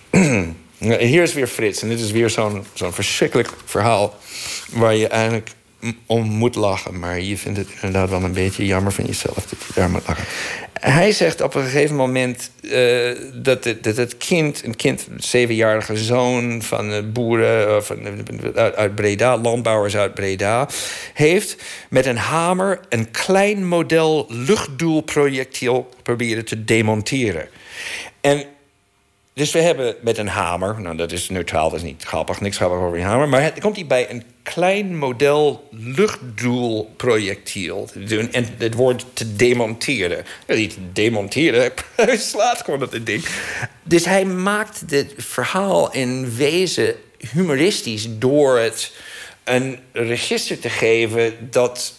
hier 0.79 1.23
is 1.23 1.33
weer 1.33 1.47
Frits. 1.47 1.81
En 1.81 1.89
dit 1.89 1.99
is 1.99 2.11
weer 2.11 2.29
zo'n 2.29 2.65
zo'n 2.73 2.93
verschrikkelijk 2.93 3.49
verhaal... 3.65 4.15
waar 4.71 4.95
je 4.95 5.07
eigenlijk 5.07 5.49
om 6.05 6.23
moet 6.23 6.55
lachen. 6.55 6.99
Maar 6.99 7.19
je 7.19 7.37
vindt 7.37 7.57
het 7.57 7.67
inderdaad 7.73 8.09
wel 8.09 8.23
een 8.23 8.33
beetje 8.33 8.65
jammer 8.65 8.91
van 8.91 9.05
jezelf... 9.05 9.35
dat 9.35 9.59
je 9.67 9.73
daar 9.75 9.89
moet 9.89 10.07
lachen. 10.07 10.25
Hij 10.79 11.11
zegt 11.11 11.41
op 11.41 11.55
een 11.55 11.63
gegeven 11.63 11.95
moment 11.95 12.51
eh, 12.71 13.09
dat, 13.33 13.63
het, 13.63 13.83
dat 13.83 13.97
het 13.97 14.17
kind... 14.17 14.63
een 14.63 14.75
kind, 14.75 15.07
een 15.09 15.23
zevenjarige 15.23 15.97
zoon 15.97 16.61
van 16.61 17.11
boeren... 17.13 17.83
uit, 18.55 18.75
uit 18.75 18.95
Breda, 18.95 19.37
landbouwers 19.37 19.95
uit 19.95 20.13
Breda... 20.13 20.69
heeft 21.13 21.55
met 21.89 22.05
een 22.05 22.17
hamer 22.17 22.79
een 22.89 23.11
klein 23.11 23.67
model 23.67 24.25
luchtdoelprojectiel 24.29 25.89
proberen 26.03 26.45
te 26.45 26.63
demonteren. 26.63 27.47
En 28.21 28.45
dus 29.35 29.51
we 29.51 29.59
hebben 29.59 29.95
met 30.01 30.17
een 30.17 30.27
hamer, 30.27 30.81
nou 30.81 30.97
dat 30.97 31.11
is 31.11 31.29
neutraal, 31.29 31.69
dat 31.69 31.79
is 31.79 31.85
niet 31.85 32.03
grappig, 32.03 32.41
niks 32.41 32.57
grappig 32.57 32.79
over 32.79 32.97
een 32.97 33.03
hamer, 33.03 33.29
maar 33.29 33.43
het 33.43 33.59
komt 33.59 33.75
hij 33.75 33.85
bij 33.85 34.09
een 34.09 34.23
klein 34.43 34.97
model 34.97 35.67
luchtdoelprojectiel 35.71 37.89
doen 37.93 38.31
en 38.31 38.47
het 38.57 38.73
woord 38.73 39.05
te 39.13 39.35
demonteren. 39.35 40.25
Niet 40.47 40.73
te 40.73 40.91
demonteren, 40.93 41.71
hij 41.95 42.17
slaat 42.17 42.61
gewoon 42.61 42.83
op 42.83 42.91
het 42.91 43.05
ding. 43.05 43.25
Dus 43.83 44.05
hij 44.05 44.25
maakt 44.25 44.83
het 44.89 45.13
verhaal 45.17 45.93
in 45.93 46.35
wezen 46.35 46.95
humoristisch 47.31 48.07
door 48.09 48.57
het 48.57 48.91
een 49.43 49.79
register 49.91 50.59
te 50.59 50.69
geven 50.69 51.49
dat 51.51 51.93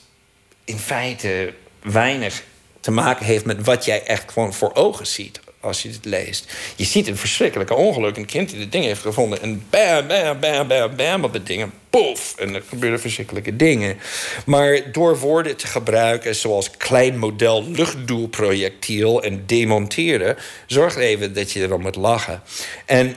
in 0.64 0.78
feite 0.78 1.52
weinig 1.82 2.42
te 2.80 2.90
maken 2.90 3.26
heeft 3.26 3.44
met 3.44 3.64
wat 3.64 3.84
jij 3.84 4.04
echt 4.04 4.32
gewoon 4.32 4.54
voor 4.54 4.74
ogen 4.74 5.06
ziet 5.06 5.40
als 5.60 5.82
je 5.82 5.88
het 5.88 6.04
leest. 6.04 6.52
Je 6.76 6.84
ziet 6.84 7.06
een 7.06 7.16
verschrikkelijke 7.16 7.74
ongeluk. 7.74 8.16
Een 8.16 8.24
kind 8.26 8.50
die 8.50 8.60
het 8.60 8.72
ding 8.72 8.84
heeft 8.84 9.00
gevonden. 9.00 9.42
En 9.42 9.66
bam, 9.70 10.06
bam, 10.06 10.40
bam, 10.40 10.68
bam, 10.68 10.96
bam 10.96 11.24
op 11.24 11.32
het 11.32 11.46
ding. 11.46 11.62
En. 11.90 12.34
En 12.36 12.54
er 12.54 12.62
gebeuren 12.68 13.00
verschrikkelijke 13.00 13.56
dingen. 13.56 13.98
Maar 14.46 14.92
door 14.92 15.18
woorden 15.18 15.56
te 15.56 15.66
gebruiken 15.66 16.34
zoals 16.36 16.70
klein 16.70 17.18
model 17.18 17.64
luchtdoelprojectiel 17.70 19.22
en 19.22 19.42
demonteren... 19.46 20.36
zorgt 20.66 20.96
even 20.96 21.34
dat 21.34 21.52
je 21.52 21.60
erom 21.62 21.80
moet 21.82 21.96
lachen. 21.96 22.42
En 22.86 23.16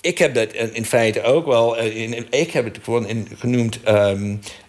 ik 0.00 0.18
heb 0.18 0.34
dat 0.34 0.52
in 0.52 0.86
feite 0.86 1.22
ook 1.22 1.46
wel. 1.46 1.76
eh, 1.76 1.96
In, 1.96 2.26
ik 2.30 2.50
heb 2.50 2.64
het 2.64 2.78
gewoon 2.82 3.08
in, 3.08 3.28
genoemd. 3.38 3.78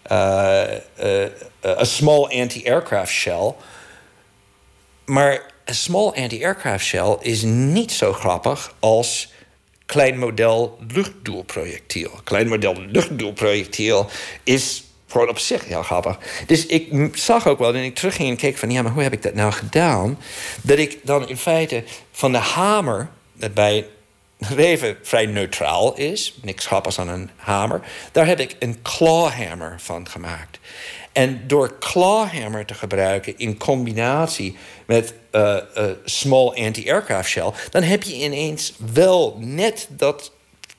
eh, 0.02 1.24
a 1.64 1.84
small 1.84 2.40
anti-aircraft 2.40 3.12
shell. 3.12 3.54
Maar 5.04 5.51
een 5.64 5.74
small 5.74 6.12
anti-aircraft 6.14 6.84
shell 6.84 7.16
is 7.20 7.42
niet 7.42 7.92
zo 7.92 8.12
grappig 8.12 8.74
als 8.78 9.32
klein 9.86 10.18
model 10.18 10.78
luchtdoelprojectiel. 10.88 12.10
Klein 12.24 12.48
model 12.48 12.74
luchtdoelprojectiel 12.86 14.08
is 14.42 14.84
gewoon 15.08 15.28
op 15.28 15.38
zich 15.38 15.64
heel 15.64 15.82
grappig. 15.82 16.18
Dus 16.46 16.66
ik 16.66 17.16
zag 17.16 17.46
ook 17.46 17.58
wel, 17.58 17.74
en 17.74 17.84
ik 17.84 17.94
terugging 17.94 18.28
en 18.28 18.36
keek 18.36 18.58
van... 18.58 18.70
ja, 18.70 18.82
maar 18.82 18.92
hoe 18.92 19.02
heb 19.02 19.12
ik 19.12 19.22
dat 19.22 19.34
nou 19.34 19.52
gedaan? 19.52 20.18
Dat 20.62 20.78
ik 20.78 20.98
dan 21.02 21.28
in 21.28 21.36
feite 21.36 21.84
van 22.12 22.32
de 22.32 22.38
hamer... 22.38 23.08
dat 23.32 23.54
bij 23.54 23.86
Reven 24.56 24.96
vrij 25.02 25.26
neutraal 25.26 25.96
is, 25.96 26.38
niks 26.42 26.66
grappigs 26.66 26.98
aan 26.98 27.08
een 27.08 27.30
hamer... 27.36 27.80
daar 28.12 28.26
heb 28.26 28.40
ik 28.40 28.56
een 28.58 28.82
clawhammer 28.82 29.74
van 29.80 30.08
gemaakt. 30.08 30.58
En 31.12 31.42
door 31.46 31.78
clawhammer 31.78 32.66
te 32.66 32.74
gebruiken 32.74 33.38
in 33.38 33.58
combinatie 33.58 34.56
met 34.86 35.14
eh, 35.30 35.56
small 36.04 36.48
anti-aircraft 36.48 37.28
shell... 37.28 37.52
dan 37.70 37.82
heb 37.82 38.02
je 38.02 38.14
ineens 38.14 38.72
wel 38.92 39.36
net 39.40 39.88
dat 39.90 40.32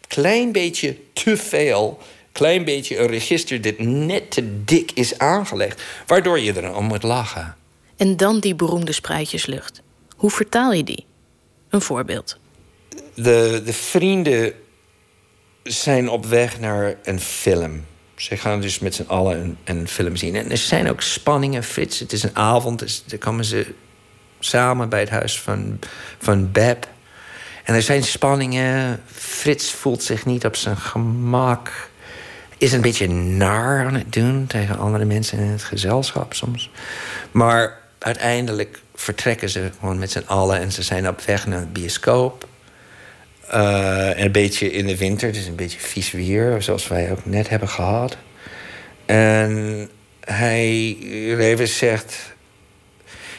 klein 0.07 0.51
beetje 0.51 0.97
te 1.13 1.37
veel... 1.37 1.99
klein 2.31 2.63
beetje 2.63 2.97
een 2.97 3.07
register 3.07 3.61
dat 3.61 3.79
net 3.79 4.31
te 4.31 4.63
dik 4.63 4.91
is 4.91 5.17
aangelegd... 5.17 5.81
waardoor 6.05 6.39
je 6.39 6.53
er 6.53 6.75
om 6.75 6.85
moet 6.85 7.03
lachen. 7.03 7.55
En 7.97 8.17
dan 8.17 8.39
die 8.39 8.55
beroemde 8.55 8.91
spruitjeslucht. 8.91 9.81
Hoe 10.15 10.31
vertaal 10.31 10.71
je 10.71 10.83
die? 10.83 11.05
Een 11.69 11.81
voorbeeld. 11.81 12.37
de, 13.13 13.61
de 13.65 13.73
vrienden 13.73 14.53
zijn 15.63 16.09
op 16.09 16.25
weg 16.25 16.59
naar 16.59 16.95
een 17.03 17.19
film. 17.19 17.85
Ze 18.15 18.37
gaan 18.37 18.61
dus 18.61 18.79
met 18.79 18.95
z'n 18.95 19.07
allen 19.07 19.41
een, 19.41 19.57
een 19.63 19.87
film 19.87 20.15
zien. 20.15 20.35
En 20.35 20.51
er 20.51 20.57
zijn 20.57 20.89
ook 20.89 21.01
spanningen, 21.01 21.63
Frits. 21.63 21.99
Het 21.99 22.13
is 22.13 22.23
een 22.23 22.35
avond, 22.35 22.79
dus 22.79 23.03
dan 23.05 23.19
komen 23.19 23.45
ze 23.45 23.73
samen 24.39 24.89
bij 24.89 24.99
het 24.99 25.09
huis 25.09 25.39
van, 25.39 25.79
van 26.17 26.51
Beb. 26.51 26.87
En 27.63 27.75
er 27.75 27.81
zijn 27.81 28.03
spanningen. 28.03 29.01
Frits 29.05 29.71
voelt 29.71 30.03
zich 30.03 30.25
niet 30.25 30.45
op 30.45 30.55
zijn 30.55 30.77
gemak. 30.77 31.89
Is 32.57 32.71
een 32.71 32.81
beetje 32.81 33.07
naar 33.09 33.85
aan 33.85 33.93
het 33.93 34.13
doen 34.13 34.47
tegen 34.47 34.77
andere 34.77 35.05
mensen 35.05 35.37
in 35.37 35.47
het 35.47 35.63
gezelschap 35.63 36.33
soms. 36.33 36.71
Maar 37.31 37.77
uiteindelijk 37.99 38.81
vertrekken 38.95 39.49
ze 39.49 39.71
gewoon 39.79 39.99
met 39.99 40.11
z'n 40.11 40.23
allen 40.25 40.59
en 40.59 40.71
ze 40.71 40.81
zijn 40.81 41.07
op 41.07 41.21
weg 41.21 41.47
naar 41.47 41.59
het 41.59 41.73
bioscoop. 41.73 42.47
En 43.53 44.23
een 44.23 44.31
beetje 44.31 44.71
in 44.71 44.85
de 44.85 44.97
winter, 44.97 45.31
dus 45.31 45.45
een 45.45 45.55
beetje 45.55 45.79
vies 45.79 46.11
weer, 46.11 46.61
zoals 46.61 46.87
wij 46.87 47.11
ook 47.11 47.25
net 47.25 47.49
hebben 47.49 47.69
gehad. 47.69 48.17
En 49.05 49.89
hij, 50.19 50.97
Revers 51.35 51.77
zegt. 51.77 52.33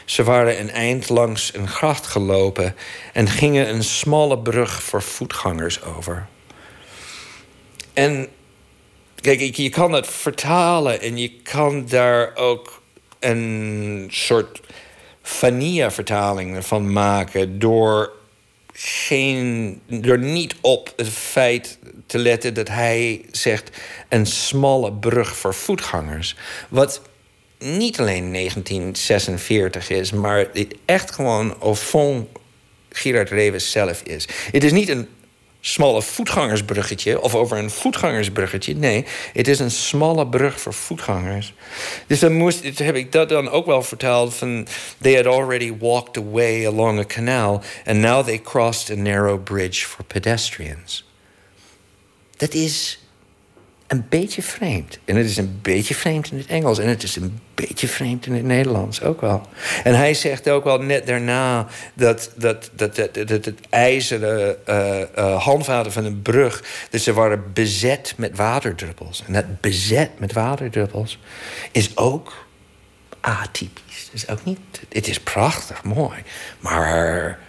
Ze 0.05 0.23
waren 0.23 0.59
een 0.59 0.69
eind 0.69 1.09
langs 1.09 1.53
een 1.53 1.67
gracht 1.67 2.05
gelopen 2.05 2.75
en 3.13 3.29
gingen 3.29 3.69
een 3.69 3.83
smalle 3.83 4.39
brug 4.39 4.83
voor 4.83 5.01
voetgangers 5.01 5.83
over. 5.83 6.27
En 7.93 8.27
kijk, 9.15 9.55
je 9.55 9.69
kan 9.69 9.91
het 9.91 10.07
vertalen 10.07 11.01
en 11.01 11.17
je 11.17 11.31
kan 11.43 11.85
daar 11.85 12.35
ook 12.35 12.81
een 13.19 14.07
soort 14.11 14.61
vanilla-vertaling 15.21 16.65
van 16.65 16.93
maken 16.93 17.59
door 17.59 18.14
geen, 18.77 19.81
door 19.87 20.19
niet 20.19 20.55
op 20.61 20.93
het 20.95 21.09
feit 21.09 21.77
te 22.05 22.17
letten 22.17 22.53
dat 22.53 22.67
hij 22.67 23.21
zegt 23.31 23.69
een 24.09 24.25
smalle 24.25 24.93
brug 24.93 25.37
voor 25.37 25.53
voetgangers. 25.53 26.35
Wat 26.69 27.01
niet 27.59 27.99
alleen 27.99 28.33
1946 28.33 29.89
is, 29.89 30.11
maar 30.11 30.47
echt 30.85 31.11
gewoon 31.11 31.55
au 31.59 31.75
fond 31.75 32.27
Gerard 32.89 33.29
Reeves 33.29 33.71
zelf 33.71 34.01
is. 34.01 34.27
Het 34.51 34.63
is 34.63 34.71
niet 34.71 34.89
een 34.89 35.07
smalle 35.67 36.01
voetgangersbruggetje 36.01 37.21
of 37.21 37.35
over 37.35 37.57
een 37.57 37.69
voetgangersbruggetje. 37.69 38.75
Nee, 38.75 39.05
het 39.33 39.47
is 39.47 39.59
een 39.59 39.71
smalle 39.71 40.27
brug 40.27 40.61
voor 40.61 40.73
voetgangers. 40.73 41.53
Dus 42.07 42.19
dan 42.19 42.33
moest, 42.33 42.79
heb 42.79 42.95
ik 42.95 43.11
dat 43.11 43.29
dan 43.29 43.49
ook 43.49 43.65
wel 43.65 43.81
verteld 43.81 44.33
van... 44.33 44.67
they 45.01 45.15
had 45.15 45.25
already 45.25 45.77
walked 45.79 46.17
away 46.17 46.67
along 46.67 46.99
a 46.99 47.05
canal... 47.05 47.61
and 47.85 47.97
now 47.97 48.25
they 48.25 48.41
crossed 48.41 48.97
a 48.97 49.01
narrow 49.01 49.43
bridge 49.43 49.85
for 49.85 50.03
pedestrians. 50.03 51.05
Dat 52.37 52.53
is 52.53 52.99
een 53.87 54.05
beetje 54.09 54.41
vreemd. 54.41 54.99
En 55.05 55.15
het 55.15 55.25
is 55.25 55.37
een 55.37 55.59
beetje 55.61 55.95
vreemd 55.95 56.31
in 56.31 56.37
het 56.37 56.47
Engels. 56.47 56.79
En 56.79 56.87
het 56.87 57.03
is 57.03 57.15
een 57.15 57.39
beetje 57.53 57.87
vreemd 57.87 58.25
in 58.25 58.33
het 58.33 58.43
Nederlands 58.43 59.01
ook 59.01 59.21
wel. 59.21 59.47
En 59.83 59.95
hij 59.95 60.13
zegt 60.13 60.49
ook 60.49 60.63
wel 60.63 60.81
net 60.81 61.07
daarna 61.07 61.67
dat, 61.93 62.31
dat, 62.35 62.69
dat, 62.73 62.95
dat, 62.95 63.13
dat 63.13 63.45
het 63.45 63.59
ijzeren 63.69 64.57
uh, 64.69 64.99
uh, 65.17 65.43
handvaten 65.43 65.91
van 65.91 66.05
een 66.05 66.21
brug... 66.21 66.63
dus 66.89 67.03
ze 67.03 67.13
waren 67.13 67.43
bezet 67.53 68.13
met 68.17 68.35
waterdruppels. 68.35 69.23
En 69.27 69.33
dat 69.33 69.61
bezet 69.61 70.19
met 70.19 70.33
waterdruppels 70.33 71.19
is 71.71 71.97
ook 71.97 72.45
atypisch. 73.19 74.09
Is 74.11 74.29
ook 74.29 74.43
niet... 74.43 74.59
Het 74.89 75.07
is 75.07 75.19
prachtig, 75.19 75.83
mooi. 75.83 76.23
Maar 76.59 77.39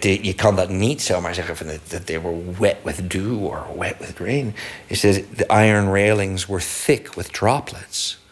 je 0.00 0.34
kan 0.34 0.56
dat 0.56 0.68
niet 0.68 1.02
zomaar 1.02 1.34
zeggen 1.34 1.56
van 1.56 1.66
dat 1.66 2.06
they 2.06 2.20
were 2.20 2.36
wet 2.58 2.76
with 2.82 3.10
dew 3.10 3.44
or 3.44 3.66
wet 3.78 3.94
with 3.98 4.18
rain. 4.18 4.54
He 4.86 4.94
says 4.94 5.20
the 5.36 5.46
iron 5.46 5.92
railings 5.92 6.46
were 6.46 6.62
thick 6.84 7.14
with 7.14 7.32
droplets. 7.32 8.22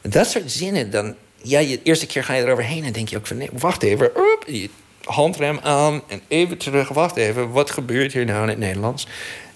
Dat 0.00 0.26
soort 0.26 0.52
zinnen, 0.52 0.90
dan, 0.90 1.14
ja, 1.42 1.60
de 1.60 1.82
eerste 1.82 2.06
keer 2.06 2.24
ga 2.24 2.34
je 2.34 2.42
eroverheen 2.42 2.84
en 2.84 2.92
denk 2.92 3.08
je 3.08 3.16
ook 3.16 3.26
van 3.26 3.36
nee, 3.36 3.48
wacht 3.52 3.82
even, 3.82 4.10
je 4.46 4.70
handrem 5.04 5.58
aan 5.62 6.02
en 6.08 6.20
even 6.28 6.56
terug, 6.58 6.88
wacht 6.88 7.16
even, 7.16 7.50
wat 7.50 7.70
gebeurt 7.70 8.12
hier 8.12 8.24
nou 8.24 8.42
in 8.42 8.48
het 8.48 8.58
Nederlands? 8.58 9.06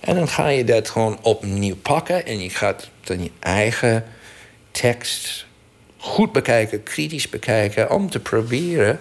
En 0.00 0.14
dan 0.14 0.28
ga 0.28 0.48
je 0.48 0.64
dat 0.64 0.90
gewoon 0.90 1.18
opnieuw 1.22 1.76
pakken 1.76 2.26
en 2.26 2.40
je 2.40 2.50
gaat 2.50 2.88
dan 3.00 3.22
je 3.22 3.30
eigen 3.40 4.04
tekst 4.70 5.46
goed 5.96 6.32
bekijken, 6.32 6.82
kritisch 6.82 7.28
bekijken, 7.28 7.90
om 7.90 8.10
te 8.10 8.20
proberen 8.20 8.98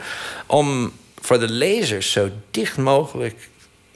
om 0.48 0.92
voor 1.24 1.40
de 1.40 1.50
lezer 1.50 2.04
zo 2.04 2.30
dicht 2.52 2.78
mogelijk 2.78 3.50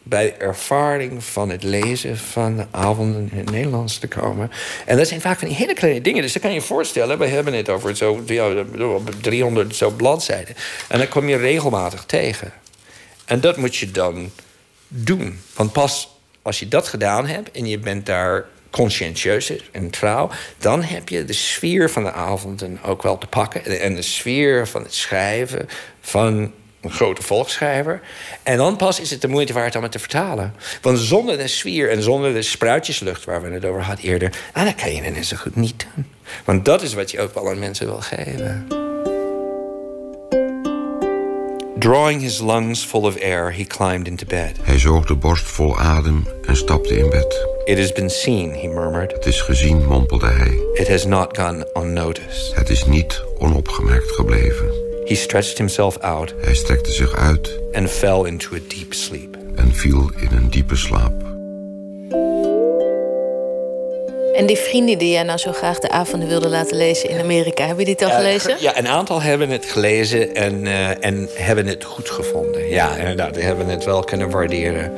bij 0.04 0.26
de 0.26 0.34
ervaring 0.34 1.24
van 1.24 1.50
het 1.50 1.64
lezen 1.64 2.18
van 2.18 2.58
de 2.58 2.66
avonden 2.72 3.30
in 3.32 3.38
het 3.38 3.52
Nederlands 3.52 3.98
te 3.98 4.08
komen. 4.08 4.52
En 4.86 4.98
dat 4.98 5.08
zijn 5.08 5.22
vaak 5.22 5.40
van 5.40 5.48
die 5.48 5.58
hele 5.58 5.74
kleine 5.74 6.02
dingen. 6.02 6.22
Dus 6.22 6.34
dan 6.34 6.42
kan 6.42 6.52
je 6.52 6.60
je 6.60 6.66
voorstellen, 6.66 7.18
we 7.18 7.26
hebben 7.26 7.54
het 7.54 7.70
over 7.70 7.96
zo, 7.96 8.24
ja, 8.26 8.64
300 9.22 9.76
zo 9.76 9.90
bladzijden. 9.90 10.56
En 10.88 10.98
dan 10.98 11.08
kom 11.08 11.30
je 11.30 11.36
regelmatig 11.36 12.06
tegen. 12.06 12.54
En 13.26 13.40
dat 13.40 13.58
moet 13.58 13.76
je 13.76 13.92
dan 13.92 14.32
doen. 14.88 15.40
Want 15.56 15.72
pas 15.72 16.10
als 16.42 16.60
je 16.60 16.68
dat 16.68 16.88
gedaan 16.88 17.26
hebt 17.26 17.52
en 17.52 17.68
je 17.68 17.80
bent 17.80 18.06
daar 18.06 18.46
conscientieus 18.70 19.52
en 19.72 19.90
trouw, 19.90 20.30
dan 20.58 20.84
heb 20.84 21.10
je 21.10 21.26
de 21.26 21.34
sfeer 21.34 21.90
van 21.90 22.04
de 22.04 22.12
avonden 22.12 22.80
ook 22.84 23.04
wel 23.04 23.18
te 23.18 23.28
pakken. 23.28 23.80
En 23.80 23.96
de 23.96 24.02
sfeer 24.02 24.68
van 24.68 24.84
het 24.84 24.94
schrijven 24.94 25.70
van 26.02 26.52
een 26.88 26.94
grote 26.94 27.22
volksschrijver. 27.22 28.02
En 28.44 28.58
dan 28.58 28.76
pas 28.76 29.00
is 29.00 29.10
het 29.10 29.22
de 29.22 29.28
moeite 29.28 29.54
waard 29.54 29.76
om 29.76 29.84
het 29.84 29.92
te 29.92 30.00
vertalen. 30.00 30.54
Want 30.82 31.00
zonder 31.00 31.38
de 31.38 31.48
sfeer 31.48 31.90
en 31.92 32.04
zonder 32.04 32.34
de 32.34 32.42
spruitjeslucht 32.42 33.26
waar 33.26 33.42
we 33.42 33.50
het 33.50 33.66
over 33.66 33.82
hadden 33.82 34.06
eerder, 34.06 34.34
ah, 34.54 34.64
dan 34.64 34.76
kan 34.76 34.94
je 34.94 35.02
net 35.02 35.26
zo 35.26 35.38
goed 35.38 35.56
niet 35.56 35.86
doen. 35.96 36.06
Want 36.46 36.66
dat 36.66 36.82
is 36.82 36.94
wat 36.94 37.12
je 37.12 37.20
ook 37.20 37.34
wel 37.34 37.50
aan 37.50 37.60
mensen 37.60 37.86
wil 37.86 38.02
geven. 38.02 38.68
Drawing 41.80 42.22
his 42.22 42.40
lungs 42.40 42.84
full 42.84 43.06
of 43.06 43.22
air, 43.22 43.52
he 43.52 43.64
climbed 43.64 44.08
into 44.08 44.26
bed. 44.26 44.58
Hij 44.62 44.80
zoog 44.80 45.06
de 45.06 45.16
borst 45.16 45.46
vol 45.46 45.80
adem 45.80 46.28
en 46.46 46.56
stapte 46.56 46.98
in 46.98 47.10
bed. 47.10 47.48
It 47.66 47.78
has 47.78 47.92
been 47.92 48.10
seen, 48.10 48.54
he 48.54 48.68
murmured. 48.68 49.12
Het 49.12 49.26
is 49.26 49.42
gezien, 49.42 49.86
mompelde 49.86 50.28
hij. 50.28 50.60
It 50.74 50.88
has 50.88 51.06
not 51.06 51.38
gone 51.38 51.70
unnoticed. 51.74 52.56
Het 52.56 52.70
is 52.70 52.86
niet 52.86 53.24
onopgemerkt 53.38 54.12
gebleven. 54.12 54.77
He 55.08 55.16
stretched 55.16 55.58
himself 55.58 55.98
out. 55.98 56.34
Hij 56.42 56.56
strekte 56.56 56.92
zich 56.92 57.16
uit. 57.16 57.60
And 57.74 57.90
fell 57.90 58.24
into 58.26 58.56
a 58.56 58.60
deep 58.68 58.94
sleep. 58.94 59.38
En 59.56 59.74
viel 59.74 60.12
in 60.16 60.38
een 60.38 60.50
diepe 60.50 60.76
slaap. 60.76 61.14
En 64.36 64.46
die 64.46 64.58
vrienden 64.58 64.98
die 64.98 65.12
jij 65.12 65.24
nou 65.24 65.38
zo 65.38 65.52
graag 65.52 65.80
de 65.80 65.90
avonden 65.90 66.30
wilde 66.30 66.50
laten 66.50 66.78
lezen 66.78 67.10
in 67.10 67.20
Amerika, 67.20 67.66
hebben 67.66 67.86
die 67.86 67.94
het 67.94 68.04
al 68.04 68.10
gelezen? 68.10 68.56
Ja, 68.60 68.78
een 68.78 68.88
aantal 68.88 69.22
hebben 69.22 69.50
het 69.50 69.66
gelezen 69.66 70.36
en, 70.36 70.66
uh, 70.66 71.06
en 71.06 71.30
hebben 71.34 71.66
het 71.66 71.84
goed 71.84 72.10
gevonden. 72.10 72.70
Ja, 72.70 72.96
inderdaad, 72.96 73.34
die 73.34 73.44
hebben 73.44 73.68
het 73.68 73.86
wel 73.86 74.04
kunnen 74.04 74.30
waarderen. 74.30 74.92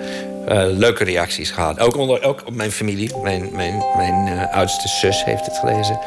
Uh, 0.49 0.64
leuke 0.65 1.03
reacties 1.03 1.52
gehad. 1.52 1.80
Ook, 1.80 1.98
onder, 1.98 2.23
ook 2.23 2.44
op 2.45 2.53
mijn 2.53 2.72
familie. 2.72 3.11
Mijn, 3.23 3.49
mijn, 3.53 3.84
mijn 3.98 4.27
uh, 4.27 4.53
oudste 4.56 4.88
zus 4.88 5.23
heeft 5.23 5.45
het 5.45 5.57
gelezen. 5.57 5.99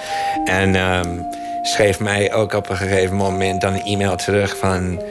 En 0.45 0.74
um, 0.74 1.27
schreef 1.62 2.01
mij 2.01 2.32
ook 2.32 2.52
op 2.52 2.68
een 2.68 2.76
gegeven 2.76 3.16
moment 3.16 3.60
dan 3.60 3.74
een 3.74 3.84
e-mail 3.84 4.16
terug 4.16 4.56
van... 4.56 5.02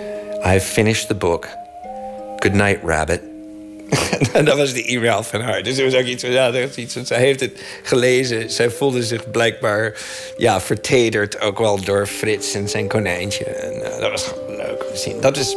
I 0.45 0.59
finished 0.59 1.07
the 1.07 1.15
book. 1.15 1.47
Good 2.37 2.53
night, 2.53 2.79
rabbit. 2.83 3.21
en 4.33 4.45
dat 4.45 4.57
was 4.57 4.73
de 4.73 4.85
e-mail 4.85 5.23
van 5.23 5.41
haar. 5.41 5.63
Dus 5.63 5.77
er 5.77 5.85
was 5.85 5.95
ook 5.95 6.05
iets 6.05 6.23
van, 6.23 6.31
ja, 6.31 6.51
iets 6.75 6.93
van, 6.93 7.05
zij 7.05 7.17
heeft 7.17 7.39
het 7.39 7.61
gelezen. 7.83 8.49
Zij 8.49 8.69
voelde 8.69 9.03
zich 9.03 9.31
blijkbaar 9.31 9.93
ja, 10.37 10.61
vertederd 10.61 11.39
ook 11.39 11.59
wel 11.59 11.83
door 11.83 12.07
Frits 12.07 12.53
en 12.53 12.69
zijn 12.69 12.87
konijntje. 12.87 13.45
En 13.45 13.73
uh, 13.75 13.99
dat 13.99 14.11
was 14.11 14.23
gewoon 14.23 14.55
leuk 14.55 14.85
om 14.87 14.93
te 14.93 14.99
zien. 14.99 15.21
Dat 15.21 15.37
is 15.37 15.55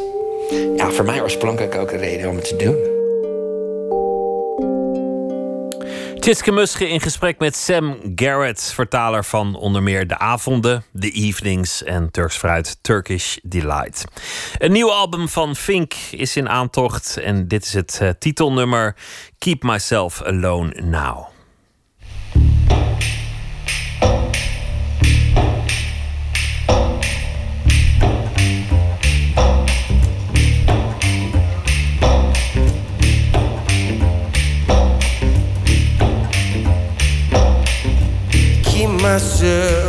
ja, 0.77 0.91
voor 0.91 1.05
mij 1.05 1.23
oorspronkelijk 1.23 1.75
ook 1.75 1.91
een 1.91 1.99
reden 1.99 2.31
om 2.31 2.37
het 2.37 2.49
te 2.49 2.57
doen. 2.57 2.94
Tjitske 6.25 6.53
Musche 6.53 6.89
in 6.89 7.01
gesprek 7.01 7.39
met 7.39 7.57
Sam 7.57 7.99
Garrett, 8.15 8.73
vertaler 8.73 9.25
van 9.25 9.55
onder 9.55 9.83
meer 9.83 10.07
De 10.07 10.19
Avonden, 10.19 10.85
The 10.99 11.11
Evenings 11.11 11.83
en 11.83 12.11
Turks 12.11 12.37
Fruit 12.37 12.79
Turkish 12.83 13.37
Delight. 13.43 14.05
Een 14.59 14.73
nieuw 14.73 14.91
album 14.91 15.29
van 15.29 15.57
Fink 15.57 15.95
is 16.11 16.37
in 16.37 16.49
aantocht 16.49 17.17
en 17.17 17.49
dit 17.49 17.65
is 17.65 17.75
het 17.75 17.99
uh, 18.03 18.09
titelnummer 18.19 18.97
Keep 19.39 19.63
Myself 19.63 20.23
Alone 20.23 20.81
Now. 20.83 21.34
Myself 39.15 39.84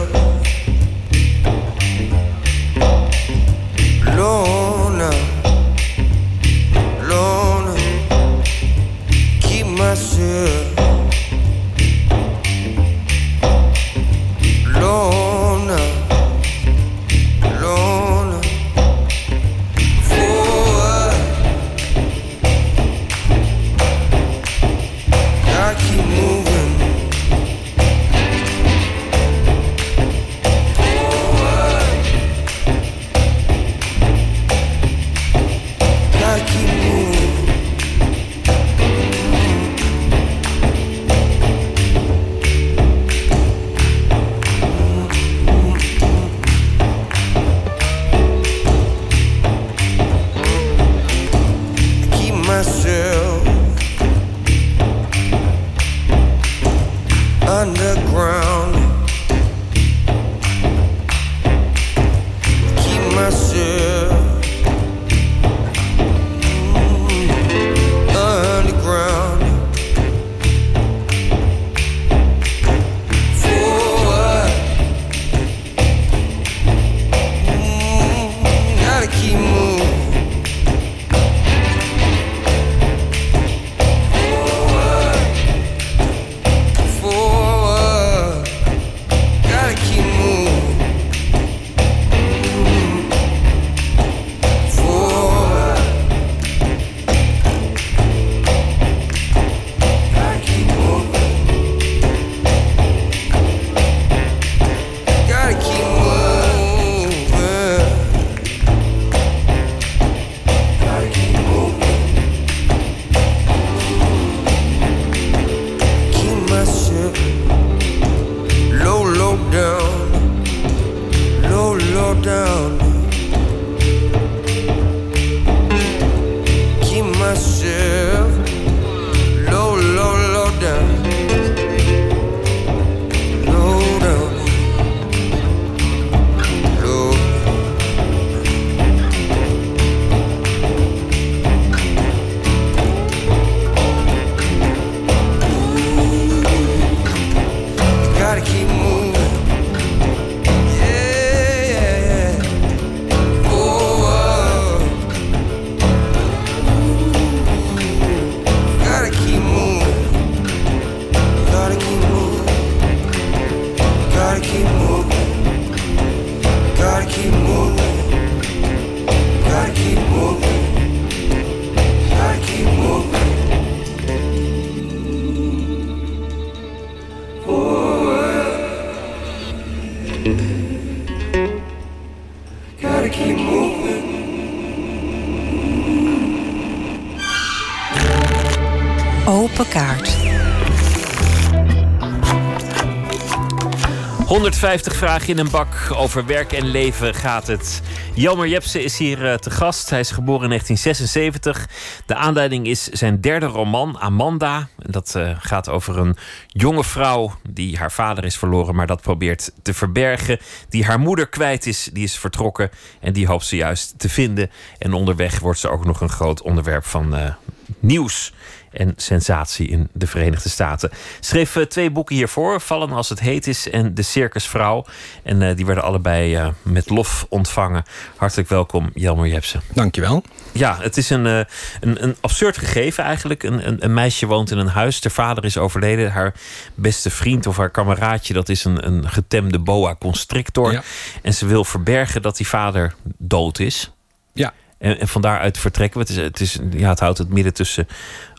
150 194.35 194.95
vragen 194.95 195.27
in 195.27 195.37
een 195.37 195.49
bak. 195.49 195.67
Over 195.89 196.25
werk 196.25 196.51
en 196.51 196.65
leven 196.65 197.13
gaat 197.13 197.47
het. 197.47 197.81
Jelmer 198.13 198.47
Jepsen 198.47 198.83
is 198.83 198.97
hier 198.97 199.31
eh, 199.31 199.37
te 199.37 199.51
gast. 199.51 199.89
Hij 199.89 199.99
is 199.99 200.11
geboren 200.11 200.43
in 200.43 200.49
1976. 200.49 201.69
De 202.05 202.15
aanleiding 202.15 202.67
is 202.67 202.83
zijn 202.83 203.21
derde 203.21 203.45
roman, 203.45 203.99
Amanda. 203.99 204.67
Dat 204.77 205.15
eh, 205.15 205.35
gaat 205.39 205.69
over 205.69 205.97
een 205.97 206.15
jonge 206.47 206.83
vrouw 206.83 207.31
die 207.49 207.77
haar 207.77 207.91
vader 207.91 208.25
is 208.25 208.37
verloren, 208.37 208.75
maar 208.75 208.87
dat 208.87 209.01
probeert 209.01 209.51
te 209.61 209.73
verbergen. 209.73 210.39
Die 210.69 210.85
haar 210.85 210.99
moeder 210.99 211.27
kwijt 211.27 211.65
is, 211.65 211.89
die 211.93 212.03
is 212.03 212.17
vertrokken 212.17 212.69
en 213.01 213.13
die 213.13 213.27
hoopt 213.27 213.45
ze 213.45 213.55
juist 213.55 213.93
te 213.97 214.09
vinden. 214.09 214.51
En 214.77 214.93
onderweg 214.93 215.39
wordt 215.39 215.59
ze 215.59 215.69
ook 215.69 215.85
nog 215.85 216.01
een 216.01 216.09
groot 216.09 216.41
onderwerp 216.41 216.85
van 216.85 217.15
eh, 217.15 217.33
nieuws 217.79 218.33
en 218.77 218.93
sensatie 218.95 219.67
in 219.67 219.89
de 219.93 220.07
Verenigde 220.07 220.49
Staten. 220.49 220.89
Schreef 221.19 221.55
eh, 221.55 221.63
twee 221.63 221.91
boeken 221.91 222.15
hiervoor, 222.15 222.61
Vallen 222.61 222.91
als 222.91 223.09
het 223.09 223.19
heet 223.19 223.47
is 223.47 223.69
en 223.69 223.93
De 223.93 224.01
Circusvrouw. 224.01 224.85
En 225.23 225.41
eh, 225.41 225.55
die 225.55 225.65
werden 225.65 225.83
allebei 225.83 226.35
eh, 226.35 226.47
met 226.61 226.89
lof 226.89 227.25
ontvangen. 227.29 227.83
Hartelijk 228.15 228.49
welkom, 228.49 228.89
Jelmer 228.93 229.27
Jepsen. 229.27 229.61
Dankjewel. 229.73 230.23
Ja, 230.51 230.77
het 230.81 230.97
is 230.97 231.09
een, 231.09 231.25
een, 231.25 231.45
een 231.79 232.15
absurd 232.21 232.57
gegeven 232.57 233.03
eigenlijk. 233.03 233.43
Een, 233.43 233.67
een, 233.67 233.83
een 233.83 233.93
meisje 233.93 234.25
woont 234.25 234.51
in 234.51 234.57
een 234.57 234.67
huis. 234.67 235.01
De 235.01 235.09
vader 235.09 235.45
is 235.45 235.57
overleden. 235.57 236.11
Haar 236.11 236.33
beste 236.75 237.09
vriend 237.09 237.47
of 237.47 237.57
haar 237.57 237.69
kameraadje... 237.69 238.33
dat 238.33 238.49
is 238.49 238.63
een, 238.63 238.87
een 238.87 239.09
getemde 239.09 239.59
boa 239.59 239.95
constrictor. 239.95 240.71
Ja. 240.71 240.83
En 241.21 241.33
ze 241.33 241.45
wil 241.45 241.63
verbergen 241.63 242.21
dat 242.21 242.37
die 242.37 242.47
vader 242.47 242.93
dood 243.17 243.59
is. 243.59 243.91
Ja. 244.33 244.53
En, 244.77 244.99
en 244.99 245.07
van 245.07 245.21
daaruit 245.21 245.57
vertrekken 245.57 245.99
we. 245.99 246.05
Het, 246.05 246.17
is, 246.17 246.23
het, 246.23 246.39
is, 246.39 246.79
ja, 246.79 246.89
het 246.89 246.99
houdt 246.99 247.17
het 247.17 247.29
midden 247.29 247.53
tussen 247.53 247.87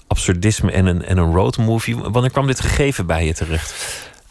absurdisme 0.07 0.73
en 0.73 0.87
een, 0.87 1.03
en 1.05 1.19
een 1.19 1.35
roadmovie. 1.35 1.97
Wanneer 1.97 2.31
kwam 2.31 2.47
dit 2.47 2.61
gegeven 2.61 3.07
bij 3.07 3.27
je 3.27 3.35
terecht? 3.35 3.75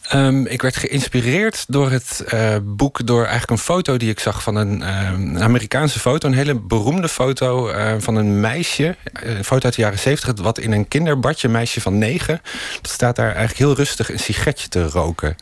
Ehm, 0.10 0.46
ik 0.46 0.62
werd 0.62 0.76
geïnspireerd 0.76 1.66
door 1.68 1.92
het 1.92 2.24
eh, 2.28 2.56
boek, 2.64 3.08
door 3.08 3.22
eigenlijk 3.22 3.52
een 3.52 3.58
foto 3.58 3.98
die 3.98 4.10
ik 4.10 4.20
zag 4.20 4.44
van 4.44 4.56
een, 4.56 4.84
ehm, 4.84 5.38
Amerikaanse 5.38 6.00
foto. 6.00 6.28
Een 6.28 6.34
hele 6.34 6.60
beroemde 6.60 7.10
foto 7.10 7.68
eh, 7.68 7.94
van 8.00 8.16
een 8.16 8.40
meisje. 8.40 8.96
Een 9.14 9.44
foto 9.44 9.66
uit 9.66 9.76
de 9.76 9.82
jaren 9.82 10.00
zeventig, 10.00 10.44
wat 10.44 10.58
in 10.58 10.72
een 10.72 10.88
kinderbadje, 10.88 11.48
meisje 11.48 11.82
van 11.82 11.98
negen. 11.98 12.42
Dat 12.82 12.92
staat 12.92 13.16
daar 13.16 13.36
eigenlijk 13.36 13.58
heel 13.58 13.76
rustig 13.76 14.12
een 14.12 14.20
sigaretje 14.20 14.68
te 14.68 14.88
roken. 14.88 15.36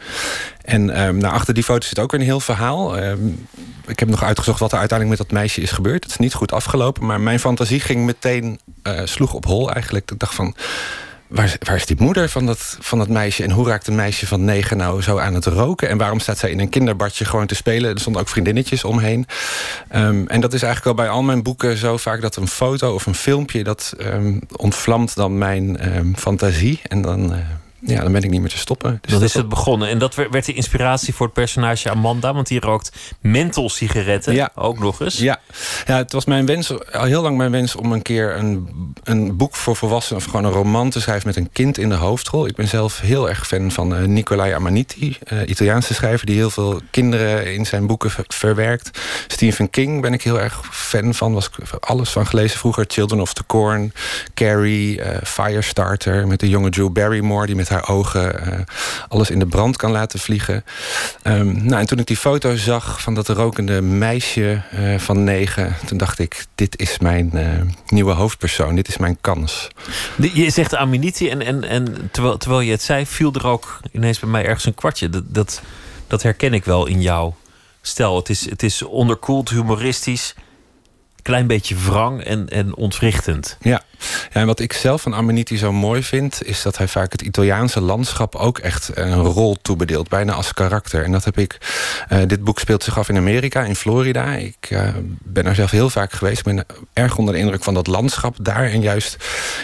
En 0.62 0.90
ehm, 0.90 1.18
nou, 1.18 1.34
achter 1.34 1.54
die 1.54 1.64
foto 1.64 1.88
zit 1.88 2.00
ook 2.00 2.12
weer 2.12 2.20
een 2.20 2.26
heel 2.26 2.40
verhaal. 2.40 2.98
Ehm, 2.98 3.28
ik 3.88 4.00
heb 4.00 4.10
nog 4.10 4.24
uitgezocht 4.24 4.60
wat 4.60 4.72
er 4.72 4.80
uiteindelijk 4.80 5.20
met 5.20 5.28
dat 5.30 5.38
meisje 5.38 5.62
is 5.62 5.72
gebeurd. 5.72 6.04
Het 6.04 6.12
is 6.12 6.18
niet 6.18 6.34
goed 6.34 6.52
afgelopen, 6.52 7.06
maar 7.06 7.22
mijn 7.22 7.40
fantasie 7.40 7.80
ging 7.80 8.06
meteen, 8.06 8.60
eh, 8.82 9.02
sloeg 9.04 9.34
op 9.34 9.46
hol 9.46 9.72
eigenlijk. 9.72 10.12
Ik 10.12 10.20
dacht 10.20 10.36
van, 10.36 10.56
waar, 11.34 11.56
waar 11.60 11.76
is 11.76 11.86
die 11.86 11.96
moeder 12.00 12.30
van 12.30 12.46
dat, 12.46 12.78
van 12.80 12.98
dat 12.98 13.08
meisje? 13.08 13.44
En 13.44 13.52
hoe 13.52 13.68
raakt 13.68 13.88
een 13.88 13.96
meisje 13.96 14.28
van 14.28 14.44
negen 14.44 14.78
nou 14.78 15.02
zo 15.02 15.18
aan 15.18 15.34
het 15.34 15.46
roken? 15.46 15.90
En 15.90 15.98
waarom 15.98 16.20
staat 16.20 16.38
zij 16.38 16.52
in 16.52 16.60
een 16.60 16.70
kinderbadje 16.70 17.26
gewoon 17.26 17.48
te 17.48 17.56
spelen? 17.56 17.92
Er 17.94 18.00
stonden 18.00 18.22
ook 18.22 18.30
vriendinnetjes 18.30 18.84
omheen. 18.84 19.26
Ehm, 19.90 20.26
en 20.28 20.42
dat 20.42 20.54
is 20.54 20.62
eigenlijk 20.64 20.98
al 20.98 21.04
bij 21.06 21.14
al 21.14 21.24
mijn 21.24 21.44
boeken 21.44 21.78
zo 21.78 21.98
vaak 21.98 22.22
dat 22.22 22.36
een 22.36 22.48
foto 22.48 22.94
of 22.94 23.06
een 23.06 23.16
filmpje... 23.16 23.64
dat 23.64 23.94
ehm, 23.98 24.40
ontvlamt 24.56 25.16
dan 25.16 25.38
mijn 25.38 25.78
ehm, 25.78 26.14
fantasie. 26.14 26.80
En 26.88 27.02
dan, 27.02 27.34
eh, 27.34 27.40
ja, 27.86 28.02
dan 28.02 28.12
ben 28.12 28.24
ik 28.24 28.30
niet 28.30 28.42
meer 28.42 28.50
te 28.50 28.58
stoppen. 28.58 28.98
Dus 29.02 29.12
dat 29.12 29.22
is 29.22 29.34
het 29.34 29.50
begonnen. 29.50 29.88
En 29.90 29.98
dat 29.98 30.16
werd 30.16 30.46
de 30.46 30.54
inspiratie 30.54 31.14
voor 31.14 31.26
het 31.26 31.36
personage 31.36 31.90
Amanda. 31.90 32.34
Want 32.34 32.48
die 32.48 32.60
rookt 32.60 32.92
menthol-sigaretten. 33.22 34.34
Ja. 34.34 34.52
Ook 34.56 34.80
nog 34.80 35.02
eens. 35.02 35.18
Ja. 35.18 35.40
ja, 35.86 35.98
het 35.98 36.12
was 36.12 36.26
mijn 36.26 36.46
wens, 36.46 36.92
al 36.92 37.04
heel 37.04 37.22
lang 37.22 37.38
mijn 37.38 37.52
wens 37.52 37.76
om 37.76 37.92
een 37.92 38.02
keer 38.02 38.36
een, 38.38 38.68
een 39.04 39.38
boek 39.38 39.56
voor 39.56 39.76
volwassenen 39.76 40.22
of 40.22 40.30
gewoon 40.30 40.46
een 40.46 40.52
roman 40.52 40.90
te 40.90 41.02
schrijven 41.02 41.28
met 41.28 41.36
een 41.36 41.50
kind 41.52 41.78
in 41.78 41.90
de 41.90 41.96
hoofdrol. 41.96 42.48
Ik 42.48 42.56
ben 42.56 42.68
zelf 42.68 43.00
heel 43.00 43.30
erg 43.30 43.48
fan 43.48 43.72
van 43.72 43.96
eh, 43.96 44.04
Nicolai 44.04 44.52
Amaniti, 44.52 45.18
eh, 45.24 45.38
Italiaanse 45.46 45.94
schrijver 45.94 46.26
die 46.26 46.36
heel 46.36 46.50
veel 46.50 46.82
kinderen 46.92 47.54
in 47.54 47.66
zijn 47.66 47.88
boeken 47.88 48.12
ver- 48.12 48.24
verwerkt. 48.28 49.00
Stephen 49.28 49.70
King 49.70 50.02
ben 50.02 50.14
ik 50.14 50.22
heel 50.22 50.40
erg 50.40 50.62
fan 50.72 51.14
van, 51.14 51.34
was 51.34 51.46
ik 51.50 51.70
alles 51.80 52.10
van 52.10 52.28
gelezen 52.28 52.60
vroeger. 52.60 52.86
Children 52.88 53.22
of 53.22 53.34
the 53.34 53.46
Corn, 53.46 53.94
Carrie, 54.34 55.02
eh, 55.02 55.18
Firestarter 55.24 56.28
met 56.28 56.40
de 56.40 56.50
jonge 56.50 56.70
Drew 56.70 56.92
Barrymore 56.92 57.46
die 57.46 57.56
met 57.56 57.70
haar 57.74 57.90
ogen 57.90 58.46
eh, 58.46 58.60
alles 59.08 59.30
in 59.30 59.40
de 59.40 59.46
brand 59.46 59.78
kan 59.78 59.92
laten 59.92 60.20
vliegen. 60.20 60.64
Ehm, 61.22 61.66
nou, 61.66 61.80
en 61.80 61.86
toen 61.86 62.00
ik 62.00 62.08
die 62.08 62.18
foto 62.18 62.56
zag 62.56 63.02
van 63.02 63.16
dat 63.16 63.28
rokende 63.28 63.82
meisje 63.82 64.62
eh, 64.72 64.98
van 64.98 65.24
negen, 65.24 65.76
toen 65.86 65.98
dacht 65.98 66.20
ik: 66.20 66.46
dit 66.56 66.80
is 66.80 67.00
mijn 67.00 67.32
eh, 67.34 67.62
nieuwe 67.88 68.12
hoofdpersoon, 68.12 68.76
dit 68.76 68.88
is 68.88 68.98
mijn 68.98 69.18
kans. 69.22 69.68
Je 70.34 70.50
zegt 70.50 70.76
Aminiti 70.76 71.30
en, 71.30 71.42
en, 71.42 71.64
en 71.64 72.10
terwijl, 72.12 72.38
terwijl 72.38 72.62
je 72.62 72.72
het 72.72 72.82
zei, 72.82 73.06
viel 73.06 73.34
er 73.34 73.48
ook 73.48 73.80
ineens 73.92 74.20
bij 74.20 74.30
mij 74.30 74.46
ergens 74.46 74.66
een 74.66 74.76
kwartje. 74.76 75.10
Dat, 75.10 75.24
dat, 75.28 75.62
dat 76.08 76.24
herken 76.24 76.54
ik 76.54 76.66
wel 76.66 76.86
in 76.86 77.02
jouw 77.02 77.36
stijl. 77.82 78.16
Het 78.16 78.30
is, 78.30 78.50
het 78.50 78.64
is 78.64 78.82
onderkoeld, 78.82 79.50
humoristisch, 79.50 80.36
klein 81.22 81.48
beetje 81.48 81.76
wrang 81.76 82.24
en, 82.24 82.50
en 82.50 82.76
ontwrichtend. 82.76 83.58
Ja. 83.62 83.82
Ja, 84.34 84.42
en 84.42 84.46
wat 84.46 84.60
ik 84.60 84.74
zelf 84.74 85.02
van 85.02 85.16
Amaniti 85.16 85.58
zo 85.58 85.72
mooi 85.72 86.04
vind, 86.04 86.46
is 86.46 86.62
dat 86.62 86.78
hij 86.78 86.88
vaak 86.88 87.12
het 87.12 87.22
Italiaanse 87.22 87.82
landschap 87.82 88.36
ook 88.36 88.58
echt 88.58 88.90
een 88.94 89.14
rol 89.14 89.58
toebedeelt, 89.62 90.10
bijna 90.10 90.34
als 90.34 90.54
karakter. 90.54 91.04
En 91.04 91.12
dat 91.12 91.26
heb 91.26 91.38
ik. 91.38 91.58
eh, 92.08 92.20
dit 92.28 92.44
boek 92.44 92.60
speelt 92.60 92.84
zich 92.84 92.98
af 92.98 93.10
in 93.10 93.18
Amerika, 93.18 93.64
in 93.64 93.76
Florida. 93.76 94.34
Ik 94.36 94.68
eh, 94.70 94.88
ben 95.24 95.46
er 95.46 95.56
zelf 95.56 95.72
heel 95.72 95.90
vaak 95.90 96.12
geweest. 96.12 96.38
Ik 96.38 96.44
ben 96.56 96.66
erg 96.94 97.18
onder 97.18 97.34
de 97.34 97.40
indruk 97.40 97.64
van 97.64 97.74
dat 97.74 97.88
landschap 97.88 98.36
daar. 98.42 98.66
En 98.66 98.82
juist 98.82 99.18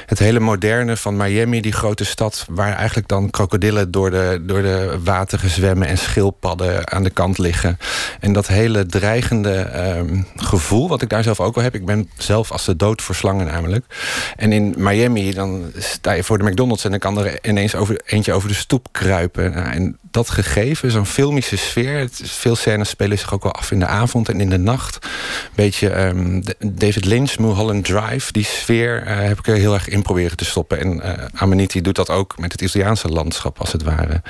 het 0.05 0.19
hele 0.19 0.39
moderne 0.39 0.97
van 0.97 1.17
Miami, 1.17 1.61
die 1.61 1.71
grote 1.71 2.05
stad, 2.05 2.45
waar 2.49 2.75
eigenlijk 2.75 3.07
dan 3.07 3.29
krokodillen 3.29 3.91
door 3.91 4.11
de, 4.11 4.41
door 4.41 4.61
de 4.61 4.99
wateren 5.03 5.49
zwemmen 5.49 5.87
en 5.87 5.97
schildpadden 5.97 6.91
aan 6.91 7.03
de 7.03 7.09
kant 7.09 7.37
liggen. 7.37 7.77
En 8.19 8.33
dat 8.33 8.47
hele 8.47 8.85
dreigende 8.85 9.53
ehm, 9.53 10.21
gevoel, 10.35 10.87
wat 10.87 11.01
ik 11.01 11.09
daar 11.09 11.23
zelf 11.23 11.39
ook 11.39 11.55
wel 11.55 11.63
heb. 11.63 11.75
Ik 11.75 11.85
ben 11.85 12.09
zelf 12.17 12.51
als 12.51 12.65
de 12.65 12.75
dood 12.75 13.01
voor 13.01 13.15
slangen 13.15 13.45
namelijk. 13.45 13.85
En 14.35 14.51
in 14.51 14.73
Miami, 14.77 15.33
dan 15.33 15.71
sta 15.77 16.11
je 16.11 16.23
voor 16.23 16.37
de 16.37 16.43
McDonald's 16.43 16.83
en 16.83 16.89
dan 16.89 16.99
kan 16.99 17.17
er 17.17 17.47
ineens 17.47 17.75
over, 17.75 18.01
eentje 18.05 18.33
over 18.33 18.47
de 18.47 18.55
stoep 18.55 18.87
kruipen. 18.91 19.51
Nou, 19.51 19.71
en 19.71 19.97
dat 20.11 20.29
gegeven, 20.29 20.91
zo'n 20.91 21.05
filmische 21.05 21.57
sfeer. 21.57 21.99
Het 21.99 22.21
veel 22.23 22.55
scènes 22.55 22.89
spelen 22.89 23.17
zich 23.17 23.33
ook 23.33 23.43
wel 23.43 23.51
af 23.51 23.71
in 23.71 23.79
de 23.79 23.85
avond 23.85 24.29
en 24.29 24.41
in 24.41 24.49
de 24.49 24.57
nacht. 24.57 25.07
Beetje 25.55 25.89
ehm, 25.89 26.41
David 26.59 27.05
Lynch, 27.05 27.37
Mulholland 27.37 27.85
Drive. 27.85 28.31
Die 28.31 28.43
sfeer 28.43 29.03
eh, 29.03 29.17
heb 29.17 29.39
ik 29.39 29.47
er 29.47 29.55
heel 29.55 29.73
erg 29.73 29.87
in 29.87 30.01
proberen 30.01 30.37
te 30.37 30.45
stoppen. 30.45 30.79
En 30.79 31.01
eh 31.01 31.25
Amaniti 31.33 31.81
doet 31.81 31.95
dat 31.95 32.09
ook 32.09 32.37
met 32.37 32.51
het 32.51 32.61
Italiaanse 32.61 33.07
landschap, 33.07 33.59
als 33.59 33.71
het 33.71 33.83
ware. 33.83 34.21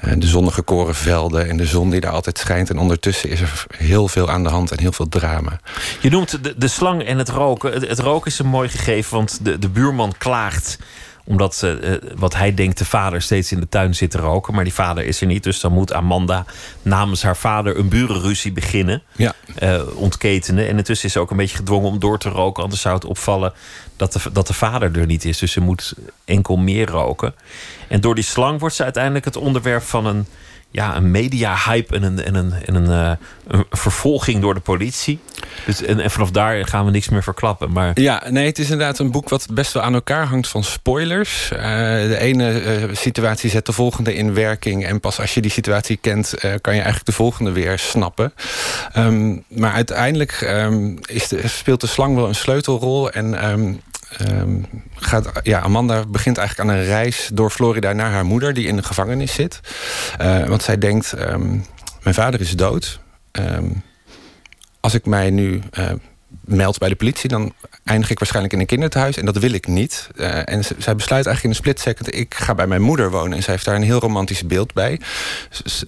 Eh, 0.00 0.12
de 0.16 0.26
zonnige 0.26 0.62
korenvelden 0.62 1.48
en 1.48 1.56
de 1.56 1.66
zon 1.66 1.90
die 1.90 2.00
daar 2.00 2.12
altijd 2.12 2.38
schijnt. 2.38 2.70
En 2.70 2.78
ondertussen 2.78 3.30
is 3.30 3.40
er 3.40 3.66
heel 3.76 4.08
veel 4.08 4.30
aan 4.30 4.42
de 4.42 4.48
hand 4.48 4.70
en 4.70 4.80
heel 4.80 4.92
veel 4.92 5.08
drama. 5.08 5.60
Je 6.00 6.10
noemt 6.10 6.44
de, 6.44 6.54
de 6.56 6.68
slang 6.68 7.02
en 7.02 7.18
het 7.18 7.28
roken. 7.28 7.72
Het, 7.72 7.88
het 7.88 7.98
roken 7.98 8.30
is 8.30 8.38
een 8.38 8.46
mooi 8.46 8.68
gegeven, 8.68 9.16
want 9.16 9.39
de, 9.42 9.58
de 9.58 9.68
buurman 9.68 10.14
klaagt 10.18 10.78
omdat 11.30 11.62
eh, 11.62 11.94
eh, 11.94 12.02
wat 12.16 12.34
hij 12.34 12.54
denkt 12.54 12.78
de 12.78 12.84
vader 12.84 13.22
steeds 13.22 13.52
in 13.52 13.60
de 13.60 13.68
tuin 13.68 13.94
zit 13.94 14.10
te 14.10 14.18
roken. 14.18 14.54
Maar 14.54 14.64
die 14.64 14.72
vader 14.72 15.04
is 15.04 15.20
er 15.20 15.26
niet. 15.26 15.42
Dus 15.42 15.60
dan 15.60 15.72
moet 15.72 15.92
Amanda 15.92 16.44
namens 16.82 17.22
haar 17.22 17.36
vader 17.36 17.78
een 17.78 17.88
burenruzie 17.88 18.52
beginnen. 18.52 19.02
Ja. 19.16 19.34
eh, 19.54 19.82
ontketenen. 19.94 20.68
En 20.68 20.76
intussen 20.76 21.06
is 21.06 21.12
ze 21.12 21.18
ook 21.18 21.30
een 21.30 21.36
beetje 21.36 21.56
gedwongen 21.56 21.88
om 21.88 21.98
door 21.98 22.18
te 22.18 22.28
roken. 22.28 22.62
Anders 22.62 22.80
zou 22.80 22.94
het 22.94 23.04
opvallen 23.04 23.52
dat 23.96 24.12
de, 24.12 24.20
dat 24.32 24.46
de 24.46 24.52
vader 24.52 24.98
er 24.98 25.06
niet 25.06 25.24
is. 25.24 25.38
Dus 25.38 25.52
ze 25.52 25.60
moet 25.60 25.94
enkel 26.24 26.56
meer 26.56 26.88
roken. 26.88 27.34
En 27.88 28.00
door 28.00 28.14
die 28.14 28.24
slang 28.24 28.60
wordt 28.60 28.74
ze 28.74 28.82
uiteindelijk 28.84 29.24
het 29.24 29.36
onderwerp 29.36 29.82
van 29.82 30.06
een, 30.06 30.26
ja, 30.70 30.96
een 30.96 31.10
media-hype 31.10 31.94
en 31.94 32.02
een, 32.02 32.24
en 32.24 32.34
een, 32.34 32.52
en 32.66 32.74
een, 32.74 33.18
eh, 33.48 33.60
vervolging 33.70 34.40
door 34.40 34.54
de 34.54 34.60
politie. 34.60 35.18
Dus, 35.66 35.82
en, 35.82 36.10
vanaf 36.10 36.30
daar 36.30 36.66
gaan 36.66 36.84
we 36.84 36.90
niks 36.90 37.08
meer 37.08 37.22
verklappen. 37.22 37.72
Maar 37.72 38.00
Ja, 38.00 38.22
nee, 38.28 38.46
het 38.46 38.58
is 38.58 38.70
inderdaad 38.70 38.98
een 38.98 39.10
boek 39.10 39.28
wat 39.28 39.46
best 39.52 39.72
wel 39.72 39.82
aan 39.82 39.94
elkaar 39.94 40.26
hangt 40.26 40.48
van 40.48 40.64
spoilers. 40.64 41.50
Eh, 41.50 41.60
de 41.60 42.18
ene 42.18 42.60
eh, 42.60 42.88
situatie 42.92 43.50
zet 43.50 43.66
de 43.66 43.72
volgende 43.72 44.14
in 44.14 44.34
werking. 44.34 44.86
En 44.86 45.00
pas 45.00 45.20
als 45.20 45.34
je 45.34 45.40
die 45.40 45.50
situatie 45.50 45.96
kent, 45.96 46.34
kan 46.38 46.74
je 46.74 46.80
eigenlijk 46.80 47.06
de 47.06 47.12
volgende 47.12 47.52
weer 47.52 47.78
snappen. 47.78 48.32
Ehm, 48.92 49.36
maar 49.48 49.72
uiteindelijk 49.72 50.32
ehm, 50.32 50.96
speelt 51.44 51.80
de 51.80 51.86
slang 51.86 52.14
wel 52.14 52.28
een 52.28 52.34
sleutelrol. 52.34 53.10
En 53.10 53.40
ehm, 53.40 53.72
ehm, 54.18 54.62
gaat, 54.94 55.30
ja, 55.42 55.60
Amanda 55.60 56.04
begint 56.06 56.38
eigenlijk 56.38 56.70
aan 56.70 56.76
een 56.76 56.84
reis 56.84 57.30
door 57.32 57.50
Florida 57.50 57.92
naar 57.92 58.10
haar 58.10 58.24
moeder, 58.24 58.54
die 58.54 58.66
in 58.66 58.76
de 58.76 58.82
gevangenis 58.82 59.34
zit. 59.34 59.60
Eh, 60.18 60.44
want 60.44 60.62
zij 60.62 60.78
denkt: 60.78 61.12
ehm, 61.12 61.48
Mijn 62.02 62.14
vader 62.14 62.40
is 62.40 62.56
dood. 62.56 63.00
Ehm, 63.30 63.70
als 64.80 64.94
ik 64.94 65.06
mij 65.06 65.30
nu 65.30 65.62
eh, 65.70 65.92
meld 66.50 66.78
bij 66.78 66.88
de 66.88 66.94
politie, 66.94 67.28
dan 67.28 67.52
eindig 67.84 68.10
ik 68.10 68.18
waarschijnlijk 68.18 68.54
in 68.54 68.60
een 68.60 68.66
kinderthuis. 68.66 69.16
En 69.16 69.24
dat 69.24 69.36
wil 69.36 69.52
ik 69.52 69.66
niet. 69.66 70.08
Uh, 70.14 70.48
en 70.48 70.64
zij 70.64 70.96
besluit 70.96 71.26
eigenlijk 71.26 71.42
in 71.42 71.50
een 71.50 71.56
split 71.56 71.80
second... 71.80 72.14
ik 72.14 72.34
ga 72.34 72.54
bij 72.54 72.66
mijn 72.66 72.82
moeder 72.82 73.10
wonen. 73.10 73.36
En 73.36 73.42
zij 73.42 73.52
heeft 73.52 73.64
daar 73.64 73.74
een 73.74 73.82
heel 73.82 73.98
romantisch 73.98 74.46
beeld 74.46 74.72
bij. 74.72 75.00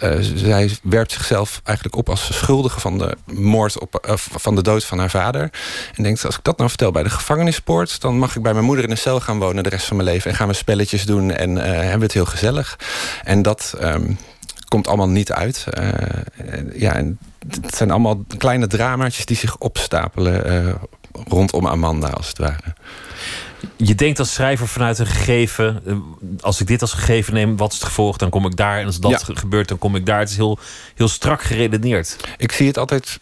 Uh, 0.00 0.16
zij 0.34 0.70
werpt 0.82 1.12
zichzelf 1.12 1.60
eigenlijk 1.64 1.96
op 1.96 2.08
als 2.08 2.34
schuldige 2.34 2.80
van 2.80 2.98
de 2.98 3.16
moord 3.24 3.78
op, 3.78 4.06
uh, 4.08 4.14
van 4.16 4.54
de 4.54 4.62
dood 4.62 4.84
van 4.84 4.98
haar 4.98 5.10
vader. 5.10 5.50
En 5.94 6.02
denkt, 6.02 6.24
als 6.24 6.36
ik 6.36 6.44
dat 6.44 6.56
nou 6.56 6.68
vertel 6.68 6.90
bij 6.90 7.02
de 7.02 7.10
gevangenispoort... 7.10 8.00
dan 8.00 8.18
mag 8.18 8.36
ik 8.36 8.42
bij 8.42 8.52
mijn 8.52 8.64
moeder 8.64 8.84
in 8.84 8.90
een 8.90 8.96
cel 8.96 9.20
gaan 9.20 9.38
wonen 9.38 9.62
de 9.62 9.68
rest 9.68 9.86
van 9.86 9.96
mijn 9.96 10.08
leven. 10.08 10.30
En 10.30 10.36
gaan 10.36 10.48
we 10.48 10.54
spelletjes 10.54 11.06
doen 11.06 11.30
en 11.30 11.56
hebben 11.56 11.98
we 11.98 12.04
het 12.04 12.12
heel 12.12 12.24
gezellig. 12.24 12.78
En 13.24 13.42
dat 13.42 13.74
um, 13.82 14.18
komt 14.72 14.88
allemaal 14.88 15.08
niet 15.08 15.32
uit. 15.32 15.66
Uh, 15.78 15.88
ja, 16.74 16.94
en 16.94 17.18
het 17.48 17.76
zijn 17.76 17.90
allemaal 17.90 18.24
kleine 18.38 18.66
dramaatjes 18.66 19.26
die 19.26 19.36
zich 19.36 19.58
opstapelen 19.58 20.64
uh, 20.66 20.74
rondom 21.28 21.66
Amanda, 21.66 22.08
als 22.08 22.28
het 22.28 22.38
ware. 22.38 22.74
Je 23.76 23.94
denkt 23.94 24.18
als 24.18 24.32
schrijver 24.32 24.68
vanuit 24.68 24.98
een 24.98 25.06
gegeven... 25.06 25.82
als 26.40 26.60
ik 26.60 26.66
dit 26.66 26.80
als 26.80 26.92
gegeven 26.92 27.34
neem, 27.34 27.56
wat 27.56 27.72
is 27.72 27.78
het 27.78 27.86
gevolg? 27.86 28.16
Dan 28.16 28.30
kom 28.30 28.46
ik 28.46 28.56
daar. 28.56 28.78
En 28.78 28.86
als 28.86 29.00
dat 29.00 29.10
ja. 29.10 29.34
gebeurt, 29.34 29.68
dan 29.68 29.78
kom 29.78 29.96
ik 29.96 30.06
daar. 30.06 30.18
Het 30.18 30.30
is 30.30 30.36
heel, 30.36 30.58
heel 30.94 31.08
strak 31.08 31.42
geredeneerd. 31.42 32.16
Ik 32.36 32.52
zie 32.52 32.66
het 32.66 32.78
altijd 32.78 33.18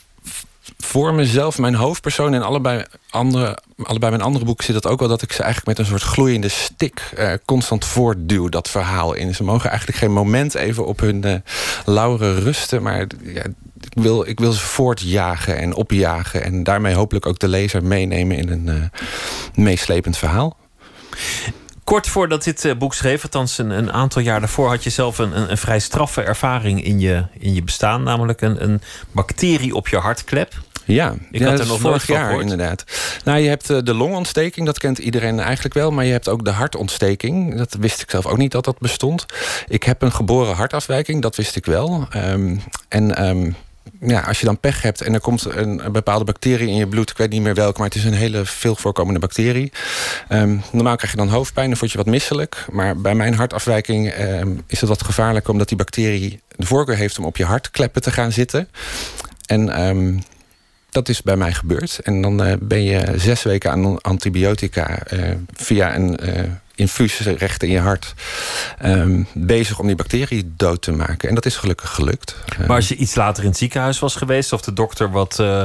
voor 0.81 1.15
mezelf, 1.15 1.59
mijn 1.59 1.75
hoofdpersoon 1.75 2.35
en 2.35 2.43
allebei, 2.43 2.85
andere, 3.11 3.59
allebei 3.83 4.11
mijn 4.11 4.23
andere 4.23 4.45
boeken 4.45 4.65
zit 4.65 4.75
dat 4.75 4.87
ook 4.87 4.99
wel 4.99 5.09
dat 5.09 5.23
ik 5.23 5.33
ze 5.33 5.43
eigenlijk 5.43 5.79
met 5.79 5.87
een 5.87 5.99
soort 5.99 6.13
gloeiende 6.13 6.49
stik 6.49 7.13
uh, 7.19 7.33
constant 7.45 7.85
voortduw 7.85 8.49
dat 8.49 8.69
verhaal 8.69 9.15
in. 9.15 9.35
Ze 9.35 9.45
mogen 9.45 9.69
eigenlijk 9.69 9.99
geen 9.99 10.13
moment 10.13 10.55
even 10.55 10.87
op 10.87 11.01
hun 11.01 11.27
uh, 11.27 11.35
lauren 11.85 12.41
rusten, 12.41 12.83
maar 12.83 13.07
ja, 13.23 13.43
ik, 13.81 13.93
wil, 14.03 14.29
ik 14.29 14.41
wil 14.41 14.53
ze 14.53 14.61
voortjagen 14.61 15.59
en 15.59 15.75
opjagen 15.75 16.45
en 16.45 16.63
daarmee 16.63 16.95
hopelijk 16.95 17.27
ook 17.27 17.39
de 17.39 17.49
lezer 17.49 17.85
meenemen 17.85 18.37
in 18.37 18.49
een 18.49 18.67
uh, 18.67 18.85
meeslepend 19.55 20.17
verhaal. 20.17 20.57
Kort 21.85 22.09
voordat 22.09 22.45
dit 22.45 22.75
boek 22.79 22.95
schreef, 22.95 23.23
althans 23.23 23.59
een, 23.59 23.71
een, 23.71 23.93
aantal 23.93 24.23
jaar 24.23 24.41
daarvoor, 24.41 24.69
had 24.69 24.85
je 24.85 24.91
zelf 24.91 25.19
een, 25.19 25.37
een, 25.37 25.51
een 25.51 25.59
vrij 25.59 25.79
straffe 25.79 26.23
ervaring 26.23 26.85
in 26.85 27.01
je, 27.01 27.25
in 27.39 27.55
je 27.55 27.63
bestaan, 27.63 28.03
namelijk 28.03 28.41
een, 28.41 28.63
een 28.63 28.81
bacterie 29.11 29.75
op 29.75 29.89
je 29.89 29.97
hartklep. 29.97 30.55
Ja, 30.91 31.15
ik 31.31 31.41
ja, 31.41 31.51
had 31.51 31.59
er 31.59 31.67
nog 31.67 31.81
vorig 31.81 32.07
jaar 32.07 32.41
inderdaad. 32.41 32.85
Nou, 33.25 33.39
je 33.39 33.49
hebt 33.49 33.71
uh, 33.71 33.79
de 33.83 33.95
longontsteking, 33.95 34.67
dat 34.67 34.79
kent 34.79 34.99
iedereen 34.99 35.41
eigenlijk 35.41 35.75
wel. 35.75 35.91
Maar 35.91 36.05
je 36.05 36.13
hebt 36.13 36.29
ook 36.29 36.45
de 36.45 36.51
hartontsteking. 36.51 37.57
Dat 37.57 37.77
wist 37.81 38.03
ik 38.03 38.11
zelf 38.11 38.27
ook 38.27 38.37
niet 38.37 38.53
dat 38.53 38.65
dat 38.65 38.79
bestond. 38.79 39.27
Ik 39.69 39.83
heb 39.83 40.03
een 40.03 40.13
geboren 40.13 40.55
hartafwijking, 40.55 41.23
dat 41.23 41.37
wist 41.37 41.57
ik 41.57 41.67
wel. 41.67 42.09
Um, 42.17 42.63
en 42.89 43.29
um, 43.29 43.57
ja, 44.01 44.21
als 44.21 44.41
je 44.41 44.47
dan 44.47 44.59
pech 44.59 44.83
hebt 44.83 45.01
en 45.01 45.15
er 45.15 45.21
komt 45.21 45.45
een, 45.45 45.85
een, 45.85 45.93
bepaalde 45.93 46.25
bacterie 46.25 46.69
in 46.69 46.75
je 46.75 46.87
bloed, 46.87 47.11
ik 47.11 47.17
weet 47.17 47.31
niet 47.31 47.43
meer 47.43 47.55
welke, 47.55 47.79
maar 47.79 47.89
het 47.89 47.97
is 47.97 48.05
een 48.05 48.13
hele 48.13 48.45
veel 48.45 48.77
voorkomende 48.77 49.21
bacterie. 49.21 49.73
Um, 50.29 50.63
normaal 50.73 50.97
krijg 50.97 51.13
je 51.13 51.19
dan 51.19 51.29
hoofdpijn, 51.29 51.69
dan 51.69 51.79
word 51.79 51.91
je 51.91 51.99
wat 51.99 52.07
misselijk. 52.07 52.67
Maar 52.71 52.97
bij 52.97 53.15
mijn 53.15 53.35
hartafwijking 53.35 54.19
um, 54.19 54.63
is 54.67 54.81
het 54.81 54.89
wat 54.89 55.03
gevaarlijk 55.03 55.49
omdat 55.49 55.69
die 55.69 55.77
bacterie 55.77 56.41
de 56.57 56.67
voorkeur 56.67 56.97
heeft 56.97 57.19
om 57.19 57.25
op 57.25 57.37
je 57.37 57.45
hartkleppen 57.45 58.03
te 58.03 58.11
gaan 58.11 58.33
zitten. 58.33 58.69
En 59.47 59.89
um, 59.89 60.23
dat 60.91 61.09
is 61.09 61.23
bij 61.23 61.37
mij 61.37 61.53
gebeurd. 61.53 61.99
En 62.03 62.23
dan 62.23 62.47
uh, 62.47 62.53
ben 62.61 62.83
je 62.83 63.13
zes 63.17 63.43
weken 63.43 63.71
aan 63.71 64.01
antibiotica 64.01 65.13
uh, 65.13 65.31
via 65.53 65.95
een 65.95 66.19
uh, 66.23 66.43
infuus 66.81 67.19
recht 67.19 67.63
in 67.63 67.71
je 67.71 67.79
hart 67.79 68.15
um, 68.85 69.27
bezig 69.33 69.79
om 69.79 69.87
die 69.87 69.97
bacterie 69.97 70.53
dood 70.57 70.83
te 70.83 70.93
maken. 70.93 71.29
En 71.29 71.35
dat 71.35 71.47
is 71.47 71.57
gelukkig 71.57 71.91
gelukt. 71.91 72.37
Maar 72.67 72.77
als 72.77 72.89
je 72.89 72.97
iets 72.97 73.15
later 73.15 73.43
in 73.43 73.49
het 73.49 73.59
ziekenhuis 73.59 73.99
was 73.99 74.15
geweest, 74.15 74.53
of 74.53 74.61
de 74.61 74.73
dokter 74.73 75.11
wat, 75.11 75.39
uh, 75.41 75.65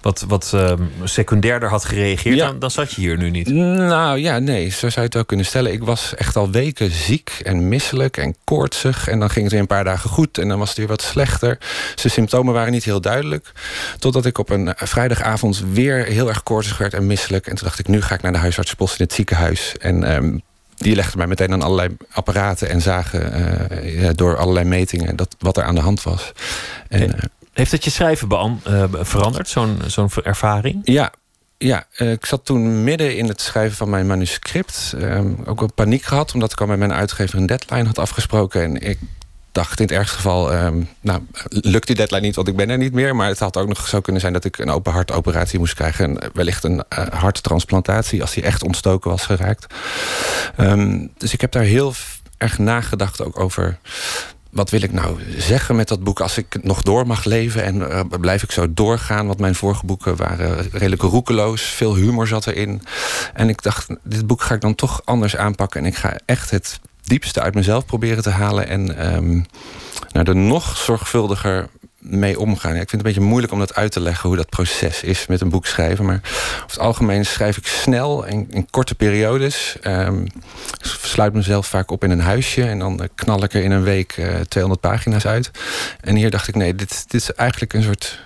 wat, 0.00 0.24
wat 0.28 0.52
uh, 0.54 0.72
secundairder 1.04 1.68
had 1.68 1.84
gereageerd, 1.84 2.36
ja. 2.36 2.46
dan, 2.46 2.58
dan 2.58 2.70
zat 2.70 2.92
je 2.92 3.00
hier 3.00 3.16
nu 3.16 3.30
niet. 3.30 3.48
Nou 3.48 4.18
ja, 4.18 4.38
nee, 4.38 4.68
zo 4.68 4.78
zou 4.78 4.94
je 4.94 5.00
het 5.00 5.16
ook 5.16 5.26
kunnen 5.26 5.46
stellen. 5.46 5.72
Ik 5.72 5.84
was 5.84 6.14
echt 6.14 6.36
al 6.36 6.50
weken 6.50 6.90
ziek 6.90 7.40
en 7.42 7.68
misselijk 7.68 8.16
en 8.16 8.36
koortsig. 8.44 9.08
En 9.08 9.18
dan 9.18 9.30
ging 9.30 9.42
het 9.42 9.52
weer 9.52 9.60
een 9.60 9.66
paar 9.66 9.84
dagen 9.84 10.10
goed 10.10 10.38
en 10.38 10.48
dan 10.48 10.58
was 10.58 10.68
het 10.68 10.78
weer 10.78 10.86
wat 10.86 11.02
slechter. 11.02 11.58
Dus 11.94 12.02
de 12.02 12.08
symptomen 12.08 12.54
waren 12.54 12.72
niet 12.72 12.84
heel 12.84 13.00
duidelijk. 13.00 13.52
Totdat 13.98 14.26
ik 14.26 14.38
op 14.38 14.50
een 14.50 14.72
vrijdagavond 14.76 15.62
weer 15.72 16.04
heel 16.04 16.28
erg 16.28 16.42
koortsig 16.42 16.78
werd 16.78 16.94
en 16.94 17.06
misselijk. 17.06 17.46
En 17.46 17.54
toen 17.54 17.64
dacht 17.66 17.78
ik, 17.78 17.88
nu 17.88 18.02
ga 18.02 18.14
ik 18.14 18.22
naar 18.22 18.32
de 18.32 18.38
huisartspost 18.38 18.98
in 18.98 19.04
het 19.04 19.14
ziekenhuis. 19.14 19.74
En 19.78 20.14
um, 20.14 20.42
die 20.80 20.94
legden 20.94 21.18
mij 21.18 21.26
meteen 21.26 21.52
aan 21.52 21.62
allerlei 21.62 21.96
apparaten 22.12 22.68
en 22.68 22.80
zagen 22.80 23.40
uh, 23.40 24.02
ja, 24.02 24.12
door 24.12 24.36
allerlei 24.36 24.66
metingen 24.66 25.16
dat, 25.16 25.36
wat 25.38 25.56
er 25.56 25.62
aan 25.64 25.74
de 25.74 25.80
hand 25.80 26.02
was. 26.02 26.32
En, 26.88 27.08
uh, 27.08 27.22
Heeft 27.52 27.72
het 27.72 27.84
je 27.84 27.90
schrijven 27.90 28.28
uh, 28.68 28.84
veranderd, 28.92 29.48
zo'n 29.48 29.78
zo'n 29.86 30.10
ervaring? 30.22 30.80
Ja. 30.84 31.12
Ja, 31.62 31.86
ik 31.96 32.26
zat 32.26 32.44
toen 32.44 32.84
midden 32.84 33.16
in 33.16 33.28
het 33.28 33.40
schrijven 33.40 33.76
van 33.76 33.90
mijn 33.90 34.06
manuscript. 34.06 34.94
ook 35.44 35.58
wel 35.60 35.72
paniek 35.74 36.02
gehad, 36.02 36.34
omdat 36.34 36.52
ik 36.52 36.60
al 36.60 36.66
met 36.66 36.78
mijn 36.78 36.92
uitgever 36.92 37.38
een 37.38 37.46
deadline 37.46 37.84
had 37.84 37.98
afgesproken. 37.98 38.62
En 38.62 38.88
ik 38.88 38.98
dacht 39.52 39.80
in 39.80 39.86
het 39.86 39.94
ergste 39.94 40.16
geval, 40.16 40.54
um, 40.54 40.88
nou, 41.00 41.20
lukt 41.48 41.86
die 41.86 41.96
deadline 41.96 42.26
niet, 42.26 42.34
want 42.34 42.48
ik 42.48 42.56
ben 42.56 42.70
er 42.70 42.78
niet 42.78 42.92
meer. 42.92 43.16
Maar 43.16 43.28
het 43.28 43.38
had 43.38 43.56
ook 43.56 43.68
nog 43.68 43.88
zo 43.88 44.00
kunnen 44.00 44.20
zijn 44.20 44.32
dat 44.32 44.44
ik 44.44 44.58
een 44.58 44.70
open 44.70 44.92
hartoperatie 44.92 45.58
moest 45.58 45.74
krijgen. 45.74 46.04
En 46.04 46.30
wellicht 46.34 46.64
een 46.64 46.82
uh, 46.98 47.06
harttransplantatie, 47.06 48.20
als 48.20 48.34
die 48.34 48.42
echt 48.42 48.62
ontstoken 48.62 49.10
was 49.10 49.26
geraakt. 49.26 49.74
Um, 50.58 51.12
dus 51.16 51.32
ik 51.32 51.40
heb 51.40 51.52
daar 51.52 51.62
heel 51.62 51.94
erg 52.38 52.58
nagedacht 52.58 53.24
ook 53.24 53.38
over... 53.38 53.78
Wat 54.50 54.70
wil 54.70 54.82
ik 54.82 54.92
nou 54.92 55.20
zeggen 55.36 55.76
met 55.76 55.88
dat 55.88 56.04
boek 56.04 56.20
als 56.20 56.38
ik 56.38 56.62
nog 56.62 56.82
door 56.82 57.06
mag 57.06 57.24
leven 57.24 57.64
en 57.64 57.76
uh, 57.76 58.00
blijf 58.20 58.42
ik 58.42 58.50
zo 58.50 58.74
doorgaan? 58.74 59.26
Want 59.26 59.38
mijn 59.38 59.54
vorige 59.54 59.86
boeken 59.86 60.16
waren 60.16 60.68
redelijk 60.72 61.02
roekeloos, 61.02 61.62
veel 61.62 61.94
humor 61.94 62.26
zat 62.26 62.46
erin. 62.46 62.82
En 63.34 63.48
ik 63.48 63.62
dacht, 63.62 63.86
dit 64.02 64.26
boek 64.26 64.42
ga 64.42 64.54
ik 64.54 64.60
dan 64.60 64.74
toch 64.74 65.02
anders 65.04 65.36
aanpakken. 65.36 65.80
En 65.80 65.86
ik 65.86 65.96
ga 65.96 66.16
echt 66.24 66.50
het 66.50 66.80
diepste 67.10 67.40
uit 67.40 67.54
mezelf 67.54 67.86
proberen 67.86 68.22
te 68.22 68.30
halen 68.30 68.68
en 68.68 69.14
um, 69.16 69.46
nou, 70.12 70.28
er 70.28 70.36
nog 70.36 70.76
zorgvuldiger 70.76 71.68
mee 71.98 72.38
omgaan. 72.38 72.74
Ja, 72.74 72.80
ik 72.80 72.88
vind 72.88 72.90
het 72.90 73.00
een 73.00 73.14
beetje 73.14 73.28
moeilijk 73.28 73.52
om 73.52 73.58
dat 73.58 73.74
uit 73.74 73.92
te 73.92 74.00
leggen 74.00 74.28
hoe 74.28 74.36
dat 74.36 74.48
proces 74.48 75.02
is 75.02 75.26
met 75.26 75.40
een 75.40 75.48
boek 75.48 75.66
schrijven. 75.66 76.04
Maar 76.04 76.20
over 76.24 76.66
het 76.66 76.78
algemeen 76.78 77.26
schrijf 77.26 77.56
ik 77.56 77.66
snel 77.66 78.26
en 78.26 78.46
in 78.50 78.70
korte 78.70 78.94
periodes. 78.94 79.76
Um, 79.82 80.26
sluit 80.80 81.32
mezelf 81.32 81.66
vaak 81.66 81.90
op 81.90 82.04
in 82.04 82.10
een 82.10 82.20
huisje 82.20 82.62
en 82.62 82.78
dan 82.78 83.08
knal 83.14 83.42
ik 83.42 83.54
er 83.54 83.62
in 83.62 83.70
een 83.70 83.82
week 83.82 84.16
uh, 84.16 84.40
200 84.40 84.80
pagina's 84.80 85.26
uit. 85.26 85.50
En 86.00 86.16
hier 86.16 86.30
dacht 86.30 86.48
ik, 86.48 86.54
nee, 86.54 86.74
dit, 86.74 87.04
dit 87.10 87.20
is 87.20 87.32
eigenlijk 87.32 87.72
een 87.72 87.82
soort 87.82 88.20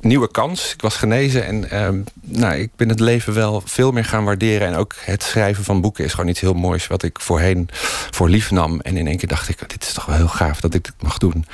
nieuwe 0.00 0.30
kans. 0.30 0.72
Ik 0.72 0.80
was 0.80 0.96
genezen 0.96 1.46
en 1.46 1.84
um, 1.84 2.04
nou, 2.20 2.54
ik 2.54 2.70
ben 2.76 2.88
het 2.88 3.00
leven 3.00 3.34
wel 3.34 3.62
veel 3.64 3.90
meer 3.92 4.04
gaan 4.04 4.24
waarderen. 4.24 4.68
En 4.68 4.74
ook 4.74 4.94
het 4.98 5.22
schrijven 5.22 5.64
van 5.64 5.80
boeken 5.80 6.04
is 6.04 6.14
gewoon 6.14 6.28
iets 6.28 6.40
heel 6.40 6.54
moois... 6.54 6.86
wat 6.86 7.02
ik 7.02 7.20
voorheen 7.20 7.68
voor 8.10 8.28
lief 8.28 8.50
nam. 8.50 8.80
En 8.80 8.96
in 8.96 9.06
één 9.06 9.16
keer 9.16 9.28
dacht 9.28 9.48
ik, 9.48 9.68
dit 9.68 9.82
is 9.82 9.92
toch 9.92 10.04
wel 10.04 10.16
heel 10.16 10.28
gaaf 10.28 10.60
dat 10.60 10.74
ik 10.74 10.84
dit 10.84 11.02
mag 11.02 11.18
doen. 11.18 11.46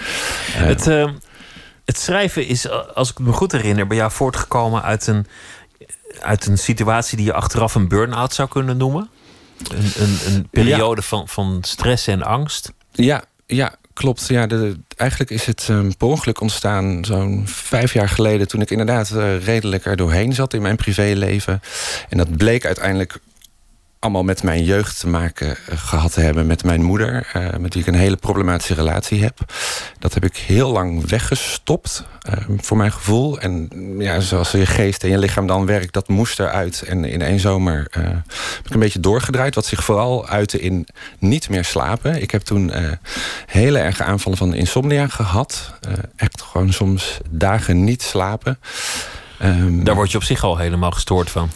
Uh, 0.48 0.55
het, 0.55 0.86
uh, 0.86 1.11
het 1.85 1.98
schrijven 1.98 2.47
is, 2.47 2.70
als 2.94 3.11
ik 3.11 3.19
me 3.19 3.32
goed 3.32 3.52
herinner... 3.52 3.86
bij 3.86 3.97
jou 3.97 4.11
voortgekomen 4.11 4.82
uit 4.82 5.07
een, 5.07 5.27
uit 6.20 6.47
een 6.47 6.59
situatie... 6.59 7.16
die 7.16 7.27
je 7.27 7.32
achteraf 7.32 7.74
een 7.74 7.89
burn-out 7.89 8.35
zou 8.35 8.48
kunnen 8.48 8.77
noemen. 8.77 9.11
Een, 9.69 9.93
een, 9.97 10.19
een 10.27 10.48
periode 10.51 11.01
ja. 11.01 11.07
van, 11.07 11.28
van 11.28 11.59
stress 11.61 12.07
en 12.07 12.23
angst. 12.23 12.73
Ja, 12.93 13.23
ja 13.47 13.74
klopt. 14.01 14.29
Ja, 14.29 14.47
de, 14.47 14.77
eigenlijk 14.97 15.31
is 15.31 15.47
het 15.47 15.69
um, 15.71 15.97
per 15.97 16.09
ongeluk 16.09 16.41
ontstaan 16.41 17.05
zo'n 17.05 17.43
vijf 17.47 17.93
jaar 17.93 18.09
geleden... 18.09 18.49
toen 18.49 18.61
ik 18.61 18.71
inderdaad 18.71 19.11
uh, 19.11 19.45
redelijk 19.45 19.85
er 19.85 19.97
doorheen 19.97 20.33
zat 20.33 20.55
in 20.55 20.63
mijn 20.63 20.77
privéleven. 20.77 21.61
En 22.09 22.19
dat 22.19 22.37
bleek 22.37 22.65
uiteindelijk 22.65 23.19
allemaal 24.01 24.23
met 24.23 24.43
mijn 24.43 24.65
jeugd 24.65 25.01
te 25.01 25.09
maken 25.09 25.49
uh, 25.49 25.79
gehad 25.79 26.13
te 26.13 26.21
hebben. 26.21 26.47
Met 26.47 26.65
mijn 26.65 26.83
moeder, 26.83 27.31
uh, 27.37 27.49
met 27.59 27.75
wie 27.75 27.83
ik 27.83 27.89
een 27.89 27.95
hele 27.95 28.17
problematische 28.17 28.75
relatie 28.75 29.23
heb. 29.23 29.39
Dat 29.99 30.15
heb 30.15 30.25
ik 30.25 30.37
heel 30.37 30.73
lang 30.73 31.09
weggestopt, 31.09 32.05
voor 32.61 32.77
mijn 32.77 32.93
gevoel. 32.93 33.41
En 33.41 33.69
ja, 33.99 34.21
zoals 34.21 34.51
je 34.51 34.67
geest 34.67 35.03
en 35.03 35.11
je 35.11 35.19
lichaam 35.19 35.47
dan 35.47 35.67
werkt, 35.67 35.93
dat 35.93 36.09
moest 36.09 36.41
eruit. 36.41 36.83
En 36.83 37.05
in 37.05 37.23
één 37.23 37.41
zomer 37.41 37.87
heb 37.91 38.67
ik 38.67 38.75
een 38.75 38.81
beetje 38.81 39.01
doorgedraaid. 39.01 39.55
Wat 39.55 39.67
zich 39.67 39.85
vooral 39.85 40.29
uitte 40.29 40.61
in 40.61 40.87
niet 41.19 41.49
meer 41.49 41.65
slapen. 41.65 42.23
Ik 42.23 42.31
heb 42.31 42.43
toen 42.43 42.73
hele 43.47 43.79
erge 43.79 44.05
aanvallen 44.05 44.39
van 44.39 44.55
insomnia 44.55 45.09
gehad. 45.09 45.73
Echt 46.17 46.43
gewoon 46.43 46.73
soms 46.73 47.19
dagen 47.31 47.85
niet 47.85 48.03
slapen. 48.03 48.59
Um, 49.43 49.85
Daar 49.85 49.95
word 49.95 50.11
je 50.11 50.17
op 50.17 50.25
zich 50.25 50.45
al 50.45 50.57
helemaal 50.57 50.91
gestoord 50.91 51.31
van. 51.31 51.51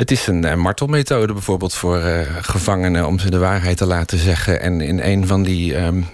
Het 0.00 0.10
is 0.10 0.26
een 0.26 0.44
uh, 0.44 0.54
martelmethode 0.54 1.32
bijvoorbeeld 1.32 1.74
voor 1.74 1.98
uh, 1.98 2.20
gevangenen 2.40 3.06
om 3.06 3.18
ze 3.18 3.30
de 3.30 3.38
waarheid 3.38 3.76
te 3.76 3.86
laten 3.86 4.18
zeggen. 4.18 4.60
En 4.60 4.80
in 4.80 5.00
een 5.00 5.26
van 5.26 5.42
die 5.42 5.76
um, 5.76 6.06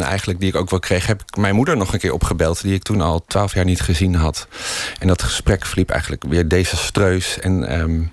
eigenlijk 0.00 0.40
die 0.40 0.48
ik 0.48 0.56
ook 0.56 0.70
wel 0.70 0.78
kreeg, 0.78 1.06
heb 1.06 1.22
ik 1.26 1.36
mijn 1.36 1.54
moeder 1.54 1.76
nog 1.76 1.92
een 1.92 1.98
keer 1.98 2.12
opgebeld, 2.12 2.62
die 2.62 2.74
ik 2.74 2.82
toen 2.82 3.00
al 3.00 3.24
twaalf 3.26 3.54
jaar 3.54 3.64
niet 3.64 3.80
gezien 3.80 4.14
had. 4.14 4.48
En 4.98 5.06
dat 5.06 5.22
gesprek 5.22 5.66
verliep 5.66 5.90
eigenlijk 5.90 6.24
weer 6.28 6.48
desastreus. 6.48 7.38
En 7.38 7.80
um, 7.80 8.12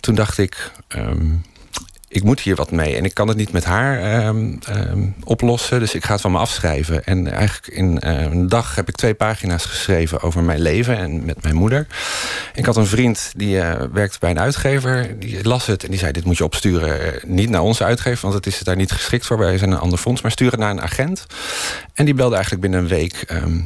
toen 0.00 0.14
dacht 0.14 0.38
ik. 0.38 0.70
Um, 0.96 1.42
ik 2.16 2.24
moet 2.24 2.40
hier 2.40 2.56
wat 2.56 2.70
mee. 2.70 2.96
En 2.96 3.04
ik 3.04 3.14
kan 3.14 3.28
het 3.28 3.36
niet 3.36 3.52
met 3.52 3.64
haar 3.64 4.00
ehm, 4.00 4.54
ehm, 4.64 5.06
oplossen. 5.24 5.80
Dus 5.80 5.94
ik 5.94 6.04
ga 6.04 6.12
het 6.12 6.20
van 6.20 6.32
me 6.32 6.38
afschrijven. 6.38 7.04
En 7.04 7.32
eigenlijk 7.32 7.66
in 7.66 8.00
eh, 8.00 8.20
een 8.20 8.48
dag 8.48 8.74
heb 8.74 8.88
ik 8.88 8.96
twee 8.96 9.14
pagina's 9.14 9.64
geschreven 9.64 10.20
over 10.22 10.42
mijn 10.42 10.60
leven 10.60 10.98
en 10.98 11.24
met 11.24 11.42
mijn 11.42 11.54
moeder. 11.54 11.86
Ik 12.54 12.66
had 12.66 12.76
een 12.76 12.86
vriend 12.86 13.32
die 13.36 13.56
uh, 13.56 13.74
werkte 13.92 14.18
bij 14.20 14.30
een 14.30 14.38
uitgever. 14.38 15.18
Die 15.18 15.44
las 15.44 15.66
het 15.66 15.84
en 15.84 15.90
die 15.90 15.98
zei: 15.98 16.12
Dit 16.12 16.24
moet 16.24 16.36
je 16.36 16.44
opsturen. 16.44 17.14
eh, 17.14 17.24
niet 17.24 17.50
naar 17.50 17.60
onze 17.60 17.84
uitgever, 17.84 18.20
want 18.22 18.34
het 18.34 18.46
is 18.46 18.58
daar 18.58 18.76
niet 18.76 18.92
geschikt 18.92 19.26
voor. 19.26 19.38
Wij 19.38 19.58
zijn 19.58 19.70
een 19.70 19.78
ander 19.78 19.98
fonds. 19.98 20.22
Maar 20.22 20.30
stuur 20.30 20.50
het 20.50 20.60
naar 20.60 20.70
een 20.70 20.82
agent. 20.82 21.26
En 21.94 22.04
die 22.04 22.14
belde 22.14 22.34
eigenlijk 22.34 22.62
binnen 22.62 22.80
een 22.80 22.88
week. 22.88 23.14
ehm, 23.26 23.60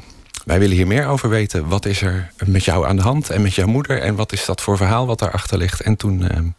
wij 0.44 0.58
willen 0.58 0.76
hier 0.76 0.86
meer 0.86 1.06
over 1.06 1.28
weten. 1.28 1.68
Wat 1.68 1.86
is 1.86 2.02
er 2.02 2.30
met 2.44 2.64
jou 2.64 2.86
aan 2.86 2.96
de 2.96 3.02
hand 3.02 3.30
en 3.30 3.42
met 3.42 3.54
jouw 3.54 3.66
moeder? 3.66 4.00
En 4.00 4.14
wat 4.14 4.32
is 4.32 4.44
dat 4.44 4.60
voor 4.60 4.76
verhaal 4.76 5.06
wat 5.06 5.18
daarachter 5.18 5.58
ligt? 5.58 5.80
En 5.80 5.96
toen 5.96 6.54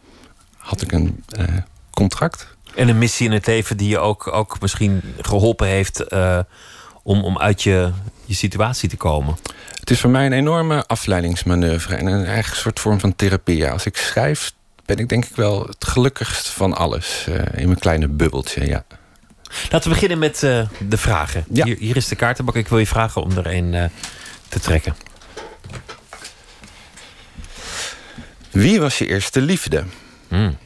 had 0.58 0.82
ik 0.82 0.92
een 0.92 1.24
contract. 2.02 2.48
En 2.76 2.88
een 2.88 2.98
missie 2.98 3.26
in 3.26 3.32
het 3.32 3.48
leven 3.48 3.78
die 3.78 3.90
je 3.90 4.00
ook, 4.00 4.34
ook 4.34 4.60
misschien 4.62 5.02
geholpen 5.22 5.68
heeft 5.68 6.02
eh, 6.02 6.40
om, 7.04 7.24
om 7.24 7.38
uit 7.38 7.64
je, 7.64 7.92
je 8.26 8.34
situatie 8.34 8.90
te 8.90 8.98
komen. 8.98 9.38
Het 9.80 9.90
is 9.90 10.00
voor 10.00 10.10
mij 10.10 10.26
een 10.26 10.34
enorme 10.34 10.88
afleidingsmanoeuvre 10.88 11.96
en 11.96 12.06
een 12.06 12.26
eigen 12.26 12.56
soort 12.58 12.80
vorm 12.80 13.00
van 13.00 13.16
therapie. 13.16 13.70
Als 13.70 13.86
ik 13.86 13.98
schrijf, 13.98 14.52
ben 14.86 14.98
ik 14.98 15.10
denk 15.10 15.26
ik 15.26 15.36
wel 15.36 15.66
het 15.66 15.86
gelukkigst 15.86 16.48
van 16.50 16.74
alles 16.74 17.26
eh, 17.28 17.60
in 17.62 17.68
mijn 17.68 17.80
kleine 17.80 18.08
bubbeltje. 18.08 18.66
Ja. 18.66 18.84
Laten 19.70 19.90
we 19.90 19.94
beginnen 19.94 20.20
met 20.20 20.44
eh, 20.44 20.68
de 20.90 20.98
vragen. 20.98 21.46
Hier, 21.54 21.78
hier 21.78 21.96
is 21.96 22.08
de 22.08 22.16
kaartenbak. 22.16 22.56
Ik 22.56 22.68
wil 22.68 22.80
je 22.80 22.88
vragen 22.88 23.22
om 23.22 23.38
er 23.38 23.48
een 23.48 23.90
te 24.50 24.60
trekken. 24.60 24.96
Wie 28.52 28.80
was 28.80 28.98
je 28.98 29.08
eerste 29.08 29.42
liefde? 29.42 29.84
Hmm. 30.28 30.58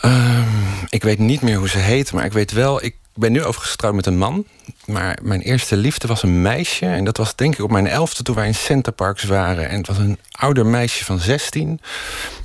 Ehm, 0.00 0.48
ik 0.88 1.02
weet 1.02 1.18
niet 1.18 1.40
meer 1.40 1.56
hoe 1.56 1.68
ze 1.68 1.78
heet, 1.78 2.12
maar 2.12 2.24
ik 2.24 2.32
weet 2.32 2.52
wel... 2.52 2.84
Ik 2.84 2.96
ben 3.14 3.32
nu 3.32 3.38
overigens 3.38 3.70
getrouwd 3.70 3.94
met 3.94 4.06
een 4.06 4.18
man. 4.18 4.44
Maar 4.84 5.18
mijn 5.22 5.40
eerste 5.40 5.76
liefde 5.76 6.06
was 6.06 6.22
een 6.22 6.42
meisje. 6.42 6.86
En 6.86 7.04
dat 7.04 7.16
was 7.16 7.36
denk 7.36 7.54
ik 7.54 7.64
op 7.64 7.70
mijn 7.70 7.86
elfde 7.86 8.22
toen 8.22 8.34
wij 8.34 8.46
in 8.46 8.54
Centerparks 8.54 9.24
waren. 9.24 9.68
En 9.68 9.76
het 9.76 9.86
was 9.86 9.98
een 9.98 10.18
ouder 10.30 10.66
meisje 10.66 11.04
van 11.04 11.18
16. 11.18 11.80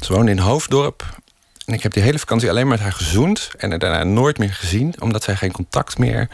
Ze 0.01 0.13
woonde 0.13 0.31
in 0.31 0.38
Hoofddorp. 0.38 1.21
En 1.65 1.73
ik 1.73 1.84
heb 1.84 1.93
die 1.93 2.03
hele 2.03 2.19
vakantie 2.19 2.49
alleen 2.49 2.67
maar 2.67 2.77
met 2.77 2.84
haar 2.84 2.93
gezoend. 2.93 3.51
En 3.57 3.69
haar 3.69 3.80
daarna 3.80 4.03
nooit 4.03 4.38
meer 4.38 4.53
gezien. 4.53 4.93
Omdat 4.99 5.23
zij 5.23 5.35
geen 5.35 5.51
contact 5.51 5.97
meer 5.97 6.30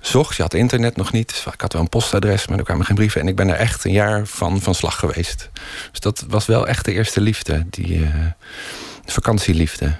zocht. 0.00 0.36
Je 0.36 0.42
had 0.42 0.54
internet 0.54 0.96
nog 0.96 1.12
niet. 1.12 1.28
Dus 1.28 1.54
ik 1.54 1.60
had 1.60 1.72
wel 1.72 1.82
een 1.82 1.88
postadres, 1.88 2.46
maar 2.46 2.58
er 2.58 2.64
kwamen 2.64 2.86
geen 2.86 2.96
brieven. 2.96 3.20
En 3.20 3.28
ik 3.28 3.36
ben 3.36 3.48
er 3.48 3.56
echt 3.56 3.84
een 3.84 3.92
jaar 3.92 4.26
van 4.26 4.60
van 4.60 4.74
slag 4.74 4.98
geweest. 4.98 5.50
Dus 5.90 6.00
dat 6.00 6.24
was 6.28 6.46
wel 6.46 6.66
echt 6.66 6.84
de 6.84 6.92
eerste 6.92 7.20
liefde. 7.20 7.66
Die 7.70 8.04
eh, 8.04 8.10
vakantieliefde. 9.06 9.96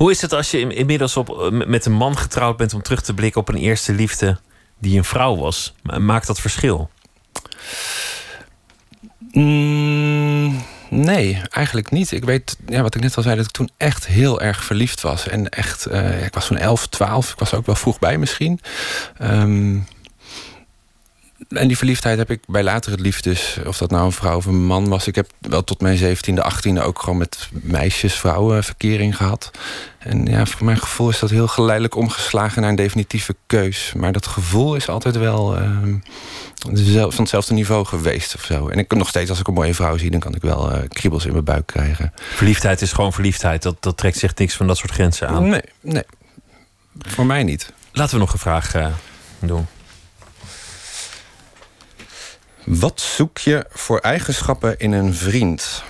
Hoe 0.00 0.10
is 0.10 0.20
het 0.22 0.32
als 0.32 0.50
je 0.50 0.58
in- 0.60 0.70
inmiddels 0.72 1.16
op, 1.16 1.28
eh, 1.30 1.66
met 1.66 1.86
een 1.86 1.92
man 1.92 2.16
getrouwd 2.18 2.56
bent 2.56 2.74
om 2.74 2.82
terug 2.82 3.02
te 3.02 3.14
blikken 3.14 3.40
op 3.40 3.48
een 3.48 3.56
eerste 3.56 3.92
liefde 3.92 4.38
die 4.78 4.98
een 4.98 5.04
vrouw 5.04 5.36
was? 5.36 5.74
Ma- 5.82 5.98
Maakt 5.98 6.26
dat 6.26 6.40
verschil? 6.40 6.90
Mm, 9.32 10.62
nee, 10.90 11.40
eigenlijk 11.50 11.90
niet. 11.90 12.10
Ik 12.12 12.24
weet, 12.24 12.56
ja, 12.66 12.82
wat 12.82 12.94
ik 12.94 13.00
net 13.02 13.16
al 13.16 13.22
zei, 13.22 13.36
dat 13.36 13.44
ik 13.44 13.50
toen 13.50 13.70
echt 13.76 14.06
heel 14.06 14.40
erg 14.40 14.64
verliefd 14.64 15.00
was. 15.00 15.28
En 15.28 15.48
echt, 15.48 15.86
eh, 15.86 16.24
ik 16.24 16.34
was 16.34 16.46
toen 16.46 16.56
11, 16.58 16.86
12. 16.86 17.32
Ik 17.32 17.38
was 17.38 17.54
ook 17.54 17.66
wel 17.66 17.74
vroeg 17.74 17.98
bij 17.98 18.18
misschien. 18.18 18.60
Ehm, 19.18 19.76
en 21.50 21.68
die 21.68 21.76
verliefdheid 21.76 22.18
heb 22.18 22.30
ik 22.30 22.40
bij 22.46 22.62
latere 22.62 22.98
liefdes, 22.98 23.58
of 23.66 23.78
dat 23.78 23.90
nou 23.90 24.04
een 24.04 24.12
vrouw 24.12 24.36
of 24.36 24.46
een 24.46 24.64
man 24.64 24.88
was. 24.88 25.06
Ik 25.06 25.14
heb 25.14 25.30
wel 25.38 25.64
tot 25.64 25.80
mijn 25.80 25.98
17e, 25.98 26.34
18e 26.34 26.82
ook 26.82 26.98
gewoon 27.00 27.18
met 27.18 27.48
meisjes, 27.50 28.14
vrouwen 28.14 28.64
verkering 28.64 29.16
gehad. 29.16 29.50
En 29.98 30.26
ja, 30.26 30.46
voor 30.46 30.64
mijn 30.64 30.78
gevoel 30.78 31.08
is 31.08 31.18
dat 31.18 31.30
heel 31.30 31.48
geleidelijk 31.48 31.94
omgeslagen 31.94 32.60
naar 32.60 32.70
een 32.70 32.76
definitieve 32.76 33.36
keus. 33.46 33.92
Maar 33.96 34.12
dat 34.12 34.26
gevoel 34.26 34.74
is 34.74 34.88
altijd 34.88 35.16
wel 35.16 35.56
ehm, 35.56 35.94
van 37.10 37.20
hetzelfde 37.20 37.54
niveau 37.54 37.86
geweest 37.86 38.34
of 38.34 38.44
zo. 38.44 38.68
En 38.68 38.78
ik 38.78 38.94
nog 38.94 39.08
steeds, 39.08 39.30
als 39.30 39.40
ik 39.40 39.48
een 39.48 39.54
mooie 39.54 39.74
vrouw 39.74 39.96
zie, 39.96 40.10
dan 40.10 40.20
kan 40.20 40.34
ik 40.34 40.42
wel 40.42 40.72
eh, 40.72 40.88
kriebels 40.88 41.24
in 41.26 41.32
mijn 41.32 41.44
buik 41.44 41.66
krijgen. 41.66 42.12
Verliefdheid 42.16 42.80
is 42.80 42.92
gewoon 42.92 43.12
verliefdheid. 43.12 43.62
Dat, 43.62 43.76
dat 43.82 43.96
trekt 43.96 44.18
zich 44.18 44.34
niks 44.34 44.54
van 44.54 44.66
dat 44.66 44.76
soort 44.76 44.92
grenzen 44.92 45.28
aan. 45.28 45.48
Nee, 45.48 45.62
nee. 45.80 46.04
Voor 46.98 47.26
mij 47.26 47.42
niet. 47.42 47.72
Laten 47.92 48.14
we 48.14 48.20
nog 48.20 48.32
een 48.32 48.38
vraag 48.38 48.74
eh, 48.74 48.86
doen. 49.38 49.66
Wat 52.78 53.00
zoek 53.00 53.38
je 53.38 53.66
voor 53.70 53.98
eigenschappen 53.98 54.78
in 54.78 54.92
een 54.92 55.14
vriend? 55.14 55.82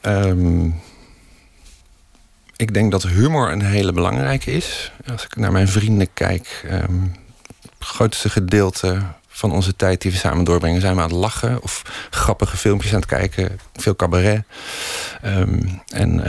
Ehm, 0.00 0.66
ik 2.56 2.74
denk 2.74 2.90
dat 2.90 3.02
humor 3.02 3.52
een 3.52 3.62
hele 3.62 3.92
belangrijke 3.92 4.50
is. 4.50 4.92
Als 5.10 5.24
ik 5.24 5.36
naar 5.36 5.52
mijn 5.52 5.68
vrienden 5.68 6.12
kijk, 6.14 6.64
ehm, 6.68 7.00
het 7.62 7.70
grootste 7.78 8.30
gedeelte 8.30 9.02
van 9.28 9.52
onze 9.52 9.76
tijd 9.76 10.02
die 10.02 10.10
we 10.10 10.16
samen 10.16 10.44
doorbrengen, 10.44 10.80
zijn 10.80 10.94
we 10.96 11.02
aan 11.02 11.08
het 11.08 11.16
lachen 11.16 11.62
of 11.62 11.82
grappige 12.10 12.56
filmpjes 12.56 12.92
aan 12.92 13.00
het 13.00 13.08
kijken, 13.08 13.58
veel 13.74 13.96
cabaret. 13.96 14.44
Ehm, 15.22 15.68
en 15.88 16.20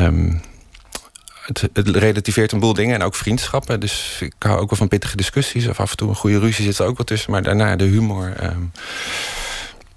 het, 1.45 1.69
het 1.73 1.87
relativeert 1.87 2.51
een 2.51 2.59
boel 2.59 2.73
dingen 2.73 2.95
en 2.95 3.03
ook 3.03 3.15
vriendschappen. 3.15 3.79
Dus 3.79 4.17
ik 4.19 4.33
hou 4.39 4.59
ook 4.59 4.69
wel 4.69 4.79
van 4.79 4.87
pittige 4.87 5.15
discussies. 5.15 5.67
Of 5.67 5.79
af 5.79 5.91
en 5.91 5.97
toe 5.97 6.09
een 6.09 6.15
goede 6.15 6.39
ruzie 6.39 6.65
zit 6.65 6.79
er 6.79 6.85
ook 6.85 6.97
wel 6.97 7.05
tussen. 7.05 7.31
Maar 7.31 7.43
daarna 7.43 7.75
de 7.75 7.83
humor. 7.83 8.33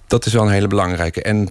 Dat 0.08 0.26
is 0.26 0.32
wel 0.32 0.42
een 0.42 0.52
hele 0.52 0.66
belangrijke. 0.66 1.22
En 1.22 1.50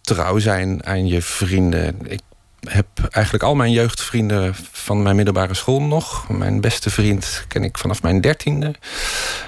trouw 0.00 0.38
zijn 0.38 0.86
aan 0.86 1.06
je 1.06 1.22
vrienden. 1.22 1.96
Ik 2.10 2.20
heb 2.60 2.86
eigenlijk 3.10 3.44
al 3.44 3.54
mijn 3.54 3.72
jeugdvrienden 3.72 4.54
van 4.72 5.02
mijn 5.02 5.16
middelbare 5.16 5.54
school 5.54 5.82
nog. 5.82 6.28
Mijn 6.28 6.60
beste 6.60 6.90
vriend 6.90 7.44
ken 7.48 7.64
ik 7.64 7.78
vanaf 7.78 8.02
mijn 8.02 8.20
dertiende. 8.20 8.74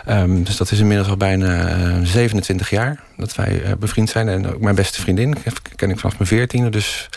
Ehm, 0.05 0.43
dus 0.43 0.57
dat 0.57 0.71
is 0.71 0.79
inmiddels 0.79 1.09
al 1.09 1.17
bijna 1.17 1.69
eh, 1.69 1.99
27 2.03 2.71
jaar 2.71 3.01
dat 3.17 3.35
wij 3.35 3.63
eh, 3.63 3.73
bevriend 3.79 4.11
zijn. 4.11 4.29
En 4.29 4.55
ook 4.55 4.61
mijn 4.61 4.75
beste 4.75 5.01
vriendin 5.01 5.37
ken 5.77 5.91
ik 5.91 5.99
vanaf 5.99 6.19
mijn 6.19 6.29
veertiende. 6.29 6.71
Dus 6.71 7.09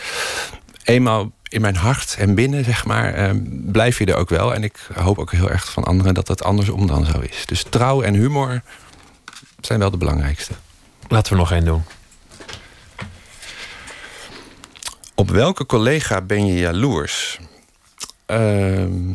eenmaal 0.84 1.32
in 1.48 1.60
mijn 1.60 1.76
hart 1.76 2.16
en 2.18 2.34
binnen, 2.34 2.64
zeg 2.64 2.84
maar, 2.84 3.14
eh, 3.14 3.30
blijf 3.48 3.98
je 3.98 4.06
er 4.06 4.16
ook 4.16 4.28
wel. 4.28 4.54
En 4.54 4.62
ik 4.62 4.88
hoop 4.94 5.18
ook 5.18 5.32
heel 5.32 5.50
erg 5.50 5.72
van 5.72 5.84
anderen 5.84 6.14
dat 6.14 6.26
dat 6.26 6.44
andersom 6.44 6.86
dan 6.86 7.04
zo 7.04 7.20
is. 7.20 7.46
Dus 7.46 7.62
trouw 7.68 8.02
en 8.02 8.14
humor 8.14 8.62
zijn 9.60 9.78
wel 9.78 9.90
de 9.90 9.96
belangrijkste. 9.96 10.54
Laten 11.08 11.32
we 11.32 11.38
nog 11.38 11.52
één 11.52 11.64
doen. 11.64 11.82
Op 15.14 15.30
welke 15.30 15.66
collega 15.66 16.20
ben 16.20 16.46
je 16.46 16.58
jaloers? 16.58 17.38
Ehm, 18.26 19.12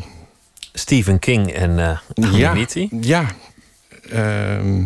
Stephen 0.72 1.18
King 1.18 1.52
en 1.52 1.78
eh 1.78 1.98
ja, 2.32 2.54
ja. 3.00 3.26
Ehm, 4.10 4.76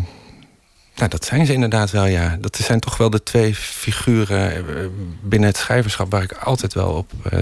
nou, 0.95 1.09
dat 1.09 1.25
zijn 1.25 1.45
ze 1.45 1.53
inderdaad 1.53 1.91
wel, 1.91 2.05
ja. 2.05 2.37
Dat 2.39 2.55
zijn 2.55 2.79
toch 2.79 2.97
wel 2.97 3.09
de 3.09 3.23
twee 3.23 3.55
figuren 3.55 4.51
eh, 4.51 4.85
binnen 5.21 5.49
het 5.49 5.57
schrijverschap... 5.57 6.11
waar 6.11 6.23
ik 6.23 6.31
altijd 6.31 6.73
wel 6.73 6.89
op 6.89 7.11
eh, 7.23 7.41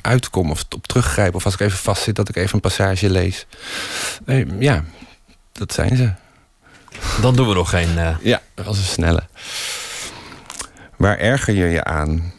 uitkom 0.00 0.50
of 0.50 0.64
op 0.74 0.86
teruggrijp. 0.86 1.34
Of 1.34 1.44
als 1.44 1.54
ik 1.54 1.60
even 1.60 1.78
vastzit, 1.78 2.16
dat 2.16 2.28
ik 2.28 2.36
even 2.36 2.54
een 2.54 2.60
passage 2.60 3.10
lees. 3.10 3.46
Ja, 4.58 4.84
dat 5.52 5.72
zijn 5.72 5.96
ze. 5.96 6.12
Dan 7.20 7.36
doen 7.36 7.48
we 7.48 7.54
nog 7.54 7.70
geen... 7.70 7.98
eh, 7.98 8.16
Ja, 8.22 8.40
dat 8.54 8.64
was 8.64 8.78
een 8.78 8.84
snelle. 8.84 9.22
Waar 10.96 11.18
erger 11.18 11.54
je 11.54 11.66
je 11.66 11.84
aan? 11.84 12.32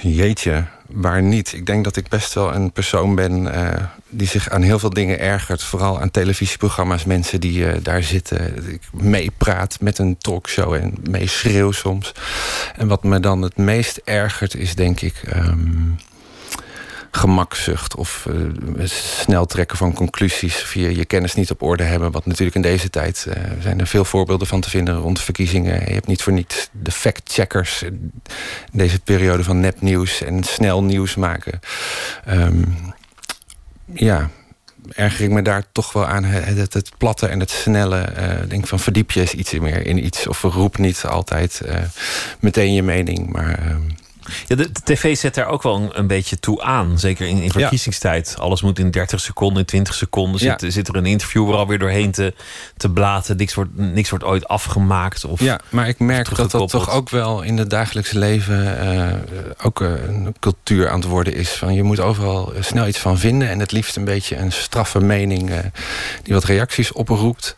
Jeetje, 0.00 0.64
waar 0.86 1.22
niet? 1.22 1.52
Ik 1.52 1.66
denk 1.66 1.84
dat 1.84 1.96
ik 1.96 2.08
best 2.08 2.32
wel 2.34 2.54
een 2.54 2.72
persoon 2.72 3.14
ben 3.14 3.54
eh, 3.54 3.84
die 4.08 4.26
zich 4.28 4.50
aan 4.50 4.62
heel 4.62 4.78
veel 4.78 4.90
dingen 4.90 5.18
ergert. 5.20 5.62
Vooral 5.62 6.00
aan 6.00 6.10
televisieprogramma's, 6.10 7.04
mensen 7.04 7.40
die 7.40 7.66
eh, 7.66 7.78
daar 7.82 8.02
zitten. 8.02 8.68
Ik 8.72 8.82
meepraat 8.92 9.76
met 9.80 9.98
een 9.98 10.18
talkshow 10.18 10.74
en 10.74 10.94
meeschreeuw 11.10 11.70
soms. 11.72 12.12
En 12.76 12.88
wat 12.88 13.02
me 13.02 13.20
dan 13.20 13.42
het 13.42 13.56
meest 13.56 14.00
ergert 14.04 14.54
is 14.54 14.74
denk 14.74 15.00
ik... 15.00 15.14
ehm, 15.26 15.58
gemakzucht 17.14 17.96
of 17.96 18.26
eh, 18.26 18.86
snel 18.86 19.46
trekken 19.46 19.76
van 19.76 19.92
conclusies 19.92 20.62
of 20.62 20.74
je, 20.74 21.04
kennis 21.04 21.34
niet 21.34 21.50
op 21.50 21.62
orde 21.62 21.82
hebben. 21.82 22.10
Wat 22.10 22.26
natuurlijk 22.26 22.56
in 22.56 22.62
deze 22.62 22.90
tijd 22.90 23.26
eh, 23.28 23.42
zijn 23.60 23.80
er 23.80 23.86
veel 23.86 24.04
voorbeelden 24.04 24.46
van 24.46 24.60
te 24.60 24.70
vinden 24.70 24.96
rond 24.96 25.20
verkiezingen. 25.20 25.80
Je 25.86 25.92
hebt 25.92 26.06
niet 26.06 26.22
voor 26.22 26.32
niets 26.32 26.68
de 26.72 26.90
fact-checkers 26.90 27.82
in 27.82 28.12
deze 28.72 29.00
periode 29.00 29.44
van 29.44 29.60
nepnieuws 29.60 30.22
en 30.22 30.44
snel 30.44 30.82
nieuws 30.82 31.14
maken. 31.14 31.60
Ehm, 32.24 32.62
ja, 33.92 34.30
erger 34.88 35.24
ik 35.24 35.30
me 35.30 35.42
daar 35.42 35.64
toch 35.72 35.92
wel 35.92 36.06
aan 36.06 36.24
het, 36.24 36.74
het, 36.74 36.90
platte 36.98 37.26
en 37.26 37.40
het 37.40 37.50
snelle. 37.50 37.98
eh, 37.98 38.48
denk 38.48 38.66
van 38.66 38.80
verdiep 38.80 39.10
je 39.10 39.20
eens 39.20 39.34
iets 39.34 39.52
meer 39.52 39.86
in 39.86 40.04
iets 40.04 40.26
of 40.26 40.42
roep 40.42 40.78
niet 40.78 41.04
altijd 41.04 41.60
eh, 41.60 41.76
meteen 42.40 42.74
je 42.74 42.82
mening. 42.82 43.32
Maar 43.32 43.58
ehm, 43.58 43.80
Ja, 44.46 44.56
de, 44.56 44.72
de 44.72 44.80
tv 44.84 45.16
zet 45.16 45.34
daar 45.34 45.46
ook 45.46 45.62
wel 45.62 45.76
een, 45.76 45.90
een 45.92 46.06
beetje 46.06 46.38
toe 46.38 46.62
aan. 46.62 46.98
Zeker 46.98 47.26
in, 47.26 47.42
in 47.42 47.50
verkiezingstijd. 47.50 48.34
Alles 48.38 48.62
moet 48.62 48.78
in 48.78 48.90
30 48.90 49.20
seconden, 49.20 49.58
in 49.58 49.64
20 49.64 49.94
seconden. 49.94 50.44
Ja. 50.44 50.56
Zit, 50.58 50.72
zit 50.72 50.88
er 50.88 50.96
een 50.96 51.06
interviewer 51.06 51.56
alweer 51.56 51.78
doorheen 51.78 52.10
te, 52.10 52.34
te 52.76 52.90
blaten. 52.90 53.36
Niks 53.36 53.54
wordt, 53.54 53.70
niks 53.74 54.10
wordt 54.10 54.24
ooit 54.24 54.48
afgemaakt. 54.48 55.24
Of, 55.24 55.40
Ja, 55.40 55.60
maar 55.68 55.88
ik 55.88 55.98
merk 55.98 56.34
dat 56.36 56.50
dat 56.50 56.68
toch 56.68 56.90
ook 56.90 57.08
wel 57.08 57.42
in 57.42 57.58
het 57.58 57.70
dagelijkse 57.70 58.18
leven 58.18 58.80
eh, 58.80 59.12
ook 59.62 59.80
eh, 59.80 59.88
een 60.06 60.34
cultuur 60.40 60.88
aan 60.88 61.00
het 61.00 61.08
worden 61.08 61.34
is. 61.34 61.50
Van 61.50 61.74
je 61.74 61.82
moet 61.82 62.00
overal 62.00 62.54
eh, 62.54 62.62
snel 62.62 62.86
iets 62.86 62.98
van 62.98 63.18
vinden 63.18 63.48
en 63.48 63.58
het 63.58 63.72
liefst 63.72 63.96
een 63.96 64.04
beetje 64.04 64.36
een 64.36 64.52
straffe 64.52 65.00
mening 65.00 65.50
die 66.22 66.34
wat 66.34 66.44
reacties 66.44 66.92
oproept. 66.92 67.54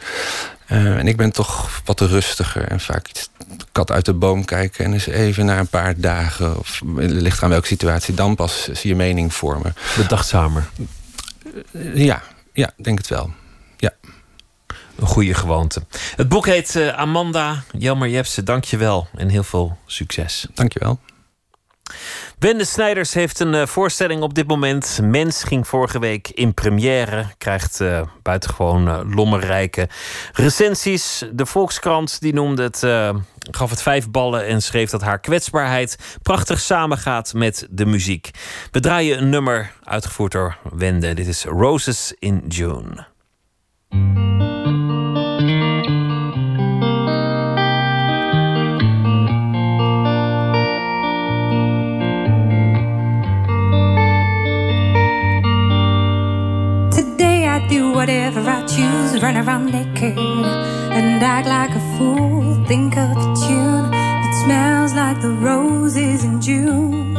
Eh, 0.66 0.98
en 0.98 1.08
ik 1.08 1.16
ben 1.16 1.32
toch 1.32 1.80
wat 1.84 2.00
rustiger 2.00 2.68
en 2.68 2.80
vaak 2.80 3.10
kat 3.72 3.90
uit 3.90 4.04
de 4.04 4.14
boom 4.14 4.44
kijken 4.44 4.84
en 4.84 4.92
eens 4.92 5.06
even 5.06 5.44
na 5.44 5.58
een 5.58 5.68
paar 5.68 6.00
dagen, 6.00 6.58
of 6.58 6.80
ligt 6.96 7.42
aan 7.42 7.50
welke 7.50 7.66
situatie, 7.66 8.14
dan 8.14 8.34
pas 8.34 8.68
zie 8.72 8.90
je 8.90 8.96
mening 8.96 9.34
vormen. 9.34 9.74
Bedachtzamer. 9.96 10.68
Ja, 11.94 12.22
ja, 12.52 12.70
denk 12.76 12.98
het 12.98 13.08
wel. 13.08 13.32
Ja. 13.76 13.92
Een 14.96 15.06
goede 15.06 15.34
gewoonte. 15.34 15.82
Het 16.16 16.28
boek 16.28 16.46
heet 16.46 16.76
eh, 16.76 16.88
Amanda. 16.88 17.62
Jelmer 17.78 18.08
Jepsen, 18.08 18.44
dank 18.44 18.64
je 18.64 18.76
wel. 18.76 19.08
En 19.14 19.28
heel 19.28 19.42
veel 19.42 19.78
succes. 19.86 20.46
Dank 20.54 20.72
je 20.72 20.78
wel. 20.78 20.98
Wende 22.38 22.64
Snijders 22.64 23.14
heeft 23.14 23.40
een 23.40 23.54
eh, 23.54 23.66
voorstelling 23.66 24.22
op 24.22 24.34
dit 24.34 24.46
moment. 24.46 24.98
Mens 25.02 25.44
ging 25.44 25.68
vorige 25.68 25.98
week 25.98 26.28
in 26.28 26.54
première. 26.54 27.26
Krijgt 27.38 27.80
eh, 27.80 28.02
buitengewoon 28.22 28.88
eh, 28.88 29.00
lommerrijke 29.14 29.88
recensies. 30.32 31.24
De 31.32 31.46
Volkskrant 31.46 32.20
die 32.20 32.34
noemde 32.34 32.62
het, 32.62 32.78
gaf 33.50 33.70
het 33.70 33.82
vijf 33.82 34.10
ballen 34.10 34.46
en 34.46 34.62
schreef 34.62 34.90
dat 34.90 35.02
haar 35.02 35.20
kwetsbaarheid 35.20 36.18
prachtig 36.22 36.60
samengaat 36.60 37.32
met 37.34 37.66
de 37.70 37.86
muziek. 37.86 38.30
We 38.70 38.80
draaien 38.80 39.18
een 39.18 39.28
nummer 39.28 39.72
uitgevoerd 39.84 40.32
door 40.32 40.56
Wende. 40.72 41.14
Dit 41.14 41.26
is 41.26 41.44
Roses 41.44 42.14
in 42.18 42.44
June. 42.48 43.06
Whatever 58.04 58.40
I 58.40 58.60
choose, 58.66 59.22
run 59.22 59.34
around 59.38 59.72
naked 59.72 60.18
and 60.98 61.22
act 61.22 61.48
like 61.48 61.70
a 61.70 61.82
fool. 61.96 62.62
Think 62.66 62.98
of 62.98 63.16
a 63.16 63.28
tune 63.44 63.90
that 63.92 64.32
smells 64.44 64.92
like 64.92 65.22
the 65.22 65.30
roses 65.30 66.22
in 66.22 66.38
June. 66.38 67.14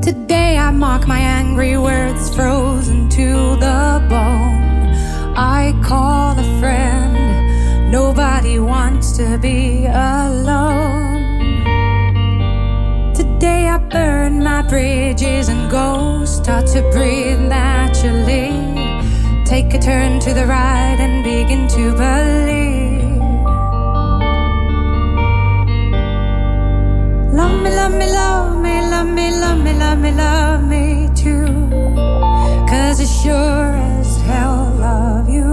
Today 0.00 0.56
I 0.56 0.70
mark 0.70 1.08
my 1.08 1.18
angry 1.18 1.76
words 1.76 2.32
frozen 2.32 3.08
to 3.08 3.56
the 3.64 4.06
bone. 4.08 4.94
I 5.36 5.74
call 5.82 6.38
a 6.38 6.48
friend, 6.60 7.90
nobody 7.90 8.60
wants 8.60 9.16
to 9.16 9.36
be 9.36 9.86
alone. 9.86 11.13
Today 13.44 13.68
I 13.68 13.76
burn 13.76 14.42
my 14.42 14.62
bridges 14.62 15.50
and 15.50 15.70
go 15.70 16.24
start 16.24 16.66
to 16.68 16.80
breathe 16.92 17.40
naturally. 17.40 18.48
Take 19.44 19.74
a 19.74 19.78
turn 19.78 20.18
to 20.20 20.32
the 20.32 20.46
right 20.46 20.96
and 20.98 21.22
begin 21.22 21.68
to 21.76 21.92
believe. 21.92 23.18
Love 27.38 27.62
me, 27.62 27.68
love 27.68 27.92
me, 27.92 28.06
love 28.10 28.62
me, 28.62 28.80
love 28.80 29.08
me, 29.08 29.30
love 29.30 29.58
me, 29.62 29.72
love 29.74 29.98
me, 29.98 30.12
love 30.12 30.64
me 30.66 31.10
too. 31.14 31.68
Cause 32.66 32.98
I 32.98 33.04
sure 33.04 33.76
as 33.98 34.22
hell 34.22 34.74
love 34.80 35.28
you. 35.28 35.50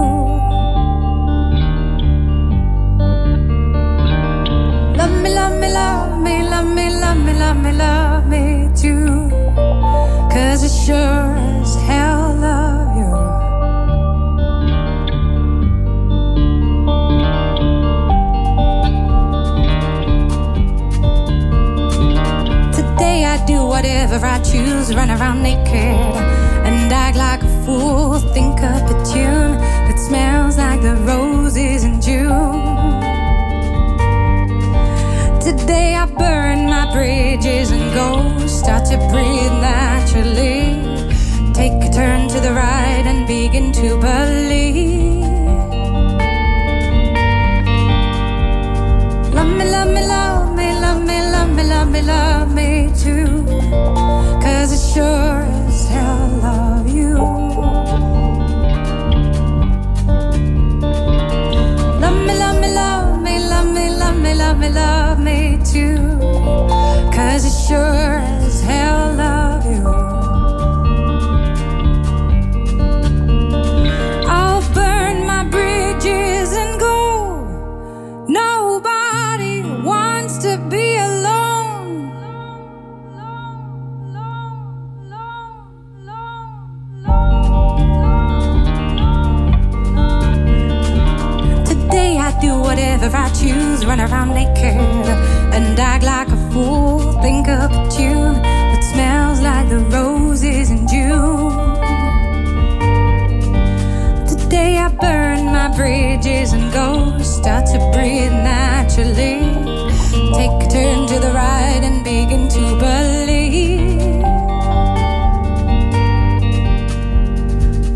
Love 4.96 5.14
me, 5.22 5.34
love 5.34 5.60
me, 5.60 5.68
love 5.70 6.22
me, 6.22 6.42
love 6.48 6.66
me, 6.74 6.91
love 7.52 7.64
me, 7.64 7.72
love 7.72 8.26
me, 8.28 8.70
too. 8.74 9.28
Cause 10.32 10.64
I 10.64 10.68
sure 10.84 11.36
as 11.60 11.74
hell 11.82 12.34
love 12.34 12.96
you. 12.96 13.12
Today 22.72 23.26
I 23.26 23.44
do 23.46 23.66
whatever 23.66 24.24
I 24.24 24.40
choose, 24.42 24.94
run 24.94 25.10
around 25.10 25.42
naked 25.42 25.66
and 26.66 26.90
act 26.90 27.18
like 27.18 27.42
a 27.42 27.64
fool. 27.66 28.18
Think 28.32 28.62
up 28.62 28.88
a 28.88 28.94
tune 29.04 29.58
that 29.86 29.98
smells 29.98 30.56
like 30.56 30.80
the 30.80 30.94
roses 31.04 31.84
in 31.84 32.00
June. 32.00 32.72
Today 35.42 35.96
I 35.96 36.01
go 37.94 38.46
start 38.46 38.84
to 38.86 38.96
breathe 39.10 39.52
naturally. 39.60 40.80
Take 41.52 41.72
a 41.84 41.90
turn 41.92 42.28
to 42.28 42.40
the 42.40 42.52
right 42.52 43.04
and 43.06 43.26
begin 43.26 43.72
to 43.72 43.96
believe. 44.00 45.22
Love 49.34 49.52
me, 49.58 49.64
love 49.70 49.88
me, 49.88 50.02
love 50.06 50.56
me, 50.56 50.68
love 50.80 51.02
me, 51.02 51.18
love 51.34 51.50
me, 51.56 51.62
love 51.64 51.90
me, 51.90 52.02
love 52.02 52.54
me 52.54 52.92
too. 52.96 53.44
Cause 54.42 54.72
I 54.72 54.78
sure 54.92 55.41
sure 67.68 68.18
as 68.18 68.60
hell 68.60 69.14
love 69.14 69.64
you. 69.64 69.86
I'll 74.28 74.62
burn 74.74 75.26
my 75.26 75.44
bridges 75.44 76.52
and 76.62 76.80
go. 76.80 78.24
Nobody 78.26 79.62
wants 79.84 80.38
to 80.38 80.58
be 80.68 80.96
alone. 80.96 82.10
Today 91.64 92.18
I 92.18 92.36
do 92.40 92.58
whatever 92.58 93.16
I 93.16 93.28
choose, 93.40 93.86
run 93.86 94.00
around 94.00 94.30
naked 94.34 94.80
and 95.54 95.78
act 95.78 96.04
like 96.04 96.28
a 96.28 96.50
fool. 96.50 97.01
Think 97.22 97.46
up 97.46 97.70
a 97.70 97.88
tune 97.88 98.42
that 98.42 98.82
smells 98.82 99.40
like 99.40 99.68
the 99.68 99.78
roses 99.78 100.70
in 100.72 100.88
June. 100.88 101.52
Today 104.26 104.76
I 104.78 104.88
burn 104.88 105.44
my 105.46 105.68
bridges 105.76 106.52
and 106.52 106.72
go 106.72 107.16
start 107.22 107.66
to 107.66 107.78
breathe 107.94 108.32
naturally. 108.32 109.38
Take 110.34 110.66
a 110.66 110.68
turn 110.68 111.06
to 111.06 111.20
the 111.20 111.30
right 111.32 111.82
and 111.88 112.02
begin 112.02 112.48
to 112.48 112.62
believe. 112.82 114.02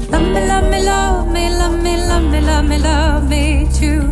Love 0.08 0.28
me, 0.34 0.46
love 0.46 0.70
me, 0.70 0.80
love 0.84 1.26
me, 1.32 1.50
love 1.50 1.82
me, 1.82 1.96
love 1.96 2.30
me, 2.30 2.40
love 2.40 2.64
me, 2.64 2.78
love 2.78 3.28
me 3.28 3.66
too. 3.74 4.02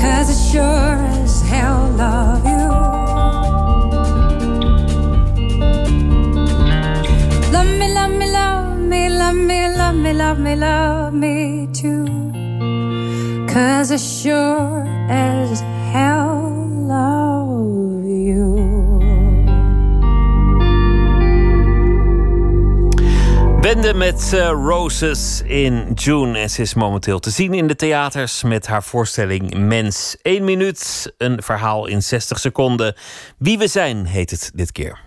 Cause 0.00 0.30
I 0.30 0.36
sure 0.52 0.95
love 10.26 10.40
me, 10.40 10.56
love 10.56 11.12
me, 11.12 11.68
too. 11.72 12.04
Cause 13.46 13.92
I 13.92 13.96
sure 13.96 14.84
as 15.08 15.60
hell 15.92 16.52
love 16.86 18.04
you. 18.04 18.74
Bende 23.60 23.94
met 23.94 24.32
eh, 24.32 24.48
Roses 24.48 25.42
in 25.44 25.92
June. 25.94 26.38
En 26.38 26.50
ze 26.50 26.62
is 26.62 26.74
momenteel 26.74 27.18
te 27.18 27.30
zien 27.30 27.54
in 27.54 27.66
de 27.66 27.76
theaters 27.76 28.42
met 28.42 28.66
haar 28.66 28.82
voorstelling 28.82 29.58
Mens. 29.58 30.16
1 30.22 30.44
minuut, 30.44 31.12
een 31.18 31.42
verhaal 31.42 31.86
in 31.86 32.02
60 32.02 32.38
seconden. 32.38 32.94
Wie 33.38 33.58
we 33.58 33.68
zijn 33.68 34.06
heet 34.06 34.30
het 34.30 34.50
dit 34.54 34.72
keer. 34.72 35.05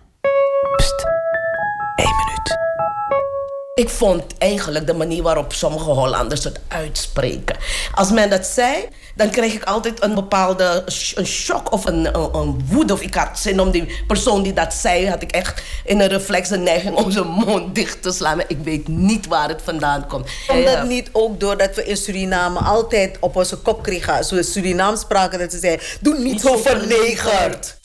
Ik 3.79 3.89
vond 3.89 4.23
eigenlijk 4.37 4.87
de 4.87 4.93
manier 4.93 5.23
waarop 5.23 5.53
sommige 5.53 5.89
Hollanders 5.89 6.43
het 6.43 6.59
uitspreken. 6.67 7.55
Als 7.93 8.11
men 8.11 8.29
dat 8.29 8.45
zei, 8.45 8.87
dan 9.15 9.29
kreeg 9.29 9.53
ik 9.53 9.63
altijd 9.63 10.03
een 10.03 10.13
bepaalde 10.15 10.83
sh- 10.87 11.15
een 11.15 11.25
shock 11.25 11.71
of 11.71 11.85
een, 11.85 12.05
een, 12.15 12.35
een 12.35 12.61
woede. 12.69 12.93
Of 12.93 13.01
ik 13.01 13.13
had 13.13 13.39
zin 13.39 13.59
om 13.59 13.71
die 13.71 14.03
persoon 14.07 14.43
die 14.43 14.53
dat 14.53 14.73
zei, 14.73 15.09
had 15.09 15.21
ik 15.21 15.31
echt 15.31 15.61
in 15.85 15.99
een 15.99 16.07
reflex 16.07 16.49
de 16.49 16.57
neiging 16.57 16.95
om 16.95 17.11
zijn 17.11 17.27
mond 17.27 17.75
dicht 17.75 18.01
te 18.01 18.11
slaan. 18.11 18.37
Maar 18.37 18.45
ik 18.47 18.57
weet 18.63 18.87
niet 18.87 19.27
waar 19.27 19.47
het 19.49 19.61
vandaan 19.63 20.07
komt. 20.07 20.29
Komt 20.47 20.65
dat 20.65 20.87
niet 20.87 21.09
ook 21.11 21.39
doordat 21.39 21.75
we 21.75 21.85
in 21.85 21.97
Suriname 21.97 22.59
altijd 22.59 23.17
op 23.19 23.35
onze 23.35 23.55
kop 23.57 23.83
kregen 23.83 24.17
als 24.17 24.31
we 24.31 24.43
Surinaams 24.43 24.99
spraken 24.99 25.39
dat 25.39 25.51
ze 25.51 25.59
zeiden: 25.59 25.85
Doe 26.01 26.17
niet, 26.17 26.41
zo 26.41 26.57
vernegerd. 26.57 27.77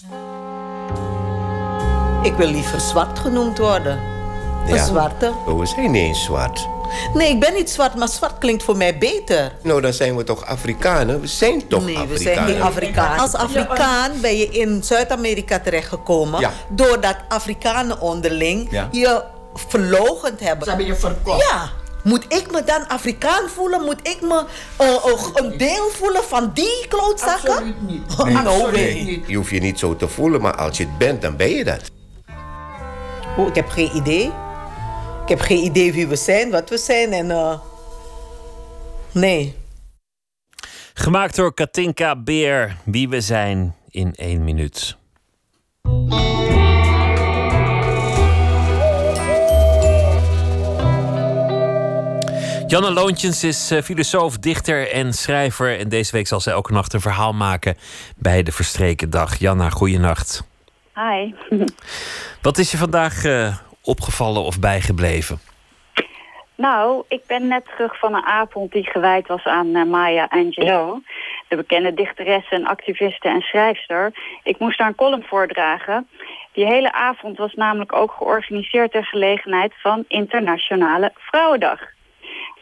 Ik 2.23 2.35
wil 2.35 2.49
liever 2.49 2.81
zwart 2.81 3.19
genoemd 3.19 3.59
worden. 3.59 4.14
Een 4.67 4.75
Ja. 4.75 4.85
zwarte. 4.85 5.33
Oh, 5.47 5.59
we 5.59 5.67
zijn 5.67 5.91
niet 5.91 6.03
eens 6.03 6.25
zwart. 6.25 6.69
Nee, 7.15 7.29
ik 7.31 7.41
ben 7.41 7.55
niet 7.55 7.71
zwart, 7.71 7.95
maar 7.95 8.09
zwart 8.09 8.39
klinkt 8.39 8.63
voor 8.63 8.77
mij 8.77 8.99
beter. 8.99 9.53
Nou, 9.63 9.81
dan 9.81 9.93
zijn 9.93 10.17
we 10.17 10.25
toch 10.25 10.45
Afrikanen? 10.47 11.21
We 11.21 11.27
zijn 11.27 11.69
toch 11.69 11.85
Nee, 11.85 11.95
we 11.95 12.01
Afrikanen? 12.01 12.35
zijn 12.35 12.47
geen 12.47 12.63
Afrikaan. 12.63 13.19
Als 13.19 13.35
Afrikaan 13.35 14.11
ben 14.21 14.37
je 14.37 14.49
in 14.49 14.83
Zuid-Amerika 14.85 15.59
terechtgekomen. 15.61 16.41
Ja. 16.41 16.51
Doordat 16.69 17.17
Afrikanen 17.29 18.01
onderling 18.01 18.67
Ja. 18.71 18.89
je 18.91 19.23
verlogend 19.55 20.41
hebben. 20.41 20.63
Ze 20.65 20.69
hebben 20.69 20.87
je 20.87 20.95
verkocht. 20.97 21.49
Ja. 21.51 21.69
Moet 22.03 22.25
ik 22.29 22.51
me 22.51 22.65
dan 22.65 22.89
Afrikaan 22.89 23.49
voelen? 23.55 23.83
Moet 23.83 24.01
ik 24.09 24.19
me 24.21 24.45
eh, 24.77 24.87
een- 25.05 25.45
een 25.45 25.59
deel 25.59 25.89
voelen 25.93 26.23
van 26.25 26.51
die 26.55 26.87
klootzakken? 26.89 27.51
Absoluut 27.51 27.83
niet. 27.89 28.25
Nee, 28.25 28.35
no 28.43 28.59
way. 28.61 28.71
nee, 28.71 29.25
Je 29.27 29.37
hoeft 29.37 29.51
je 29.51 29.61
niet 29.61 29.79
zo 29.79 29.97
te 29.97 30.09
voelen, 30.09 30.41
maar 30.41 30.57
als 30.57 30.77
je 30.77 30.85
het 30.85 30.99
bent, 30.99 31.23
dan 31.23 31.37
ben 31.37 31.51
je 31.51 31.65
dat. 31.65 31.81
Oh, 33.37 33.47
ik 33.49 33.55
heb 33.55 33.69
geen 33.69 33.97
idee. 33.97 34.33
Ik 35.25 35.31
heb 35.31 35.41
geen 35.41 35.65
idee 35.65 35.93
wie 35.93 36.07
we 36.07 36.17
zijn, 36.17 36.51
wat 36.51 36.69
we 36.69 36.79
zijn 36.79 37.13
en... 37.13 37.31
eh, 37.31 37.59
nee. 39.13 39.55
Gemaakt 40.95 41.37
door 41.37 41.55
Katinka 41.55 42.17
Beer, 42.17 42.77
wie 42.85 43.09
we 43.09 43.21
zijn 43.21 43.75
in 43.91 44.15
één 44.15 44.45
minuut. 44.45 44.97
Janne 52.67 52.93
Loontjens 52.93 53.45
is 53.45 53.71
eh, 53.71 53.83
filosoof, 53.83 54.39
dichter 54.39 54.91
en 54.91 55.13
schrijver. 55.13 55.79
En 55.79 55.89
deze 55.89 56.13
week 56.13 56.27
zal 56.27 56.41
ze 56.41 56.51
elke 56.51 56.73
nacht 56.73 56.93
een 56.93 57.01
verhaal 57.01 57.33
maken 57.33 57.77
bij 58.17 58.43
de 58.43 58.53
Verstreken 58.53 59.11
Dag. 59.11 59.39
Janna, 59.39 59.71
goeienacht. 59.71 60.45
Hi. 60.95 61.35
Wat 62.43 62.59
is 62.59 62.71
je 62.71 62.77
vandaag 62.77 63.25
eh, 63.25 63.57
opgevallen 63.85 64.43
of 64.43 64.61
bijgebleven? 64.61 65.39
Nou, 66.57 67.05
ik 67.09 67.27
ben 67.27 67.49
net 67.49 67.65
terug 67.65 67.99
van 67.99 68.15
een 68.15 68.25
avond 68.25 68.73
die 68.73 68.85
gewijd 68.85 69.29
was 69.29 69.45
aan 69.45 69.75
eh, 69.75 69.85
Maya 69.85 70.27
Angelou. 70.31 71.03
De 71.49 71.57
bekende 71.57 71.95
dichteres 71.95 72.49
en 72.51 72.67
activiste 72.67 73.29
en 73.29 73.41
schrijfster. 73.41 74.13
Ik 74.43 74.59
moest 74.59 74.79
daar 74.79 74.89
een 74.89 74.95
column 74.95 75.25
voordragen. 75.27 76.09
Die 76.53 76.67
hele 76.67 76.93
avond 76.93 77.39
was 77.39 77.55
namelijk 77.55 77.93
ook 77.93 78.13
georganiseerd 78.13 78.91
ter 78.91 79.05
gelegenheid 79.05 79.73
van 79.77 80.05
Internationale 80.09 81.13
Vrouwendag. 81.17 81.81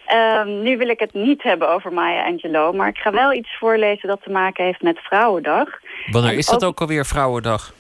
Ehm, 0.07 0.63
nu 0.63 0.77
wil 0.77 0.89
ik 0.89 0.99
het 0.99 1.15
niet 1.15 1.43
hebben 1.43 1.69
over 1.69 1.93
Maya 1.93 2.25
Angelou, 2.25 2.77
maar 2.77 2.89
ik 2.89 2.99
ga 2.99 3.11
wel 3.11 3.33
iets 3.33 3.57
voorlezen 3.59 4.09
dat 4.09 4.23
te 4.23 4.31
maken 4.31 4.65
heeft 4.65 4.83
met 4.83 4.99
Vrouwendag. 4.99 5.69
Wanneer 6.11 6.31
En 6.31 6.39
is 6.39 6.47
dat 6.47 6.65
ook 6.65 6.81
alweer 6.81 7.07
Vrouwendag? 7.07 7.73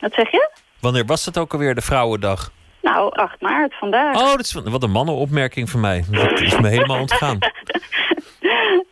Wat 0.00 0.12
zeg 0.12 0.30
je? 0.30 0.50
Wanneer 0.80 1.04
was 1.04 1.24
het 1.24 1.38
ook 1.38 1.52
alweer 1.52 1.74
de 1.74 1.80
Vrouwendag? 1.80 2.50
Nou, 2.84 3.12
8 3.12 3.40
maart 3.40 3.74
vandaag. 3.74 4.16
Oh, 4.16 4.30
dat 4.30 4.40
is, 4.40 4.52
wat 4.52 4.82
een 4.82 4.90
mannenopmerking 4.90 5.70
van 5.70 5.80
mij. 5.80 6.04
Dat 6.10 6.40
is 6.40 6.58
me 6.58 6.68
helemaal 6.68 7.00
ontgaan. 7.00 7.38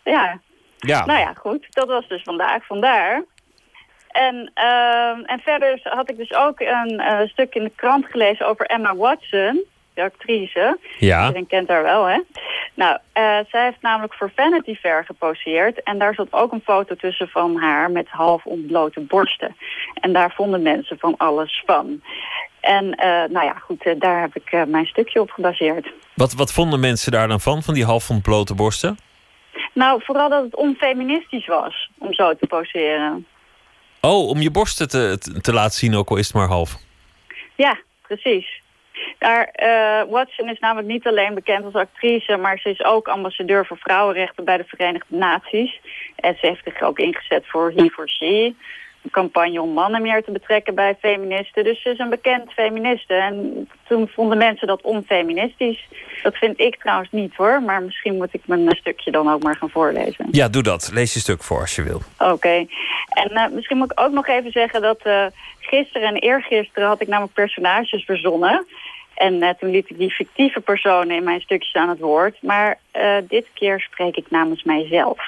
Ja, 0.04 0.40
Ja. 0.78 1.04
Nou 1.04 1.18
ja, 1.18 1.32
goed. 1.34 1.66
Dat 1.70 1.88
was 1.88 2.08
dus 2.08 2.22
vandaag, 2.22 2.66
vandaar. 2.66 3.24
En, 4.08 4.50
ehm, 4.54 5.20
en 5.20 5.40
verder 5.40 5.80
had 5.82 6.10
ik 6.10 6.16
dus 6.16 6.34
ook 6.34 6.60
een 6.60 7.00
eh, 7.00 7.28
stuk 7.28 7.54
in 7.54 7.64
de 7.64 7.72
krant 7.74 8.06
gelezen 8.06 8.46
over 8.46 8.66
Emma 8.66 8.96
Watson, 8.96 9.64
de 9.94 10.02
actrice. 10.02 10.78
Ja. 10.98 11.20
Iedereen 11.20 11.46
kent 11.46 11.68
haar 11.68 11.82
wel, 11.82 12.04
hè? 12.04 12.20
Nou, 12.74 12.98
eh, 13.12 13.38
zij 13.48 13.64
heeft 13.64 13.82
namelijk 13.82 14.14
voor 14.14 14.32
Vanity 14.36 14.74
Fair 14.74 15.04
geposeerd. 15.04 15.82
En 15.82 15.98
daar 15.98 16.14
zat 16.14 16.32
ook 16.32 16.52
een 16.52 16.62
foto 16.64 16.94
tussen 16.94 17.28
van 17.28 17.56
haar 17.56 17.90
met 17.90 18.08
half 18.08 18.44
ontblote 18.44 19.00
borsten. 19.00 19.56
En 19.94 20.12
daar 20.12 20.32
vonden 20.34 20.62
mensen 20.62 20.98
van 20.98 21.14
alles 21.16 21.62
van. 21.66 22.02
En 22.62 22.94
eh, 22.94 23.08
nou 23.08 23.46
ja, 23.46 23.54
goed, 23.54 23.84
eh, 23.84 23.94
daar 23.98 24.20
heb 24.20 24.36
ik 24.36 24.52
eh, 24.52 24.62
mijn 24.64 24.86
stukje 24.86 25.20
op 25.20 25.30
gebaseerd. 25.30 25.92
Wat, 26.14 26.32
wat 26.32 26.52
vonden 26.52 26.80
mensen 26.80 27.12
daar 27.12 27.28
dan 27.28 27.40
van, 27.40 27.62
van 27.62 27.74
die 27.74 27.84
half 27.84 28.10
ontblote 28.10 28.54
borsten? 28.54 28.98
Nou, 29.72 30.02
vooral 30.04 30.28
dat 30.28 30.44
het 30.44 30.56
onfeministisch 30.56 31.46
was 31.46 31.90
om 31.98 32.14
zo 32.14 32.34
te 32.34 32.46
poseren. 32.46 33.26
Oh, 34.00 34.28
om 34.28 34.40
je 34.40 34.50
borsten 34.50 34.88
te, 34.88 35.16
te, 35.18 35.40
te 35.40 35.52
laten 35.52 35.78
zien, 35.78 35.94
ook 35.94 36.10
al 36.10 36.16
is 36.16 36.26
het 36.26 36.36
maar 36.36 36.48
half. 36.48 36.76
Ja, 37.54 37.78
precies. 38.02 38.60
Daar, 39.18 39.52
Watson 40.10 40.48
is 40.48 40.58
namelijk 40.58 40.88
niet 40.88 41.06
alleen 41.06 41.34
bekend 41.34 41.64
als 41.64 41.74
actrice, 41.74 42.36
maar 42.36 42.58
ze 42.58 42.70
is 42.70 42.84
ook 42.84 43.08
ambassadeur 43.08 43.66
voor 43.66 43.78
vrouwenrechten 43.78 44.44
bij 44.44 44.56
de 44.56 44.64
Verenigde 44.64 45.16
Naties. 45.16 45.80
En 46.16 46.36
ze 46.40 46.46
heeft 46.46 46.62
zich 46.64 46.82
ook 46.82 46.98
ingezet 46.98 47.44
voor 47.46 47.72
He 47.76 47.88
for 47.88 48.08
She, 48.08 48.54
campagne 49.10 49.60
om 49.60 49.72
mannen 49.72 50.02
meer 50.02 50.24
te 50.24 50.30
betrekken 50.30 50.74
bij 50.74 50.96
feministen. 51.00 51.64
Dus 51.64 51.82
ze 51.82 51.90
is 51.90 51.98
een 51.98 52.10
bekend 52.10 52.52
feministe. 52.52 53.14
En 53.14 53.68
toen 53.88 54.08
vonden 54.08 54.38
mensen 54.38 54.66
dat 54.66 54.82
onfeministisch. 54.82 55.88
Dat 56.22 56.36
vind 56.36 56.60
ik 56.60 56.76
trouwens 56.76 57.10
niet 57.10 57.34
hoor, 57.34 57.62
maar 57.62 57.82
misschien 57.82 58.16
moet 58.16 58.34
ik 58.34 58.40
mijn 58.46 58.76
stukje 58.76 59.10
dan 59.10 59.30
ook 59.32 59.42
maar 59.42 59.56
gaan 59.56 59.70
voorlezen. 59.70 60.26
Ja, 60.30 60.48
doe 60.48 60.62
dat. 60.62 60.90
Lees 60.92 61.14
je 61.14 61.20
stuk 61.20 61.42
voor 61.42 61.60
als 61.60 61.76
je 61.76 61.82
wil. 61.82 62.00
Oké. 62.18 62.66
En 63.08 63.30
eh, 63.30 63.50
misschien 63.50 63.76
moet 63.76 63.92
ik 63.92 64.00
ook 64.00 64.12
nog 64.12 64.28
even 64.28 64.50
zeggen 64.50 64.82
dat 64.82 65.00
eh, 65.02 65.26
gisteren 65.58 66.08
en 66.08 66.16
eergisteren 66.16 66.88
had 66.88 67.00
ik 67.00 67.08
namelijk 67.08 67.34
personages 67.34 68.04
verzonnen. 68.04 68.66
En 69.14 69.42
eh, 69.42 69.48
toen 69.58 69.70
liet 69.70 69.90
ik 69.90 69.98
die 69.98 70.10
fictieve 70.10 70.60
personen 70.60 71.16
in 71.16 71.24
mijn 71.24 71.40
stukjes 71.40 71.74
aan 71.74 71.88
het 71.88 71.98
woord. 71.98 72.42
Maar 72.42 72.78
dit 73.28 73.46
keer 73.54 73.80
spreek 73.80 74.16
ik 74.16 74.30
namens 74.30 74.62
mijzelf. 74.62 75.18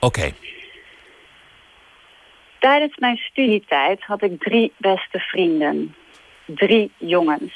Oké. 0.00 0.32
Tijdens 2.62 2.96
mijn 2.96 3.16
studietijd 3.16 4.02
had 4.02 4.22
ik 4.22 4.40
drie 4.40 4.72
beste 4.76 5.18
vrienden. 5.18 5.94
Drie 6.46 6.92
jongens. 6.96 7.52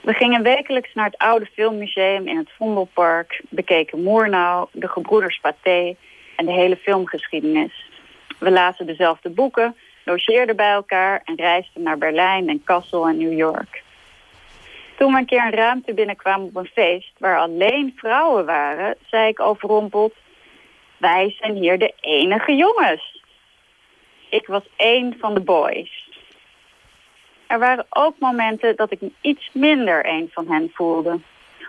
We 0.00 0.12
gingen 0.12 0.42
wekelijks 0.42 0.94
naar 0.94 1.04
het 1.04 1.18
oude 1.18 1.46
filmmuseum 1.46 2.28
in 2.28 2.36
het 2.36 2.50
Vondelpark, 2.56 3.42
bekeken 3.48 4.02
Moernau, 4.02 4.68
de 4.72 4.88
gebroeders 4.88 5.40
Pathé 5.40 5.96
en 6.36 6.46
de 6.46 6.52
hele 6.52 6.76
filmgeschiedenis. 6.76 7.84
We 8.38 8.50
lazen 8.50 8.86
dezelfde 8.86 9.30
boeken, 9.30 9.76
logeerden 10.04 10.56
bij 10.56 10.72
elkaar 10.72 11.22
en 11.24 11.34
reisden 11.34 11.82
naar 11.82 11.98
Berlijn 11.98 12.48
en 12.48 12.64
Kassel 12.64 13.08
en 13.08 13.18
New 13.18 13.36
York. 13.38 13.82
Toen 14.98 15.12
we 15.12 15.18
een 15.18 15.26
keer 15.26 15.44
een 15.44 15.58
ruimte 15.58 15.94
binnenkwamen 15.94 16.46
op 16.46 16.56
een 16.56 16.70
feest 16.72 17.12
waar 17.18 17.38
alleen 17.38 17.92
vrouwen 17.96 18.46
waren, 18.46 18.96
zei 19.06 19.28
ik 19.28 19.40
overrompeld, 19.40 20.14
wij 20.96 21.34
zijn 21.40 21.54
hier 21.54 21.78
de 21.78 21.92
enige 22.00 22.54
jongens. 22.54 23.19
Ik 24.30 24.46
was 24.46 24.62
één 24.76 25.16
van 25.18 25.34
de 25.34 25.40
boys. 25.40 26.08
Er 27.46 27.58
waren 27.58 27.86
ook 27.88 28.18
momenten 28.18 28.76
dat 28.76 28.92
ik 28.92 29.00
me 29.00 29.12
iets 29.20 29.50
minder 29.52 30.06
een 30.06 30.30
van 30.32 30.48
hen 30.48 30.70
voelde. 30.74 31.18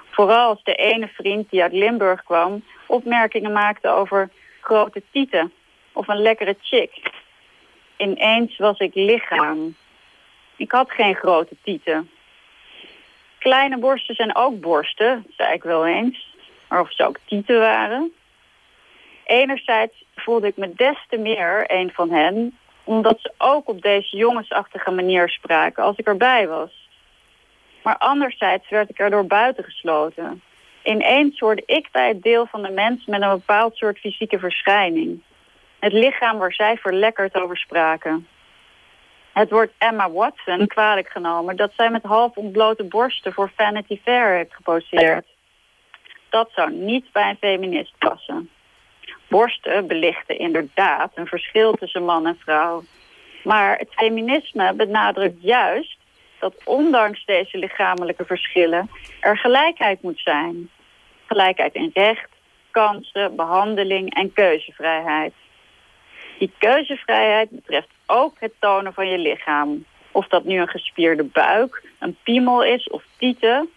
Vooral 0.09 0.49
als 0.49 0.63
de 0.63 0.75
ene 0.75 1.07
vriend 1.07 1.49
die 1.49 1.61
uit 1.61 1.73
Limburg 1.73 2.23
kwam 2.23 2.63
opmerkingen 2.85 3.51
maakte 3.51 3.89
over 3.89 4.29
grote 4.61 5.01
tieten 5.11 5.51
of 5.91 6.07
een 6.07 6.21
lekkere 6.21 6.55
chick. 6.61 7.11
Ineens 7.97 8.57
was 8.57 8.79
ik 8.79 8.93
lichaam. 8.93 9.75
Ik 10.55 10.71
had 10.71 10.91
geen 10.91 11.15
grote 11.15 11.55
tieten. 11.63 12.09
Kleine 13.37 13.77
borsten 13.77 14.15
zijn 14.15 14.35
ook 14.35 14.59
borsten, 14.59 15.25
zei 15.37 15.53
ik 15.53 15.63
wel 15.63 15.85
eens. 15.85 16.35
Maar 16.67 16.81
of 16.81 16.93
ze 16.93 17.05
ook 17.05 17.17
tieten 17.25 17.59
waren. 17.59 18.11
Enerzijds 19.23 20.03
voelde 20.15 20.47
ik 20.47 20.57
me 20.57 20.73
des 20.73 21.05
te 21.09 21.17
meer 21.17 21.63
een 21.67 21.91
van 21.93 22.11
hen, 22.11 22.57
omdat 22.83 23.19
ze 23.19 23.33
ook 23.37 23.69
op 23.69 23.81
deze 23.81 24.17
jongensachtige 24.17 24.91
manier 24.91 25.29
spraken 25.29 25.83
als 25.83 25.97
ik 25.97 26.07
erbij 26.07 26.47
was. 26.47 26.89
Maar 27.83 27.97
anderzijds 27.97 28.69
werd 28.69 28.89
ik 28.89 28.99
erdoor 28.99 29.25
buitengesloten. 29.25 30.41
Ineens 30.83 31.39
hoorde 31.39 31.63
ik 31.65 31.87
bij 31.91 32.07
het 32.07 32.23
deel 32.23 32.45
van 32.45 32.61
de 32.61 32.69
mens 32.69 33.05
met 33.05 33.21
een 33.21 33.29
bepaald 33.29 33.75
soort 33.75 33.99
fysieke 33.99 34.39
verschijning. 34.39 35.21
Het 35.79 35.93
lichaam 35.93 36.37
waar 36.37 36.53
zij 36.53 36.77
verlekkerd 36.77 37.35
over 37.35 37.57
spraken. 37.57 38.27
Het 39.33 39.49
wordt 39.49 39.73
Emma 39.77 40.11
Watson 40.11 40.67
kwalijk 40.67 41.09
genomen 41.09 41.55
dat 41.55 41.71
zij 41.75 41.89
met 41.89 42.03
half 42.03 42.35
ontblote 42.35 42.83
borsten 42.83 43.33
voor 43.33 43.51
Vanity 43.55 43.99
Fair 44.03 44.35
heeft 44.35 44.53
geposeerd. 44.53 45.25
Dat 46.29 46.49
zou 46.55 46.71
niet 46.71 47.11
bij 47.11 47.29
een 47.29 47.37
feminist 47.37 47.93
passen. 47.97 48.49
Borsten 49.31 49.87
belichten 49.87 50.37
inderdaad 50.37 51.11
een 51.15 51.27
verschil 51.27 51.73
tussen 51.73 52.05
man 52.05 52.27
en 52.27 52.37
vrouw. 52.39 52.83
Maar 53.43 53.77
het 53.77 53.87
feminisme 53.91 54.73
benadrukt 54.73 55.41
juist 55.41 55.97
dat 56.39 56.55
ondanks 56.63 57.25
deze 57.25 57.57
lichamelijke 57.57 58.25
verschillen 58.25 58.89
er 59.19 59.37
gelijkheid 59.37 60.01
moet 60.01 60.19
zijn. 60.19 60.69
Gelijkheid 61.25 61.73
in 61.73 61.89
recht, 61.93 62.29
kansen, 62.71 63.35
behandeling 63.35 64.13
en 64.13 64.33
keuzevrijheid. 64.33 65.33
Die 66.37 66.51
keuzevrijheid 66.57 67.49
betreft 67.49 67.89
ook 68.05 68.35
het 68.39 68.53
tonen 68.59 68.93
van 68.93 69.07
je 69.07 69.17
lichaam. 69.17 69.85
Of 70.11 70.27
dat 70.27 70.43
nu 70.43 70.59
een 70.59 70.67
gespierde 70.67 71.23
buik, 71.23 71.83
een 71.99 72.17
piemel 72.23 72.63
is 72.63 72.89
of 72.89 73.03
tieten, 73.17 73.69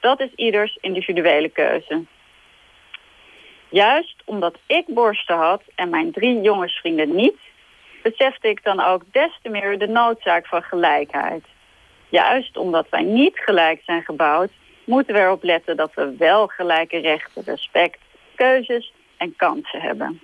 dat 0.00 0.20
is 0.20 0.30
ieders 0.34 0.78
individuele 0.80 1.48
keuze. 1.48 2.04
Juist 3.70 4.22
omdat 4.24 4.58
ik 4.66 4.84
borsten 4.86 5.36
had 5.36 5.62
en 5.74 5.90
mijn 5.90 6.12
drie 6.12 6.40
jongensvrienden 6.40 7.14
niet, 7.14 7.36
besefte 8.02 8.48
ik 8.48 8.64
dan 8.64 8.80
ook 8.80 9.02
des 9.12 9.38
te 9.42 9.48
meer 9.48 9.78
de 9.78 9.86
noodzaak 9.86 10.46
van 10.46 10.62
gelijkheid. 10.62 11.44
Juist 12.08 12.56
omdat 12.56 12.86
wij 12.90 13.02
niet 13.02 13.38
gelijk 13.38 13.82
zijn 13.84 14.02
gebouwd, 14.02 14.50
moeten 14.84 15.14
we 15.14 15.20
erop 15.20 15.42
letten 15.42 15.76
dat 15.76 15.94
we 15.94 16.14
wel 16.18 16.46
gelijke 16.46 16.98
rechten, 16.98 17.42
respect, 17.44 17.98
keuzes 18.34 18.92
en 19.16 19.36
kansen 19.36 19.80
hebben. 19.80 20.20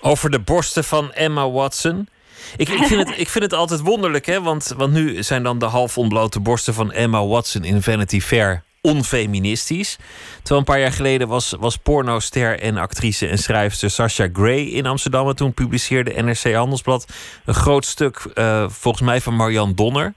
Over 0.00 0.30
de 0.30 0.40
borsten 0.40 0.84
van 0.84 1.12
Emma 1.12 1.50
Watson. 1.50 2.08
Ik, 2.56 2.68
ik, 2.68 2.84
vind, 2.84 3.08
het, 3.08 3.18
ik 3.18 3.28
vind 3.28 3.44
het 3.44 3.52
altijd 3.52 3.80
wonderlijk, 3.80 4.26
hè? 4.26 4.42
Want, 4.42 4.74
want 4.76 4.92
nu 4.92 5.22
zijn 5.22 5.42
dan 5.42 5.58
de 5.58 5.64
half 5.64 5.98
ontblote 5.98 6.40
borsten 6.40 6.74
van 6.74 6.92
Emma 6.92 7.26
Watson 7.26 7.64
in 7.64 7.82
Vanity 7.82 8.20
Fair 8.20 8.62
onfeministisch. 8.82 9.96
Terwijl 10.36 10.58
een 10.58 10.64
paar 10.64 10.80
jaar 10.80 10.92
geleden 10.92 11.28
was, 11.28 11.54
was 11.58 11.76
pornoster 11.76 12.60
en 12.60 12.76
actrice 12.76 13.26
en 13.26 13.38
schrijfster 13.38 13.90
Sasha 13.90 14.28
Gray 14.32 14.60
in 14.60 14.86
Amsterdam. 14.86 15.28
En 15.28 15.36
toen 15.36 15.54
publiceerde 15.54 16.22
NRC 16.22 16.54
Handelsblad 16.54 17.06
een 17.44 17.54
groot 17.54 17.84
stuk, 17.84 18.16
eh, 18.34 18.68
volgens 18.68 19.04
mij 19.04 19.20
van 19.20 19.36
Marianne 19.36 19.74
Donner. 19.74 20.14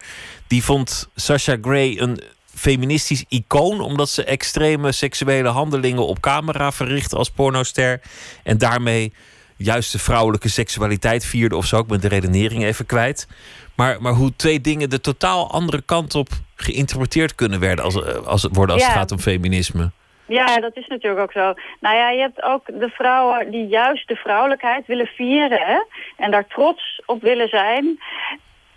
Die 0.48 0.64
vond 0.64 1.10
Sasha 1.16 1.58
Gray 1.62 1.98
een 2.00 2.22
feministisch 2.54 3.26
icoon, 3.30 3.82
omdat 3.82 4.10
ze 4.10 4.24
extreme 4.24 4.92
seksuele 4.92 5.50
handelingen 5.50 6.08
op 6.08 6.20
camera 6.20 6.72
verricht 6.72 7.14
als 7.14 7.30
pornoster. 7.30 8.02
En 8.44 8.58
daarmee 8.58 9.14
juist 9.58 9.92
de 9.92 10.00
vrouwelijke 10.00 10.50
seksualiteit 10.50 11.26
vierde 11.26 11.56
of 11.56 11.66
zo. 11.66 11.80
Ik 11.80 11.88
ben 11.88 12.02
de 12.02 12.08
redenering 12.08 12.64
even 12.64 12.86
kwijt. 12.86 13.28
Maar, 13.76 14.02
maar 14.02 14.14
hoe 14.14 14.36
twee 14.36 14.62
dingen 14.62 14.90
de 14.90 15.02
totaal 15.02 15.52
andere 15.52 15.82
kant 15.86 16.16
op 16.16 16.30
geïnterpreteerd 16.56 17.36
kunnen 17.36 17.60
werden 17.60 17.86
als, 17.86 18.04
eh, 18.04 18.28
als, 18.28 18.48
worden 18.52 18.76
als 18.76 18.86
het 18.86 18.94
gaat 18.94 19.12
om 19.12 19.20
feminisme. 19.20 19.92
Ja, 20.28 20.60
dat 20.60 20.78
is 20.78 20.88
natuurlijk 20.88 21.22
ook 21.22 21.32
zo. 21.32 21.54
Nou 21.80 21.96
ja, 21.96 22.10
je 22.10 22.20
hebt 22.20 22.44
ook 22.44 22.66
de 22.66 22.90
vrouwen 22.90 23.52
die 23.52 23.68
juist 23.68 24.08
de 24.08 24.16
vrouwelijkheid 24.16 24.88
willen 24.88 25.08
vieren 25.08 25.60
hè? 25.60 25.80
en 26.18 26.32
daar 26.32 26.48
trots 26.48 27.02
op 27.06 27.22
willen 27.22 27.50
zijn. 27.50 28.00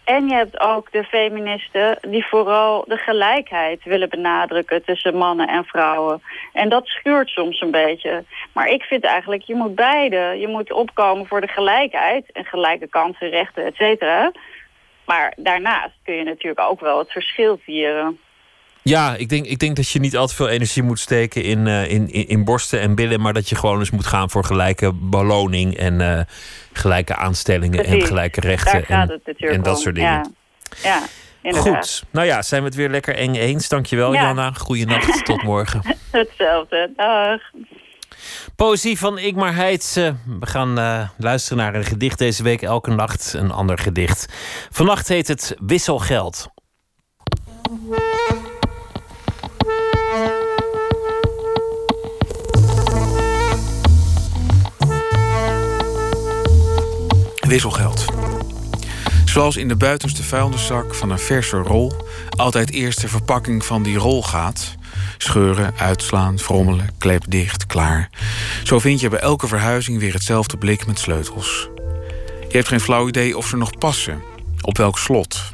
En 0.04 0.28
je 0.28 0.34
hebt 0.34 0.60
ook 0.60 0.92
de 0.92 1.04
feministen 1.04 1.98
die 2.08 2.26
vooral 2.26 2.84
de 2.86 2.96
gelijkheid 2.96 3.84
willen 3.84 4.08
benadrukken 4.08 4.84
tussen 4.84 5.16
mannen 5.16 5.48
en 5.48 5.64
vrouwen. 5.64 6.22
En 6.52 6.68
dat 6.68 6.86
schuurt 6.86 7.28
soms 7.28 7.60
een 7.60 7.70
beetje. 7.70 8.24
Maar 8.52 8.68
ik 8.68 8.82
vind 8.82 9.04
eigenlijk, 9.04 9.42
je 9.42 9.54
moet 9.54 9.74
beide. 9.74 10.36
Je 10.38 10.48
moet 10.48 10.72
opkomen 10.72 11.26
voor 11.26 11.40
de 11.40 11.48
gelijkheid 11.48 12.32
en 12.32 12.44
gelijke 12.44 12.86
kansen, 12.86 13.28
rechten, 13.28 13.64
et 13.64 13.74
cetera. 13.74 14.32
Maar 15.08 15.32
daarnaast 15.36 15.94
kun 16.04 16.14
je 16.14 16.24
natuurlijk 16.24 16.60
ook 16.60 16.80
wel 16.80 16.98
het 16.98 17.12
verschil 17.12 17.60
vieren. 17.64 18.18
Ja, 18.82 19.14
ik 19.14 19.28
denk, 19.28 19.46
ik 19.46 19.58
denk 19.58 19.76
dat 19.76 19.88
je 19.88 19.98
niet 19.98 20.16
al 20.16 20.26
te 20.26 20.34
veel 20.34 20.48
energie 20.48 20.82
moet 20.82 20.98
steken 20.98 21.42
in, 21.42 21.66
eh, 21.66 21.90
in, 21.90 22.08
in, 22.08 22.44
borsten 22.44 22.80
en 22.80 22.94
billen. 22.94 23.20
Maar 23.20 23.32
dat 23.32 23.48
je 23.48 23.56
gewoon 23.56 23.78
eens 23.78 23.90
moet 23.90 24.06
gaan 24.06 24.30
voor 24.30 24.44
gelijke 24.44 24.92
beloning 24.92 25.76
en 25.76 26.00
eh, 26.00 26.20
gelijke 26.72 27.16
aanstellingen 27.16 27.84
en 27.84 28.02
gelijke 28.02 28.40
rechten. 28.40 28.86
En, 28.86 29.20
en 29.36 29.62
dat 29.62 29.80
soort 29.80 29.94
dingen. 29.94 30.10
Ja, 30.10 30.30
ja 30.82 31.02
inderdaad. 31.42 31.88
Goed, 31.88 32.04
nou 32.10 32.26
ja, 32.26 32.42
zijn 32.42 32.60
we 32.60 32.66
het 32.66 32.76
weer 32.76 32.88
lekker 32.88 33.14
eng 33.14 33.34
eens. 33.34 33.68
Dankjewel, 33.68 34.12
Ja. 34.12 34.22
Janna. 34.22 34.52
Goeienacht, 34.52 35.24
tot 35.24 35.42
morgen. 35.42 35.82
Hetzelfde. 36.10 36.92
Dag. 36.96 37.40
Poëzie 38.58 38.98
van 38.98 39.18
Igmar 39.18 39.54
Heitse. 39.54 40.14
We 40.40 40.46
gaan 40.46 40.78
eh, 40.78 41.08
luisteren 41.16 41.58
naar 41.58 41.74
een 41.74 41.84
gedicht 41.84 42.18
deze 42.18 42.42
week. 42.42 42.62
Elke 42.62 42.90
nacht 42.90 43.32
een 43.32 43.50
ander 43.50 43.78
gedicht. 43.78 44.26
Vannacht 44.70 45.08
heet 45.08 45.28
het 45.28 45.56
Wisselgeld. 45.60 46.48
Wisselgeld. 57.40 58.04
Zoals 59.24 59.56
in 59.56 59.68
de 59.68 59.76
buitenste 59.76 60.22
vuilniszak 60.22 60.94
van 60.94 61.10
een 61.10 61.18
verse 61.18 61.56
rol 61.56 61.92
altijd 62.36 62.70
eerst 62.70 63.00
de 63.00 63.08
verpakking 63.08 63.64
van 63.64 63.82
die 63.82 63.96
rol 63.96 64.22
gaat. 64.22 64.76
Scheuren, 65.18 65.74
uitslaan, 65.78 66.38
frommelen, 66.38 66.90
klep 66.98 67.24
dicht, 67.28 67.66
klaar. 67.66 68.10
Zo 68.64 68.78
vind 68.78 69.00
je 69.00 69.08
bij 69.08 69.18
elke 69.18 69.46
verhuizing 69.46 69.98
weer 69.98 70.12
hetzelfde 70.12 70.56
blik 70.56 70.86
met 70.86 70.98
sleutels. 70.98 71.68
Je 72.48 72.56
hebt 72.56 72.68
geen 72.68 72.80
flauw 72.80 73.08
idee 73.08 73.36
of 73.36 73.46
ze 73.46 73.56
nog 73.56 73.78
passen, 73.78 74.22
op 74.60 74.76
welk 74.76 74.98
slot. 74.98 75.52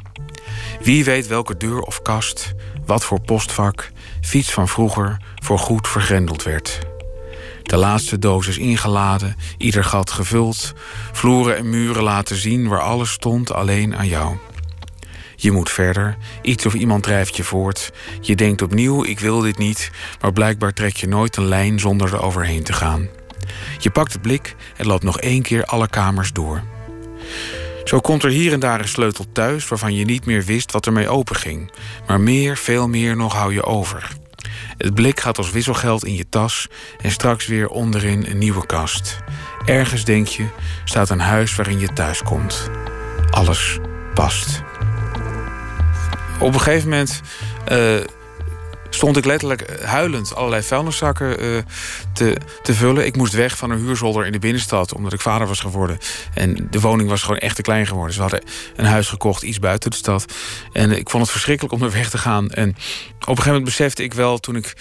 Wie 0.81 1.03
weet 1.03 1.27
welke 1.27 1.57
deur 1.57 1.81
of 1.81 2.01
kast, 2.01 2.53
wat 2.85 3.05
voor 3.05 3.21
postvak, 3.21 3.91
fiets 4.21 4.51
van 4.51 4.67
vroeger 4.67 5.17
voor 5.35 5.59
goed 5.59 5.87
vergrendeld 5.87 6.43
werd. 6.43 6.79
De 7.61 7.77
laatste 7.77 8.19
doos 8.19 8.47
is 8.47 8.57
ingeladen, 8.57 9.35
ieder 9.57 9.83
gat 9.83 10.11
gevuld. 10.11 10.73
Vloeren 11.11 11.57
en 11.57 11.69
muren 11.69 12.03
laten 12.03 12.35
zien 12.35 12.67
waar 12.67 12.81
alles 12.81 13.11
stond 13.11 13.53
alleen 13.53 13.95
aan 13.95 14.07
jou. 14.07 14.35
Je 15.35 15.51
moet 15.51 15.71
verder, 15.71 16.17
iets 16.41 16.65
of 16.65 16.73
iemand 16.73 17.03
drijft 17.03 17.35
je 17.35 17.43
voort. 17.43 17.91
Je 18.21 18.35
denkt 18.35 18.61
opnieuw, 18.61 19.05
ik 19.05 19.19
wil 19.19 19.39
dit 19.39 19.57
niet, 19.57 19.91
maar 20.21 20.33
blijkbaar 20.33 20.73
trek 20.73 20.95
je 20.95 21.07
nooit 21.07 21.37
een 21.37 21.47
lijn 21.47 21.79
zonder 21.79 22.13
er 22.13 22.21
overheen 22.21 22.63
te 22.63 22.73
gaan. 22.73 23.07
Je 23.79 23.89
pakt 23.89 24.11
de 24.11 24.19
blik 24.19 24.55
en 24.77 24.85
loopt 24.85 25.03
nog 25.03 25.19
één 25.19 25.41
keer 25.41 25.65
alle 25.65 25.89
kamers 25.89 26.31
door. 26.33 26.63
Zo 27.83 27.99
komt 27.99 28.23
er 28.23 28.29
hier 28.29 28.53
en 28.53 28.59
daar 28.59 28.79
een 28.79 28.87
sleutel 28.87 29.25
thuis 29.31 29.67
waarvan 29.67 29.95
je 29.95 30.05
niet 30.05 30.25
meer 30.25 30.43
wist 30.43 30.71
wat 30.71 30.85
ermee 30.85 31.09
openging. 31.09 31.71
Maar 32.07 32.21
meer, 32.21 32.57
veel 32.57 32.87
meer 32.87 33.15
nog 33.15 33.33
hou 33.33 33.53
je 33.53 33.63
over. 33.63 34.11
Het 34.77 34.93
blik 34.93 35.19
gaat 35.19 35.37
als 35.37 35.51
wisselgeld 35.51 36.05
in 36.05 36.15
je 36.15 36.29
tas 36.29 36.67
en 37.01 37.11
straks 37.11 37.47
weer 37.47 37.67
onderin 37.67 38.25
een 38.25 38.37
nieuwe 38.37 38.65
kast. 38.65 39.17
Ergens 39.65 40.05
denk 40.05 40.27
je, 40.27 40.45
staat 40.83 41.09
een 41.09 41.19
huis 41.19 41.55
waarin 41.55 41.79
je 41.79 41.93
thuis 41.93 42.23
komt. 42.23 42.69
Alles 43.29 43.79
past. 44.13 44.64
Op 46.39 46.53
een 46.53 46.59
gegeven 46.59 46.89
moment 46.89 47.21
eh, 47.65 47.95
stond 48.89 49.17
ik 49.17 49.25
letterlijk 49.25 49.81
huilend 49.83 50.35
allerlei 50.35 50.63
vuilniszakken 50.63 51.39
eh, 51.39 51.47
te, 52.13 52.37
te 52.63 52.73
vullen. 52.73 53.05
Ik 53.05 53.15
moest 53.15 53.33
weg 53.33 53.57
van 53.57 53.69
een 53.71 53.79
huurzolder 53.79 54.25
in 54.25 54.31
de 54.31 54.39
binnenstad, 54.39 54.93
omdat 54.93 55.13
ik 55.13 55.21
vader 55.21 55.47
was 55.47 55.59
geworden. 55.59 55.97
En 56.33 56.67
de 56.69 56.79
woning 56.79 57.09
was 57.09 57.21
gewoon 57.21 57.37
echt 57.37 57.55
te 57.55 57.61
klein 57.61 57.87
geworden. 57.87 58.07
Dus 58.07 58.17
we 58.17 58.21
hadden 58.21 58.49
een 58.75 58.85
huis 58.85 59.07
gekocht, 59.07 59.43
iets 59.43 59.59
buiten 59.59 59.89
de 59.89 59.95
stad. 59.95 60.25
En 60.71 60.91
ik 60.91 61.09
vond 61.09 61.23
het 61.23 61.31
verschrikkelijk 61.31 61.73
om 61.73 61.83
er 61.83 61.91
weg 61.91 62.09
te 62.09 62.17
gaan. 62.17 62.49
En 62.49 62.69
op 62.69 62.75
een 62.75 63.27
gegeven 63.27 63.45
moment 63.45 63.63
besefte 63.63 64.03
ik 64.03 64.13
wel, 64.13 64.37
toen 64.37 64.55
ik 64.55 64.73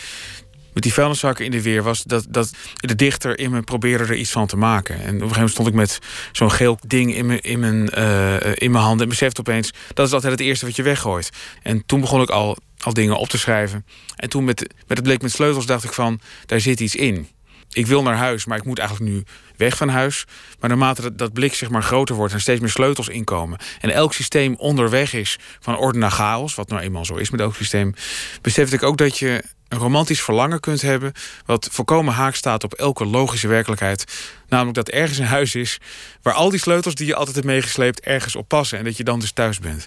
met 0.75 0.83
die 0.83 0.93
vuilniszakken 0.93 1.45
in 1.45 1.51
de 1.51 1.63
weer 1.63 1.83
was... 1.83 2.03
dat, 2.03 2.27
dat 2.29 2.51
de 2.77 2.95
dichter 2.95 3.39
in 3.39 3.51
me 3.51 3.63
probeerde 3.63 4.05
er 4.05 4.15
iets 4.15 4.31
van 4.31 4.47
te 4.47 4.57
maken. 4.57 4.95
En 4.95 5.01
op 5.01 5.07
een 5.07 5.13
gegeven 5.13 5.35
moment 5.35 5.51
stond 5.51 5.69
ik 5.69 5.75
met 5.75 5.99
zo'n 6.33 6.51
geel 6.51 6.79
ding 6.87 7.15
in 7.15 7.27
mijn, 7.27 7.41
in 7.41 7.59
mijn, 7.59 7.89
eh, 7.91 8.53
in 8.55 8.71
mijn 8.71 8.85
handen... 8.85 9.03
en 9.03 9.09
besefte 9.09 9.41
opeens, 9.41 9.73
dat 9.95 10.07
is 10.07 10.13
altijd 10.13 10.33
het 10.33 10.41
eerste 10.41 10.67
wat 10.67 10.77
je 10.77 10.83
weggooit. 10.83 11.31
En 11.63 11.87
toen 11.87 12.01
begon 12.01 12.23
ik 12.23 12.31
al, 12.31 12.57
al 12.79 12.93
dingen 12.93 13.17
op 13.17 13.29
te 13.29 13.39
schrijven. 13.39 13.87
En 14.17 14.29
toen 14.29 14.45
met, 14.45 14.61
met 14.87 14.97
het 14.97 15.03
blik 15.03 15.23
met 15.23 15.33
sleutels 15.33 15.67
dacht 15.67 15.85
ik 15.85 15.93
van, 15.93 16.21
daar 16.47 16.61
zit 16.61 16.81
iets 16.81 16.95
in. 16.95 17.29
Ik 17.75 17.87
wil 17.87 18.03
naar 18.03 18.17
huis, 18.17 18.45
maar 18.45 18.59
ik 18.59 18.65
moet 18.65 18.79
eigenlijk 18.79 19.11
nu 19.11 19.25
weg 19.57 19.77
van 19.77 19.89
huis. 19.89 20.25
Maar 20.61 20.69
naarmate 20.69 21.15
dat, 21.15 21.33
blik 21.33 21.55
zeg 21.55 21.71
maar 21.71 21.83
groter 21.83 22.15
wordt 22.15 22.33
en 22.33 22.41
steeds 22.41 22.61
meer 22.61 22.71
sleutels 22.71 23.09
inkomen... 23.09 23.59
en 23.81 23.91
elk 23.91 24.13
systeem 24.13 24.55
onderweg 24.55 25.13
is 25.13 25.39
van 25.61 25.77
orde 25.77 25.99
naar 25.99 26.11
chaos... 26.11 26.55
wat 26.55 26.69
nou 26.69 26.83
eenmaal 26.83 27.05
zo 27.05 27.15
is 27.15 27.31
met 27.31 27.41
elk 27.41 27.55
systeem... 27.55 27.95
besefte 28.43 28.75
ik 28.75 28.83
ook 28.83 28.99
dat 28.99 29.19
je 29.19 29.43
een 29.69 29.79
romantisch 29.79 30.23
verlangen 30.23 30.61
kunt 30.61 30.81
hebben... 30.81 31.13
wat 31.47 31.69
volkomen 31.73 32.15
haak 32.15 32.35
staat 32.35 32.65
op 32.65 32.75
elke 32.75 33.05
logische 33.05 33.49
werkelijkheid. 33.49 34.05
Namelijk 34.49 34.77
dat 34.77 34.89
ergens 34.89 35.19
een 35.19 35.25
huis 35.25 35.55
is... 35.55 35.79
waar 36.23 36.35
al 36.35 36.51
die 36.51 36.61
sleutels 36.61 36.95
die 36.95 37.07
je 37.07 37.15
altijd 37.15 37.37
hebt 37.37 37.49
meegesleept 37.49 38.01
ergens 38.01 38.37
op 38.37 38.49
passen... 38.49 38.79
en 38.79 38.85
dat 38.85 38.97
je 38.97 39.05
dan 39.05 39.21
dus 39.21 39.33
thuis 39.33 39.59
bent. 39.59 39.87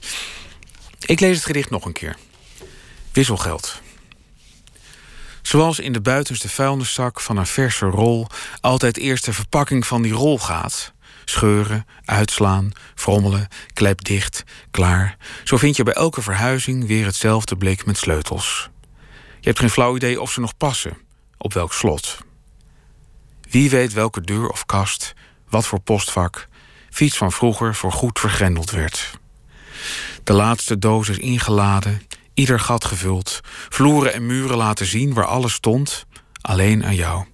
Ik 1.05 1.19
lees 1.19 1.35
het 1.35 1.45
gedicht 1.45 1.69
nog 1.69 1.85
een 1.85 1.93
keer. 1.93 2.15
Wisselgeld. 3.11 3.81
Zoals 5.47 5.79
in 5.79 5.93
de 5.93 6.01
buitenste 6.01 6.49
vuilniszak 6.49 7.19
van 7.21 7.37
een 7.37 7.45
verse 7.45 7.85
rol 7.85 8.27
altijd 8.61 8.97
eerst 8.97 9.25
de 9.25 9.33
verpakking 9.33 9.87
van 9.87 10.01
die 10.01 10.11
rol 10.11 10.39
gaat. 10.39 10.93
Scheuren, 11.25 11.85
uitslaan, 12.05 12.71
frommelen, 12.95 13.47
klep 13.73 14.03
dicht, 14.03 14.43
klaar. 14.71 15.17
Zo 15.43 15.57
vind 15.57 15.75
je 15.75 15.83
bij 15.83 15.93
elke 15.93 16.21
verhuizing 16.21 16.87
weer 16.87 17.05
hetzelfde 17.05 17.57
blik 17.57 17.85
met 17.85 17.97
sleutels. 17.97 18.69
Je 19.39 19.47
hebt 19.47 19.59
geen 19.59 19.69
flauw 19.69 19.95
idee 19.95 20.21
of 20.21 20.31
ze 20.31 20.39
nog 20.39 20.57
passen, 20.57 20.97
op 21.37 21.53
welk 21.53 21.73
slot. 21.73 22.17
Wie 23.49 23.69
weet 23.69 23.93
welke 23.93 24.21
deur 24.21 24.49
of 24.49 24.65
kast, 24.65 25.13
wat 25.49 25.65
voor 25.65 25.79
postvak, 25.79 26.47
fiets 26.89 27.17
van 27.17 27.31
vroeger 27.31 27.75
voor 27.75 27.91
goed 27.91 28.19
vergrendeld 28.19 28.71
werd. 28.71 29.19
De 30.23 30.33
laatste 30.33 30.77
doos 30.77 31.09
is 31.09 31.17
ingeladen, 31.17 32.01
ieder 32.38 32.59
gat 32.59 32.85
gevuld. 32.85 33.39
Vloeren 33.69 34.14
en 34.14 34.26
muren 34.26 34.57
laten 34.57 34.85
zien 34.85 35.14
waar 35.14 35.26
alles 35.26 35.53
stond, 35.53 36.05
alleen 36.41 36.85
aan 36.85 36.95
jou. 36.95 37.26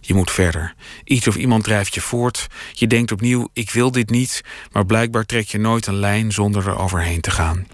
Je 0.00 0.14
moet 0.14 0.30
verder. 0.30 0.74
Iets 1.04 1.26
of 1.28 1.36
iemand 1.36 1.64
drijft 1.64 1.94
je 1.94 2.00
voort. 2.00 2.46
Je 2.72 2.86
denkt 2.86 3.12
opnieuw, 3.12 3.48
ik 3.52 3.70
wil 3.70 3.90
dit 3.90 4.10
niet, 4.10 4.42
maar 4.72 4.86
blijkbaar 4.86 5.24
trek 5.24 5.48
je 5.48 5.58
nooit 5.58 5.86
een 5.86 5.98
lijn 5.98 6.32
zonder 6.32 6.68
er 6.68 6.78
overheen 6.78 7.20
te 7.20 7.30
gaan. 7.30 7.66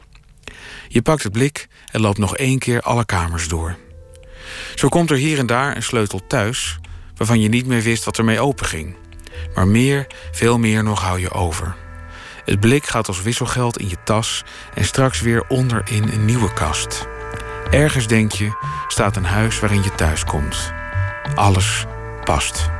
Je 0.88 1.02
pakt 1.02 1.22
het 1.22 1.32
blik 1.32 1.68
en 1.92 2.00
loopt 2.00 2.18
nog 2.18 2.36
één 2.36 2.58
keer 2.58 2.80
alle 2.80 3.04
kamers 3.04 3.48
door. 3.48 3.76
Zo 4.74 4.88
komt 4.88 5.10
er 5.10 5.16
hier 5.16 5.38
en 5.38 5.46
daar 5.46 5.76
een 5.76 5.82
sleutel 5.82 6.26
thuis, 6.26 6.78
waarvan 7.16 7.40
je 7.40 7.48
niet 7.48 7.66
meer 7.66 7.82
wist 7.82 8.04
wat 8.04 8.18
ermee 8.18 8.40
openging. 8.40 8.96
Maar 9.54 9.68
meer, 9.68 10.06
veel 10.32 10.58
meer 10.58 10.82
nog 10.84 11.02
hou 11.02 11.20
je 11.20 11.30
over. 11.30 11.76
Het 12.48 12.60
blik 12.60 12.86
gaat 12.86 13.08
als 13.08 13.22
wisselgeld 13.22 13.78
in 13.78 13.88
je 13.88 13.96
tas 14.04 14.44
en 14.74 14.84
straks 14.84 15.20
weer 15.20 15.44
onderin 15.48 16.08
een 16.08 16.24
nieuwe 16.24 16.52
kast. 16.52 17.06
Ergens 17.70 18.06
denk 18.06 18.32
je, 18.32 18.52
staat 18.86 19.16
een 19.16 19.24
huis 19.24 19.60
waarin 19.60 19.82
je 19.82 19.94
thuis 19.94 20.24
komt. 20.24 20.72
Alles 21.34 21.84
past. 22.24 22.70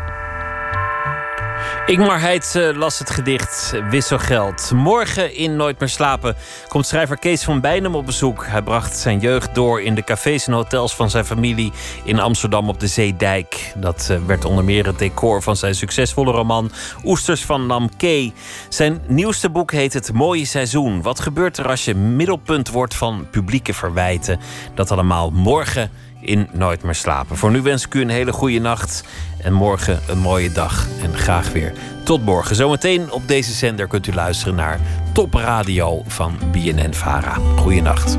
Ingmar 1.89 2.21
Heitz 2.21 2.55
eh, 2.55 2.77
las 2.77 2.99
het 2.99 3.11
gedicht 3.11 3.75
Wisselgeld. 3.91 4.71
Morgen 4.75 5.35
in 5.35 5.57
Nooit 5.57 5.79
meer 5.79 5.89
slapen 5.89 6.37
komt 6.69 6.87
schrijver 6.87 7.19
Kees 7.19 7.45
van 7.45 7.61
Bijnem 7.61 7.95
op 7.95 8.07
bezoek. 8.07 8.47
Hij 8.47 8.63
bracht 8.63 8.97
zijn 8.97 9.19
jeugd 9.19 9.55
door 9.55 9.83
in 9.83 9.95
de 9.95 10.05
cafés 10.05 10.47
en 10.47 10.53
hotels 10.53 10.95
van 10.95 11.11
zijn 11.11 11.25
familie 11.25 11.73
in 12.05 12.19
Amsterdam 12.21 12.69
op 12.69 12.81
de 12.81 12.87
Zeedijk. 12.87 13.73
Dat 13.77 14.09
eh, 14.11 14.19
werd 14.27 14.45
onder 14.45 14.65
meer 14.65 14.87
het 14.87 14.99
decor 14.99 15.43
van 15.43 15.57
zijn 15.57 15.75
succesvolle 15.75 16.31
roman 16.31 16.71
Oesters 17.05 17.45
van 17.45 17.67
Namke. 17.67 18.33
Zijn 18.69 19.01
nieuwste 19.07 19.51
boek 19.51 19.73
heet 19.73 19.93
Het 19.93 20.13
Mooie 20.13 20.45
Seizoen. 20.45 21.03
Wat 21.03 21.21
gebeurt 21.21 21.59
er 21.59 21.69
als 21.69 21.85
je 21.85 21.95
middelpunt 21.95 22.71
wordt 22.71 22.95
van 22.95 23.27
publieke 23.31 23.75
verwijten? 23.75 24.41
Dat 24.75 24.91
allemaal 24.91 25.31
morgen 25.31 25.91
in 26.21 26.49
Nooit 26.53 26.83
meer 26.83 26.95
slapen. 26.95 27.37
Voor 27.37 27.51
nu 27.51 27.63
wens 27.63 27.85
ik 27.85 27.95
u 27.95 28.01
een 28.01 28.09
hele 28.09 28.33
goede 28.33 28.59
nacht 28.59 29.05
en 29.43 29.53
morgen 29.53 30.01
een 30.09 30.19
mooie 30.19 30.53
dag. 30.53 30.87
En 31.03 31.17
graag 31.17 31.53
weer 31.53 31.73
tot 32.05 32.25
morgen. 32.25 32.57
Zometeen 32.57 33.13
op 33.13 33.29
deze 33.29 33.53
zender 33.53 33.87
kunt 33.87 34.07
u 34.07 34.15
luisteren 34.15 34.55
naar 34.55 34.81
Top 35.13 35.35
Radio 35.35 36.03
van 36.07 36.39
BNN 36.53 36.95
Vara. 36.95 37.35
Goeienacht. 37.57 38.19